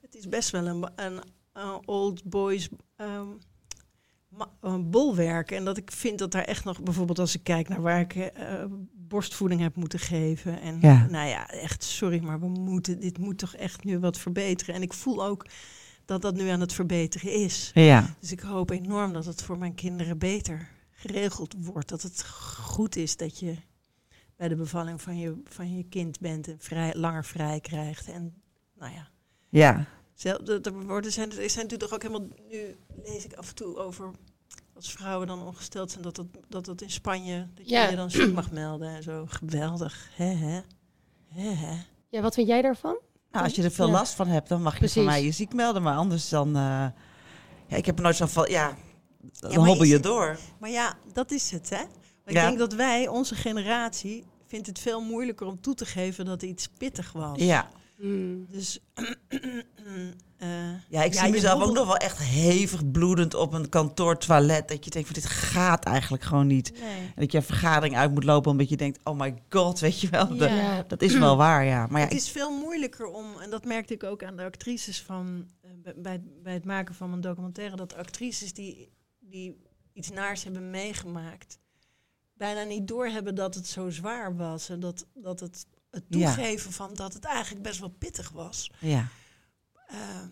het 0.00 0.14
is 0.14 0.28
best 0.28 0.50
wel 0.50 0.66
een, 0.66 0.88
een, 0.96 1.20
een 1.52 1.86
old 1.88 2.24
boys 2.24 2.68
ma- 4.28 4.50
een 4.60 4.90
bolwerk. 4.90 5.50
En 5.50 5.64
dat 5.64 5.76
ik 5.76 5.90
vind 5.92 6.18
dat 6.18 6.32
daar 6.32 6.44
echt 6.44 6.64
nog, 6.64 6.82
bijvoorbeeld 6.82 7.18
als 7.18 7.34
ik 7.34 7.42
kijk 7.42 7.68
naar 7.68 7.82
waar 7.82 8.00
ik 8.00 8.14
eh, 8.16 8.64
borstvoeding 8.92 9.60
heb 9.60 9.76
moeten 9.76 9.98
geven. 9.98 10.60
En 10.60 10.78
Ja. 10.80 11.06
nou 11.10 11.28
ja, 11.28 11.48
echt 11.50 11.82
sorry, 11.82 12.20
maar 12.20 12.40
we 12.40 12.48
moeten, 12.48 13.00
dit 13.00 13.18
moet 13.18 13.38
toch 13.38 13.54
echt 13.54 13.84
nu 13.84 13.98
wat 13.98 14.18
verbeteren. 14.18 14.74
En 14.74 14.82
ik 14.82 14.92
voel 14.92 15.24
ook 15.24 15.46
dat 16.06 16.22
dat 16.22 16.34
nu 16.34 16.48
aan 16.48 16.60
het 16.60 16.72
verbeteren 16.72 17.32
is. 17.32 17.70
Ja, 17.74 18.16
Dus 18.20 18.32
ik 18.32 18.40
hoop 18.40 18.70
enorm 18.70 19.12
dat 19.12 19.24
het 19.24 19.42
voor 19.42 19.58
mijn 19.58 19.74
kinderen 19.74 20.18
beter 20.18 20.68
geregeld 20.90 21.54
wordt. 21.58 21.88
Dat 21.88 22.02
het 22.02 22.24
goed 22.60 22.96
is 22.96 23.16
dat 23.16 23.38
je 23.38 23.56
bij 24.36 24.48
de 24.48 24.56
bevalling 24.56 25.02
van 25.02 25.18
je, 25.18 25.40
van 25.44 25.76
je 25.76 25.84
kind 25.84 26.20
bent 26.20 26.48
en 26.48 26.56
vrij, 26.58 26.94
langer 26.94 27.24
vrij 27.24 27.60
krijgt. 27.60 28.08
En 28.08 28.34
nou 28.78 28.92
ja, 28.92 29.08
Ja, 29.48 29.86
Zel- 30.14 30.44
de- 30.44 30.60
Er 30.62 30.86
worden 30.86 31.12
zijn, 31.12 31.30
er 31.30 31.50
zijn 31.50 31.64
natuurlijk 31.66 31.92
ook 31.92 32.02
helemaal. 32.02 32.28
Nu 32.50 32.76
lees 33.04 33.24
ik 33.24 33.32
af 33.34 33.48
en 33.48 33.54
toe 33.54 33.76
over. 33.76 34.10
Als 34.74 34.92
vrouwen 34.92 35.26
dan 35.26 35.42
ongesteld 35.42 35.90
zijn, 35.90 36.02
dat 36.02 36.16
het, 36.16 36.26
dat 36.48 36.66
het 36.66 36.82
in 36.82 36.90
Spanje. 36.90 37.48
dat 37.54 37.68
je 37.68 37.74
Ja. 37.74 37.88
je 37.88 37.96
dan 37.96 38.10
ziek 38.10 38.32
mag 38.32 38.50
melden 38.50 38.88
en 38.88 39.02
zo. 39.02 39.26
Geweldig. 39.28 40.08
Hè, 40.14 40.24
hè? 40.24 40.60
Ja, 42.08 42.20
wat 42.20 42.34
vind 42.34 42.46
jij 42.48 42.62
daarvan? 42.62 42.96
Nou, 43.36 43.48
als 43.48 43.56
je 43.56 43.62
er 43.62 43.70
veel 43.70 43.86
Ja. 43.86 43.92
last 43.92 44.14
van 44.14 44.28
hebt, 44.28 44.48
dan 44.48 44.62
mag 44.62 44.72
je 44.72 44.78
Precies. 44.78 44.94
van 44.96 45.04
mij 45.04 45.24
je 45.24 45.30
ziek 45.30 45.54
melden. 45.54 45.82
Maar 45.82 45.96
anders 45.96 46.28
dan... 46.28 46.48
eh, 46.48 46.86
ja, 47.66 47.76
ik 47.76 47.86
heb 47.86 47.96
er 47.96 48.02
nooit 48.02 48.16
zo 48.16 48.26
van... 48.26 48.50
Ja, 48.50 48.76
dan 49.40 49.50
Ja, 49.50 49.58
hobbel 49.58 49.84
je 49.84 49.92
het- 49.92 50.02
door. 50.02 50.38
Maar 50.58 50.70
ja, 50.70 50.94
dat 51.12 51.30
is 51.30 51.50
het, 51.50 51.70
hè? 51.70 51.82
Ik 52.26 52.32
denk 52.32 52.58
dat 52.58 52.72
wij, 52.72 53.08
onze 53.08 53.34
generatie, 53.34 54.24
vindt 54.46 54.66
het 54.66 54.78
veel 54.78 55.00
moeilijker 55.00 55.46
om 55.46 55.60
toe 55.60 55.74
te 55.74 55.86
geven 55.86 56.24
dat 56.24 56.42
iets 56.42 56.68
pittig 56.78 57.12
was. 57.12 57.38
Ja. 57.38 57.68
Hmm. 57.96 58.46
Dus. 58.50 58.78
eh, 60.38 60.48
Ja, 60.88 61.02
ik 61.02 61.14
Ja, 61.14 61.22
zie 61.22 61.30
mezelf 61.30 61.62
ook 61.62 61.72
nog 61.74 61.86
wel 61.86 61.96
echt 61.96 62.18
hevig 62.18 62.90
bloedend 62.90 63.34
op 63.34 63.52
een 63.52 63.68
kantoortoilet. 63.68 64.68
Dat 64.68 64.84
je 64.84 64.90
denkt 64.90 65.08
van 65.08 65.20
dit 65.20 65.26
gaat 65.30 65.84
eigenlijk 65.84 66.22
gewoon 66.22 66.46
niet. 66.46 66.72
nee. 66.80 66.98
En 66.98 67.12
dat 67.14 67.32
je 67.32 67.38
een 67.38 67.44
vergadering 67.44 67.96
uit 67.96 68.12
moet 68.14 68.24
lopen 68.24 68.50
omdat 68.50 68.68
je 68.68 68.76
denkt, 68.76 68.98
oh 69.04 69.18
my 69.18 69.34
god, 69.50 69.80
weet 69.80 70.00
je 70.00 70.08
wel. 70.08 70.36
Dat, 70.86 71.02
is 71.02 71.18
wel 71.18 71.36
waar, 71.36 71.64
ja. 71.64 71.86
Maar 71.90 72.00
ja, 72.00 72.04
het 72.06 72.14
ik- 72.14 72.20
is 72.22 72.30
veel 72.30 72.50
moeilijker 72.58 73.06
om, 73.06 73.26
en 73.40 73.50
dat 73.50 73.64
merkte 73.64 73.94
ik 73.94 74.02
ook 74.04 74.22
aan 74.24 74.36
de 74.36 74.42
actrices 74.44 75.02
van, 75.02 75.48
eh, 75.60 75.70
bij- 75.96 76.22
bij, 76.42 76.52
het 76.54 76.64
maken 76.64 76.94
van 76.94 77.08
mijn 77.08 77.20
documentaire, 77.20 77.76
dat 77.76 77.94
actrices 77.94 78.52
die, 78.52 78.92
die 79.20 79.56
iets 79.92 80.10
naars 80.10 80.44
hebben 80.44 80.70
meegemaakt, 80.70 81.58
bijna 82.34 82.62
niet 82.62 82.88
doorhebben 82.88 83.34
dat 83.34 83.54
het 83.54 83.66
zo 83.66 83.90
zwaar 83.90 84.36
was. 84.36 84.68
En 84.68 84.80
dat, 84.80 85.06
dat 85.14 85.40
het, 85.40 85.66
het 85.90 86.04
Ja. 86.08 86.34
toegeven 86.34 86.72
van 86.72 86.90
dat 86.94 87.12
het 87.12 87.24
eigenlijk 87.24 87.62
best 87.62 87.80
wel 87.80 87.94
pittig 87.98 88.30
was, 88.30 88.70
ja. 88.78 89.08
Eh, 89.86 90.22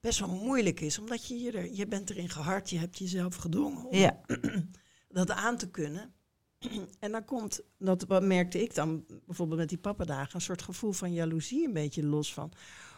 best 0.00 0.18
wel 0.18 0.28
moeilijk 0.28 0.80
is. 0.80 0.98
Omdat 0.98 1.26
je, 1.26 1.38
je, 1.38 1.52
er, 1.52 1.72
je 1.72 1.86
bent 1.86 2.10
erin 2.10 2.30
gehard, 2.30 2.70
je 2.70 2.78
hebt 2.78 2.98
jezelf 2.98 3.36
gedwongen 3.36 3.84
om 3.84 3.96
Ja. 3.96 4.20
dat 5.08 5.30
aan 5.30 5.56
te 5.56 5.70
kunnen. 5.70 6.12
En 7.00 7.12
dan 7.12 7.24
komt, 7.24 7.60
dat 7.78 8.04
wat 8.04 8.22
merkte 8.22 8.62
ik 8.62 8.74
dan 8.74 9.04
bijvoorbeeld 9.26 9.58
met 9.58 9.68
die 9.68 9.78
pappadagen, 9.78 10.34
een 10.34 10.40
soort 10.40 10.62
gevoel 10.62 10.92
van 10.92 11.12
jaloezie 11.12 11.66
een 11.66 11.72
beetje 11.72 12.06
los 12.06 12.34
van. 12.34 12.52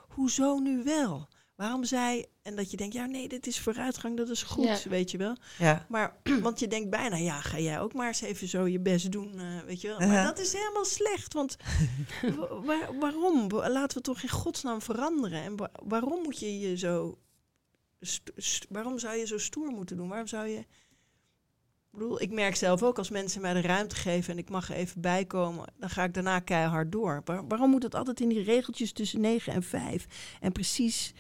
Hoezo 0.08 0.58
nu 0.58 0.82
wel? 0.82 1.28
Waarom 1.54 1.84
zij, 1.84 2.26
en 2.42 2.56
dat 2.56 2.70
je 2.70 2.76
denkt, 2.76 2.94
ja 2.94 3.06
nee, 3.06 3.28
dit 3.28 3.46
is 3.46 3.60
vooruitgang, 3.60 4.16
dat 4.16 4.28
is 4.28 4.42
goed, 4.42 4.64
Ja. 4.82 4.88
weet 4.90 5.10
je 5.10 5.18
wel. 5.18 5.36
ja. 5.58 5.86
Maar, 5.88 6.16
want 6.42 6.58
je 6.60 6.66
denkt 6.68 6.90
bijna, 6.90 7.16
ja, 7.16 7.40
ga 7.40 7.58
jij 7.58 7.80
ook 7.80 7.92
maar 7.94 8.06
eens 8.06 8.20
even 8.20 8.48
zo 8.48 8.66
je 8.66 8.80
best 8.80 9.12
doen, 9.12 9.38
eh, 9.38 9.60
weet 9.66 9.80
je 9.80 9.88
wel. 9.88 9.98
Maar 10.08 10.24
dat 10.24 10.38
is 10.38 10.52
helemaal 10.52 10.84
slecht, 10.84 11.32
want 11.32 11.56
wa- 12.38 12.60
waar- 12.60 12.98
waarom? 12.98 13.48
Wa- 13.48 13.70
Laten 13.70 13.96
we 13.96 14.02
toch 14.02 14.22
in 14.22 14.28
godsnaam 14.28 14.80
veranderen. 14.82 15.42
En 15.42 15.56
wa- 15.56 15.70
waarom 15.82 16.22
moet 16.22 16.38
je 16.38 16.58
je 16.60 16.76
zo, 16.76 17.18
waarom 18.68 18.98
zou 18.98 19.16
je 19.16 19.26
zo 19.26 19.38
stoer 19.38 19.70
moeten 19.70 19.96
doen? 19.96 20.08
Waarom 20.08 20.26
zou 20.26 20.46
je... 20.48 20.58
Ik 20.58 22.00
bedoel, 22.00 22.20
ik 22.22 22.30
merk 22.32 22.56
zelf 22.56 22.82
ook 22.82 22.98
als 22.98 23.10
mensen 23.10 23.40
mij 23.40 23.52
de 23.52 23.60
ruimte 23.60 23.94
geven 23.96 24.32
en 24.32 24.38
ik 24.38 24.50
mag 24.50 24.68
er 24.70 24.76
even 24.76 25.00
bij 25.00 25.24
komen, 25.24 25.72
dan 25.78 25.90
ga 25.90 26.04
ik 26.04 26.14
daarna 26.14 26.38
keihard 26.40 26.92
door. 26.92 27.22
Waar- 27.24 27.46
waarom 27.46 27.70
moet 27.70 27.82
het 27.82 27.94
altijd 27.94 28.20
in 28.20 28.28
die 28.28 28.42
regeltjes 28.42 28.92
tussen 28.92 29.20
9 29.20 29.52
en 29.52 29.62
5? 29.62 30.06
En 30.40 30.52
precies, 30.52 31.12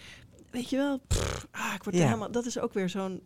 weet 0.54 0.70
je 0.70 0.76
wel, 0.76 0.98
pff, 1.06 1.46
ah, 1.50 1.72
ik 1.74 1.82
word 1.84 1.96
Ja. 1.96 2.04
helemaal, 2.04 2.30
dat 2.30 2.46
is 2.46 2.58
ook 2.58 2.72
weer 2.72 2.88
zo'n, 2.88 3.22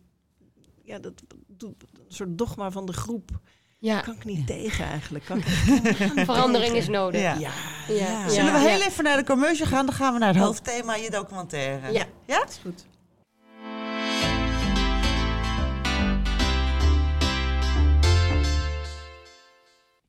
ja, 0.83 0.99
dat, 0.99 1.13
een 1.57 1.75
soort 2.07 2.37
dogma 2.37 2.71
van 2.71 2.85
de 2.85 2.93
groep. 2.93 3.29
Ja, 3.77 3.99
Kan 4.01 4.13
ik 4.15 4.25
niet 4.25 4.47
tegen 4.47 4.85
eigenlijk. 4.85 5.25
Kan 5.25 5.37
ik 5.37 5.43
verandering 6.31 6.75
is 6.75 6.87
nodig. 6.87 7.21
Ja. 7.21 7.33
Ja. 7.87 8.29
Zullen 8.29 8.53
we 8.53 8.59
Ja. 8.59 8.65
heel 8.67 8.81
even 8.81 9.03
naar 9.03 9.17
de 9.17 9.23
commercial 9.23 9.67
gaan? 9.67 9.85
Dan 9.85 9.95
gaan 9.95 10.13
we 10.13 10.19
naar 10.19 10.33
het 10.33 10.43
hoofdthema, 10.43 10.95
je 10.95 11.09
documentaire. 11.09 11.91
Ja. 11.91 12.05
Ja? 12.25 12.45
is 12.47 12.57
goed. 12.61 12.85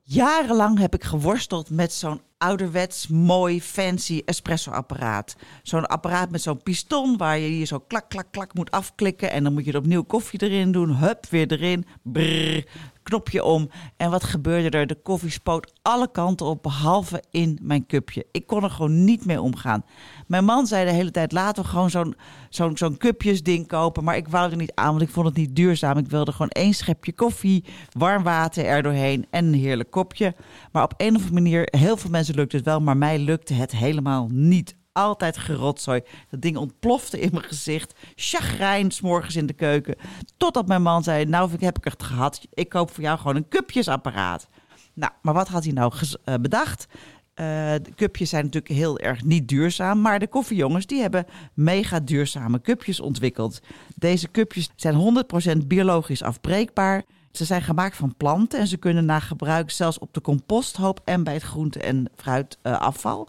Jarenlang 0.02 0.78
heb 0.78 0.94
ik 0.94 1.04
geworsteld 1.04 1.70
met 1.70 1.92
zo'n 1.92 2.20
ouderwets, 2.40 3.08
mooi, 3.08 3.62
fancy 3.62 4.22
espresso-apparaat. 4.24 5.36
Zo'n 5.62 5.86
apparaat 5.86 6.30
met 6.30 6.42
zo'n 6.42 6.62
piston 6.62 7.16
waar 7.16 7.38
je 7.38 7.48
hier 7.48 7.66
zo 7.66 7.78
klak, 7.78 8.08
klak, 8.08 8.26
klak 8.30 8.54
moet 8.54 8.70
afklikken. 8.70 9.30
En 9.30 9.44
dan 9.44 9.52
moet 9.52 9.64
je 9.64 9.72
er 9.72 9.78
opnieuw 9.78 10.02
koffie 10.02 10.42
erin 10.42 10.72
doen. 10.72 10.96
Hup, 10.96 11.26
weer 11.30 11.52
erin. 11.52 11.86
Brrr, 12.02 12.64
knopje 13.02 13.44
om. 13.44 13.70
En 13.96 14.10
wat 14.10 14.24
gebeurde 14.24 14.78
er? 14.78 14.86
De 14.86 14.94
koffie 15.02 15.30
spoot 15.30 15.72
alle 15.82 16.10
kanten 16.10 16.46
op, 16.46 16.62
behalve 16.62 17.22
in 17.30 17.58
mijn 17.62 17.86
cupje. 17.86 18.26
Ik 18.32 18.46
kon 18.46 18.62
er 18.62 18.70
gewoon 18.70 19.04
niet 19.04 19.26
mee 19.26 19.40
omgaan. 19.40 19.84
Mijn 20.26 20.44
man 20.44 20.66
zei 20.66 20.84
de 20.84 20.92
hele 20.92 21.10
tijd, 21.10 21.32
laten 21.32 21.62
we 21.62 21.68
gewoon 21.68 21.90
zo'n 21.90 22.14
zo'n 22.48 22.76
zo'n 22.76 22.96
cupjesding 22.96 23.66
kopen. 23.66 24.04
Maar 24.04 24.16
ik 24.16 24.28
wou 24.28 24.50
er 24.50 24.56
niet 24.56 24.74
aan, 24.74 24.90
want 24.90 25.02
ik 25.02 25.08
vond 25.08 25.26
het 25.26 25.36
niet 25.36 25.56
duurzaam. 25.56 25.98
Ik 25.98 26.08
wilde 26.08 26.32
gewoon 26.32 26.48
één 26.48 26.74
schepje 26.74 27.12
koffie, 27.12 27.64
warm 27.92 28.22
water 28.22 28.64
er 28.64 28.82
doorheen 28.82 29.26
en 29.30 29.44
een 29.44 29.54
heerlijk 29.54 29.90
kopje. 29.90 30.34
Maar 30.72 30.82
op 30.82 30.94
een 30.96 31.16
of 31.16 31.22
andere 31.22 31.40
manier, 31.40 31.68
heel 31.70 31.96
veel 31.96 32.10
mensen 32.10 32.29
lukt 32.34 32.52
het 32.52 32.64
wel, 32.64 32.80
maar 32.80 32.96
mij 32.96 33.18
lukte 33.18 33.54
het 33.54 33.72
helemaal 33.72 34.28
niet. 34.32 34.76
Altijd 34.92 35.36
gerotzooi. 35.36 36.02
Dat 36.30 36.40
ding 36.40 36.56
ontplofte 36.56 37.20
in 37.20 37.28
mijn 37.32 37.44
gezicht. 37.44 37.94
Chagrijn, 38.14 38.90
morgens 39.02 39.36
in 39.36 39.46
de 39.46 39.52
keuken. 39.52 39.96
Totdat 40.36 40.66
mijn 40.66 40.82
man 40.82 41.02
zei, 41.02 41.24
nou 41.24 41.50
heb 41.58 41.78
ik 41.78 41.84
het 41.84 42.02
gehad. 42.02 42.46
Ik 42.50 42.68
koop 42.68 42.90
voor 42.90 43.02
jou 43.02 43.18
gewoon 43.18 43.36
een 43.36 43.48
cupjesapparaat. 43.48 44.48
Nou, 44.94 45.12
maar 45.22 45.34
wat 45.34 45.48
had 45.48 45.64
hij 45.64 45.72
nou 45.72 45.92
eh, 46.24 46.34
bedacht? 46.34 46.86
Eh, 47.34 47.46
de 47.82 47.94
cupjes 47.94 48.30
zijn 48.30 48.44
natuurlijk 48.44 48.74
heel 48.74 48.98
erg 48.98 49.24
niet 49.24 49.48
duurzaam, 49.48 50.00
maar 50.00 50.18
de 50.18 50.28
koffiejongens 50.28 50.86
die 50.86 51.00
hebben 51.00 51.26
mega 51.54 52.00
duurzame 52.00 52.60
cupjes 52.60 53.00
ontwikkeld. 53.00 53.60
Deze 53.96 54.30
cupjes 54.30 54.70
zijn 54.76 55.24
100% 55.64 55.66
biologisch 55.66 56.22
afbreekbaar. 56.22 57.04
Ze 57.30 57.44
zijn 57.44 57.62
gemaakt 57.62 57.96
van 57.96 58.14
planten 58.16 58.58
en 58.58 58.66
ze 58.66 58.76
kunnen 58.76 59.04
na 59.04 59.20
gebruik 59.20 59.70
zelfs 59.70 59.98
op 59.98 60.14
de 60.14 60.20
composthoop 60.20 61.00
en 61.04 61.24
bij 61.24 61.34
het 61.34 61.42
groente- 61.42 61.80
en 61.80 62.10
fruitafval. 62.16 63.28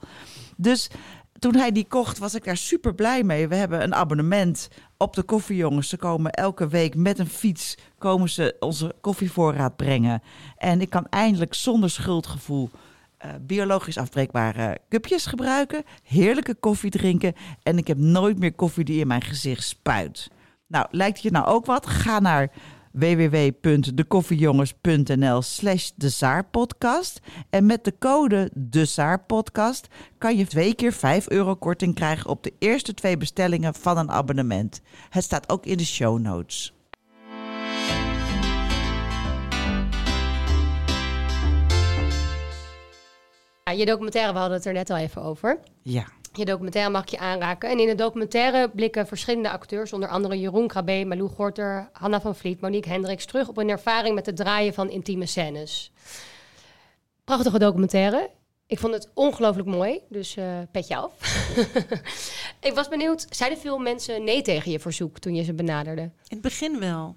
dus 0.57 0.89
toen 1.39 1.55
hij 1.55 1.71
die 1.71 1.87
kocht, 1.87 2.17
was 2.17 2.35
ik 2.35 2.43
daar 2.43 2.57
super 2.57 2.95
blij 2.95 3.23
mee. 3.23 3.47
We 3.47 3.55
hebben 3.55 3.83
een 3.83 3.95
abonnement 3.95 4.69
op 4.97 5.13
de 5.13 5.23
koffiejongens. 5.23 5.89
Ze 5.89 5.97
komen 5.97 6.31
elke 6.31 6.67
week 6.67 6.95
met 6.95 7.19
een 7.19 7.29
fiets 7.29 7.77
komen 7.97 8.29
ze 8.29 8.55
onze 8.59 8.95
koffievoorraad 9.01 9.75
brengen. 9.75 10.21
En 10.57 10.81
ik 10.81 10.89
kan 10.89 11.07
eindelijk 11.09 11.53
zonder 11.53 11.89
schuldgevoel 11.89 12.69
eh, 13.17 13.29
biologisch 13.41 13.97
afbreekbare 13.97 14.77
cupjes 14.89 15.25
gebruiken. 15.25 15.83
Heerlijke 16.03 16.55
koffie 16.55 16.91
drinken. 16.91 17.33
En 17.63 17.77
ik 17.77 17.87
heb 17.87 17.97
nooit 17.97 18.39
meer 18.39 18.53
koffie 18.53 18.83
die 18.83 18.99
in 18.99 19.07
mijn 19.07 19.21
gezicht 19.21 19.63
spuit. 19.63 20.29
Nou, 20.67 20.87
lijkt 20.91 21.21
je 21.21 21.31
nou 21.31 21.45
ook 21.45 21.65
wat? 21.65 21.87
Ga 21.87 22.19
naar 22.19 22.51
www.dekoffiejongens.nl 22.91 25.41
slash 25.41 25.89
de 25.95 26.09
Zaarpodcast. 26.09 27.19
En 27.49 27.65
met 27.65 27.83
de 27.83 27.93
code 27.99 28.49
de 28.53 28.85
Zaarpodcast 28.85 29.87
kan 30.17 30.37
je 30.37 30.47
twee 30.47 30.75
keer 30.75 30.93
5 30.93 31.29
euro 31.29 31.55
korting 31.55 31.95
krijgen 31.95 32.29
op 32.29 32.43
de 32.43 32.53
eerste 32.59 32.93
twee 32.93 33.17
bestellingen 33.17 33.73
van 33.73 33.97
een 33.97 34.11
abonnement. 34.11 34.81
Het 35.09 35.23
staat 35.23 35.49
ook 35.49 35.65
in 35.65 35.77
de 35.77 35.85
show 35.85 36.19
notes. 36.19 36.73
Ja, 43.63 43.71
je 43.71 43.85
documentaire, 43.85 44.33
we 44.33 44.39
hadden 44.39 44.57
het 44.57 44.67
er 44.67 44.73
net 44.73 44.89
al 44.89 44.97
even 44.97 45.23
over. 45.23 45.59
Ja. 45.81 46.05
Je 46.33 46.45
documentaire 46.45 46.91
mag 46.91 47.11
je 47.11 47.17
aanraken. 47.17 47.69
En 47.69 47.79
in 47.79 47.87
de 47.87 47.95
documentaire 47.95 48.69
blikken 48.69 49.07
verschillende 49.07 49.49
acteurs, 49.49 49.93
onder 49.93 50.09
andere 50.09 50.39
Jeroen 50.39 50.67
Krabbe, 50.67 51.05
Malou 51.05 51.29
Gorter, 51.29 51.89
Hanna 51.91 52.21
van 52.21 52.35
Vliet, 52.35 52.61
Monique 52.61 52.89
Hendricks, 52.91 53.25
terug 53.25 53.47
op 53.47 53.55
hun 53.55 53.69
ervaring 53.69 54.15
met 54.15 54.25
het 54.25 54.35
draaien 54.35 54.73
van 54.73 54.89
intieme 54.89 55.25
scènes. 55.25 55.91
Prachtige 57.23 57.59
documentaire. 57.59 58.29
Ik 58.67 58.79
vond 58.79 58.93
het 58.93 59.09
ongelooflijk 59.13 59.67
mooi, 59.67 59.99
dus 60.09 60.35
eh 60.37 60.57
petje 60.71 60.95
af. 60.95 61.11
ik 62.69 62.71
was 62.73 62.87
benieuwd, 62.87 63.25
zeiden 63.29 63.59
veel 63.59 63.77
mensen 63.77 64.23
nee 64.23 64.41
tegen 64.41 64.71
je 64.71 64.79
verzoek 64.79 65.19
toen 65.19 65.35
je 65.35 65.43
ze 65.43 65.53
benaderde? 65.53 66.01
In 66.01 66.11
het 66.27 66.41
begin 66.41 66.79
wel. 66.79 67.15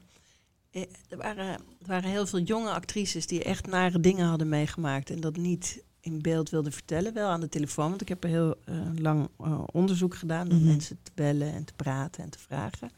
Eh, 0.70 0.82
Er 1.08 1.16
waren, 1.16 1.46
er 1.48 1.86
waren 1.86 2.10
heel 2.10 2.26
veel 2.26 2.38
jonge 2.38 2.70
actrices 2.70 3.26
die 3.26 3.44
echt 3.44 3.66
nare 3.66 4.00
dingen 4.00 4.26
hadden 4.26 4.48
meegemaakt 4.48 5.10
en 5.10 5.20
dat 5.20 5.36
niet 5.36 5.83
in 6.04 6.22
beeld 6.22 6.50
wilden 6.50 6.72
vertellen. 6.72 7.14
Wel 7.14 7.28
aan 7.28 7.40
de 7.40 7.48
telefoon, 7.48 7.88
want 7.88 8.00
ik 8.00 8.08
heb 8.08 8.24
er 8.24 8.30
heel 8.30 8.54
eh, 8.64 8.80
lang 8.98 9.28
eh, 9.38 9.64
onderzoek 9.72 10.14
gedaan 10.16 10.50
om 10.50 10.56
Mhm. 10.56 10.66
mensen 10.66 10.98
te 11.02 11.10
bellen 11.14 11.52
en 11.52 11.64
te 11.64 11.72
praten 11.74 12.22
en 12.24 12.30
te 12.30 12.38
vragen. 12.38 12.90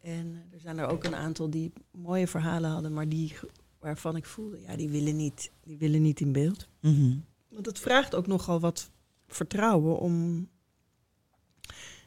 En 0.00 0.42
er 0.52 0.60
zijn 0.60 0.78
er 0.78 0.86
ook 0.86 1.04
een 1.04 1.14
aantal 1.14 1.50
die 1.50 1.72
mooie 1.90 2.26
verhalen 2.26 2.70
hadden, 2.70 2.92
maar 2.92 3.08
die 3.08 3.34
waarvan 3.78 4.16
ik 4.16 4.24
voelde, 4.24 4.60
ja, 4.60 4.76
die 4.76 4.88
willen 4.88 5.16
niet, 5.16 5.50
die 5.64 5.78
willen 5.78 6.02
niet 6.02 6.20
in 6.20 6.32
beeld. 6.32 6.68
Mhm. 6.80 7.16
Want 7.48 7.66
het 7.66 7.78
vraagt 7.78 8.14
ook 8.14 8.26
nogal 8.26 8.60
wat 8.60 8.90
vertrouwen 9.26 9.98
om, 9.98 10.48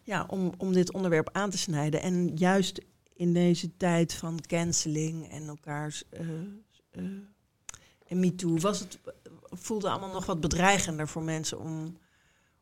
ja, 0.04 0.26
om, 0.30 0.52
om 0.58 0.74
dit 0.74 0.92
onderwerp 0.94 1.30
aan 1.32 1.50
te 1.50 1.58
snijden. 1.58 2.02
En 2.02 2.36
juist 2.38 2.82
in 3.14 3.34
deze 3.34 3.78
tijd 3.78 4.14
van 4.14 4.40
canceling 4.42 5.30
en 5.30 5.48
elkaars. 5.48 6.04
eh 6.10 6.20
eh 6.92 7.04
en 8.08 8.20
MeToo 8.20 8.58
was 8.58 8.80
het, 8.80 9.00
voelde 9.52 9.90
allemaal 9.90 10.12
nog 10.14 10.26
wat 10.26 10.40
bedreigender 10.42 11.08
voor 11.08 11.24
mensen 11.24 11.60
om, 11.60 11.98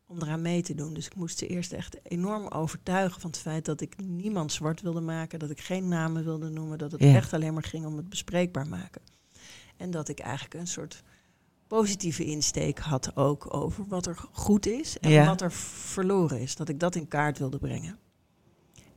om 0.06 0.22
eraan 0.22 0.42
mee 0.42 0.62
te 0.62 0.74
doen. 0.74 0.94
Dus 0.94 1.06
ik 1.06 1.14
moest 1.14 1.38
ze 1.38 1.46
eerst 1.46 1.72
echt 1.72 1.98
enorm 2.02 2.46
overtuigen 2.48 3.20
van 3.20 3.30
het 3.30 3.38
feit 3.38 3.64
dat 3.64 3.80
ik 3.80 3.94
niemand 4.02 4.52
zwart 4.52 4.80
wilde 4.80 5.00
maken, 5.00 5.38
dat 5.38 5.50
ik 5.50 5.60
geen 5.60 5.88
namen 5.88 6.24
wilde 6.24 6.48
noemen, 6.48 6.78
dat 6.78 6.92
het 6.92 7.00
Ja. 7.00 7.14
echt 7.14 7.32
alleen 7.32 7.54
maar 7.54 7.62
ging 7.62 7.86
om 7.86 7.96
het 7.96 8.08
bespreekbaar 8.08 8.66
maken. 8.66 9.00
En 9.76 9.90
dat 9.90 10.08
ik 10.08 10.18
eigenlijk 10.18 10.54
een 10.54 10.66
soort 10.66 11.02
positieve 11.66 12.24
insteek 12.24 12.78
had 12.78 13.16
ook 13.16 13.54
over 13.54 13.84
wat 13.88 14.06
er 14.06 14.16
goed 14.32 14.66
is 14.66 14.98
en 14.98 15.10
Ja. 15.10 15.26
wat 15.26 15.40
er 15.40 15.52
verloren 15.52 16.40
is. 16.40 16.56
Dat 16.56 16.68
ik 16.68 16.80
dat 16.80 16.94
in 16.94 17.08
kaart 17.08 17.38
wilde 17.38 17.58
brengen. 17.58 17.98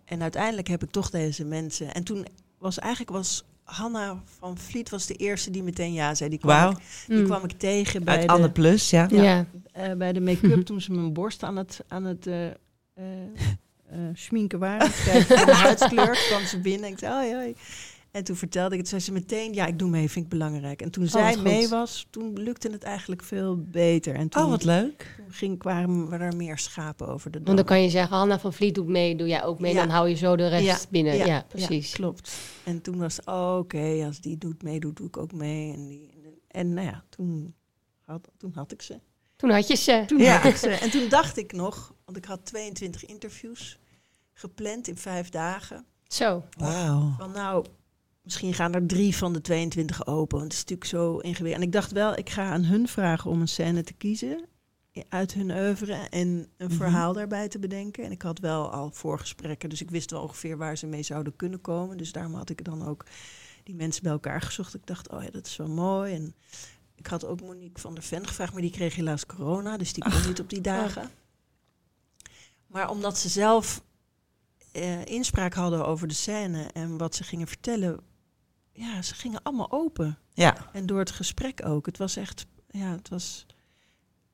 En 0.06 0.22
uiteindelijk 0.22 0.68
heb 0.68 0.84
ik 0.84 0.92
toch 0.92 1.10
deze 1.10 1.46
mensen. 1.46 1.94
En 1.94 2.04
toen 2.04 2.26
was 2.58 2.80
eigenlijk 2.80 3.12
was 3.12 3.46
Hanna 3.64 4.22
van 4.40 4.58
Vliet 4.58 4.90
was 4.90 5.06
de 5.06 5.14
eerste 5.16 5.52
die 5.52 5.64
meteen 5.64 5.94
ja 5.94 6.16
zei. 6.16 6.30
Die 6.30 6.40
kwam, 6.40 6.72
ik, 6.72 6.78
die 7.08 7.18
Mm. 7.18 7.26
kwam 7.26 7.44
ik 7.44 7.52
tegen 7.52 8.04
bij 8.04 8.18
Uit 8.18 8.28
de, 8.28 8.34
Anne 8.34 8.52
Plus, 8.52 8.90
ja. 8.90 9.08
Ja. 9.12 9.24
Ja. 9.24 9.46
eh, 9.72 9.92
bij 9.94 10.14
de 10.14 10.22
make-up 10.22 10.66
toen 10.66 10.82
ze 10.82 10.92
mijn 10.92 11.14
borst 11.14 11.44
aan 11.44 11.56
het, 11.56 11.80
aan 11.88 12.04
het 12.04 12.28
eh, 12.28 12.46
eh, 12.48 12.54
eh, 13.90 14.00
schminken 14.14 14.60
waren. 14.60 14.92
Naar 15.30 15.46
mijn 15.46 15.58
huidskleur 15.58 16.26
kwam 16.28 16.46
ze 16.46 16.60
binnen 16.60 16.86
en 16.88 16.92
ik 16.92 17.00
zei 17.00 17.14
hoi 17.14 17.34
hoi. 17.34 17.56
En 18.14 18.24
toen 18.24 18.36
vertelde 18.36 18.74
ik 18.74 18.80
het, 18.80 18.90
zei 18.90 19.02
ze 19.02 19.12
meteen, 19.12 19.54
ja, 19.54 19.66
ik 19.66 19.80
doe 19.80 19.90
mee, 19.90 20.10
vind 20.10 20.26
ik 20.26 20.32
belangrijk. 20.32 20.82
En 20.82 20.92
toen 20.92 21.04
wat 21.04 21.12
zij 21.12 21.34
goed. 21.34 21.44
mee 21.44 21.68
was, 21.68 22.08
toen 22.10 22.34
lukte 22.40 22.70
het 22.70 22.84
eigenlijk 22.84 23.24
veel 23.24 23.58
beter. 23.62 24.16
En 24.16 24.30
toen, 24.30 24.44
Oh, 24.44 24.50
wat 24.50 24.64
leuk. 24.64 25.14
toen 25.18 25.32
ging, 25.34 25.60
kwamen 25.60 26.12
er 26.22 26.36
meer 26.36 26.58
schapen 26.58 27.08
over 27.08 27.32
de 27.32 27.40
Want 27.44 27.58
dan 27.58 27.66
kan 27.66 27.82
je 27.82 27.90
zeggen, 27.90 28.18
Hanna 28.18 28.40
van 28.40 28.54
Vliet 28.54 28.76
doet 28.76 28.88
mee, 28.88 29.16
doe 29.16 29.28
jij 29.28 29.44
ook 29.44 29.60
mee. 29.60 29.74
Ja. 29.74 29.80
Dan 29.80 29.90
hou 29.90 30.10
je 30.10 30.16
zo 30.16 30.36
de 30.36 30.48
rest 30.48 30.64
Ja, 30.66 30.78
binnen. 30.90 31.16
Ja, 31.16 31.26
ja, 31.26 31.46
precies. 31.48 31.90
Ja, 31.90 31.96
klopt. 31.96 32.34
En 32.64 32.82
toen 32.82 32.98
was 32.98 33.20
oh, 33.26 33.56
oké, 33.60 34.04
als 34.06 34.22
die 34.22 34.38
doet 34.38 34.64
meedoet, 34.64 34.98
doe 34.98 35.08
ik 35.08 35.18
ook 35.18 35.34
mee. 35.34 35.74
En, 35.74 35.88
die, 35.88 36.10
en 36.48 36.74
nou 36.74 36.88
ja, 36.88 37.04
toen 37.10 37.56
had, 38.06 38.28
toen 38.38 38.52
had 38.56 38.72
ik 38.72 38.82
ze. 38.82 39.00
Toen 39.36 39.50
had 39.50 39.68
je 39.68 39.76
ze. 39.76 40.04
Toen 40.08 40.20
Ja. 40.20 40.38
had 40.38 40.52
ik 40.52 40.56
ze. 40.56 40.70
En 40.70 40.90
toen 40.92 41.10
dacht 41.10 41.38
ik 41.38 41.52
nog, 41.54 41.94
want 42.06 42.18
ik 42.18 42.26
had 42.26 42.46
22 42.46 43.06
interviews 43.06 43.80
gepland 44.34 44.88
in 44.88 44.98
vijf 44.98 45.30
dagen. 45.30 45.86
Zo. 46.08 46.44
Wauw. 46.58 47.14
Van 47.18 47.32
nou, 47.32 47.66
misschien 48.24 48.54
gaan 48.54 48.74
er 48.74 48.86
drie 48.86 49.16
van 49.16 49.34
de 49.34 49.42
22 49.42 50.08
open. 50.08 50.38
Want 50.38 50.44
het 50.44 50.54
is 50.54 50.60
natuurlijk 50.70 50.90
zo 50.90 51.18
ingewikkeld. 51.18 51.62
En 51.62 51.68
ik 51.68 51.74
dacht 51.74 51.92
wel, 51.92 52.18
ik 52.18 52.30
ga 52.30 52.50
aan 52.52 52.64
hun 52.64 52.88
vragen 52.88 53.30
om 53.32 53.42
een 53.42 53.48
scène 53.48 53.84
te 53.84 53.94
kiezen 53.94 54.46
uit 55.10 55.34
hun 55.34 55.52
oeuvre 55.52 55.94
en 55.94 56.28
een 56.58 56.68
Mhm. 56.68 56.76
verhaal 56.76 57.14
daarbij 57.14 57.48
te 57.48 57.60
bedenken. 57.60 58.04
En 58.04 58.12
ik 58.12 58.22
had 58.22 58.40
wel 58.40 58.72
al 58.72 58.92
voorgesprekken, 58.92 59.70
dus 59.70 59.82
ik 59.82 59.92
wist 59.92 60.12
wel 60.12 60.22
ongeveer 60.22 60.58
waar 60.58 60.78
ze 60.78 60.86
mee 60.88 61.04
zouden 61.04 61.36
kunnen 61.36 61.62
komen. 61.62 61.98
Dus 61.98 62.12
daarom 62.12 62.34
had 62.34 62.50
ik 62.50 62.64
dan 62.64 62.86
ook 62.88 63.06
die 63.64 63.76
mensen 63.76 64.04
bij 64.04 64.12
elkaar 64.12 64.42
gezocht. 64.42 64.74
Ik 64.74 64.86
dacht, 64.86 65.10
oh 65.10 65.24
ja, 65.24 65.30
dat 65.30 65.46
is 65.48 65.56
wel 65.56 65.68
mooi. 65.70 66.14
En 66.14 66.36
ik 66.96 67.08
had 67.08 67.26
ook 67.26 67.42
Monique 67.42 67.82
van 67.82 67.94
der 67.94 68.04
Ven 68.04 68.28
gevraagd, 68.28 68.54
maar 68.54 68.62
die 68.62 68.72
kreeg 68.72 68.96
helaas 68.96 69.26
corona, 69.26 69.78
dus 69.78 69.94
die 69.94 70.04
kon 70.04 70.28
niet 70.28 70.40
op 70.40 70.50
die 70.50 70.62
dagen. 70.62 71.10
Maar 72.68 72.90
omdat 72.90 73.18
ze 73.18 73.30
zelf 73.30 73.84
eh, 74.72 75.06
inspraak 75.06 75.54
hadden 75.54 75.86
over 75.86 76.08
de 76.08 76.14
scène 76.14 76.64
en 76.74 76.98
wat 76.98 77.16
ze 77.16 77.24
gingen 77.24 77.48
vertellen, 77.48 78.00
ja, 78.74 79.02
ze 79.02 79.16
gingen 79.16 79.44
allemaal 79.44 79.72
open. 79.72 80.18
Ja. 80.34 80.56
En 80.74 80.86
door 80.86 81.00
het 81.00 81.12
gesprek 81.12 81.66
ook. 81.66 81.86
Het 81.86 81.98
was 81.98 82.16
echt, 82.16 82.46
ja, 82.70 82.92
het 82.92 83.10
was. 83.10 83.46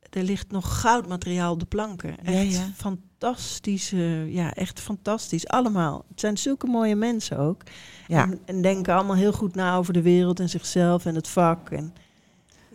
Er 0.10 0.24
ligt 0.24 0.52
nog 0.52 0.82
goudmateriaal 0.82 1.52
op 1.52 1.60
de 1.60 1.66
planken. 1.66 2.16
Ja, 2.24 2.32
Echt 2.32 2.52
ja. 2.52 2.70
fantastische, 2.76 4.26
ja, 4.30 4.54
echt 4.54 4.80
fantastisch. 4.80 5.48
Allemaal. 5.48 6.06
Het 6.10 6.20
zijn 6.20 6.38
zulke 6.38 6.68
mooie 6.68 6.96
mensen 6.96 7.38
ook. 7.38 7.62
Ja. 8.08 8.24
En, 8.24 8.40
en 8.46 8.62
denken 8.62 8.94
allemaal 8.94 9.16
heel 9.16 9.34
goed 9.34 9.56
na 9.56 9.76
over 9.76 9.94
de 9.94 10.02
wereld 10.02 10.40
en 10.40 10.50
zichzelf 10.50 11.06
en 11.06 11.16
het 11.16 11.28
vak. 11.28 11.70
En 11.70 11.94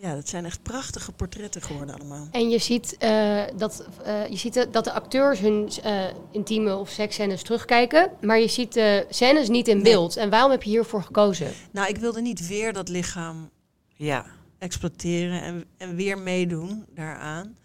ja, 0.04 0.14
dat 0.14 0.28
zijn 0.28 0.44
echt 0.44 0.62
prachtige 0.62 1.12
portretten 1.12 1.62
geworden 1.62 1.94
allemaal. 1.94 2.28
En 2.30 2.48
je 2.50 2.58
ziet, 2.58 2.96
eh, 2.98 3.42
dat, 3.56 3.86
eh, 4.04 4.26
je 4.28 4.36
ziet 4.36 4.56
eh, 4.56 4.64
dat 4.72 4.84
de 4.84 4.92
acteurs 4.92 5.38
hun 5.40 5.70
eh, 5.82 6.04
intieme 6.30 6.76
of 6.76 6.88
seksscènes 6.90 7.42
terugkijken, 7.42 8.10
maar 8.20 8.38
je 8.38 8.48
ziet 8.48 8.72
de 8.72 9.06
scènes 9.10 9.48
niet 9.48 9.68
in 9.68 9.74
Nee. 9.76 9.84
beeld. 9.84 10.16
En 10.16 10.30
waarom 10.30 10.50
heb 10.50 10.62
je 10.62 10.70
hiervoor 10.70 11.02
gekozen? 11.02 11.52
Nou, 11.72 11.88
ik 11.88 11.96
wilde 11.96 12.20
niet 12.20 12.46
weer 12.46 12.72
dat 12.72 12.88
lichaam 12.88 13.50
Ja. 13.96 14.26
exploiteren 14.58 15.42
en, 15.42 15.64
en 15.76 15.96
weer 15.96 16.18
meedoen 16.18 16.84
daaraan. 16.94 17.56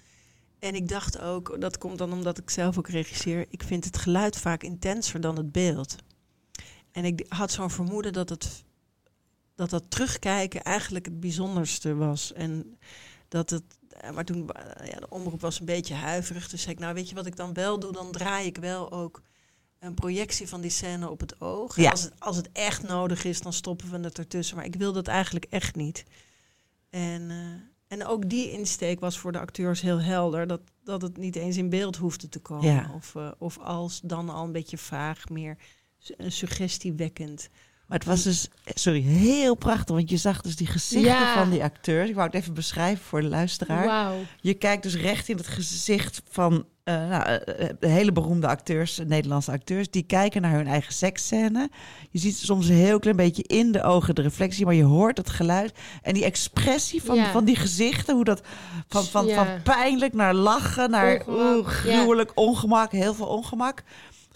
En 0.60 0.76
ik 0.76 0.88
dacht 0.88 1.20
ook, 1.20 1.56
dat 1.62 1.78
komt 1.78 1.98
dan 1.98 2.14
omdat 2.14 2.38
ik 2.38 2.50
zelf 2.50 2.78
ook 2.78 2.88
regisseer, 2.90 3.46
ik 3.50 3.64
vind 3.64 3.86
het 3.86 3.98
geluid 3.98 4.38
vaak 4.38 4.64
intenser 4.64 5.22
dan 5.22 5.38
het 5.38 5.52
beeld. 5.52 5.96
En 6.92 7.06
ik 7.06 7.26
had 7.30 7.52
zo'n 7.52 7.70
vermoeden 7.70 8.14
dat 8.14 8.30
het 8.30 8.64
dat, 9.60 9.70
dat 9.70 9.84
terugkijken 9.92 10.64
eigenlijk 10.64 11.06
het 11.06 11.20
bijzonderste 11.20 11.96
was. 11.96 12.34
En 12.34 12.78
dat 13.28 13.50
het, 13.50 13.64
eh, 13.90 14.12
maar 14.12 14.26
toen, 14.26 14.50
eh, 14.50 14.88
ja, 14.88 15.00
de 15.00 15.10
omroep 15.10 15.42
was 15.42 15.60
een 15.60 15.66
beetje 15.66 15.94
huiverig. 15.94 16.50
Dus 16.50 16.62
zei 16.62 16.74
ik, 16.74 16.80
nou 16.80 16.94
weet 16.94 17.10
je 17.10 17.16
wat 17.16 17.26
ik 17.26 17.36
dan 17.36 17.54
wel 17.54 17.80
doe, 17.80 17.92
dan 17.92 18.12
draai 18.12 18.46
ik 18.46 18.58
wel 18.58 18.92
ook 18.92 19.22
een 19.80 19.94
projectie 19.94 20.48
van 20.48 20.62
die 20.62 20.72
scène 20.72 21.10
op 21.10 21.20
het 21.20 21.42
oog. 21.42 21.76
Ja. 21.76 21.90
Als, 21.92 22.02
het, 22.04 22.14
als 22.20 22.36
het 22.36 22.50
echt 22.52 22.84
nodig 22.88 23.24
is, 23.24 23.42
dan 23.42 23.54
stoppen 23.54 23.92
we 23.92 24.00
het 24.00 24.18
ertussen. 24.18 24.56
Maar 24.56 24.66
ik 24.66 24.76
wil 24.76 24.94
dat 24.94 25.08
eigenlijk 25.08 25.46
echt 25.50 25.76
niet. 25.76 26.04
En, 26.90 27.30
eh, 27.30 27.98
en 27.98 28.06
ook 28.06 28.30
die 28.30 28.52
insteek 28.52 29.00
was 29.00 29.18
voor 29.20 29.32
de 29.32 29.40
acteurs 29.40 29.82
heel 29.82 30.02
helder. 30.02 30.48
Dat, 30.48 30.62
dat 30.84 31.02
het 31.02 31.18
niet 31.18 31.36
eens 31.36 31.58
in 31.58 31.70
beeld 31.70 31.96
hoefde 31.96 32.30
te 32.30 32.40
komen. 32.40 32.72
Ja. 32.74 32.92
Of, 32.96 33.16
of 33.38 33.58
als 33.58 34.00
dan 34.04 34.30
al 34.30 34.44
een 34.44 34.52
beetje 34.52 34.78
vaag, 34.78 35.30
meer 35.30 35.58
su- 35.98 36.14
een 36.18 36.32
suggestiewekkend. 36.32 37.50
Maar 37.90 37.98
het 37.98 38.08
was 38.08 38.24
dus, 38.24 38.48
sorry, 38.66 39.02
heel 39.02 39.56
prachtig. 39.56 39.96
Want 39.96 40.10
je 40.10 40.18
zag 40.18 40.42
dus 40.42 40.56
die 40.56 40.68
gezichten 40.68 41.12
Ja. 41.12 41.34
van 41.34 41.50
die 41.50 41.64
acteurs. 41.64 42.10
Ik 42.10 42.16
wou 42.16 42.28
het 42.28 42.36
even 42.36 42.54
beschrijven 42.54 43.06
voor 43.06 43.22
de 43.22 43.28
luisteraar. 43.28 44.12
Je 44.42 44.54
kijkt 44.54 44.84
dus 44.84 44.96
recht 44.96 45.30
in 45.30 45.38
het 45.38 45.48
gezicht 45.48 46.22
van 46.30 46.66
eh, 46.84 47.10
nou, 47.10 47.24
eh, 47.24 47.70
eh, 47.70 47.76
hele 47.80 48.12
beroemde 48.12 48.48
acteurs, 48.48 49.00
Nederlandse 49.08 49.52
acteurs. 49.52 49.90
Die 49.90 50.04
kijken 50.04 50.42
naar 50.42 50.52
hun 50.54 50.68
eigen 50.68 50.94
seksscène. 50.94 51.70
Je 52.12 52.20
ziet 52.20 52.38
soms 52.38 52.68
een 52.68 52.76
heel 52.76 53.00
klein 53.00 53.16
beetje 53.16 53.44
in 53.44 53.72
de 53.72 53.84
ogen 53.84 54.16
de 54.16 54.22
reflectie. 54.22 54.66
Maar 54.66 54.74
je 54.74 54.84
hoort 54.84 55.18
het 55.18 55.30
geluid 55.30 55.74
en 56.02 56.14
die 56.14 56.26
expressie 56.26 57.04
van, 57.04 57.16
Ja. 57.16 57.32
van 57.32 57.46
die 57.46 57.56
gezichten. 57.56 58.16
Hoe 58.16 58.24
dat 58.24 58.42
van, 58.88 59.04
van, 59.04 59.26
Ja. 59.26 59.36
van 59.36 59.62
pijnlijk 59.64 60.14
naar 60.14 60.34
lachen, 60.34 60.90
naar 60.90 61.24
Ongemak, 61.26 61.58
oeh, 61.58 61.68
gruwelijk, 61.68 62.32
ongemak, 62.36 62.92
heel 62.92 63.14
veel 63.14 63.28
ongemak. 63.28 63.84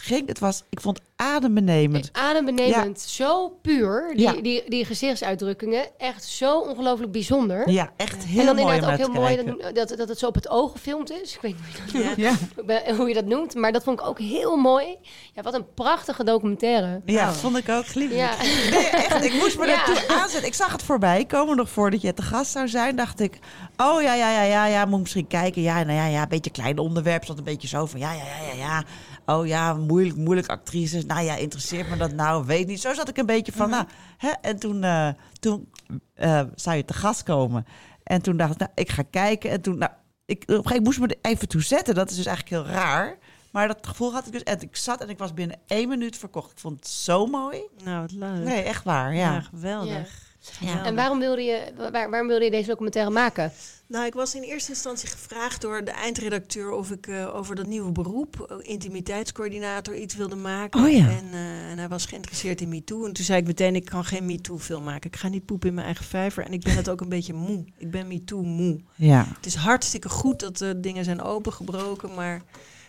Ging, 0.05 0.27
het 0.27 0.39
was, 0.39 0.63
ik 0.69 0.81
vond 0.81 0.99
adembenemend. 1.15 2.09
Adembenemend. 2.11 2.99
Zo 2.99 3.49
puur. 3.61 4.11
Die, 4.15 4.21
Ja. 4.25 4.31
die, 4.41 4.63
die 4.69 4.85
gezichtsuitdrukkingen. 4.85 5.85
Echt 5.97 6.23
zo 6.23 6.59
ongelooflijk 6.59 7.11
bijzonder. 7.11 7.69
Ja, 7.69 7.91
echt 7.97 8.23
heel 8.23 8.39
en 8.39 8.45
dan 8.45 8.55
mooi 8.55 8.75
inderdaad 8.75 8.99
ook 8.99 9.13
heel 9.13 9.21
mooi 9.21 9.35
dat, 9.73 9.75
dat, 9.89 9.97
dat 9.97 10.09
het 10.09 10.19
zo 10.19 10.27
op 10.27 10.35
het 10.35 10.49
oog 10.49 10.71
gefilmd 10.71 11.11
is. 11.11 11.33
Ik 11.35 11.41
weet 11.41 11.55
niet 11.55 11.91
hoe 11.91 12.01
je 12.01 12.07
dat, 12.07 12.17
Ja. 12.17 12.29
Ja, 12.67 12.81
noemt, 12.85 12.97
hoe 12.97 13.07
je 13.07 13.13
dat 13.13 13.25
noemt. 13.25 13.55
Maar 13.55 13.71
dat 13.71 13.83
vond 13.83 13.99
ik 13.99 14.05
ook 14.05 14.19
heel 14.19 14.55
mooi. 14.57 14.97
Ja, 15.33 15.41
wat 15.41 15.53
een 15.53 15.73
prachtige 15.73 16.23
documentaire. 16.23 17.01
ja 17.05 17.23
Nou. 17.23 17.35
vond 17.35 17.57
ik 17.57 17.69
ook. 17.69 17.85
Ja. 17.85 18.31
Nee, 18.71 18.87
echt. 18.87 19.23
Ik 19.25 19.33
moest 19.33 19.57
me 19.59 19.65
Ja. 19.65 19.75
daartoe 19.85 20.07
aanzetten. 20.15 20.45
Ik 20.47 20.53
zag 20.53 20.71
het 20.71 20.83
voorbij 20.83 21.25
komen 21.25 21.55
nog 21.55 21.69
voordat 21.69 22.01
je 22.01 22.13
te 22.13 22.21
gast 22.21 22.51
zou 22.51 22.67
zijn. 22.67 22.95
Dacht 22.95 23.19
ik, 23.19 23.39
oh 23.77 24.01
ja, 24.01 24.13
ja, 24.13 24.31
ja, 24.31 24.43
ja, 24.43 24.65
ja, 24.65 24.85
moet 24.85 24.99
misschien 24.99 25.27
kijken. 25.27 25.61
Ja, 25.61 25.83
nou 25.83 25.97
ja, 25.97 26.05
ja, 26.05 26.21
een 26.21 26.29
beetje 26.29 26.51
klein 26.51 26.77
onderwerp. 26.77 27.25
Zat 27.25 27.37
een 27.37 27.43
beetje 27.43 27.67
zo 27.67 27.85
van, 27.85 27.99
ja, 27.99 28.13
ja, 28.13 28.23
ja, 28.23 28.53
ja, 28.53 28.57
ja. 28.65 28.83
Oh 29.25 29.47
ja, 29.47 29.73
moeilijk, 29.73 30.17
moeilijk 30.17 30.47
actrices. 30.47 31.05
Nou 31.05 31.21
ja, 31.25 31.35
interesseert 31.35 31.89
me 31.89 31.97
dat 31.97 32.11
nou? 32.11 32.45
Weet 32.45 32.67
niet. 32.67 32.81
Zo 32.81 32.93
zat 32.93 33.09
ik 33.09 33.17
een 33.17 33.25
beetje 33.25 33.51
van, 33.51 33.69
nou, 33.69 33.85
hè. 34.17 34.29
En 34.41 34.59
toen, 34.59 34.83
eh, 34.83 35.09
toen 35.39 35.69
eh, 36.13 36.41
zou 36.55 36.77
je 36.77 36.85
te 36.85 36.93
gast 36.93 37.23
komen. 37.23 37.65
En 38.03 38.21
toen 38.21 38.37
dacht 38.37 38.51
ik, 38.51 38.57
nou, 38.59 38.71
ik 38.75 38.89
ga 38.89 39.03
kijken. 39.09 39.49
En 39.49 39.61
toen, 39.61 39.77
nou, 39.77 39.91
ik, 40.25 40.41
op 40.41 40.49
een 40.49 40.55
gegeven 40.55 40.63
moment 40.63 40.83
moest 40.83 40.97
ik 40.97 41.03
me 41.03 41.17
er 41.21 41.31
even 41.31 41.47
toe 41.47 41.61
zetten. 41.61 41.95
Dat 41.95 42.09
is 42.09 42.15
dus 42.15 42.25
eigenlijk 42.25 42.65
heel 42.65 42.75
raar. 42.75 43.17
Maar 43.51 43.67
dat 43.67 43.87
gevoel 43.87 44.13
had 44.13 44.25
ik 44.25 44.31
dus. 44.31 44.43
En 44.43 44.61
ik 44.61 44.75
zat 44.75 45.01
en 45.01 45.09
ik 45.09 45.17
was 45.17 45.33
binnen 45.33 45.59
één 45.67 45.89
minuut 45.89 46.17
verkocht. 46.17 46.51
Ik 46.51 46.59
vond 46.59 46.75
het 46.75 46.87
zo 46.87 47.25
mooi. 47.25 47.61
Nou, 47.83 48.01
wat 48.01 48.11
leuk. 48.11 48.43
Nee, 48.43 48.61
echt 48.61 48.83
waar, 48.83 49.15
ja. 49.15 49.33
ja. 49.33 49.41
geweldig. 49.41 49.89
Ja. 49.89 50.32
Geweldig. 50.51 50.85
En 50.85 50.95
waarom 50.95 51.19
wilde, 51.19 51.41
je, 51.41 51.71
waar, 51.91 52.09
waarom 52.09 52.27
wilde 52.27 52.45
je 52.45 52.51
deze 52.51 52.67
documentaire 52.69 53.11
maken? 53.11 53.51
Nou, 53.87 54.05
ik 54.05 54.13
was 54.13 54.35
in 54.35 54.41
eerste 54.41 54.69
instantie 54.71 55.09
gevraagd 55.09 55.61
door 55.61 55.83
de 55.83 55.91
eindredacteur 55.91 56.71
of 56.71 56.91
ik 56.91 57.07
eh, 57.07 57.35
over 57.35 57.55
dat 57.55 57.67
nieuwe 57.67 57.91
beroep, 57.91 58.45
eh, 58.49 58.57
intimiteitscoördinator, 58.71 59.95
iets 59.95 60.15
wilde 60.15 60.35
maken. 60.35 60.83
Oh 60.83 60.89
ja. 60.91 61.09
En, 61.09 61.25
eh, 61.31 61.71
en 61.71 61.77
hij 61.77 61.87
was 61.87 62.05
geïnteresseerd 62.05 62.61
in 62.61 62.69
MeToo. 62.69 63.05
En 63.05 63.13
toen 63.13 63.25
zei 63.25 63.39
ik 63.39 63.47
meteen, 63.47 63.75
ik 63.75 63.85
kan 63.85 64.05
geen 64.05 64.25
MeToo-film 64.25 64.83
maken. 64.83 65.09
Ik 65.09 65.15
ga 65.15 65.27
niet 65.27 65.45
poepen 65.45 65.67
in 65.67 65.73
mijn 65.73 65.85
eigen 65.85 66.05
vijver. 66.05 66.45
En 66.45 66.53
ik 66.53 66.63
ben 66.63 66.75
het 66.75 66.89
ook 66.89 67.01
een 67.01 67.09
beetje 67.09 67.33
moe. 67.33 67.65
Ik 67.77 67.91
ben 67.91 68.07
MeToo 68.07 68.41
moe. 68.43 68.79
Ja. 68.95 69.27
Het 69.35 69.45
is 69.45 69.55
hartstikke 69.55 70.09
goed 70.09 70.39
dat 70.39 70.57
de 70.57 70.79
dingen 70.79 71.03
zijn 71.03 71.21
opengebroken, 71.21 72.13
maar 72.13 72.41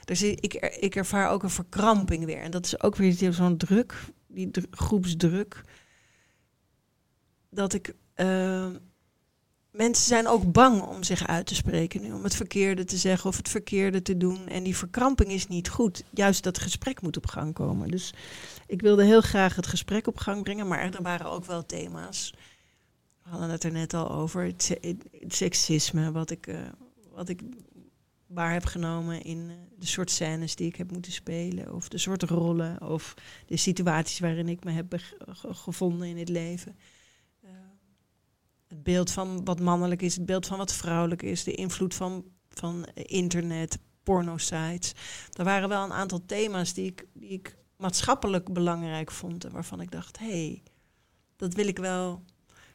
er 0.05 0.16
zit, 0.16 0.44
ik, 0.44 0.55
er- 0.55 0.82
ik 0.82 0.94
ervaar 0.96 1.30
ook 1.30 1.42
een 1.42 1.50
verkramping 1.50 2.24
weer. 2.24 2.40
En 2.40 2.50
dat 2.50 2.64
is 2.66 2.82
ook 2.82 2.96
weer 2.96 3.32
zo'n 3.32 3.57
druk, 3.57 3.94
die 4.26 4.50
dr- 4.50 4.61
groepsdruk. 4.70 5.62
Dat 7.55 7.72
ik. 7.72 7.94
eh, 8.14 8.66
mensen 9.70 10.07
zijn 10.07 10.26
ook 10.26 10.52
bang 10.52 10.82
om 10.82 11.02
zich 11.02 11.26
uit 11.26 11.46
te 11.46 11.55
spreken 11.55 12.00
nu, 12.02 12.12
om 12.12 12.22
het 12.24 12.34
verkeerde 12.36 12.84
te 12.84 12.96
zeggen 12.96 13.30
of 13.30 13.36
het 13.36 13.48
verkeerde 13.48 14.02
te 14.02 14.16
doen. 14.16 14.48
En 14.48 14.62
die 14.62 14.76
verkramping 14.76 15.30
is 15.30 15.46
niet 15.48 15.68
goed. 15.68 16.05
Juist 16.11 16.42
dat 16.42 16.59
gesprek 16.59 17.00
moet 17.02 17.16
op 17.16 17.26
gang 17.26 17.55
komen. 17.55 17.88
Dus 17.88 18.12
ik 18.66 18.80
wilde 18.80 19.05
heel 19.05 19.20
graag 19.20 19.57
het 19.57 19.66
gesprek 19.66 20.07
op 20.07 20.16
gang 20.18 20.42
brengen, 20.42 20.66
maar 20.68 20.94
er 20.94 21.02
waren 21.02 21.26
ook 21.26 21.44
wel 21.44 21.66
thema's 21.66 22.32
we 23.22 23.30
hadden 23.30 23.50
het 23.50 23.64
er 23.64 23.72
net 23.72 23.94
al 23.94 24.11
over, 24.11 24.44
het, 24.44 24.62
se- 24.62 24.78
het- 24.80 25.05
het 25.20 25.34
seksisme 25.34 26.12
wat 26.12 26.30
ik, 26.30 26.46
eh, 26.46 26.59
wat 27.14 27.28
ik 27.28 27.40
waar 28.26 28.52
heb 28.52 28.64
genomen 28.64 29.22
in 29.22 29.46
eh, 29.50 29.57
de 29.78 29.86
soort 29.86 30.11
scènes 30.11 30.57
die 30.57 30.66
ik 30.66 30.76
heb 30.76 30.90
moeten 30.92 31.12
spelen. 31.12 31.74
Of 31.74 31.88
de 31.88 31.98
soort 31.98 32.22
rollen 32.22 32.82
of 32.82 33.14
de 33.46 33.57
situaties 33.57 34.18
waarin 34.18 34.48
ik 34.48 34.64
me 34.64 34.70
heb 34.70 34.94
gevonden 35.50 36.09
in 36.09 36.18
het 36.18 36.28
leven. 36.28 36.76
Het 38.75 38.83
beeld 38.83 39.11
van 39.11 39.45
wat 39.45 39.61
mannelijk 39.61 40.03
is, 40.03 40.14
het 40.16 40.27
beeld 40.27 40.47
van 40.47 40.59
wat 40.59 40.72
vrouwelijk 40.72 41.22
is, 41.22 41.45
de 41.45 41.53
invloed 41.53 41.95
van, 41.95 42.25
van 42.49 42.87
internet, 42.95 43.79
pornosites. 44.03 44.93
Er 45.33 45.45
waren 45.45 45.68
wel 45.68 45.85
een 45.85 45.93
aantal 45.93 46.20
thema's 46.27 46.72
die 46.75 46.87
ik, 46.87 47.07
die 47.12 47.29
ik 47.31 47.57
maatschappelijk 47.77 48.53
belangrijk 48.53 49.11
vond. 49.11 49.45
En 49.45 49.53
waarvan 49.53 49.81
ik 49.81 49.91
dacht, 49.91 50.18
hé, 50.18 50.27
hey, 50.27 50.62
dat 51.37 51.55
wil 51.55 51.66
ik 51.66 51.79
wel. 51.79 52.22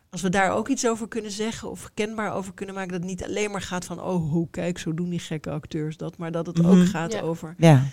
Als 0.10 0.22
we 0.22 0.30
daar 0.30 0.52
ook 0.52 0.68
iets 0.68 0.88
over 0.88 1.08
kunnen 1.08 1.32
zeggen 1.32 1.70
of 1.70 1.90
kenbaar 1.94 2.34
over 2.34 2.54
kunnen 2.54 2.76
maken, 2.76 2.92
dat 2.92 3.00
het 3.02 3.10
niet 3.10 3.24
alleen 3.24 3.52
maar 3.52 3.62
gaat 3.62 3.86
van, 3.86 4.02
oh, 4.02 4.32
hoe 4.32 4.48
kijk, 4.52 4.78
zo 4.78 4.94
doen 4.94 5.10
die 5.10 5.20
gekke 5.20 5.50
acteurs 5.50 5.98
dat, 5.98 6.18
maar 6.18 6.32
dat 6.32 6.46
het 6.46 6.58
Mhm. 6.58 6.68
ook 6.82 6.86
gaat 6.88 7.14
Ja. 7.14 7.22
over 7.22 7.56
Ja. 7.58 7.84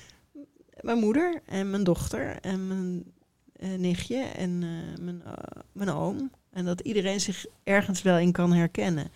mijn 0.81 0.99
moeder 0.99 1.43
en 1.47 1.71
mijn 1.71 1.85
dochter 1.85 2.41
en 2.41 2.67
mijn 2.69 3.15
eh, 3.53 3.75
nichtje 3.79 4.17
en 4.23 4.63
eh, 4.63 5.03
mijn, 5.05 5.23
eh, 5.25 5.33
mijn 5.73 5.91
oom. 5.91 6.31
En 6.57 6.65
dat 6.65 6.81
iedereen 6.81 7.21
zich 7.21 7.47
ergens 7.65 8.03
wel 8.03 8.19
in 8.19 8.33
kan 8.33 8.53
herkennen. 8.53 9.11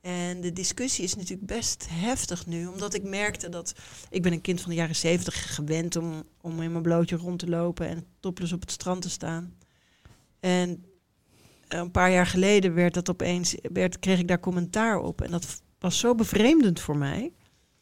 En 0.00 0.40
de 0.40 0.52
discussie 0.52 1.04
is 1.04 1.14
natuurlijk 1.14 1.46
best 1.46 1.86
heftig 1.90 2.46
nu, 2.46 2.66
omdat 2.66 2.94
ik 2.94 3.02
merkte 3.02 3.48
dat... 3.48 3.72
Ik 4.10 4.22
ben 4.22 4.32
een 4.32 4.40
kind 4.40 4.60
van 4.60 4.70
de 4.70 4.76
jaren 4.76 4.96
zeventig 4.96 5.54
gewend 5.54 5.96
om, 5.96 6.22
om 6.40 6.62
in 6.62 6.70
mijn 6.70 6.82
blootje 6.82 7.16
rond 7.16 7.38
te 7.38 7.48
lopen 7.48 7.88
en 7.88 8.06
topless 8.20 8.52
op 8.52 8.60
het 8.60 8.70
strand 8.70 9.02
te 9.02 9.10
staan. 9.10 9.56
En 10.40 10.84
een 11.68 11.90
paar 11.90 12.10
jaar 12.10 12.26
geleden 12.26 12.74
werd 12.74 12.94
dat 12.94 13.10
opeens, 13.10 13.54
werd, 13.72 13.98
kreeg 13.98 14.18
ik 14.18 14.28
daar 14.28 14.40
commentaar 14.40 14.98
op. 14.98 15.20
En 15.20 15.30
dat 15.30 15.62
was 15.78 15.98
zo 15.98 16.14
bevreemdend 16.14 16.80
voor 16.80 16.96
mij. 16.96 17.22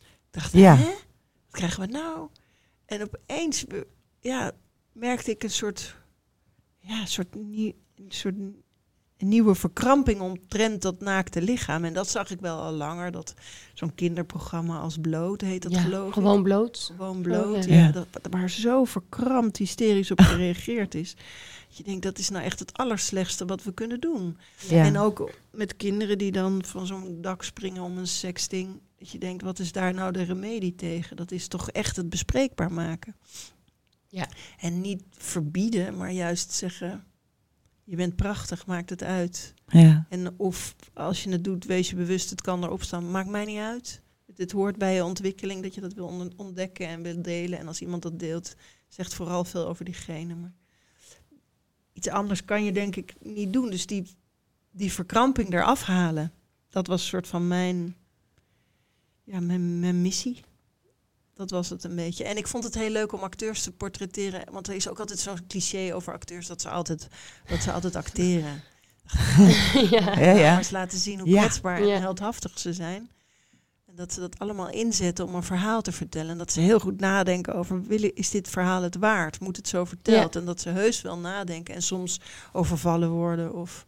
Ik 0.00 0.10
dacht, 0.30 0.52
Ja. 0.52 0.76
hè? 0.76 0.84
Wat 0.84 1.50
krijgen 1.50 1.80
we 1.80 1.86
nou? 1.86 2.28
En 2.86 3.02
opeens 3.02 3.64
ja, 4.20 4.52
merkte 4.92 5.30
ik 5.30 5.42
een 5.42 5.50
soort, 5.50 5.96
ja, 6.78 7.00
een 7.00 7.06
soort, 7.08 7.34
nie- 7.34 7.76
een 7.96 8.12
soort 8.12 8.34
een 9.18 9.28
nieuwe 9.28 9.54
verkramping 9.54 10.20
omtrent 10.20 10.82
dat 10.82 11.00
naakte 11.00 11.42
lichaam. 11.42 11.84
En 11.84 11.92
dat 11.92 12.08
zag 12.08 12.30
ik 12.30 12.40
wel 12.40 12.60
al 12.60 12.72
langer. 12.72 13.10
Dat 13.10 13.34
zo'n 13.74 13.94
kinderprogramma 13.94 14.78
als 14.78 14.96
Bloot 15.00 15.40
heet 15.40 15.62
dat 15.62 15.72
Ja, 15.72 15.80
geloof 15.80 16.08
ik. 16.08 16.12
gewoon 16.12 16.42
bloot. 16.42 16.92
Gewoon 16.96 17.22
bloot, 17.22 17.64
ja. 17.64 17.74
ja. 17.74 17.80
Ja. 17.80 17.92
Dat, 17.92 18.06
waar 18.30 18.50
zo 18.50 18.84
verkrampt 18.84 19.56
hysterisch 19.56 20.10
op 20.10 20.20
gereageerd 20.20 20.94
is. 20.94 21.14
Dat 21.68 21.76
Je 21.76 21.82
denkt, 21.82 22.02
dat 22.02 22.18
is 22.18 22.28
nou 22.28 22.44
echt 22.44 22.58
het 22.58 22.76
allerslechtste 22.76 23.44
wat 23.44 23.62
we 23.62 23.72
kunnen 23.72 24.00
doen. 24.00 24.38
Ja. 24.68 24.84
En 24.84 24.98
ook 24.98 25.30
met 25.50 25.76
kinderen 25.76 26.18
die 26.18 26.32
dan 26.32 26.64
van 26.64 26.86
zo'n 26.86 27.18
dak 27.20 27.42
springen 27.42 27.82
om 27.82 27.98
een 27.98 28.06
sexting. 28.06 28.80
Dat 28.98 29.10
je 29.10 29.18
denkt, 29.18 29.42
wat 29.42 29.58
is 29.58 29.72
daar 29.72 29.94
nou 29.94 30.12
de 30.12 30.22
remedie 30.22 30.74
tegen? 30.74 31.16
Dat 31.16 31.30
is 31.30 31.48
toch 31.48 31.70
echt 31.70 31.96
het 31.96 32.08
bespreekbaar 32.10 32.72
maken. 32.72 33.16
Ja. 34.08 34.28
En 34.58 34.80
niet 34.80 35.02
verbieden, 35.10 35.96
maar 35.96 36.12
juist 36.12 36.52
zeggen... 36.52 37.04
Je 37.90 37.96
bent 37.96 38.16
prachtig, 38.16 38.66
maakt 38.66 38.90
het 38.90 39.02
uit. 39.02 39.54
ja. 39.68 40.06
En 40.08 40.38
of 40.38 40.74
als 40.94 41.22
je 41.24 41.30
het 41.30 41.44
doet, 41.44 41.64
wees 41.64 41.90
je 41.90 41.96
bewust, 41.96 42.30
het 42.30 42.40
kan 42.40 42.64
erop 42.64 42.82
staan. 42.82 43.10
Maakt 43.10 43.28
mij 43.28 43.44
niet 43.44 43.58
uit. 43.58 44.02
Het 44.36 44.52
hoort 44.52 44.76
bij 44.76 44.94
je 44.94 45.04
ontwikkeling 45.04 45.62
dat 45.62 45.74
je 45.74 45.80
dat 45.80 45.92
wil 45.92 46.06
on- 46.06 46.32
ontdekken 46.36 46.86
en 46.86 47.02
wil 47.02 47.22
delen. 47.22 47.58
En 47.58 47.66
als 47.66 47.80
iemand 47.80 48.02
dat 48.02 48.18
deelt, 48.18 48.54
zegt 48.88 49.14
vooral 49.14 49.44
veel 49.44 49.66
over 49.68 49.84
diegene. 49.84 50.34
Maar 50.34 50.52
iets 51.92 52.08
anders 52.08 52.44
kan 52.44 52.64
je 52.64 52.72
denk 52.72 52.96
ik 52.96 53.14
niet 53.20 53.52
doen. 53.52 53.70
Dus 53.70 53.86
die, 53.86 54.16
die 54.70 54.92
verkramping 54.92 55.52
eraf 55.52 55.82
halen, 55.82 56.32
dat 56.68 56.86
was 56.86 57.00
een 57.02 57.08
soort 57.08 57.28
van 57.28 57.48
mijn, 57.48 57.96
ja, 59.24 59.40
mijn, 59.40 59.80
mijn 59.80 60.02
missie. 60.02 60.40
Dat 61.38 61.50
was 61.50 61.70
het 61.70 61.84
een 61.84 61.94
beetje. 61.94 62.24
En 62.24 62.36
ik 62.36 62.46
vond 62.46 62.64
het 62.64 62.74
heel 62.74 62.90
leuk 62.90 63.12
om 63.12 63.20
acteurs 63.20 63.62
te 63.62 63.72
portretteren. 63.72 64.52
Want 64.52 64.68
er 64.68 64.74
is 64.74 64.88
ook 64.88 64.98
altijd 65.00 65.18
zo'n 65.18 65.46
cliché 65.48 65.94
over 65.94 66.12
acteurs 66.12 66.46
dat 66.46 66.60
ze 66.62 66.68
altijd, 66.70 67.08
dat 67.46 67.62
ze 67.62 67.72
altijd 67.72 67.96
acteren. 67.96 68.62
ja. 69.90 70.00
Ja, 70.00 70.04
Maar 70.04 70.36
ja. 70.36 70.56
eens 70.58 70.70
laten 70.70 70.98
zien 70.98 71.18
hoe 71.20 71.28
Ja. 71.28 71.40
kwetsbaar 71.40 71.84
Ja. 71.84 71.94
en 71.94 72.00
heldhaftig 72.00 72.58
ze 72.58 72.72
zijn. 72.72 73.10
En 73.86 73.94
dat 73.94 74.12
ze 74.12 74.20
dat 74.20 74.38
allemaal 74.38 74.70
inzetten 74.70 75.24
om 75.26 75.34
een 75.34 75.42
verhaal 75.42 75.82
te 75.82 75.92
vertellen. 75.92 76.30
En 76.30 76.38
dat 76.38 76.52
ze 76.52 76.60
heel 76.60 76.78
goed 76.80 77.00
nadenken 77.00 77.54
over, 77.54 77.82
willen, 77.82 78.14
is 78.14 78.30
dit 78.30 78.48
verhaal 78.48 78.82
het 78.82 78.96
waard? 78.96 79.40
Moet 79.40 79.56
het 79.56 79.68
zo 79.68 79.84
verteld? 79.84 80.36
En 80.36 80.44
dat 80.44 80.60
ze 80.60 80.68
heus 80.68 81.00
wel 81.02 81.18
nadenken 81.18 81.74
en 81.74 81.82
soms 81.82 82.20
overvallen 82.52 83.10
worden 83.10 83.54
of 83.54 83.84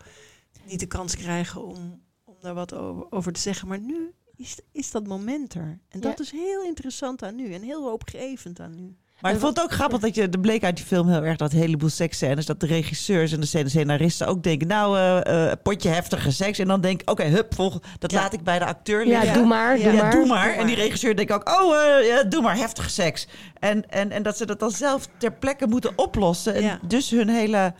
niet 0.66 0.80
de 0.80 0.86
kans 0.86 1.16
krijgen 1.16 1.64
om, 1.64 2.02
om 2.24 2.36
daar 2.40 2.54
wat 2.54 2.74
over, 2.74 3.06
over 3.10 3.32
te 3.32 3.40
zeggen. 3.40 3.68
Maar 3.68 3.80
nu 3.80 4.14
is, 4.40 4.58
is 4.72 4.90
dat 4.90 5.06
moment 5.06 5.54
er. 5.54 5.78
En 5.88 6.00
dat 6.00 6.18
Ja. 6.18 6.24
is 6.24 6.30
heel 6.30 6.62
interessant 6.64 7.22
aan 7.22 7.34
nu 7.36 7.52
en 7.52 7.62
heel 7.62 7.82
hoopgevend 7.82 8.60
aan 8.60 8.74
nu. 8.74 8.96
Maar 9.20 9.32
ik 9.32 9.38
vond 9.38 9.56
het 9.56 9.64
ook 9.64 9.72
grappig 9.72 9.98
dat 10.00 10.14
je, 10.14 10.28
er 10.28 10.40
bleek 10.40 10.64
uit 10.64 10.76
die 10.76 10.84
film 10.84 11.08
heel 11.08 11.24
erg 11.24 11.36
dat 11.36 11.52
heleboel 11.52 11.88
seksscènes, 11.88 12.46
dat 12.46 12.60
de 12.60 12.66
regisseurs 12.66 13.32
en 13.32 13.40
de 13.40 13.46
scenaristen 13.68 14.26
ook 14.26 14.42
denken, 14.42 14.66
nou, 14.68 14.96
eh, 14.98 15.50
eh, 15.50 15.56
potje 15.62 15.88
heftige 15.88 16.30
seks. 16.30 16.58
En 16.58 16.68
dan 16.68 16.80
denk 16.80 17.00
ik, 17.02 17.10
oké, 17.10 17.24
hup, 17.24 17.54
volg, 17.54 17.78
dat 17.98 18.10
Ja. 18.10 18.20
laat 18.20 18.32
ik 18.32 18.42
bij 18.42 18.58
de 18.58 18.64
acteur 18.64 19.06
Ja, 19.06 19.18
liggen. 19.18 19.38
doe 19.38 19.46
maar, 19.46 19.78
Ja, 19.78 19.84
doe 19.84 19.92
Ja, 19.92 20.02
maar. 20.02 20.10
doe 20.10 20.26
maar. 20.26 20.54
En 20.54 20.66
die 20.66 20.74
regisseur 20.76 21.16
denkt 21.16 21.32
ook, 21.32 21.48
oh, 21.48 21.76
eh, 21.76 22.06
ja, 22.06 22.22
doe 22.22 22.42
maar, 22.42 22.56
heftige 22.56 22.90
seks. 22.90 23.28
En, 23.58 23.88
en, 23.90 24.10
en 24.10 24.22
dat 24.22 24.36
ze 24.36 24.46
dat 24.46 24.60
dan 24.60 24.70
zelf 24.70 25.08
ter 25.18 25.32
plekke 25.32 25.66
moeten 25.66 25.92
oplossen. 25.98 26.54
En 26.54 26.62
Ja. 26.62 26.78
dus 26.86 27.10
hun 27.10 27.28
hele 27.28 27.74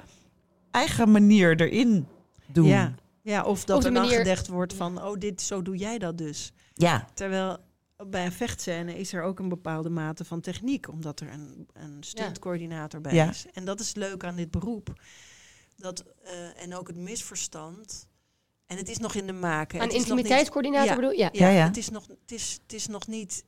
eigen 0.70 1.10
manier 1.10 1.60
erin 1.60 2.06
doen. 2.46 2.66
Ja. 2.66 2.94
Ja, 3.22 3.44
of 3.44 3.64
dat 3.64 3.84
er 3.84 3.92
dan 3.92 4.02
manier- 4.02 4.18
gedacht 4.18 4.48
wordt 4.48 4.74
van, 4.74 5.02
oh, 5.02 5.18
dit, 5.18 5.42
zo 5.42 5.62
doe 5.62 5.76
jij 5.76 5.98
dat 5.98 6.18
dus. 6.18 6.52
Ja. 6.74 7.08
Terwijl 7.14 7.58
bij 8.06 8.24
een 8.24 8.32
vechtscène 8.32 8.98
is 8.98 9.12
er 9.12 9.22
ook 9.22 9.38
een 9.38 9.48
bepaalde 9.48 9.90
mate 9.90 10.24
van 10.24 10.40
techniek, 10.40 10.88
omdat 10.88 11.20
er 11.20 11.32
een, 11.32 11.68
een 11.72 11.96
stuntcoördinator 12.02 13.00
bij 13.00 13.14
Ja. 13.14 13.28
is. 13.28 13.46
En 13.52 13.64
dat 13.64 13.80
is 13.80 13.94
leuk 13.94 14.24
aan 14.24 14.36
dit 14.36 14.50
beroep. 14.50 15.00
Dat, 15.76 16.04
eh, 16.22 16.62
en 16.62 16.74
ook 16.74 16.86
het 16.88 16.96
misverstand. 16.96 18.08
En 18.66 18.76
het 18.76 18.88
is 18.88 18.98
nog 18.98 19.14
in 19.14 19.26
de 19.26 19.32
maken. 19.32 19.80
Een 19.82 19.90
intimiteitscoördinator 19.90 20.88
Ja. 20.88 20.94
bedoel 20.94 21.10
je? 21.10 21.18
Ja. 21.18 21.28
ja, 21.32 21.48
Ja, 21.48 21.56
ja. 21.58 21.66
Het, 21.66 21.76
is 21.76 21.88
nog, 21.90 22.06
het, 22.06 22.32
is, 22.32 22.58
het 22.62 22.72
is 22.72 22.86
nog 22.86 23.06
niet. 23.06 23.44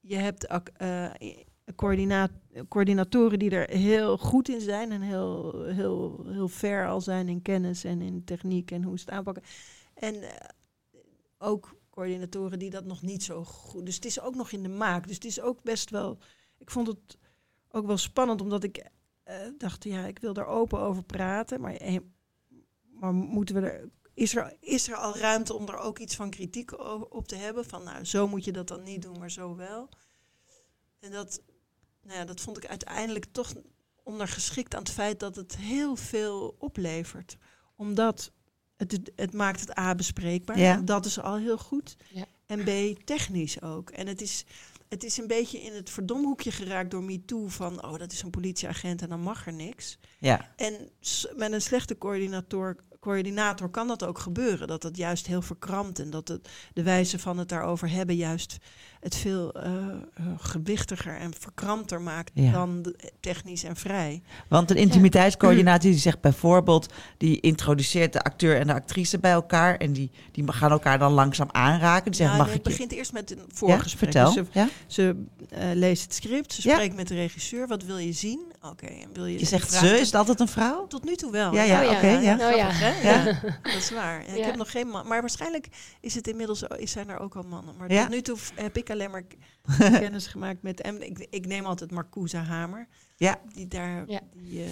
Je 0.00 0.16
hebt 0.16 0.46
eh, 0.46 1.10
coördina- 1.74 2.30
coördinatoren 2.68 3.38
die 3.38 3.50
er 3.50 3.76
heel 3.76 4.18
goed 4.18 4.48
in 4.48 4.60
zijn 4.60 4.92
en 4.92 5.00
heel, 5.00 5.62
heel, 5.64 6.24
heel 6.26 6.48
ver 6.48 6.88
al 6.88 7.00
zijn 7.00 7.28
in 7.28 7.42
kennis 7.42 7.84
en 7.84 8.00
in 8.00 8.24
techniek 8.24 8.70
en 8.70 8.82
hoe 8.82 8.98
ze 8.98 9.04
het 9.04 9.14
aanpakken. 9.14 9.42
En 9.94 10.22
eh, 10.22 10.48
ook 11.38 11.76
coördinatoren 11.90 12.58
die 12.58 12.70
dat 12.70 12.84
nog 12.84 13.02
niet 13.02 13.22
zo 13.22 13.44
goed. 13.44 13.86
Dus 13.86 13.94
het 13.94 14.04
is 14.04 14.20
ook 14.20 14.34
nog 14.34 14.52
in 14.52 14.62
de 14.62 14.68
maak. 14.68 15.06
Dus 15.06 15.14
het 15.14 15.24
is 15.24 15.40
ook 15.40 15.62
best 15.62 15.90
wel. 15.90 16.18
Ik 16.58 16.70
vond 16.70 16.86
het 16.86 17.18
ook 17.70 17.86
wel 17.86 17.96
spannend, 17.96 18.40
omdat 18.40 18.64
ik 18.64 18.90
eh, 19.22 19.36
dacht, 19.58 19.84
ja, 19.84 20.06
ik 20.06 20.18
wil 20.18 20.34
er 20.34 20.46
open 20.46 20.80
over 20.80 21.02
praten, 21.02 21.60
maar, 21.60 22.00
maar 23.00 23.14
moeten 23.14 23.54
we 23.54 23.60
er 23.60 23.88
is 24.18 24.36
er, 24.36 24.56
is 24.60 24.88
er 24.88 24.96
al 24.96 25.16
ruimte 25.16 25.54
om 25.54 25.68
er 25.68 25.76
ook 25.76 25.98
iets 25.98 26.16
van 26.16 26.30
kritiek 26.30 26.78
op 27.14 27.28
te 27.28 27.36
hebben? 27.36 27.64
Van 27.64 27.84
nou, 27.84 28.04
zo 28.04 28.28
moet 28.28 28.44
je 28.44 28.52
dat 28.52 28.68
dan 28.68 28.82
niet 28.82 29.02
doen, 29.02 29.18
maar 29.18 29.30
zo 29.30 29.56
wel. 29.56 29.88
En 31.00 31.10
dat, 31.10 31.42
nou 32.08 32.20
ja, 32.20 32.26
dat 32.26 32.40
vond 32.40 32.56
ik 32.56 32.66
uiteindelijk 32.66 33.26
toch 33.32 33.52
ondergeschikt 34.02 34.74
aan 34.74 34.82
het 34.82 34.90
feit 34.90 35.20
dat 35.20 35.36
het 35.36 35.56
heel 35.56 35.96
veel 35.96 36.56
oplevert. 36.58 37.36
Omdat 37.76 38.32
het, 38.76 39.10
het, 39.16 39.32
maakt 39.32 39.60
het 39.60 39.78
A 39.78 39.94
bespreekbaar. 39.94 40.58
Ja. 40.58 40.76
Dat 40.76 41.04
is 41.04 41.20
al 41.20 41.36
heel 41.36 41.58
goed. 41.58 41.96
Ja. 42.12 42.24
En 42.46 42.64
B 42.64 42.98
technisch 43.04 43.62
ook. 43.62 43.90
En 43.90 44.06
het 44.06 44.20
is, 44.20 44.44
het 44.88 45.04
is 45.04 45.18
een 45.18 45.26
beetje 45.26 45.60
in 45.60 45.74
het 45.74 45.90
verdomhoekje 45.90 46.52
geraakt 46.52 46.90
door 46.90 47.02
MeToo 47.02 47.48
van... 47.48 47.84
oh, 47.84 47.98
dat 47.98 48.12
is 48.12 48.22
een 48.22 48.30
politieagent 48.30 49.02
en 49.02 49.08
dan 49.08 49.20
mag 49.20 49.46
er 49.46 49.52
niks. 49.52 49.98
Ja. 50.18 50.52
En 50.56 50.90
met 51.36 51.52
een 51.52 51.62
slechte 51.62 51.98
coördinator, 51.98 52.76
coördinator 53.00 53.68
kan 53.68 53.88
dat 53.88 54.04
ook 54.04 54.18
gebeuren. 54.18 54.68
Dat 54.68 54.82
het 54.82 54.96
juist 54.96 55.26
heel 55.26 55.42
verkrampt 55.42 55.98
en 55.98 56.10
dat 56.10 56.28
het, 56.28 56.48
de 56.72 56.82
wijze 56.82 57.18
van 57.18 57.38
het 57.38 57.48
daarover 57.48 57.90
hebben 57.90 58.16
juist 58.16 58.56
het 59.00 59.16
veel 59.16 59.52
eh, 59.52 59.72
eh, 59.72 60.24
gewichtiger 60.38 61.16
en 61.16 61.32
verkrampter 61.38 62.00
maakt 62.00 62.30
Ja. 62.34 62.52
dan 62.52 62.82
de- 62.82 63.12
technisch 63.20 63.64
en 63.64 63.76
vrij. 63.76 64.22
Want 64.48 64.70
een 64.70 64.76
intimiteitscoördinatie 64.76 65.90
die 65.90 65.98
zegt 66.00 66.20
bijvoorbeeld, 66.20 66.92
die 67.16 67.40
introduceert 67.40 68.12
de 68.12 68.20
acteur 68.22 68.56
en 68.60 68.66
de 68.66 68.72
actrice 68.74 69.18
bij 69.18 69.30
elkaar. 69.32 69.76
En 69.76 69.92
die, 69.92 70.10
die 70.32 70.52
gaan 70.52 70.70
elkaar 70.70 70.98
dan 70.98 71.12
langzaam 71.12 71.48
aanraken. 71.52 72.04
Die 72.04 72.14
zeggen, 72.14 72.36
Nou, 72.36 72.48
mag 72.48 72.56
het 72.58 72.66
ik 72.66 72.72
je... 72.72 72.76
begint 72.78 72.92
eerst 72.98 73.12
met 73.12 73.30
een 73.30 73.36
Ja, 73.38 73.44
voorgesprek. 73.48 74.12
vertel. 74.12 74.34
Dus 74.34 74.34
ze 74.34 74.58
Ja? 74.58 74.68
ze 74.86 75.24
eh, 75.50 75.60
leest 75.74 76.02
het 76.02 76.14
script, 76.14 76.52
ze 76.52 76.68
Ja. 76.68 76.74
spreekt 76.74 76.96
met 76.96 77.08
de 77.08 77.14
regisseur. 77.14 77.66
Wat 77.68 77.82
wil 77.84 77.98
je 77.98 78.12
zien? 78.12 78.40
Oké, 78.62 78.86
en 78.86 79.08
wil 79.12 79.26
je... 79.26 79.38
Je 79.38 79.46
zegt 79.46 79.72
ze, 79.72 79.98
is 79.98 80.06
het 80.06 80.14
altijd 80.14 80.40
een 80.40 80.48
vrouw? 80.48 80.86
Tot 80.86 81.04
nu 81.04 81.14
toe 81.16 81.30
wel. 81.32 81.52
Ja, 81.54 81.62
ja, 81.62 81.78
Oh 81.84 81.90
ja. 81.90 81.96
oké. 81.96 82.06
ja. 82.08 82.32
Oh 82.34 82.56
ja. 82.56 82.70
Ja. 82.80 82.92
Ja, 83.02 83.24
dat 83.62 83.74
is 83.74 83.90
waar. 83.90 84.22
Ja, 84.28 84.32
Ik 84.34 84.44
heb 84.44 84.56
nog 84.56 84.70
geen 84.70 84.86
man, 84.88 85.06
maar 85.06 85.20
waarschijnlijk 85.20 85.68
is 86.00 86.14
het 86.14 86.28
inmiddels 86.28 86.62
is 86.76 86.90
zijn 86.92 87.08
er 87.08 87.18
ook 87.18 87.36
al 87.36 87.42
mannen. 87.42 87.74
Maar 87.78 87.92
Ja. 87.92 88.00
tot 88.02 88.10
nu 88.10 88.22
toe 88.22 88.36
heb 88.54 88.76
ik 88.76 88.87
alleen 88.90 89.10
maar 89.10 89.24
kennis 90.00 90.26
gemaakt 90.26 90.62
met 90.62 90.80
en 90.80 91.02
ik, 91.06 91.26
ik 91.30 91.46
neem 91.46 91.64
altijd 91.64 91.90
Marcousa 91.90 92.42
Hamer. 92.42 92.88
Ja. 93.16 93.40
Die 93.54 93.68
daar 93.68 94.10
Ja. 94.10 94.20
die, 94.36 94.62
eh, 94.64 94.70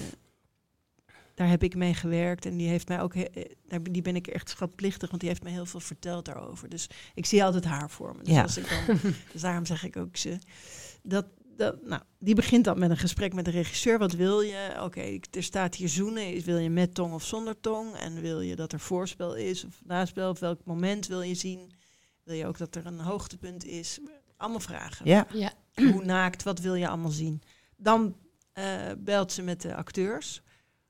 daar 1.35 1.49
heb 1.49 1.63
ik 1.63 1.75
mee 1.75 1.95
gewerkt. 1.95 2.47
En 2.47 2.57
die 2.57 2.69
heeft 2.69 2.89
mij 2.89 3.01
ook, 3.01 3.15
eh, 3.15 3.45
daar, 3.69 3.83
die 3.83 4.03
ben 4.03 4.17
ik 4.17 4.27
echt 4.27 4.49
schatplichtig, 4.49 5.09
want 5.09 5.21
die 5.21 5.31
heeft 5.31 5.43
me 5.43 5.51
heel 5.51 5.67
veel 5.67 5.81
verteld 5.81 6.25
daarover. 6.25 6.69
Dus 6.69 6.89
ik 7.15 7.27
zie 7.27 7.45
altijd 7.45 7.65
haar 7.65 7.91
voor 7.91 8.17
me. 8.17 8.23
Dus, 8.23 8.35
Ja. 8.35 8.43
als 8.43 8.57
ik 8.59 8.69
dan, 8.87 8.99
dus 9.33 9.41
daarom 9.41 9.67
zeg 9.67 9.85
ik 9.85 9.97
ook 9.97 10.17
ze. 10.17 10.39
Dat, 11.03 11.27
dat, 11.57 11.83
nou, 11.87 12.03
die 12.19 12.35
begint 12.35 12.65
dan 12.65 12.79
met 12.79 12.91
een 12.91 12.97
gesprek 12.97 13.35
met 13.35 13.45
de 13.45 13.51
regisseur. 13.51 13.99
Wat 13.99 14.13
wil 14.13 14.41
je? 14.41 14.77
Oké, 14.83 15.01
ik- 15.01 15.27
er 15.31 15.43
staat 15.43 15.75
hier 15.75 15.89
zoenen. 15.89 16.33
Is- 16.35 16.45
Wil 16.45 16.59
je 16.59 16.71
met 16.71 16.95
tong 16.95 17.13
of 17.15 17.25
zonder 17.25 17.61
tong? 17.61 17.95
En 17.95 18.21
wil 18.21 18.41
je 18.41 18.57
dat 18.57 18.73
er 18.73 18.81
voorspel 18.81 19.35
is 19.37 19.65
of 19.65 19.81
naspel? 19.85 20.29
Op 20.31 20.39
welk 20.39 20.61
moment 20.65 21.07
wil 21.07 21.23
je 21.23 21.35
zien? 21.35 21.71
Wil 22.27 22.35
je 22.37 22.47
ook 22.47 22.59
dat 22.59 22.75
er 22.75 22.87
een 22.87 23.01
hoogtepunt 23.01 23.65
is? 23.65 23.99
Allemaal 24.37 24.61
vragen. 24.61 25.07
Ja. 25.07 25.27
Ja. 25.33 25.53
Hoe 25.75 26.05
naakt? 26.05 26.43
Wat 26.43 26.61
wil 26.61 26.75
je 26.75 26.89
allemaal 26.89 27.11
zien? 27.11 27.43
Dan 27.77 28.17
eh, 28.53 28.65
belt 28.99 29.33
ze 29.33 29.43
met 29.43 29.63
de 29.63 29.75
acteurs. 29.75 30.43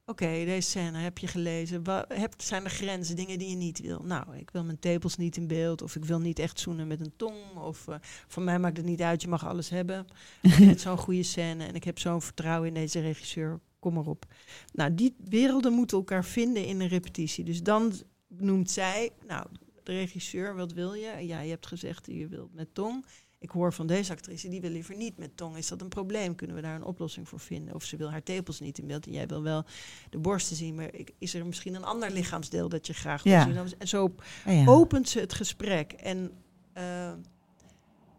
Oké, 0.05 0.27
deze 0.27 0.69
scène 0.71 0.99
heb 0.99 1.19
je 1.19 1.27
gelezen. 1.27 1.85
Wa- 1.85 2.05
heb, 2.09 2.35
zijn 2.37 2.65
er 2.65 2.71
grenzen, 2.71 3.17
dingen 3.17 3.39
die 3.39 3.49
je 3.51 3.57
niet 3.57 3.81
wil? 3.81 4.01
Nou, 4.05 4.37
ik 4.37 4.51
wil 4.51 4.65
mijn 4.65 4.79
tepels 4.79 5.17
niet 5.17 5.37
in 5.37 5.47
beeld. 5.47 5.83
Of 5.83 5.97
ik 5.97 6.05
wil 6.05 6.19
niet 6.21 6.39
echt 6.39 6.61
zoenen 6.61 6.87
met 6.87 7.01
een 7.01 7.13
tong. 7.17 7.57
Of 7.57 7.89
eh, 7.89 7.97
voor 8.27 8.43
mij 8.43 8.59
maakt 8.59 8.77
het 8.77 8.87
niet 8.87 9.01
uit, 9.03 9.23
je 9.23 9.29
mag 9.29 9.47
alles 9.47 9.69
hebben. 9.69 10.07
Ik 10.43 10.53
vind 10.53 10.71
het 10.71 10.81
zo'n 10.87 10.99
goede 10.99 11.23
scène 11.23 11.65
en 11.65 11.75
ik 11.75 11.85
heb 11.85 11.99
zo'n 11.99 12.23
vertrouwen 12.23 12.69
in 12.69 12.75
deze 12.75 13.01
regisseur. 13.01 13.61
Kom 13.79 13.95
maar 13.95 14.07
op. 14.07 14.25
Nou, 14.73 14.95
die 14.95 15.15
werelden 15.29 15.73
moeten 15.73 15.97
elkaar 15.97 16.25
vinden 16.25 16.65
in 16.65 16.81
een 16.81 16.89
repetitie. 16.89 17.45
Dus 17.45 17.63
dan 17.63 17.93
noemt 18.29 18.71
zij, 18.71 19.11
nou, 19.27 19.47
de 19.87 19.93
regisseur, 19.93 20.55
wat 20.57 20.73
wil 20.73 20.95
je? 20.95 21.27
Ja, 21.27 21.41
je 21.41 21.51
hebt 21.51 21.67
gezegd, 21.67 22.07
je 22.07 22.27
wilt 22.29 22.55
met 22.55 22.75
tong. 22.75 23.05
Ik 23.39 23.51
hoor 23.51 23.73
van 23.73 23.87
deze 23.87 24.13
actrice, 24.13 24.49
die 24.49 24.61
wil 24.61 24.71
liever 24.71 24.97
niet 24.97 25.19
met 25.19 25.37
tong. 25.37 25.57
Is 25.57 25.69
dat 25.69 25.81
een 25.81 25.89
probleem? 25.89 26.35
Kunnen 26.35 26.57
we 26.57 26.63
daar 26.63 26.75
een 26.75 26.85
oplossing 26.85 27.29
voor 27.29 27.41
vinden? 27.41 27.75
Of 27.75 27.85
ze 27.85 27.97
wil 27.97 28.11
haar 28.11 28.23
tepels 28.23 28.61
niet 28.61 28.79
in 28.79 28.87
beeld. 28.87 29.07
En 29.07 29.13
jij 29.13 29.27
wil 29.27 29.43
wel 29.43 29.65
de 30.11 30.19
borsten 30.19 30.57
zien, 30.57 30.75
maar 30.75 30.95
ik- 30.95 31.13
is 31.19 31.35
er 31.35 31.47
misschien 31.47 31.75
een 31.75 31.85
ander 31.85 32.11
lichaamsdeel 32.11 32.69
dat 32.69 32.87
je 32.87 32.93
graag 32.95 33.23
wil 33.23 33.33
Ja. 33.33 33.45
zien? 33.45 33.75
En 33.79 33.89
zo 33.89 34.15
ja. 34.47 34.67
opent 34.67 35.09
ze 35.09 35.21
het 35.21 35.33
gesprek 35.35 35.93
en 35.93 36.31
eh, 36.73 37.11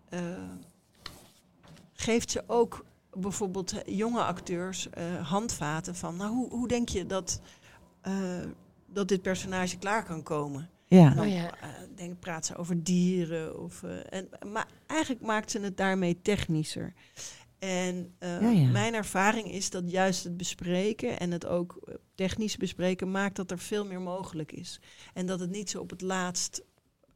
eh, 0.10 0.50
geeft 1.94 2.32
ze 2.32 2.44
ook 2.48 2.86
bijvoorbeeld 3.14 3.72
eh, 3.84 3.98
jonge 3.98 4.22
acteurs 4.24 4.88
handvaten 5.24 5.96
van, 5.96 6.16
nou, 6.16 6.34
hoe, 6.36 6.50
hoe 6.50 6.68
denk 6.68 6.90
je 6.90 7.06
dat, 7.06 7.42
dat 8.86 9.08
dit 9.08 9.22
personage 9.22 9.78
klaar 9.78 10.04
kan 10.06 10.24
komen? 10.24 10.70
Ja. 10.88 11.10
Dan 11.10 11.26
Oh 11.26 11.32
ja. 11.34 11.60
eh, 11.60 11.70
denk, 11.96 12.20
praat 12.20 12.46
ze 12.46 12.56
over 12.56 12.84
dieren. 12.84 13.60
Of, 13.60 13.84
eh, 13.84 13.92
en, 14.10 14.30
maar 14.52 14.68
eigenlijk 14.86 15.22
maakt 15.22 15.52
ze 15.52 15.60
het 15.60 15.78
daarmee 15.78 16.22
technischer. 16.22 16.94
En 17.60 18.14
eh, 18.20 18.42
Ja, 18.42 18.50
ja. 18.50 18.68
mijn 18.68 18.94
ervaring 18.94 19.52
is 19.52 19.70
dat 19.70 19.92
juist 19.92 20.24
het 20.24 20.38
bespreken 20.38 21.20
en 21.20 21.32
het 21.32 21.46
ook 21.46 21.98
technisch 22.16 22.58
bespreken 22.58 23.12
maakt 23.12 23.36
dat 23.36 23.52
er 23.52 23.60
veel 23.60 23.86
meer 23.86 24.02
mogelijk 24.02 24.52
is. 24.52 24.80
En 25.14 25.26
dat 25.26 25.40
het 25.40 25.50
niet 25.50 25.70
zo 25.70 25.80
op 25.82 25.90
het 25.90 26.02
laatst, 26.02 26.64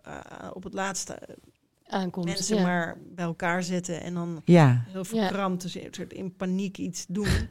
eh, 0.03 0.19
op 0.53 0.63
het 0.63 0.73
laatste 0.73 1.37
Aankomt. 1.85 2.25
mensen 2.25 2.55
ja. 2.55 2.61
maar 2.63 2.97
bij 3.05 3.25
elkaar 3.25 3.63
zetten 3.63 4.01
en 4.01 4.13
dan 4.13 4.41
Ja. 4.45 4.83
heel 4.87 5.05
verkrampt, 5.05 5.61
dus 5.61 5.75
een 5.75 5.87
soort 5.91 6.13
in 6.13 6.35
paniek 6.35 6.77
iets 6.77 7.05
doen. 7.07 7.27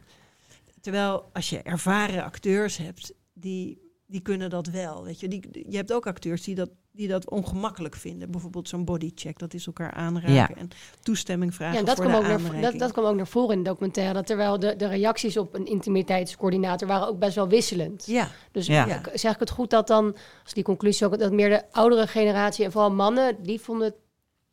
Terwijl 0.81 1.29
als 1.33 1.49
je 1.49 1.61
ervaren 1.61 2.23
acteurs 2.23 2.77
hebt, 2.77 3.13
die, 3.33 3.90
die 4.11 4.21
kunnen 4.21 4.49
dat 4.49 4.67
wel. 4.67 5.03
Weet 5.03 5.19
je? 5.19 5.27
Die, 5.27 5.65
je 5.69 5.77
hebt 5.77 5.93
ook 5.93 6.07
acteurs 6.07 6.43
die 6.43 6.55
dat, 6.55 6.69
die 6.91 7.07
dat 7.07 7.29
ongemakkelijk 7.29 7.95
vinden. 7.95 8.31
Bijvoorbeeld 8.31 8.69
zo'n 8.69 8.85
bodycheck, 8.85 9.39
dat 9.39 9.53
is 9.53 9.67
elkaar 9.67 9.91
aanraken 9.91 10.33
Ja. 10.33 10.49
en 10.55 10.69
toestemming 11.01 11.55
vragen 11.55 11.73
Ja, 11.73 11.79
en 11.79 11.85
dat 11.85 11.95
voor 11.95 12.05
kwam, 12.05 12.23
de 12.23 12.33
ook 12.33 12.41
naar, 12.51 12.61
dat, 12.61 12.79
dat 12.79 12.91
kwam 12.91 13.05
ook 13.05 13.15
naar 13.15 13.27
voren 13.27 13.57
in 13.57 13.63
de 13.63 13.69
documentaire. 13.69 14.13
Dat 14.13 14.25
terwijl 14.25 14.59
de, 14.59 14.75
de 14.75 14.87
reacties 14.87 15.37
op 15.37 15.53
een 15.55 15.65
intimiteitscoördinator 15.65 16.87
waren 16.87 17.07
ook 17.07 17.19
best 17.19 17.35
wel 17.35 17.47
wisselend. 17.47 18.05
Ja, 18.05 18.27
Dus 18.51 18.67
Ja. 18.67 18.85
ja. 18.85 19.01
zeg 19.13 19.33
ik 19.33 19.39
het 19.39 19.49
goed 19.49 19.69
dat 19.69 19.87
dan, 19.87 20.15
als 20.43 20.53
die 20.53 20.63
conclusie 20.63 21.05
ook, 21.05 21.19
dat 21.19 21.31
meer 21.31 21.49
de 21.49 21.63
oudere 21.71 22.07
generatie 22.07 22.65
en 22.65 22.71
vooral 22.71 22.91
mannen, 22.91 23.43
die 23.43 23.59
vonden 23.61 23.87
het 23.87 23.95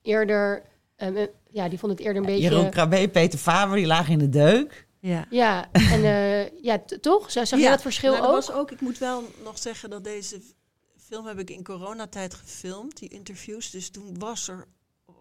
eerder, 0.03 0.63
ehm, 0.97 1.17
eh, 1.17 1.27
ja, 1.51 1.69
die 1.69 1.79
vonden 1.79 1.99
het 1.99 2.07
eerder 2.07 2.23
een 2.23 2.29
beetje... 2.29 2.49
Jeroen 2.49 2.71
Krabbe, 2.71 3.09
Peter 3.09 3.39
Faber, 3.39 3.77
die 3.77 3.87
lagen 3.87 4.13
in 4.13 4.19
de 4.19 4.29
deuk. 4.29 4.87
Ja. 5.01 5.27
Ja, 5.31 5.69
en 5.73 6.05
eh, 6.05 6.63
ja, 6.63 6.83
toch? 7.01 7.31
Zag 7.31 7.51
je 7.51 7.57
Ja, 7.57 7.71
dat 7.71 7.83
verschil 7.83 8.13
nou, 8.13 8.25
ook? 8.27 8.33
Was 8.33 8.53
ook? 8.53 8.71
Ik 8.71 8.81
moet 8.81 8.99
wel 8.99 9.25
nog 9.45 9.59
zeggen 9.59 9.91
dat 9.91 10.05
deze 10.05 10.41
film 10.97 11.27
heb 11.27 11.39
ik 11.39 11.51
in 11.51 11.65
coronatijd 11.65 12.35
gefilmd, 12.35 12.99
die 12.99 13.09
interviews. 13.09 13.71
Dus 13.71 13.91
toen 13.91 14.19
was 14.19 14.49
er, 14.49 14.67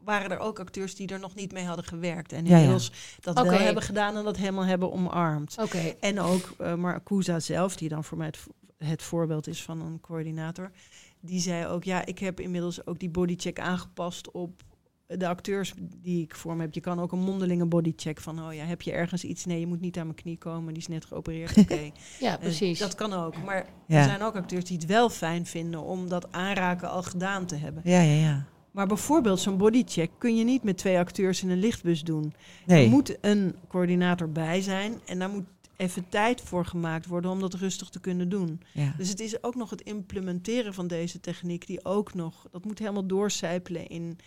waren 0.04 0.32
er 0.32 0.40
ook 0.40 0.60
acteurs 0.60 0.96
die 0.96 1.08
er 1.08 1.20
nog 1.20 1.36
niet 1.36 1.52
mee 1.52 1.66
hadden 1.66 1.86
gewerkt. 1.86 2.32
En 2.34 2.46
Ja, 2.46 2.50
ja. 2.50 2.56
inmiddels 2.56 2.92
dat 3.20 3.42
wel 3.42 3.52
hebben 3.52 3.84
gedaan 3.84 4.18
en 4.18 4.24
dat 4.24 4.38
helemaal 4.38 4.66
hebben 4.66 4.92
omarmd. 4.92 5.56
Oké, 5.60 5.96
En 6.00 6.20
ook 6.20 6.56
uh, 6.62 6.74
Marcusa 6.74 7.40
zelf, 7.40 7.76
die 7.76 7.90
dan 7.90 8.04
voor 8.04 8.18
mij 8.18 8.28
het, 8.28 8.40
het 8.78 9.02
voorbeeld 9.02 9.48
is 9.48 9.64
van 9.64 9.82
een 9.82 10.00
coördinator. 10.02 10.72
Die 11.20 11.40
zei 11.40 11.68
ook, 11.68 11.84
ja, 11.84 12.06
ik 12.06 12.20
heb 12.20 12.40
inmiddels 12.40 12.86
ook 12.86 13.00
die 13.00 13.10
bodycheck 13.10 13.60
aangepast 13.60 14.32
op 14.32 14.64
de 15.08 15.28
acteurs 15.28 15.74
die 16.02 16.22
ik 16.24 16.36
voor 16.36 16.56
me 16.56 16.62
heb. 16.62 16.74
Je 16.74 16.80
kan 16.82 17.00
ook 17.00 17.12
een 17.12 17.20
mondelinge 17.20 17.66
bodycheck 17.66 18.20
van, 18.22 18.46
oh 18.48 18.54
ja, 18.54 18.64
heb 18.66 18.82
je 18.82 18.92
ergens 18.92 19.24
iets? 19.24 19.46
Nee, 19.46 19.60
je 19.60 19.68
moet 19.68 19.80
niet 19.82 19.98
aan 19.98 20.06
mijn 20.06 20.18
knie 20.18 20.38
komen, 20.38 20.74
die 20.74 20.82
is 20.82 20.88
net 20.88 21.06
geopereerd. 21.06 21.58
Oké. 21.64 21.90
ja, 22.20 22.34
Eh, 22.34 22.40
precies. 22.40 22.80
dat 22.80 22.96
kan 22.96 23.14
ook. 23.14 23.44
Maar 23.44 23.66
Ja. 23.88 23.98
er 23.98 24.04
zijn 24.04 24.22
ook 24.22 24.36
acteurs 24.36 24.66
die 24.66 24.78
het 24.78 24.86
wel 24.86 25.10
fijn 25.10 25.46
vinden 25.46 25.82
om 25.84 26.10
dat 26.10 26.32
aanraken 26.32 26.90
al 26.90 27.04
gedaan 27.04 27.46
te 27.46 27.56
hebben. 27.56 27.82
Ja, 27.86 28.02
ja, 28.02 28.22
ja. 28.22 28.46
Maar 28.72 28.88
bijvoorbeeld 28.88 29.40
zo'n 29.40 29.58
bodycheck 29.58 30.12
kun 30.18 30.36
je 30.38 30.44
niet 30.44 30.64
met 30.64 30.78
twee 30.78 30.98
acteurs 30.98 31.44
in 31.44 31.50
een 31.50 31.60
lichtbus 31.60 32.04
doen. 32.04 32.34
Nee. 32.66 32.84
Er 32.86 32.90
moet 32.90 33.18
een 33.22 33.56
coördinator 33.68 34.30
bij 34.32 34.62
zijn 34.62 35.00
en 35.06 35.20
daar 35.20 35.30
moet 35.30 35.46
even 35.78 36.10
tijd 36.10 36.42
voor 36.42 36.66
gemaakt 36.66 37.06
worden 37.06 37.32
om 37.32 37.40
dat 37.40 37.54
rustig 37.54 37.90
te 37.90 38.00
kunnen 38.00 38.30
doen. 38.30 38.62
Ja. 38.74 38.94
Dus 38.98 39.10
het 39.10 39.20
is 39.20 39.44
ook 39.44 39.56
nog 39.56 39.70
het 39.70 39.82
implementeren 39.82 40.74
van 40.74 40.88
deze 40.88 41.20
techniek 41.20 41.68
die 41.68 41.86
ook 41.86 42.14
nog, 42.14 42.48
dat 42.52 42.66
moet 42.66 42.80
helemaal 42.80 43.08
doorcijpelen 43.08 43.88
in 43.88 44.18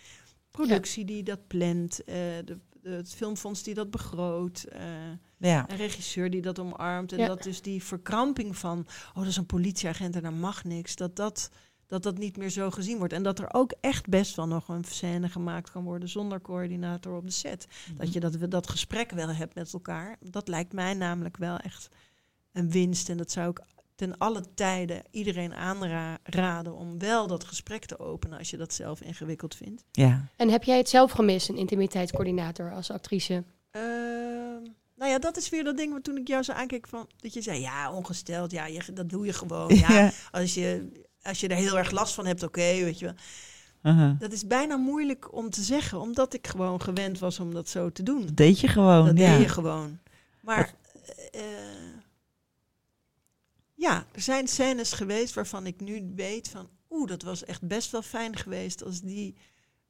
productie 0.51 1.05
die 1.05 1.23
dat 1.23 1.47
plant, 1.47 2.03
eh, 2.03 2.15
de, 2.45 2.57
de, 2.81 2.89
het 2.89 3.13
filmfonds 3.13 3.63
die 3.63 3.73
dat 3.73 3.91
begroot, 3.91 4.63
eh, 4.63 4.81
ja. 5.37 5.69
een 5.69 5.77
regisseur 5.77 6.29
die 6.29 6.41
dat 6.41 6.59
omarmt. 6.59 7.11
En 7.11 7.19
Ja. 7.19 7.27
dat 7.27 7.43
dus 7.43 7.61
die 7.61 7.83
verkramping 7.83 8.57
van, 8.57 8.87
oh 9.09 9.15
dat 9.15 9.25
is 9.27 9.37
een 9.37 9.45
politieagent 9.45 10.15
en 10.15 10.21
daar 10.21 10.33
mag 10.33 10.63
niks, 10.63 10.95
dat 10.95 11.15
dat, 11.15 11.49
dat 11.87 12.03
dat 12.03 12.17
niet 12.17 12.37
meer 12.37 12.49
zo 12.49 12.71
gezien 12.71 12.97
wordt. 12.97 13.13
En 13.13 13.23
dat 13.23 13.39
er 13.39 13.53
ook 13.53 13.73
echt 13.81 14.09
best 14.09 14.35
wel 14.35 14.47
nog 14.47 14.67
een 14.67 14.83
scène 14.83 15.29
gemaakt 15.29 15.71
kan 15.71 15.83
worden 15.83 16.09
zonder 16.09 16.41
coördinator 16.41 17.15
op 17.15 17.25
de 17.25 17.31
set. 17.31 17.67
Dat 17.97 18.13
je 18.13 18.19
dat, 18.19 18.51
dat 18.51 18.69
gesprek 18.69 19.11
wel 19.11 19.29
hebt 19.29 19.55
met 19.55 19.73
elkaar. 19.73 20.17
Dat 20.19 20.47
lijkt 20.47 20.73
mij 20.73 20.93
namelijk 20.93 21.37
wel 21.37 21.57
echt 21.57 21.87
een 22.51 22.71
winst. 22.71 23.09
En 23.09 23.17
dat 23.17 23.31
zou 23.31 23.49
ik 23.49 23.61
ten 24.01 24.17
alle 24.17 24.43
tijden 24.53 25.01
iedereen 25.11 25.53
aanraden 25.55 26.75
om 26.75 26.99
wel 26.99 27.27
dat 27.27 27.43
gesprek 27.43 27.85
te 27.85 27.99
openen 27.99 28.37
als 28.37 28.49
je 28.49 28.57
dat 28.57 28.73
zelf 28.73 29.01
ingewikkeld 29.01 29.55
vindt. 29.55 29.83
ja. 29.91 30.27
En 30.35 30.49
heb 30.49 30.63
jij 30.63 30.77
het 30.77 30.89
zelf 30.89 31.11
gemist, 31.11 31.49
een 31.49 31.57
intimiteitscoördinator 31.57 32.73
als 32.73 32.91
actrice? 32.91 33.43
Ehm, 33.71 33.83
nou 34.95 35.11
ja, 35.11 35.19
dat 35.19 35.37
is 35.37 35.49
weer 35.49 35.63
dat 35.63 35.77
ding 35.77 35.93
wat 35.93 36.03
toen 36.03 36.17
ik 36.17 36.27
jou 36.27 36.43
zo 36.43 36.51
aankeek 36.51 36.87
van 36.87 37.07
dat 37.17 37.33
je 37.33 37.41
zei 37.41 37.59
ja 37.59 37.91
ongesteld, 37.91 38.51
ja 38.51 38.65
je, 38.65 38.81
dat 38.93 39.09
doe 39.09 39.25
je 39.25 39.33
gewoon. 39.33 39.75
Ja, 39.75 39.93
Ja. 39.99 40.11
als 40.31 40.53
je 40.53 40.91
als 41.23 41.39
je 41.39 41.47
er 41.47 41.55
heel 41.55 41.77
erg 41.77 41.91
last 41.91 42.13
van 42.13 42.25
hebt, 42.25 42.43
oké, 42.43 42.61
weet 42.61 42.99
je 42.99 43.05
wel. 43.05 43.15
Uh-huh. 43.93 44.19
Dat 44.19 44.31
is 44.31 44.47
bijna 44.47 44.75
moeilijk 44.75 45.33
om 45.33 45.49
te 45.49 45.61
zeggen, 45.61 45.99
omdat 45.99 46.33
ik 46.33 46.47
gewoon 46.47 46.81
gewend 46.81 47.19
was 47.19 47.39
om 47.39 47.53
dat 47.53 47.69
zo 47.69 47.91
te 47.91 48.03
doen. 48.03 48.25
Dat 48.25 48.37
deed 48.37 48.59
je 48.59 48.67
gewoon. 48.67 49.05
Dat 49.05 49.17
ja. 49.17 49.31
deed 49.31 49.41
je 49.41 49.49
gewoon. 49.49 49.99
Maar 50.41 50.73
eh, 51.31 51.41
ja, 53.81 54.05
er 54.11 54.21
zijn 54.21 54.47
scènes 54.47 54.91
geweest 54.93 55.33
waarvan 55.33 55.65
ik 55.65 55.79
nu 55.79 56.11
weet 56.15 56.49
van... 56.49 56.69
oeh, 56.89 57.07
dat 57.07 57.21
was 57.21 57.45
echt 57.45 57.67
best 57.67 57.91
wel 57.91 58.01
fijn 58.01 58.35
geweest 58.35 58.83
als 58.83 59.01
die 59.01 59.35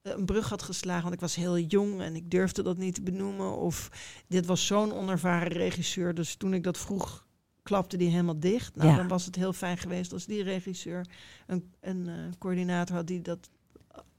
eh, 0.01 0.13
een 0.13 0.25
brug 0.25 0.49
had 0.49 0.61
geslagen. 0.61 1.01
Want 1.01 1.13
ik 1.13 1.19
was 1.19 1.35
heel 1.35 1.57
jong 1.57 2.01
en 2.01 2.15
ik 2.15 2.31
durfde 2.31 2.63
dat 2.63 2.77
niet 2.77 2.95
te 2.95 3.01
benoemen. 3.01 3.57
Of 3.57 3.89
dit 4.27 4.45
was 4.45 4.65
zo'n 4.65 4.93
onervaren 4.93 5.51
regisseur, 5.51 6.13
dus 6.13 6.35
toen 6.35 6.53
ik 6.53 6.63
dat 6.63 6.77
vroeg... 6.77 7.25
klapte 7.63 7.97
die 7.97 8.09
helemaal 8.09 8.39
dicht. 8.39 8.75
Nou, 8.75 8.89
Ja. 8.89 8.95
dan 8.95 9.07
was 9.07 9.25
het 9.25 9.35
heel 9.35 9.53
fijn 9.53 9.77
geweest 9.77 10.13
als 10.13 10.25
die 10.25 10.43
regisseur 10.43 11.05
een, 11.47 11.73
een 11.79 12.07
eh, 12.07 12.15
coördinator 12.39 12.95
had 12.95 13.07
die 13.07 13.21
dat... 13.21 13.49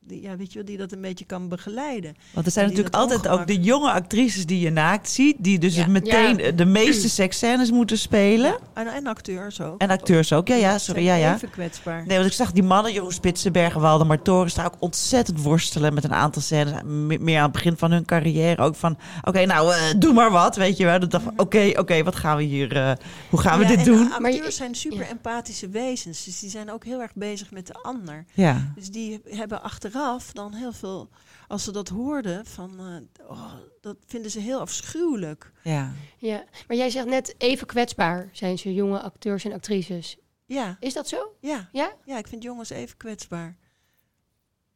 Die, 0.07 0.23
ja, 0.23 0.37
weet 0.37 0.49
je 0.53 0.55
wel, 0.59 0.65
die 0.67 0.77
dat 0.77 0.93
een 0.93 1.01
beetje 1.01 1.25
kan 1.25 1.49
begeleiden. 1.49 2.15
Want 2.33 2.47
er 2.47 2.53
zijn 2.53 2.69
natuurlijk 2.69 2.95
altijd 2.95 3.29
ook 3.29 3.47
de 3.47 3.61
jonge 3.61 3.91
actrices 3.93 4.47
die 4.47 4.61
je 4.61 4.71
naakt 4.71 5.11
ziet, 5.11 5.37
die 5.39 5.59
dus 5.59 5.75
Ja. 5.75 5.87
meteen 5.87 6.37
Ja. 6.37 6.51
de 6.51 6.65
meeste 6.65 7.09
seksscènes 7.09 7.71
moeten 7.71 7.99
spelen. 7.99 8.59
En, 8.75 8.87
en 8.87 9.07
acteurs 9.07 9.61
ook. 9.61 9.81
En 9.81 9.91
acteurs 9.91 10.33
ook. 10.33 10.49
Ja, 10.49 10.55
ja, 10.55 10.79
sorry. 10.79 11.05
Ja, 11.05 11.15
ja. 11.15 11.35
Even 11.35 11.51
kwetsbaar. 11.51 12.07
Nee, 12.07 12.17
want 12.17 12.29
ik 12.31 12.37
zag 12.37 12.53
die 12.53 12.63
mannen, 12.63 12.93
Jeroen 12.93 13.13
Spitsenberg 13.13 13.75
en 13.75 13.81
Waldemar 13.81 14.23
Torres, 14.23 14.55
daar 14.55 14.67
ook 14.67 14.77
ontzettend 14.79 15.43
worstelen 15.43 15.95
met 15.95 16.05
een 16.05 16.15
aantal 16.15 16.43
scènes. 16.43 16.73
Me- 16.85 17.19
Meer 17.19 17.37
aan 17.37 17.43
het 17.43 17.53
begin 17.53 17.77
van 17.77 17.91
hun 17.91 18.05
carrière. 18.05 18.63
Ook 18.63 18.75
van, 18.75 18.99
oké, 19.23 19.45
nou, 19.45 19.73
eh, 19.75 19.81
doe 19.99 20.13
maar 20.13 20.31
wat, 20.31 20.57
weet 20.57 20.77
je 20.77 20.85
wel. 20.85 21.01
Dat 21.01 21.11
dacht 21.11 21.25
van, 21.25 21.33
oké, 21.37 21.71
oké, 21.77 22.03
wat 22.03 22.17
gaan 22.17 22.37
we 22.37 22.43
hier, 22.43 22.77
eh, 22.77 22.93
hoe 23.31 23.41
gaan 23.41 23.59
we 23.59 23.65
Ja, 23.65 23.71
dit 23.71 23.79
en 23.79 23.85
doen? 23.85 24.09
Maar 24.09 24.31
je- 24.31 24.37
Acteurs 24.37 24.57
zijn 24.57 24.75
super 24.75 24.99
ja. 24.99 25.09
empathische 25.09 25.69
wezens. 25.69 26.25
Dus 26.25 26.39
die 26.41 26.51
zijn 26.51 26.71
ook 26.73 26.85
heel 26.85 27.01
erg 27.01 27.15
bezig 27.15 27.51
met 27.51 27.67
de 27.67 27.75
ander. 27.83 28.25
Ja, 28.35 28.73
Dus 28.75 28.91
die 28.91 29.21
hebben 29.31 29.63
achteraf 29.95 30.33
dan 30.33 30.53
heel 30.55 30.73
veel. 30.73 31.09
als 31.49 31.65
ze 31.65 31.73
dat 31.73 31.89
hoorden, 31.89 32.47
van, 32.47 32.79
eh, 32.79 33.29
oh, 33.31 33.53
dat 33.81 33.97
vinden 34.07 34.31
ze 34.31 34.41
heel 34.41 34.61
afschuwelijk. 34.61 35.53
Ja. 35.63 35.93
Ja, 36.19 36.45
maar 36.69 36.77
jij 36.77 36.91
zegt 36.91 37.07
net 37.07 37.35
even 37.39 37.67
kwetsbaar 37.67 38.29
zijn 38.33 38.59
ze, 38.59 38.75
jonge 38.75 39.01
acteurs 39.01 39.45
en 39.45 39.53
actrices. 39.53 40.17
Ja, 40.47 40.77
Is 40.81 40.93
dat 40.95 41.09
zo? 41.09 41.37
ja, 41.41 41.69
Ja? 41.73 41.93
ja, 42.05 42.19
ik 42.19 42.27
vind 42.27 42.43
jongens 42.43 42.71
even 42.71 42.97
kwetsbaar. 42.97 43.57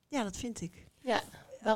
Ja, 0.09 0.23
dat 0.23 0.37
vind 0.37 0.61
ik. 0.61 0.87
Ja. 1.01 1.23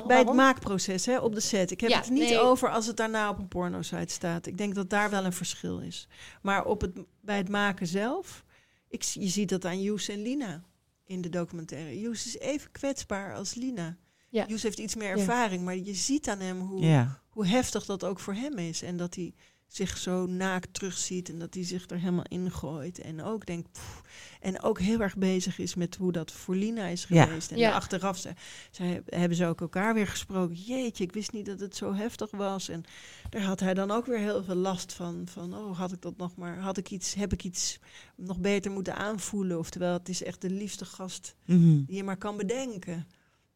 Bij 0.07 0.17
het 0.19 0.33
maakproces 0.33 1.05
hè, 1.05 1.17
op 1.19 1.33
de 1.33 1.39
set. 1.39 1.71
Ik 1.71 1.81
heb 1.81 1.89
Ja, 1.89 1.97
het 1.99 2.09
niet 2.09 2.19
nee. 2.29 2.39
over 2.39 2.69
als 2.71 2.85
het 2.87 2.97
daarna 2.97 3.29
op 3.29 3.37
een 3.37 3.47
porno-site 3.47 4.13
staat. 4.13 4.45
Ik 4.45 4.57
denk 4.57 4.75
dat 4.75 4.89
daar 4.89 5.09
wel 5.09 5.25
een 5.25 5.33
verschil 5.33 5.79
is. 5.79 6.07
Maar 6.41 6.65
op 6.65 6.81
het, 6.81 6.99
bij 7.21 7.37
het 7.37 7.49
maken 7.49 7.87
zelf, 7.87 8.43
ik, 8.87 9.03
zie- 9.03 9.21
je 9.21 9.27
ziet 9.29 9.49
dat 9.49 9.65
aan 9.65 9.81
Joes 9.81 10.07
en 10.09 10.21
Lina 10.21 10.63
in 11.11 11.21
de 11.21 11.29
documentaire. 11.29 11.99
Joes 11.99 12.25
is 12.25 12.37
even 12.39 12.71
kwetsbaar 12.71 13.35
als 13.35 13.53
Lina. 13.53 13.97
Ja. 14.29 14.45
Joes 14.47 14.63
heeft 14.63 14.79
iets 14.79 14.95
meer 14.95 15.07
Ja. 15.07 15.15
ervaring, 15.17 15.63
maar 15.63 15.77
je 15.77 15.93
ziet 15.93 16.29
aan 16.29 16.39
hem 16.39 16.59
hoe, 16.59 16.81
Ja. 16.81 17.21
hoe 17.29 17.45
heftig 17.47 17.85
dat 17.85 18.03
ook 18.03 18.19
voor 18.19 18.33
hem 18.33 18.57
is. 18.57 18.81
En 18.81 18.97
dat 18.97 19.15
hij 19.15 19.33
zich 19.73 19.97
zo 19.97 20.25
naakt 20.25 20.73
terugziet 20.73 21.29
en 21.29 21.39
dat 21.39 21.53
hij 21.53 21.63
zich 21.63 21.89
er 21.89 21.97
helemaal 21.99 22.25
in 22.27 22.51
gooit. 22.51 22.99
En 22.99 23.23
ook 23.23 23.45
denkt, 23.45 23.71
pff, 23.71 24.01
en 24.39 24.61
ook 24.61 24.79
heel 24.79 24.99
erg 24.99 25.17
bezig 25.17 25.59
is 25.59 25.75
met 25.75 25.95
hoe 25.95 26.11
dat 26.11 26.31
voor 26.31 26.55
Lina 26.55 26.85
is 26.87 27.05
Ja. 27.09 27.25
geweest. 27.25 27.51
En 27.51 27.57
Ja. 27.57 27.71
achteraf 27.71 28.17
ze, 28.17 28.33
zij, 28.71 29.01
hebben 29.05 29.37
ze 29.37 29.45
ook 29.45 29.61
elkaar 29.61 29.93
weer 29.93 30.07
gesproken. 30.07 30.55
Jeetje, 30.55 31.03
ik 31.03 31.11
wist 31.13 31.31
niet 31.31 31.45
dat 31.45 31.59
het 31.59 31.75
zo 31.75 31.93
heftig 31.93 32.31
was. 32.31 32.69
En 32.69 32.83
daar 33.29 33.41
had 33.41 33.59
hij 33.59 33.73
dan 33.73 33.91
ook 33.91 34.05
weer 34.05 34.17
heel 34.19 34.43
veel 34.43 34.55
last 34.55 34.93
van. 34.93 35.27
Van, 35.27 35.55
oh, 35.55 35.77
had 35.77 35.91
ik 35.91 36.01
dat 36.01 36.17
nog 36.17 36.35
maar, 36.35 36.59
had 36.59 36.77
ik 36.77 36.89
iets, 36.91 37.13
heb 37.13 37.33
ik 37.33 37.43
iets 37.43 37.79
nog 38.15 38.39
beter 38.39 38.71
moeten 38.71 38.95
aanvoelen? 38.95 39.57
Oftewel, 39.59 39.93
het 39.93 40.09
is 40.09 40.23
echt 40.23 40.41
de 40.41 40.49
liefste 40.49 40.85
gast 40.85 41.35
Mhm. 41.45 41.83
die 41.85 41.95
je 41.95 42.03
maar 42.03 42.17
kan 42.17 42.37
bedenken. 42.37 43.07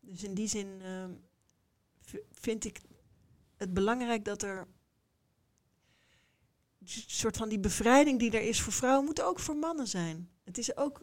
Dus 0.02 0.24
in 0.24 0.34
die 0.34 0.48
zin 0.48 0.68
ehm, 0.82 1.12
vind 2.32 2.66
ik 2.66 2.80
het 3.58 3.74
belangrijk 3.74 4.26
dat 4.26 4.42
er 4.44 4.68
soort 6.86 7.38
van 7.38 7.50
die 7.50 7.60
bevrijding 7.60 8.20
die 8.20 8.32
er 8.32 8.48
is 8.48 8.62
voor 8.62 8.74
vrouwen 8.74 9.06
moet 9.06 9.22
ook 9.22 9.40
voor 9.40 9.56
mannen 9.56 9.88
zijn. 9.88 10.30
Het 10.44 10.58
is 10.58 10.78
ook 10.78 11.02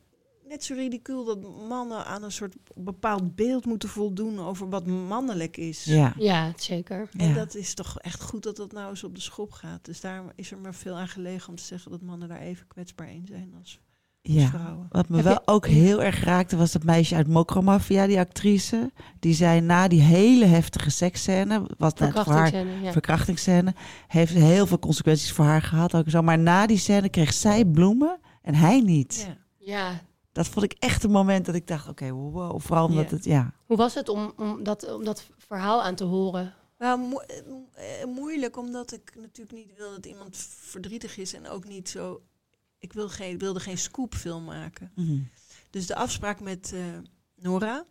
net 0.49 0.65
zo 0.65 0.75
ridicuul 0.75 1.25
dat 1.25 1.67
mannen 1.69 2.05
aan 2.07 2.23
een 2.23 2.33
soort 2.33 2.55
bepaald 2.75 3.35
beeld 3.35 3.67
moeten 3.67 3.89
voldoen 3.89 4.39
over 4.39 4.69
wat 4.69 4.87
mannelijk 4.87 5.57
is. 5.57 5.85
Ja. 5.85 6.15
Ja, 6.19 6.53
zeker. 6.57 7.09
En 7.17 7.29
Ja. 7.29 7.35
dat 7.35 7.55
is 7.55 7.75
toch 7.75 7.99
echt 8.01 8.23
goed 8.23 8.43
dat 8.43 8.57
dat 8.57 8.73
nou 8.73 8.91
eens 8.91 9.05
op 9.05 9.15
de 9.15 9.21
schop 9.21 9.53
gaat. 9.53 9.85
Dus 9.85 10.01
daar 10.01 10.33
is 10.35 10.51
er 10.51 10.59
maar 10.59 10.75
veel 10.75 10.95
aan 10.97 11.09
gelegen 11.09 11.49
om 11.49 11.57
te 11.57 11.63
zeggen 11.63 11.91
dat 11.91 12.01
mannen 12.03 12.29
daar 12.29 12.41
even 12.41 12.67
kwetsbaar 12.67 13.11
in 13.11 13.27
zijn 13.27 13.55
als, 13.59 13.81
als 13.89 13.92
Ja. 14.25 14.47
vrouwen. 14.49 14.87
Wat 14.91 15.09
me 15.09 15.17
Heb 15.17 15.25
wel 15.25 15.33
je- 15.35 15.41
ook 15.47 15.67
heel 15.67 16.03
erg 16.03 16.25
raakte 16.25 16.57
was 16.57 16.73
dat 16.73 16.85
meisje 16.85 17.15
uit 17.15 17.29
Mokromafia, 17.29 18.07
die 18.07 18.19
actrice. 18.19 18.91
Die 19.19 19.35
zei 19.35 19.61
na 19.61 19.89
die 19.89 20.01
hele 20.01 20.45
heftige 20.45 20.91
seksscène, 20.91 21.63
wat 21.79 21.99
voor 21.99 22.07
haar 22.07 22.15
Verkrachtingsscène, 22.25 22.81
ja. 22.83 22.93
verkrachtingsscène, 22.93 23.75
heeft 24.09 24.33
heel 24.35 24.67
veel 24.67 24.79
consequenties 24.79 25.33
voor 25.33 25.45
haar 25.45 25.63
gehad. 25.63 25.95
Ook 25.95 26.11
zo. 26.11 26.23
Maar 26.23 26.39
na 26.39 26.67
die 26.67 26.79
scène 26.79 27.09
kreeg 27.09 27.33
zij 27.33 27.65
bloemen 27.65 28.19
en 28.43 28.55
hij 28.55 28.81
niet. 28.81 29.27
Ja. 29.29 29.37
ja. 29.59 30.01
Dat 30.33 30.47
vond 30.49 30.65
ik 30.65 30.75
echt 30.79 31.05
een 31.05 31.11
moment 31.11 31.47
dat 31.47 31.55
ik 31.55 31.67
dacht, 31.67 31.89
oké, 31.89 32.11
wow, 32.11 32.61
vooral 32.61 32.87
omdat 32.87 33.11
Ja. 33.11 33.17
het, 33.17 33.25
ja. 33.25 33.53
Hoe 33.67 33.77
was 33.77 33.95
het 33.95 34.09
om, 34.09 34.33
om, 34.37 34.63
dat, 34.63 34.95
om 34.95 35.05
dat 35.05 35.27
verhaal 35.39 35.83
aan 35.83 35.95
te 35.95 36.05
horen? 36.05 36.55
Nou, 36.79 36.99
mo- 37.01 37.19
eh, 37.19 37.37
mo- 37.49 37.69
eh, 37.75 38.07
moeilijk, 38.15 38.57
omdat 38.57 38.93
ik 38.93 39.13
natuurlijk 39.21 39.57
niet 39.57 39.73
wil 39.77 39.91
dat 39.91 40.07
iemand 40.07 40.37
verdrietig 40.61 41.17
is 41.19 41.35
en 41.35 41.49
ook 41.49 41.69
niet 41.69 41.89
zo. 41.89 42.21
Ik 42.83 42.93
wil 42.93 43.09
geen, 43.09 43.39
wilde 43.39 43.61
geen 43.61 43.79
scoopfilm 43.79 44.45
maken. 44.45 44.93
Mhm. 44.95 45.19
Dus 45.71 45.87
de 45.87 45.95
afspraak 45.95 46.41
met 46.41 46.73
eh, 46.73 46.85
Nora 47.37 47.85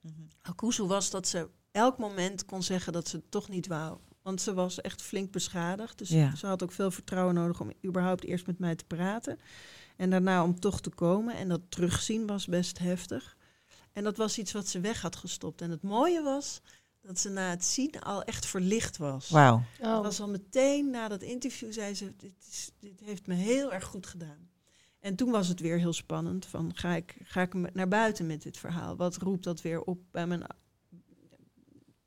Mhm. 0.00 0.12
Akuzu 0.42 0.82
was 0.82 1.10
dat 1.10 1.28
ze 1.28 1.48
elk 1.70 1.98
moment 1.98 2.44
kon 2.44 2.62
zeggen 2.62 2.92
dat 2.92 3.08
ze 3.08 3.16
het 3.16 3.30
toch 3.30 3.48
niet 3.48 3.66
wou. 3.66 3.98
Want 4.22 4.40
ze 4.40 4.54
was 4.54 4.80
echt 4.80 5.02
flink 5.02 5.30
beschadigd. 5.30 5.98
Dus 5.98 6.08
Ja. 6.08 6.34
ze 6.36 6.46
had 6.46 6.62
ook 6.62 6.72
veel 6.72 6.90
vertrouwen 6.90 7.34
nodig 7.34 7.60
om 7.60 7.72
überhaupt 7.84 8.24
eerst 8.24 8.46
met 8.46 8.58
mij 8.58 8.74
te 8.74 8.84
praten. 8.84 9.38
En 9.96 10.10
daarna 10.10 10.42
om 10.44 10.60
toch 10.60 10.80
te 10.80 10.90
komen. 10.90 11.34
En 11.34 11.48
dat 11.48 11.60
terugzien 11.68 12.26
was 12.26 12.46
best 12.46 12.78
heftig. 12.78 13.36
En 13.92 14.04
dat 14.04 14.16
was 14.16 14.38
iets 14.38 14.52
wat 14.52 14.68
ze 14.68 14.80
weg 14.80 15.00
had 15.02 15.16
gestopt. 15.16 15.60
En 15.60 15.70
het 15.70 15.82
mooie 15.82 16.22
was 16.22 16.60
dat 17.06 17.18
ze 17.18 17.28
na 17.28 17.50
het 17.50 17.64
zien 17.64 18.00
al 18.00 18.22
echt 18.22 18.46
verlicht 18.46 18.96
was. 18.96 19.28
Wauw. 19.30 19.62
Oh. 19.80 20.02
was 20.02 20.20
al 20.20 20.28
meteen 20.28 20.90
na 20.90 21.08
dat 21.08 21.22
interview, 21.22 21.72
zei 21.72 21.94
ze, 21.94 22.16
dit, 22.16 22.32
is, 22.50 22.70
dit 22.78 23.00
heeft 23.00 23.26
me 23.26 23.34
heel 23.34 23.72
erg 23.72 23.84
goed 23.84 24.06
gedaan. 24.06 24.48
En 25.00 25.16
toen 25.16 25.30
was 25.30 25.48
het 25.48 25.60
weer 25.60 25.78
heel 25.78 25.92
spannend, 25.92 26.46
van 26.46 26.70
ga 26.74 26.94
ik, 26.94 27.16
ga 27.22 27.42
ik 27.42 27.54
me- 27.54 27.70
naar 27.72 27.88
buiten 27.88 28.26
met 28.26 28.42
dit 28.42 28.58
verhaal? 28.58 28.96
Wat 28.96 29.16
roept 29.16 29.44
dat 29.44 29.62
weer 29.62 29.80
op 29.82 29.98
bij 30.10 30.26
mijn, 30.26 30.42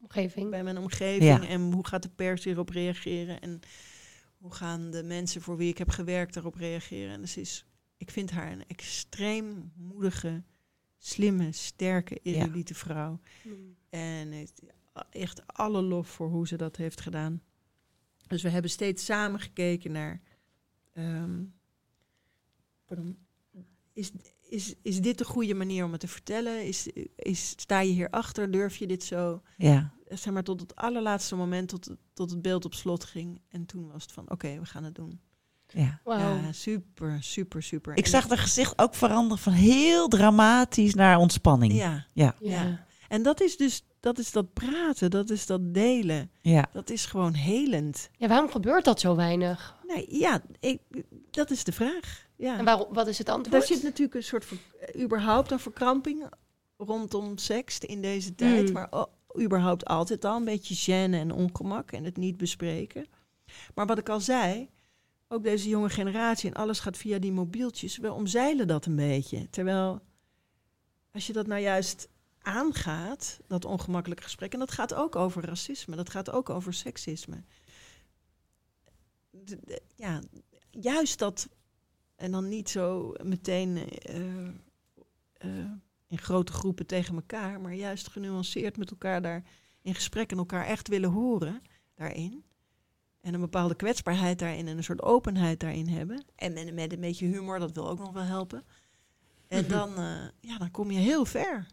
Omgeving. 0.02 0.50
bij 0.50 0.64
mijn 0.64 0.78
omgeving? 0.78 1.44
Ja. 1.44 1.48
En 1.48 1.72
hoe 1.74 1.88
gaat 1.88 2.04
de 2.04 2.10
pers 2.10 2.44
hierop 2.44 2.70
reageren? 2.70 3.42
En 3.42 3.60
hoe 4.38 4.54
gaan 4.54 4.92
de 4.92 5.04
mensen 5.04 5.42
voor 5.42 5.58
wie 5.58 5.70
ik 5.70 5.78
heb 5.78 5.90
gewerkt 5.90 6.34
daarop 6.34 6.56
reageren? 6.56 7.14
En 7.14 7.22
dus 7.22 7.38
is, 7.38 7.66
ik 7.98 8.12
vind 8.12 8.32
haar 8.32 8.52
een 8.52 8.68
extreem 8.68 9.72
moedige, 9.76 10.44
slimme, 10.98 11.52
sterke, 11.52 12.20
Ja. 12.24 12.32
erudite 12.32 12.74
vrouw. 12.76 13.20
En 13.90 14.32
heeft 14.32 14.62
echt 15.10 15.42
alle 15.48 15.82
lof 15.82 16.08
voor 16.08 16.30
hoe 16.30 16.48
ze 16.48 16.56
dat 16.56 16.76
heeft 16.76 17.02
gedaan. 17.02 17.42
Dus 18.28 18.42
we 18.42 18.50
hebben 18.50 18.72
steeds 18.72 19.06
samen 19.06 19.40
gekeken 19.40 19.92
naar. 19.92 20.22
ehm, 20.94 21.44
pardon, 22.86 23.18
is, 23.94 24.12
is, 24.42 24.74
is 24.82 25.02
dit 25.02 25.18
de 25.18 25.26
goede 25.26 25.54
manier 25.54 25.86
om 25.86 25.92
het 25.92 26.00
te 26.00 26.08
vertellen? 26.08 26.66
Is, 26.66 26.88
is, 27.16 27.50
sta 27.50 27.80
je 27.80 27.92
hierachter? 27.94 28.52
Durf 28.52 28.76
je 28.78 28.88
dit 28.88 29.04
zo? 29.04 29.42
Ja. 29.58 29.92
Zeg 30.10 30.34
maar 30.34 30.44
tot 30.44 30.60
het 30.62 30.76
allerlaatste 30.76 31.36
moment, 31.36 31.70
tot, 31.70 31.86
het- 31.86 31.98
tot 32.14 32.30
het 32.30 32.42
beeld 32.42 32.66
op 32.66 32.74
slot 32.74 33.04
ging. 33.04 33.42
En 33.50 33.66
toen 33.66 33.92
was 33.92 34.04
het 34.04 34.12
van: 34.12 34.32
oké, 34.32 34.60
we 34.60 34.66
gaan 34.66 34.84
het 34.84 34.96
doen. 34.96 35.20
ja. 35.68 36.02
Ja, 36.06 36.52
super, 36.52 37.24
super, 37.24 37.64
super. 37.64 37.98
Ik 37.98 38.04
En 38.04 38.10
zag 38.10 38.28
haar 38.28 38.38
gezicht 38.38 38.80
ook 38.80 38.96
veranderen 38.96 39.44
van 39.44 39.54
heel 39.54 40.08
dramatisch 40.08 40.94
naar 40.94 41.18
ontspanning. 41.18 41.74
Ja, 41.74 42.06
Ja. 42.14 42.36
ja. 42.40 42.86
en 43.08 43.24
dat 43.24 43.42
is 43.42 43.58
dus 43.58 43.84
dat, 44.00 44.18
is 44.20 44.32
dat 44.32 44.54
praten, 44.54 45.10
dat 45.10 45.30
is 45.30 45.46
dat 45.46 45.74
delen. 45.74 46.32
Ja. 46.42 46.70
Dat 46.74 46.90
is 46.90 47.06
gewoon 47.06 47.34
helend. 47.34 48.10
ja, 48.18 48.28
waarom 48.28 48.50
gebeurt 48.50 48.86
dat 48.86 49.00
zo 49.00 49.16
weinig? 49.16 49.76
Nee, 49.88 50.06
ja, 50.10 50.42
ik, 50.60 50.80
dat 51.32 51.52
is 51.52 51.64
de 51.64 51.72
vraag. 51.72 52.26
Ja. 52.36 52.58
En 52.58 52.66
waarom, 52.66 52.94
wat 52.94 53.08
is 53.08 53.18
het 53.18 53.28
Daar 53.28 53.36
antwoord? 53.36 53.66
zit 53.66 53.84
natuurlijk 53.84 54.16
een 54.16 54.24
soort 54.24 54.46
van, 54.46 54.58
eh, 54.80 55.02
überhaupt 55.02 55.52
een 55.52 55.60
verkramping 55.60 56.30
rondom 56.78 57.38
seks 57.38 57.80
in 57.80 58.02
deze 58.02 58.36
tijd. 58.36 58.68
Mm. 58.68 58.74
Maar 58.74 58.90
überhaupt 59.42 59.86
altijd 59.86 60.26
al 60.26 60.36
een 60.36 60.46
beetje 60.46 60.76
gêne 60.76 61.14
en 61.14 61.32
ongemak 61.32 61.92
en 61.92 62.04
het 62.04 62.18
niet 62.18 62.38
bespreken. 62.38 63.06
Maar 63.76 63.86
wat 63.86 63.98
ik 63.98 64.10
al 64.10 64.20
zei, 64.20 64.70
ook 65.28 65.44
deze 65.44 65.70
jonge 65.70 65.90
generatie 65.90 66.50
en 66.50 66.56
alles 66.56 66.80
gaat 66.80 66.98
via 66.98 67.20
die 67.20 67.32
mobieltjes. 67.32 67.98
We 67.98 68.14
omzeilen 68.14 68.68
dat 68.68 68.86
een 68.86 68.96
beetje. 68.96 69.50
Terwijl 69.50 70.02
als 71.12 71.28
je 71.28 71.34
dat 71.34 71.48
nou 71.48 71.62
juist 71.62 72.10
aangaat, 72.48 73.40
dat 73.48 73.66
ongemakkelijke 73.66 74.24
gesprek, 74.24 74.54
en 74.54 74.60
dat 74.60 74.72
gaat 74.72 74.94
ook 74.94 75.16
over 75.16 75.46
racisme, 75.46 75.96
dat 75.96 76.10
gaat 76.10 76.32
ook 76.32 76.50
over 76.50 76.74
seksisme. 76.74 77.44
De- 79.30 79.60
de- 79.64 79.82
ja, 79.96 80.22
juist 80.72 81.20
dat 81.20 81.50
en 82.16 82.32
dan 82.32 82.48
niet 82.48 82.70
zo 82.70 83.14
meteen 83.24 83.78
eh, 83.90 84.48
eh, 85.34 85.72
in 86.08 86.18
grote 86.18 86.52
groepen 86.52 86.86
tegen 86.86 87.16
elkaar, 87.16 87.62
maar 87.62 87.74
juist 87.74 88.08
genuanceerd 88.08 88.78
met 88.78 88.92
elkaar 88.92 89.22
daar 89.22 89.44
in 89.82 89.96
gesprek 89.96 90.32
en 90.32 90.38
elkaar 90.38 90.66
echt 90.66 90.88
willen 90.88 91.10
horen 91.10 91.62
daarin. 91.96 92.44
En 93.22 93.34
een 93.34 93.40
bepaalde 93.40 93.76
kwetsbaarheid 93.76 94.40
daarin 94.40 94.68
en 94.68 94.78
een 94.78 94.84
soort 94.84 95.02
openheid 95.02 95.60
daarin 95.60 95.88
hebben. 95.88 96.26
En 96.36 96.54
met, 96.54 96.74
met 96.74 96.94
een 96.94 97.00
beetje 97.00 97.26
humor, 97.26 97.60
dat 97.60 97.72
wil 97.72 97.90
ook 97.90 98.00
nog 98.00 98.12
wel 98.12 98.24
helpen. 98.24 98.64
En 99.48 99.62
Mhm. 99.64 99.72
dan, 99.72 99.90
eh, 99.98 100.28
ja, 100.40 100.58
dan 100.58 100.72
kom 100.72 100.92
je 100.92 101.00
heel 101.00 101.26
ver. 101.26 101.66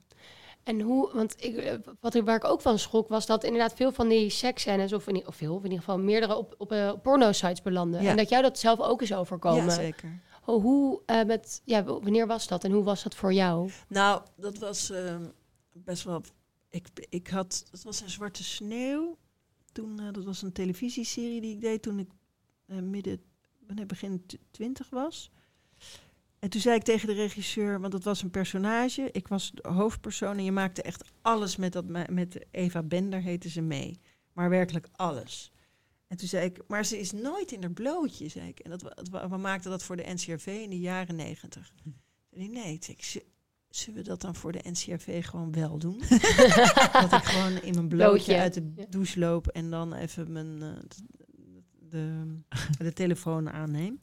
En 0.65 0.81
hoe, 0.81 1.11
want 1.13 1.45
ik, 1.45 1.57
eh, 1.57 1.75
wat 2.01 2.15
ik, 2.15 2.25
waar 2.25 2.37
ik 2.37 2.45
ook 2.45 2.61
van 2.61 2.79
schrok, 2.79 3.09
was 3.09 3.27
dat 3.27 3.45
inderdaad 3.45 3.75
veel 3.75 3.93
van 3.93 4.09
die 4.09 4.31
seksscènes, 4.31 4.93
of, 4.93 5.07
in, 5.07 5.27
of 5.27 5.37
veel, 5.37 5.55
of 5.55 5.59
in 5.59 5.71
ieder 5.71 5.79
geval 5.79 5.99
meerdere 5.99 6.37
op, 6.37 6.55
op 6.59 6.73
eh, 6.73 6.93
porno-sites 7.03 7.63
belanden. 7.63 8.03
Ja. 8.03 8.11
En 8.11 8.17
dat 8.17 8.29
jou 8.29 8.43
dat 8.43 8.59
zelf 8.59 8.81
ook 8.81 9.03
is 9.03 9.15
overkomen. 9.15 9.65
Ja, 9.65 9.71
zeker. 9.71 10.21
Hoe, 10.43 10.61
hoe, 10.61 11.03
eh, 11.07 11.25
met, 11.25 11.63
ja, 11.65 11.85
wanneer 11.85 12.27
was 12.27 12.47
dat 12.47 12.65
en 12.65 12.73
hoe 12.73 12.85
was 12.85 13.03
dat 13.03 13.15
voor 13.15 13.33
jou? 13.33 13.71
Nou, 13.89 14.23
dat 14.37 14.59
was 14.59 14.91
ehm, 14.91 15.25
best 15.73 16.05
wel. 16.05 16.23
Ik, 16.71 16.89
ik 17.09 17.29
had. 17.29 17.65
Het 17.71 17.85
was 17.85 18.01
een 18.01 18.11
zwarte 18.11 18.45
sneeuw. 18.45 19.17
Toen, 19.73 19.97
dat 20.13 20.25
was 20.25 20.43
een 20.43 20.53
televisieserie 20.53 21.41
die 21.41 21.55
ik 21.55 21.61
deed 21.61 21.83
toen 21.83 21.99
ik 21.99 22.09
midden, 22.67 23.21
begin 23.87 24.27
twintig 24.51 24.91
was. 24.91 25.31
En 26.45 26.51
toen 26.51 26.61
zei 26.61 26.77
ik 26.77 26.83
tegen 26.83 27.07
de 27.09 27.15
regisseur, 27.15 27.81
want 27.81 27.93
dat 27.93 28.05
was 28.05 28.23
een 28.23 28.31
personage. 28.31 29.09
Ik 29.13 29.29
was 29.29 29.51
de 29.55 29.69
hoofdpersoon 29.69 30.37
en 30.37 30.45
je 30.45 30.53
maakte 30.53 30.83
echt 30.83 31.05
alles 31.23 31.57
met 31.57 31.73
dat 31.73 31.85
me- 31.85 32.07
met 32.11 32.47
Eva 32.51 32.83
Bender 32.83 33.21
heette 33.23 33.49
ze 33.49 33.61
mee, 33.61 34.01
maar 34.33 34.49
werkelijk 34.51 34.89
alles. 34.93 35.53
En 36.07 36.17
toen 36.17 36.29
zei 36.29 36.45
ik, 36.45 36.61
maar 36.69 36.85
ze 36.85 36.99
is 36.99 37.13
nooit 37.13 37.53
in 37.53 37.63
haar 37.63 37.71
blootje, 37.73 38.29
zei 38.29 38.49
ik. 38.49 38.59
En 38.59 38.71
dat, 38.71 38.83
we 39.31 39.37
maakten 39.37 39.71
dat 39.71 39.83
voor 39.83 39.97
de 39.97 40.13
NCRV 40.13 40.47
in 40.47 40.71
de 40.71 40.79
jaren 40.79 41.17
negentig. 41.17 41.73
Zei 42.31 42.45
hij, 42.45 42.63
nee, 42.63 42.79
zei 42.81 42.97
ik, 42.97 43.25
zullen 43.69 43.99
we 43.99 44.09
dat 44.09 44.21
dan 44.21 44.35
voor 44.35 44.53
de 44.53 44.71
NCRV 44.71 45.27
gewoon 45.27 45.53
wel 45.53 45.79
doen? 45.79 45.99
dat 47.01 47.13
ik 47.13 47.25
gewoon 47.25 47.61
in 47.63 47.75
mijn 47.75 47.89
blootje 47.89 47.97
Blootje, 48.15 48.39
uit 48.39 48.55
de 48.55 48.73
ja. 48.77 48.85
douche 48.89 49.19
loop 49.19 49.47
en 49.49 49.71
dan 49.71 49.95
even 49.95 50.33
mijn, 50.33 50.63
eh, 50.63 50.69
de, 51.91 52.37
de 52.79 52.93
telefoon 52.93 53.51
aanneem. 53.51 54.01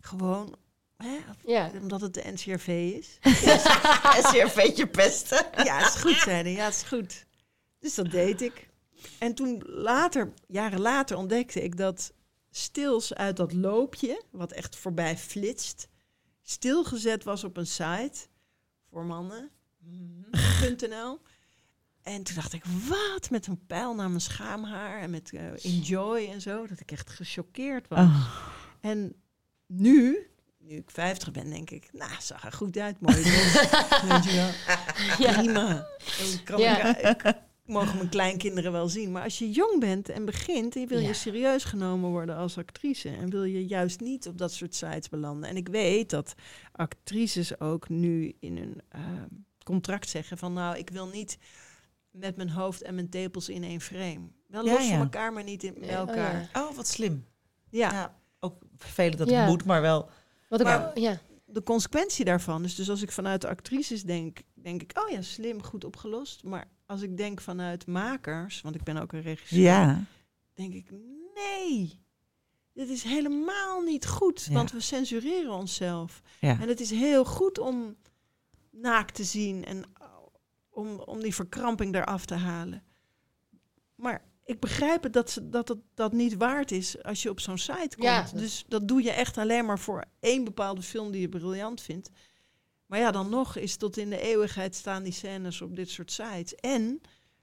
Gewoon, 0.00 0.56
hè, 1.02 1.16
Ja. 1.44 1.70
omdat 1.80 2.00
het 2.00 2.14
de 2.14 2.22
NCRV 2.32 2.68
is. 2.98 3.18
SCRV'tje 4.26 4.86
pesten. 4.86 5.46
Ja, 5.64 5.86
is 5.86 5.94
goed, 5.94 6.16
zeiden. 6.16 6.52
Ja, 6.52 6.68
is 6.68 6.82
goed. 6.82 7.26
Dus 7.78 7.94
dat 7.94 8.10
deed 8.10 8.40
ik. 8.40 8.68
En 9.18 9.34
toen 9.34 9.62
later, 9.66 10.32
jaren 10.46 10.80
later, 10.80 11.16
ontdekte 11.16 11.62
ik 11.62 11.76
dat 11.76 12.12
stils 12.50 13.14
uit 13.14 13.36
dat 13.36 13.52
loopje, 13.52 14.22
wat 14.30 14.52
echt 14.52 14.76
voorbij 14.76 15.16
flitst, 15.16 15.88
stilgezet 16.42 17.24
was 17.24 17.44
op 17.44 17.56
een 17.56 17.66
site 17.66 18.12
voor 18.90 19.04
mannen.nl. 19.04 19.58
En 22.02 22.22
toen 22.22 22.34
dacht 22.34 22.52
ik, 22.52 22.64
wat? 22.88 23.30
Met 23.30 23.46
een 23.46 23.66
pijl 23.66 23.94
naar 23.94 24.08
mijn 24.08 24.20
schaamhaar 24.20 25.00
en 25.00 25.10
met 25.10 25.30
eh, 25.32 25.64
enjoy 25.64 26.28
en 26.32 26.40
zo. 26.40 26.66
Dat 26.66 26.80
ik 26.80 26.92
echt 26.92 27.10
gechoqueerd 27.10 27.88
was. 27.88 27.98
Oh. 27.98 28.36
En 28.80 29.14
nu, 29.66 30.29
nu 30.60 30.76
ik 30.76 30.90
50 30.90 31.30
ben, 31.30 31.50
denk 31.50 31.70
ik, 31.70 31.88
nou, 31.92 32.10
zag 32.20 32.44
er 32.44 32.52
goed 32.52 32.76
uit, 32.78 33.00
mooi. 33.00 33.16
Weet 34.08 34.24
je 34.24 34.32
wel. 34.34 34.50
Ja. 35.18 35.32
Prima. 35.40 35.66
Dan 36.18 36.42
kan 36.44 36.60
Ja. 36.60 36.96
ik, 36.98 37.22
ik- 37.24 37.34
mogen 37.64 37.96
mijn 37.96 38.08
kleinkinderen 38.08 38.72
wel 38.72 38.88
zien. 38.88 39.12
Maar 39.12 39.22
als 39.22 39.38
je 39.38 39.50
jong 39.50 39.80
bent 39.80 40.08
en 40.08 40.24
begint, 40.24 40.74
en 40.74 40.80
je 40.80 40.86
wil 40.86 40.98
Ja. 40.98 41.06
je 41.08 41.14
serieus 41.14 41.64
genomen 41.64 42.10
worden 42.10 42.36
als 42.36 42.58
actrice. 42.58 43.08
En 43.08 43.30
wil 43.30 43.44
je 43.44 43.66
juist 43.66 44.00
niet 44.00 44.26
op 44.28 44.38
dat 44.38 44.52
soort 44.52 44.74
sites 44.74 45.08
belanden. 45.08 45.48
En 45.48 45.56
ik 45.56 45.68
weet 45.68 46.10
dat 46.10 46.34
actrices 46.72 47.60
ook 47.60 47.88
nu 47.88 48.36
in 48.40 48.56
hun 48.56 48.80
eh, 48.88 49.00
contract 49.64 50.08
zeggen 50.08 50.38
van 50.38 50.52
nou, 50.52 50.76
ik 50.78 50.90
wil 50.90 51.06
niet 51.06 51.38
met 52.10 52.36
mijn 52.36 52.50
hoofd 52.50 52.82
en 52.82 52.94
mijn 52.94 53.08
tepels 53.10 53.48
in 53.48 53.64
één 53.64 53.80
frame. 53.80 54.20
Wel 54.46 54.64
Ja, 54.64 54.72
los 54.72 54.82
ja. 54.84 54.90
van 54.90 55.00
elkaar, 55.00 55.32
maar 55.32 55.44
niet 55.44 55.62
in, 55.62 55.74
bij 55.80 55.88
oh 55.88 55.94
elkaar. 55.96 56.48
ja. 56.52 56.62
Oh, 56.62 56.76
wat 56.76 56.88
slim. 56.88 57.24
ja. 57.70 57.92
Ja. 57.92 58.18
Ook 58.40 58.62
vervelend 58.76 59.18
dat 59.18 59.28
Ja. 59.30 59.40
het 59.40 59.48
moet, 59.48 59.64
maar 59.64 59.80
wel. 59.80 60.10
Wat 60.50 60.60
ik 60.60 60.66
Maar- 60.66 60.98
ja. 60.98 61.20
de 61.44 61.62
consequentie 61.62 62.24
daarvan 62.24 62.64
is 62.64 62.74
dus 62.74 62.90
als 62.90 63.02
ik 63.02 63.10
vanuit 63.12 63.40
de 63.40 63.48
actrices 63.48 64.02
denk, 64.02 64.38
denk 64.54 64.82
ik, 64.82 64.98
oh 65.04 65.08
ja, 65.10 65.22
slim, 65.22 65.62
goed 65.62 65.84
opgelost. 65.84 66.44
Maar 66.44 66.68
als 66.86 67.02
ik 67.02 67.16
denk 67.16 67.40
vanuit 67.40 67.86
makers, 67.86 68.60
want 68.60 68.74
ik 68.74 68.82
ben 68.82 68.96
ook 68.96 69.12
een 69.12 69.20
regisseur, 69.22 69.60
Ja. 69.60 70.04
denk 70.54 70.74
ik, 70.74 70.90
nee, 71.34 72.00
dit 72.72 72.88
is 72.88 73.02
helemaal 73.02 73.80
niet 73.82 74.06
goed, 74.06 74.44
Ja. 74.48 74.52
want 74.54 74.72
we 74.72 74.80
censureren 74.80 75.52
onszelf. 75.52 76.22
ja. 76.40 76.60
En 76.60 76.68
het 76.68 76.80
is 76.80 76.90
heel 76.90 77.24
goed 77.24 77.58
om 77.58 77.96
naakt 78.70 79.14
te 79.14 79.24
zien 79.24 79.64
en 79.64 79.82
om, 80.70 80.98
om 81.00 81.20
die 81.20 81.34
verkramping 81.34 81.94
eraf 81.94 82.24
te 82.24 82.34
halen. 82.34 82.82
Maar 83.94 84.22
ik 84.50 84.60
begrijp 84.60 85.02
het 85.02 85.12
dat, 85.12 85.30
ze, 85.30 85.48
dat 85.48 85.68
het 85.68 85.78
dat 85.94 86.12
niet 86.12 86.36
waard 86.36 86.70
is 86.70 87.02
als 87.02 87.22
je 87.22 87.30
op 87.30 87.40
zo'n 87.40 87.58
site 87.58 87.96
komt. 87.96 88.02
Ja. 88.02 88.26
Dus 88.34 88.64
dat 88.68 88.88
doe 88.88 89.02
je 89.02 89.10
echt 89.10 89.38
alleen 89.38 89.64
maar 89.64 89.78
voor 89.78 90.04
één 90.20 90.44
bepaalde 90.44 90.82
film 90.82 91.10
die 91.10 91.20
je 91.20 91.28
briljant 91.28 91.80
vindt. 91.80 92.10
Maar 92.86 92.98
ja, 92.98 93.10
dan 93.10 93.30
nog 93.30 93.56
is 93.56 93.76
tot 93.76 93.96
in 93.96 94.10
de 94.10 94.20
eeuwigheid 94.20 94.74
staan 94.74 95.02
die 95.02 95.12
scènes 95.12 95.62
op 95.62 95.76
dit 95.76 95.90
soort 95.90 96.12
sites. 96.12 96.54
En 96.54 97.00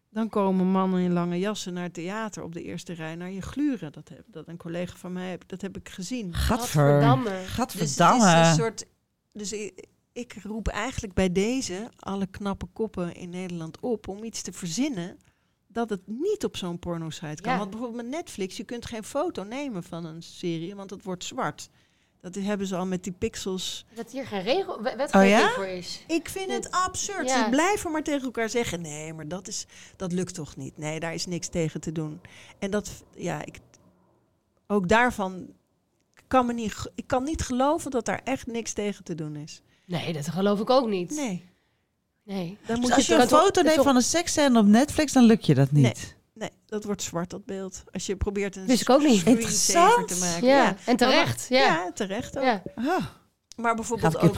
dan 0.09 0.29
komen 0.29 0.65
mannen 0.67 1.01
in 1.01 1.13
lange 1.13 1.39
jassen 1.39 1.73
naar 1.73 1.83
het 1.83 1.93
theater 1.93 2.43
op 2.43 2.53
de 2.53 2.63
eerste 2.63 2.93
rij 2.93 3.15
naar 3.15 3.31
je 3.31 3.41
gluren. 3.41 3.91
Dat, 3.91 4.09
heb, 4.09 4.23
dat 4.25 4.47
een 4.47 4.57
collega 4.57 4.95
van 4.95 5.13
mij, 5.13 5.29
heb, 5.29 5.43
dat 5.47 5.61
heb 5.61 5.77
ik 5.77 5.89
gezien. 5.89 6.33
Gadver. 6.33 6.67
Gadverdamme. 6.67 7.29
Dus 7.29 7.39
het 7.39 7.49
Gadverdamme. 7.49 8.41
is 8.41 8.47
een 8.47 8.55
soort. 8.55 8.85
Dus 9.31 9.53
ik, 9.53 9.85
ik 10.11 10.35
roep 10.43 10.67
eigenlijk 10.67 11.13
bij 11.13 11.31
deze 11.31 11.89
alle 11.99 12.27
knappe 12.27 12.65
koppen 12.65 13.15
in 13.15 13.29
Nederland 13.29 13.79
op 13.79 14.07
om 14.07 14.23
iets 14.23 14.41
te 14.41 14.53
verzinnen 14.53 15.17
dat 15.77 15.89
het 15.89 16.01
niet 16.05 16.43
op 16.43 16.57
zo'n 16.57 16.79
porno-site 16.79 17.41
kan. 17.41 17.51
Ja. 17.51 17.57
Want 17.57 17.69
bijvoorbeeld 17.69 18.01
met 18.01 18.11
Netflix, 18.11 18.57
je 18.57 18.63
kunt 18.63 18.85
geen 18.85 19.03
foto 19.03 19.43
nemen 19.43 19.83
van 19.83 20.05
een 20.05 20.23
serie, 20.23 20.75
want 20.75 20.89
het 20.89 21.03
wordt 21.03 21.23
zwart. 21.23 21.69
Dat 22.21 22.35
hebben 22.35 22.67
ze 22.67 22.75
al 22.75 22.85
met 22.85 23.03
die 23.03 23.13
pixels. 23.13 23.85
Dat 23.93 24.11
hier 24.11 24.25
geen 24.25 24.41
regel, 24.41 24.81
wet- 24.81 24.95
wetgeving 24.95 25.33
Oh 25.33 25.39
ja? 25.39 25.49
voor 25.49 25.65
is. 25.67 26.03
Ik 26.07 26.29
vind 26.29 26.51
het 26.51 26.71
absurd. 26.71 27.29
Ja. 27.29 27.43
Ze 27.43 27.49
blijven 27.49 27.91
maar 27.91 28.03
tegen 28.03 28.25
elkaar 28.25 28.49
zeggen: 28.49 28.81
nee, 28.81 29.13
maar 29.13 29.27
dat, 29.27 29.47
is, 29.47 29.65
dat 29.95 30.11
lukt 30.11 30.33
toch 30.33 30.55
niet. 30.55 30.77
Nee, 30.77 30.99
daar 30.99 31.13
is 31.13 31.25
niks 31.25 31.47
tegen 31.47 31.81
te 31.81 31.91
doen. 31.91 32.21
En 32.59 32.71
dat, 32.71 33.03
ja, 33.15 33.45
ik, 33.45 33.59
ook 34.67 34.87
daarvan 34.89 35.47
kan 36.27 36.45
me 36.45 36.53
niet, 36.53 36.91
ik 36.95 37.07
kan 37.07 37.23
niet 37.23 37.41
geloven 37.41 37.91
dat 37.91 38.05
daar 38.05 38.21
echt 38.23 38.47
niks 38.47 38.73
tegen 38.73 39.03
te 39.03 39.15
doen 39.15 39.35
is. 39.35 39.61
Nee, 39.85 40.13
dat 40.13 40.27
geloof 40.27 40.59
ik 40.59 40.69
ook 40.69 40.87
niet. 40.87 41.11
Nee, 41.11 41.49
Nee. 42.27 42.57
dan 42.65 42.75
Dus 42.75 42.85
moet 42.85 42.93
als 42.95 43.05
je 43.05 43.13
je 43.15 43.21
een 43.21 43.27
foto 43.27 43.61
neemt 43.61 43.83
van 43.83 43.95
een 43.95 44.01
seksscène 44.01 44.59
op 44.59 44.65
Netflix, 44.65 45.11
dan 45.13 45.23
lukt 45.23 45.45
je 45.45 45.53
dat 45.55 45.71
niet. 45.71 46.15
Nee, 46.33 46.49
dat 46.65 46.83
wordt 46.83 47.01
zwart, 47.01 47.29
dat 47.29 47.45
beeld. 47.45 47.83
Als 47.91 48.05
je 48.05 48.15
probeert 48.15 48.55
een 48.55 48.69
ik 48.69 48.89
ook 48.89 49.01
niet. 49.03 49.19
screensaver 49.19 49.29
Interessant. 49.31 50.07
te 50.07 50.17
maken. 50.19 50.47
Ja, 50.47 50.75
en 50.85 50.95
terecht. 50.97 51.45
Ja, 51.49 51.57
Ja. 51.59 51.91
terecht 51.93 52.37
ook. 52.37 52.43
Ja. 52.43 52.61
Ah, 52.75 53.05
Maar 53.55 53.75
bijvoorbeeld 53.75 54.17
ook. 54.17 54.35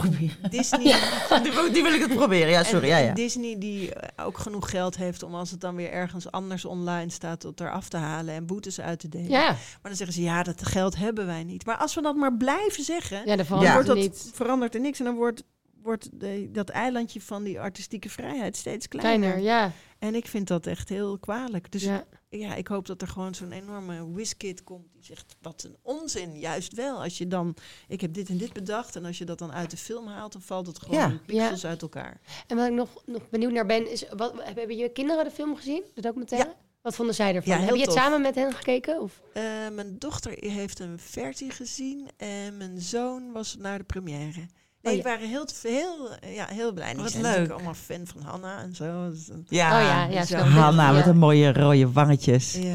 Disney, 0.50 0.94
die, 1.42 1.52
wil, 1.52 1.72
die 1.72 1.82
wil 1.82 1.92
ik 1.92 2.00
het 2.00 2.14
proberen. 2.14 2.48
Ja, 2.50 2.62
sorry. 2.64 2.90
en, 2.90 3.04
Ja. 3.04 3.14
Disney 3.14 3.58
die 3.58 3.94
eh, 3.94 4.26
ook 4.26 4.38
genoeg 4.38 4.70
geld 4.70 4.96
heeft 4.96 5.22
om 5.22 5.34
als 5.34 5.50
het 5.50 5.60
dan 5.60 5.74
weer 5.76 5.90
ergens 5.90 6.30
anders 6.30 6.64
online 6.64 7.10
staat, 7.10 7.40
tot 7.40 7.60
eraf 7.60 7.88
te 7.88 7.96
halen 7.96 8.34
en 8.34 8.46
boetes 8.46 8.80
uit 8.80 8.98
te 8.98 9.08
delen. 9.08 9.30
Ja. 9.30 9.46
Maar 9.48 9.56
dan 9.82 9.94
zeggen 9.96 10.16
ze, 10.16 10.22
ja, 10.22 10.42
dat 10.42 10.66
geld 10.66 10.96
hebben 10.96 11.26
wij 11.26 11.44
niet. 11.44 11.66
Maar 11.66 11.76
als 11.76 11.94
we 11.94 12.02
dat 12.02 12.16
maar 12.16 12.36
blijven 12.36 12.84
zeggen, 12.84 13.22
Ja, 13.24 13.36
dan 13.36 13.44
verandert 13.46 13.72
wordt 13.74 13.88
dat, 13.88 13.96
niet. 13.96 14.30
verandert 14.34 14.74
er 14.74 14.80
niks. 14.80 14.98
En 14.98 15.04
dan 15.04 15.14
wordt, 15.14 15.42
wordt 15.82 16.08
de, 16.20 16.48
dat 16.52 16.68
eilandje 16.68 17.20
van 17.20 17.42
die 17.42 17.60
artistieke 17.60 18.08
vrijheid 18.10 18.56
steeds 18.56 18.88
kleiner. 18.88 19.30
Kleiner, 19.32 19.44
ja. 19.50 19.72
En 19.98 20.14
ik 20.14 20.26
vind 20.26 20.48
dat 20.48 20.66
echt 20.66 20.88
heel 20.88 21.18
kwalijk. 21.18 21.72
Dus 21.72 21.82
ja. 21.82 22.04
ja, 22.28 22.54
ik 22.54 22.68
hoop 22.68 22.86
dat 22.86 23.02
er 23.02 23.08
gewoon 23.08 23.34
zo'n 23.34 23.52
enorme 23.52 24.10
whiskit 24.12 24.64
komt 24.64 24.92
die 24.92 25.04
zegt, 25.04 25.36
wat 25.40 25.62
een 25.62 25.76
onzin. 25.82 26.38
Juist 26.38 26.74
wel, 26.74 27.02
als 27.02 27.18
je 27.18 27.26
dan, 27.26 27.54
ik 27.88 28.00
heb 28.00 28.12
dit 28.14 28.28
en 28.28 28.36
dit 28.36 28.52
bedacht. 28.52 28.96
En 28.96 29.04
als 29.04 29.18
je 29.18 29.24
dat 29.24 29.38
dan 29.38 29.52
uit 29.52 29.70
de 29.70 29.76
film 29.76 30.06
haalt, 30.06 30.32
dan 30.32 30.42
valt 30.42 30.66
het 30.66 30.78
gewoon 30.78 30.98
Ja. 30.98 31.18
pixels 31.26 31.66
uit 31.66 31.82
elkaar. 31.82 32.20
En 32.46 32.56
wat 32.56 32.66
ik 32.66 32.72
nog, 32.72 33.02
nog 33.06 33.28
benieuwd 33.28 33.52
naar 33.52 33.66
ben, 33.66 33.90
is... 33.90 34.04
Wat, 34.16 34.32
hebben 34.42 34.76
je 34.76 34.88
kinderen 34.88 35.24
de 35.24 35.30
film 35.30 35.56
gezien? 35.56 35.82
De 35.94 36.00
documentaire? 36.00 36.54
Wat 36.82 36.94
vonden 36.94 37.14
zij 37.14 37.34
ervan? 37.34 37.52
Ja, 37.52 37.60
Heb 37.60 37.74
je 37.74 37.80
het 37.80 37.84
tof. 37.90 37.94
samen 37.98 38.20
met 38.20 38.34
hen 38.34 38.52
gekeken? 38.52 39.00
Of? 39.00 39.20
Eh, 39.32 39.42
mijn 39.72 39.98
dochter 39.98 40.34
heeft 40.38 40.78
een 40.78 40.98
versie 40.98 41.50
gezien 41.50 42.08
en 42.16 42.56
mijn 42.56 42.80
zoon 42.80 43.32
was 43.32 43.56
naar 43.56 43.78
de 43.78 43.84
première. 43.84 44.46
Nee, 44.82 44.92
Oh, 44.98 44.98
ja. 44.98 45.02
die 45.04 45.12
waren 45.12 45.28
heel, 45.28 45.46
heel, 45.62 46.30
ja, 46.34 46.46
heel 46.46 46.72
blij. 46.72 46.96
Wat 46.96 47.10
zijn 47.10 47.22
leuk. 47.22 47.30
natuurlijk 47.30 47.54
allemaal 47.54 47.74
fan 47.74 48.06
van 48.06 48.22
Hanna 48.22 48.58
en 48.62 48.74
zo. 48.74 49.10
Dus, 49.10 49.26
Ja, 49.48 49.66
oh 49.80 49.86
ja, 49.86 50.04
ja. 50.06 50.24
zo. 50.24 50.36
zo. 50.38 50.42
Hanna 50.44 50.92
met 50.92 51.06
een 51.06 51.16
mooie 51.18 51.52
rode 51.52 51.92
wangetjes. 51.92 52.52
ja. 52.54 52.74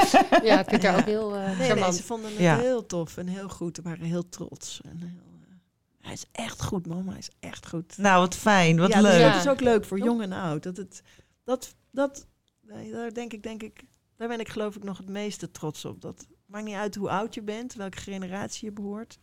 Ja, 0.48 0.58
ik 0.60 0.68
vind 0.68 0.82
haar 0.82 0.98
ook 0.98 1.04
heel 1.04 1.30
Nee, 1.30 1.56
nee, 1.56 1.68
charmant. 1.68 1.94
ze 1.94 2.02
vonden 2.02 2.30
het 2.30 2.38
Ja. 2.40 2.58
heel 2.58 2.86
tof 2.86 3.16
en 3.16 3.26
heel 3.26 3.48
goed. 3.48 3.76
Ze 3.76 3.82
waren 3.82 4.04
heel 4.04 4.28
trots. 4.28 4.80
En 4.84 4.96
heel, 4.98 5.08
eh, 5.08 5.54
hij 6.00 6.12
is 6.12 6.24
echt 6.32 6.62
goed, 6.62 6.86
mama. 6.86 7.10
Hij 7.10 7.18
is 7.18 7.30
echt 7.40 7.68
goed. 7.68 7.96
Nou, 7.98 8.20
wat 8.20 8.34
fijn. 8.34 8.78
Wat 8.78 8.92
ja, 8.92 9.00
leuk. 9.00 9.10
Dus 9.12 9.20
Ja. 9.20 9.32
dat 9.32 9.44
is 9.44 9.48
ook 9.50 9.60
leuk 9.60 9.84
voor 9.84 9.98
jong 9.98 10.22
en 10.22 10.32
oud. 10.32 10.62
Dat 10.62 10.76
het, 10.76 11.02
dat, 11.44 11.74
dat, 11.90 12.26
nee, 12.62 12.90
daar 12.92 13.12
denk 13.14 13.32
ik, 13.32 13.42
denk 13.42 13.62
ik, 13.62 13.84
daar 14.16 14.28
ben 14.28 14.40
ik 14.40 14.48
geloof 14.48 14.76
ik 14.76 14.84
nog 14.84 14.98
het 14.98 15.08
meeste 15.08 15.50
trots 15.50 15.84
op. 15.84 16.00
Dat 16.00 16.26
maakt 16.46 16.64
niet 16.64 16.74
uit 16.74 16.94
hoe 16.94 17.10
oud 17.10 17.34
je 17.34 17.42
bent, 17.42 17.74
welke 17.74 17.98
generatie 17.98 18.64
je 18.68 18.72
behoort. 18.72 19.18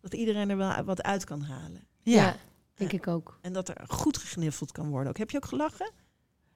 Dat 0.00 0.14
iedereen 0.14 0.50
er 0.50 0.56
wel 0.56 0.84
wat 0.84 1.02
uit 1.02 1.24
kan 1.24 1.42
halen. 1.42 1.86
Ja. 2.02 2.36
denk 2.74 2.92
ik 2.92 3.06
ook. 3.06 3.38
En 3.42 3.52
dat 3.52 3.68
er 3.68 3.76
goed 3.88 4.18
gegniffeld 4.18 4.72
kan 4.72 4.88
worden. 4.88 5.08
Ook. 5.08 5.18
Heb 5.18 5.30
je 5.30 5.36
ook 5.36 5.46
gelachen? 5.46 5.90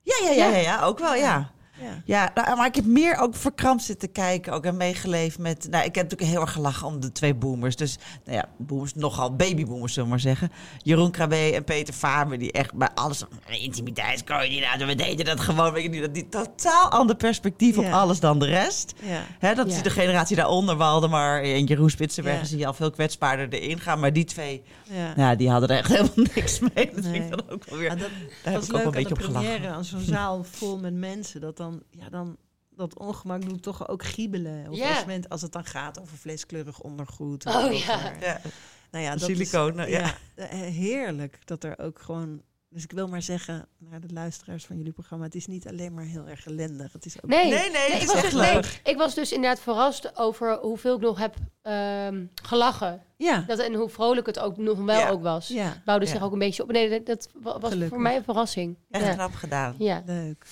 Ja, 0.03 0.15
ja, 0.23 0.31
ja, 0.31 0.49
ja, 0.49 0.57
ja, 0.57 0.83
ook 0.83 0.99
wel, 0.99 1.15
ja. 1.15 1.53
Ja. 1.81 2.03
Ja, 2.05 2.31
nou, 2.35 2.57
maar 2.57 2.67
ik 2.67 2.75
heb 2.75 2.85
meer 2.85 3.17
ook 3.17 3.35
verkrampt 3.37 3.83
zitten 3.83 4.13
kijken. 4.13 4.53
Ook 4.53 4.65
en 4.65 4.77
meegeleefd 4.77 5.39
met... 5.39 5.67
Nou, 5.71 5.85
ik 5.85 5.95
heb 5.95 6.05
natuurlijk 6.05 6.31
heel 6.31 6.41
erg 6.41 6.53
gelachen 6.53 6.87
om 6.87 7.01
de 7.01 7.13
twee 7.13 7.35
boomers. 7.35 7.77
Dus, 7.77 7.99
nou 8.25 8.37
ja, 8.37 8.49
boomers, 8.57 8.95
nogal 8.95 9.37
babyboomers, 9.37 9.93
zullen 9.93 10.09
we 10.09 10.15
maar 10.15 10.25
zeggen. 10.25 10.51
Jeroen 10.83 11.11
Krabbe 11.11 11.53
en 11.55 11.65
Peter 11.65 11.95
Faber, 11.95 12.39
die 12.39 12.53
echt 12.53 12.75
bij 12.75 12.89
alles... 12.95 13.25
Intimiteitscoördinator, 13.49 14.87
we 14.87 14.95
deden 14.95 15.25
dat 15.25 15.41
gewoon. 15.41 15.73
Weet 15.73 15.83
je, 15.83 15.91
die, 15.91 16.11
die 16.11 16.29
totaal 16.29 16.91
ander 16.91 17.17
perspectief 17.17 17.79
op 17.79 17.93
alles 17.93 18.21
dan 18.21 18.39
de 18.39 18.47
rest. 18.47 18.95
Ja. 19.03 19.23
Hè, 19.39 19.55
dat 19.55 19.67
is 19.67 19.83
de 19.83 19.91
generatie 19.91 20.37
daaronder, 20.37 20.77
Waldemar 20.77 21.43
en 21.43 21.65
Jeroen 21.65 21.91
Spitsenberg... 21.91 22.47
Zie 22.47 22.59
je 22.59 22.67
al 22.67 22.73
veel 22.75 22.91
kwetsbaarder 22.91 23.49
erin 23.49 23.81
gaan. 23.81 24.01
Maar 24.01 24.13
die 24.13 24.25
twee, 24.25 24.63
Ja. 24.83 25.13
ja, 25.17 25.35
die 25.35 25.51
hadden 25.51 25.69
er 25.69 25.77
echt 25.79 25.89
helemaal 25.89 26.27
niks 26.35 26.59
mee. 26.59 26.91
Dat 26.95 27.05
vind 27.05 27.15
ik 27.15 27.31
dan 27.31 27.43
ook 27.49 27.65
wel 27.65 27.79
weer... 27.79 27.91
Ah, 27.91 27.99
dat 27.99 28.55
was 28.55 28.55
ook 28.55 28.63
leuk 28.63 28.71
wel 28.71 28.81
een 28.81 28.87
aan 28.87 28.93
beetje 28.93 29.15
de 29.15 29.33
première, 29.33 29.69
aan 29.69 29.85
zo'n 29.85 30.01
zaal 30.17 30.45
vol 30.45 30.79
met 30.79 30.95
mensen. 30.95 31.41
Dat 31.41 31.57
dan, 31.71 31.83
ja, 31.91 32.09
dan 32.09 32.37
dat 32.71 32.99
ongemak 32.99 33.43
doet 33.49 33.63
toch 33.63 33.89
ook 33.89 34.03
giebelen. 34.05 34.71
Of 34.71 34.77
Ja. 34.77 34.95
als, 34.97 35.05
men, 35.05 35.29
als 35.29 35.43
het 35.43 35.53
dan 35.53 35.65
gaat 35.65 36.01
over 36.01 36.17
vleeskleurig 36.17 36.81
ondergoed. 36.81 37.47
Oh, 37.47 37.55
of 37.65 37.87
ja. 37.87 37.95
over- 37.95 38.17
Ja. 38.21 38.41
Nou 38.91 39.05
ja, 39.05 39.11
dat 39.11 39.21
Siliconen, 39.23 39.89
is, 39.89 39.93
ja. 39.99 40.15
eh, 40.35 40.49
heerlijk 40.61 41.39
dat 41.47 41.65
er 41.65 41.79
ook 41.79 41.99
gewoon 42.01 42.43
Dus 42.69 42.85
ik 42.85 42.93
wil 42.93 43.09
maar 43.09 43.23
zeggen 43.23 43.67
naar 43.79 44.01
de 44.01 44.13
luisteraars 44.13 44.67
van 44.67 44.77
jullie 44.77 44.93
programma, 44.93 45.25
het 45.25 45.35
is 45.35 45.47
niet 45.47 45.69
alleen 45.69 45.95
maar 45.95 46.05
heel 46.05 46.27
erg 46.29 46.47
ellendig. 46.47 46.93
Het 46.93 47.07
is 47.07 47.17
ook 47.23 47.31
Nee, 47.31 47.51
Nee, 47.51 47.71
nee, 47.71 47.81
het 47.83 47.95
ik, 47.95 48.01
is 48.01 48.07
was 48.07 48.15
echt 48.15 48.25
dus, 48.25 48.33
leuk. 48.33 48.63
nee, 48.63 48.93
ik 48.93 48.97
was 48.97 49.15
dus 49.15 49.33
inderdaad 49.33 49.61
verrast 49.61 50.19
over 50.19 50.59
hoeveel 50.59 50.95
ik 50.97 51.01
nog 51.01 51.19
heb 51.19 51.35
ehm, 51.63 52.25
gelachen. 52.43 53.03
Ja, 53.17 53.41
Dat, 53.47 53.59
en 53.59 53.75
hoe 53.75 53.89
vrolijk 53.89 54.27
het 54.27 54.39
ook 54.39 54.57
nog 54.57 54.79
wel 54.79 54.99
Ja. 54.99 55.09
ook 55.09 55.23
was. 55.23 55.49
ja, 55.49 55.83
Bouwde 55.85 56.07
Ja. 56.07 56.13
zich 56.13 56.23
ook 56.23 56.33
een 56.33 56.39
beetje 56.39 56.63
op. 56.63 56.73
Nee, 56.73 56.91
dat, 56.91 57.07
dat 57.07 57.29
wa- 57.43 57.53
was 57.59 57.63
Gelukkig. 57.71 57.89
voor 57.89 58.01
mij 58.01 58.17
een 58.17 58.25
verrassing. 58.25 58.77
Echt 58.91 59.05
ja. 59.05 59.13
knap 59.15 59.35
gedaan. 59.35 59.75
Ja. 59.79 60.03
leuk. 60.07 60.47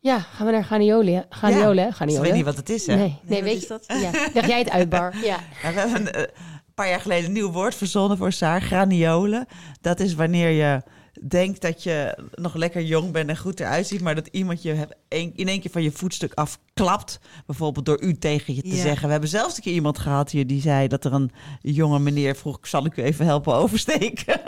Ja, 0.00 0.18
gaan 0.20 0.46
we 0.46 0.52
naar 0.52 0.64
Ganiolen? 0.64 1.26
Ganiolen, 1.30 1.84
hè? 1.98 2.04
Ik 2.06 2.18
weet 2.18 2.32
niet 2.32 2.44
wat 2.44 2.56
het 2.56 2.70
is, 2.70 2.86
hè? 2.86 2.96
Nee, 2.96 3.18
nee, 3.22 3.42
weet 3.42 3.60
je. 3.60 3.68
dat? 3.68 3.84
Ja. 3.86 4.10
Leg 4.34 4.46
jij 4.46 4.58
het 4.58 4.70
uit, 4.70 4.88
Bar. 4.88 5.14
Ja. 5.26 5.38
Ja, 5.62 5.72
we 5.72 5.78
hebben 5.80 6.00
een, 6.00 6.12
eh, 6.12 6.20
een 6.20 6.74
paar 6.74 6.88
jaar 6.88 7.00
geleden 7.00 7.24
een 7.24 7.32
nieuw 7.32 7.50
woord 7.50 7.74
verzonnen 7.74 8.18
voor 8.18 8.32
Saar, 8.32 8.62
graniolen. 8.62 9.46
Dat 9.80 10.00
is 10.00 10.14
wanneer 10.14 10.50
je 10.50 10.82
denkt 11.28 11.60
dat 11.60 11.82
je 11.82 12.18
nog 12.34 12.54
lekker 12.54 12.82
jong 12.82 13.12
bent 13.12 13.28
en 13.28 13.36
goed 13.36 13.60
eruit 13.60 13.86
ziet, 13.86 14.00
maar 14.00 14.14
dat 14.14 14.26
iemand 14.26 14.62
je 14.62 14.86
in 15.08 15.48
één 15.48 15.60
keer 15.60 15.70
van 15.70 15.82
je 15.82 15.90
voetstuk 15.90 16.32
afklapt. 16.34 17.20
Bijvoorbeeld 17.46 17.86
door 17.86 18.00
u 18.02 18.18
tegen 18.18 18.54
je 18.54 18.62
te 18.62 18.76
Ja. 18.76 18.82
zeggen. 18.82 19.04
We 19.06 19.10
hebben 19.12 19.30
zelfs 19.30 19.56
een 19.56 19.62
keer 19.62 19.72
iemand 19.72 19.98
gehad 19.98 20.30
hier 20.30 20.46
die 20.46 20.60
zei 20.60 20.88
dat 20.88 21.04
er 21.04 21.12
een 21.12 21.30
jonge 21.60 21.98
meneer 21.98 22.36
vroeg, 22.36 22.58
zal 22.62 22.84
ik 22.86 22.96
u 22.96 23.02
even 23.02 23.26
helpen 23.26 23.54
oversteken? 23.54 24.40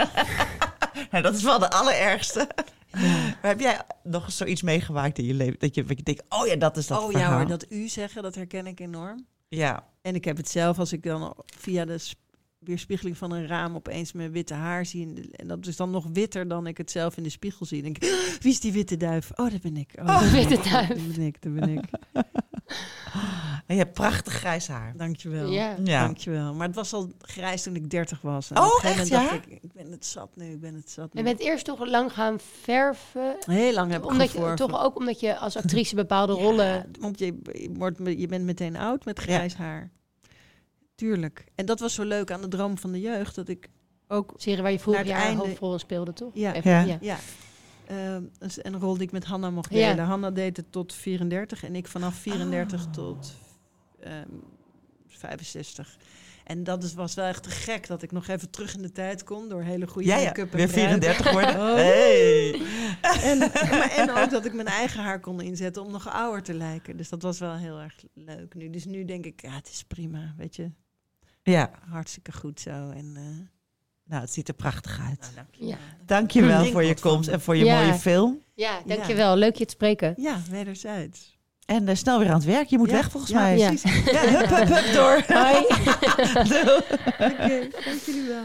nou, 1.10 1.22
dat 1.22 1.34
is 1.34 1.42
wel 1.42 1.58
de 1.58 1.70
allerergste. 1.70 2.48
Maar 2.92 3.38
heb 3.50 3.60
jij 3.60 3.80
nog 4.02 4.24
eens 4.24 4.36
zoiets 4.36 4.62
meegemaakt 4.62 5.18
in 5.18 5.24
je 5.24 5.34
leven? 5.34 5.58
Dat 5.58 5.74
je, 5.74 5.84
dat 5.84 5.96
je 5.98 6.02
denkt, 6.04 6.22
oh 6.28 6.46
ja, 6.46 6.56
dat 6.56 6.76
is 6.76 6.86
dat 6.86 6.98
oh 7.02 7.10
verhaal. 7.10 7.30
ja 7.32 7.36
hoor, 7.38 7.46
dat 7.48 7.66
u 7.70 7.88
zeggen, 7.88 8.22
dat 8.22 8.34
herken 8.34 8.66
ik 8.66 8.80
enorm. 8.80 9.26
Ja, 9.48 9.86
En 10.02 10.14
ik 10.14 10.24
heb 10.24 10.36
het 10.36 10.48
zelf 10.48 10.78
als 10.78 10.92
ik 10.92 11.02
dan 11.02 11.34
via 11.58 11.84
de 11.84 11.98
sp- 11.98 12.18
weerspiegeling 12.58 13.16
van 13.18 13.32
een 13.32 13.46
raam 13.46 13.74
opeens 13.74 14.12
mijn 14.12 14.32
witte 14.32 14.54
haar 14.54 14.86
zie. 14.86 15.06
en 15.06 15.30
En 15.32 15.46
dat 15.48 15.66
is 15.66 15.76
dan 15.76 15.90
nog 15.90 16.06
witter 16.12 16.48
dan 16.48 16.66
ik 16.66 16.78
het 16.78 16.90
zelf 16.90 17.16
in 17.16 17.22
de 17.22 17.28
spiegel 17.28 17.66
zie. 17.66 17.82
Dan 17.82 17.92
denk 17.92 18.04
ik, 18.12 18.20
wie 18.42 18.52
is 18.52 18.60
die 18.60 18.72
witte 18.72 18.96
duif? 18.96 19.30
Oh, 19.34 19.50
dat 19.50 19.60
ben 19.60 19.76
ik. 19.76 19.92
Oh, 19.98 20.20
ben 20.20 20.32
witte 20.32 20.68
duif. 20.70 20.88
Dat 20.88 21.14
ben 21.16 21.26
ik, 21.26 21.42
dat 21.42 21.54
ben 21.54 21.68
ik. 21.68 21.84
en 23.70 23.76
je 23.76 23.82
hebt 23.82 23.94
prachtig 23.94 24.32
grijs 24.32 24.68
haar. 24.68 24.92
Dankjewel. 24.96 25.50
Ja. 25.50 25.76
Ja. 25.84 26.02
Dankjewel. 26.04 26.54
Maar 26.54 26.66
het 26.66 26.76
was 26.76 26.92
al 26.92 27.12
grijs 27.20 27.62
toen 27.62 27.74
ik 27.74 27.90
30 27.90 28.20
was. 28.20 28.50
En 28.50 28.58
Oh, 28.62 28.84
echt, 28.84 29.08
ja? 29.08 29.22
dacht 29.22 29.34
ik, 29.34 29.46
ik 29.62 29.72
ben 29.72 29.90
het 29.90 30.06
zat 30.06 30.36
nu, 30.36 30.50
ik 30.52 30.60
ben 30.60 30.74
het 30.74 30.90
zat 30.90 31.12
nu. 31.14 31.18
En 31.20 31.24
bent 31.26 31.40
eerst 31.40 31.64
toch 31.64 31.86
lang 31.86 32.12
gaan 32.12 32.38
verven. 32.62 33.36
Heel 33.46 33.72
lang 33.72 33.90
heb 33.92 34.02
ik 34.02 34.08
Omdat 34.10 34.32
je, 34.32 34.52
toch 34.54 34.82
ook 34.84 34.96
omdat 34.98 35.20
je 35.20 35.36
als 35.38 35.56
actrice 35.62 35.94
bepaalde 35.94 36.32
rollen... 36.32 36.66
Ja, 36.66 36.86
want 37.00 37.18
je, 37.18 37.24
je, 37.52 37.70
wordt, 37.72 37.98
je 38.04 38.26
bent 38.26 38.44
meteen 38.44 38.76
oud 38.76 39.04
met 39.04 39.18
grijs 39.18 39.54
haar. 39.54 39.90
Tuurlijk. 40.94 41.44
En 41.54 41.66
dat 41.66 41.80
was 41.80 41.94
zo 41.94 42.04
leuk 42.04 42.30
aan 42.30 42.40
de 42.40 42.48
droom 42.48 42.78
van 42.78 42.92
de 42.92 43.00
jeugd. 43.00 43.34
Dat 43.34 43.48
ik 43.48 43.68
ook... 44.08 44.32
Serie 44.36 44.62
waar 44.62 44.72
je 44.72 44.78
vorig 44.78 44.98
het 44.98 45.08
jaar 45.08 45.20
einde- 45.22 45.42
hoofdrol 45.42 45.78
speelde, 45.78 46.12
toch? 46.12 46.30
Ja. 46.34 46.54
Even- 46.54 46.70
Ja. 46.70 46.80
ja. 46.84 46.98
Ja. 47.00 47.16
ehm, 47.86 48.22
dus 48.38 48.64
een 48.64 48.78
rol 48.80 48.94
die 48.94 49.02
ik 49.02 49.12
met 49.12 49.24
Hanna 49.24 49.50
mocht 49.50 49.72
Ja. 49.74 49.90
delen. 49.90 50.04
Hanna 50.04 50.30
deed 50.30 50.56
het 50.56 50.72
tot 50.72 50.94
34 50.94 51.64
en 51.64 51.74
ik 51.74 51.88
vanaf 51.88 52.14
34 52.14 52.84
Oh. 52.86 52.92
tot 52.92 53.32
ehm 54.02 54.28
65. 55.08 55.96
En 56.44 56.64
dat 56.64 56.82
is, 56.82 56.94
was 56.94 57.14
wel 57.14 57.24
echt 57.26 57.42
te 57.42 57.50
gek 57.50 57.86
dat 57.86 58.02
ik 58.02 58.12
nog 58.12 58.28
even 58.28 58.50
terug 58.50 58.74
in 58.74 58.82
de 58.82 58.92
tijd 58.92 59.24
kon 59.24 59.48
door 59.48 59.62
hele 59.62 59.86
goede 59.86 60.08
Ja, 60.08 60.16
ja, 60.16 60.24
make-up 60.24 60.50
en 60.52 60.56
weer 60.56 60.66
pruik. 60.68 60.88
34 60.88 61.32
worden. 61.32 61.54
Oh. 61.70 61.74
Hey. 61.74 62.60
En, 63.22 63.38
maar, 63.38 63.90
en 63.90 64.10
ook 64.10 64.30
dat 64.30 64.44
ik 64.44 64.52
mijn 64.52 64.66
eigen 64.66 65.02
haar 65.02 65.20
kon 65.20 65.40
inzetten 65.40 65.82
om 65.84 65.90
nog 65.92 66.08
ouder 66.08 66.42
te 66.42 66.54
lijken. 66.54 66.96
Dus 66.96 67.08
dat 67.08 67.22
was 67.22 67.38
wel 67.38 67.56
heel 67.56 67.78
erg 67.80 67.94
leuk 68.14 68.54
nu. 68.54 68.70
Dus 68.70 68.84
nu 68.84 69.04
denk 69.04 69.24
ik, 69.26 69.42
ja, 69.42 69.50
het 69.50 69.68
is 69.68 69.82
prima, 69.84 70.34
weet 70.36 70.56
je. 70.56 70.70
Ja, 71.42 71.70
Hartstikke 71.88 72.32
goed 72.32 72.60
zo. 72.60 72.90
En, 72.90 73.12
eh 73.16 73.22
nou, 74.04 74.22
het 74.22 74.32
ziet 74.32 74.48
er 74.48 74.54
prachtig 74.54 75.00
uit. 75.08 75.20
nou, 75.20 75.34
dankjewel. 75.34 75.68
Ja. 75.70 75.78
Dankjewel 76.06 76.64
voor 76.64 76.84
je 76.84 77.00
komst 77.00 77.28
en 77.28 77.40
voor 77.40 77.56
je 77.56 77.64
Ja. 77.64 77.80
mooie 77.80 77.94
film. 77.98 78.42
Ja, 78.54 78.82
dankjewel. 78.86 79.36
Leuk 79.36 79.54
je 79.56 79.64
te 79.64 79.72
spreken. 79.72 80.14
Ja, 80.16 80.40
wederzijds. 80.50 81.38
En 81.70 81.88
eh, 81.88 81.94
snel 81.94 82.18
weer 82.18 82.28
aan 82.28 82.34
het 82.34 82.44
werk. 82.44 82.68
Je 82.68 82.78
moet 82.78 82.90
Ja, 82.90 82.94
weg 82.96 83.10
volgens 83.10 83.32
ja, 83.32 83.40
mij. 83.40 83.58
Ja. 83.58 83.66
precies. 83.66 84.04
Ja, 84.04 84.20
hup, 84.20 84.46
hup, 84.48 84.68
hup, 84.68 84.92
door. 84.94 85.22
Hoi. 85.26 85.66
Dank 87.84 88.00
jullie 88.04 88.28
wel. 88.28 88.44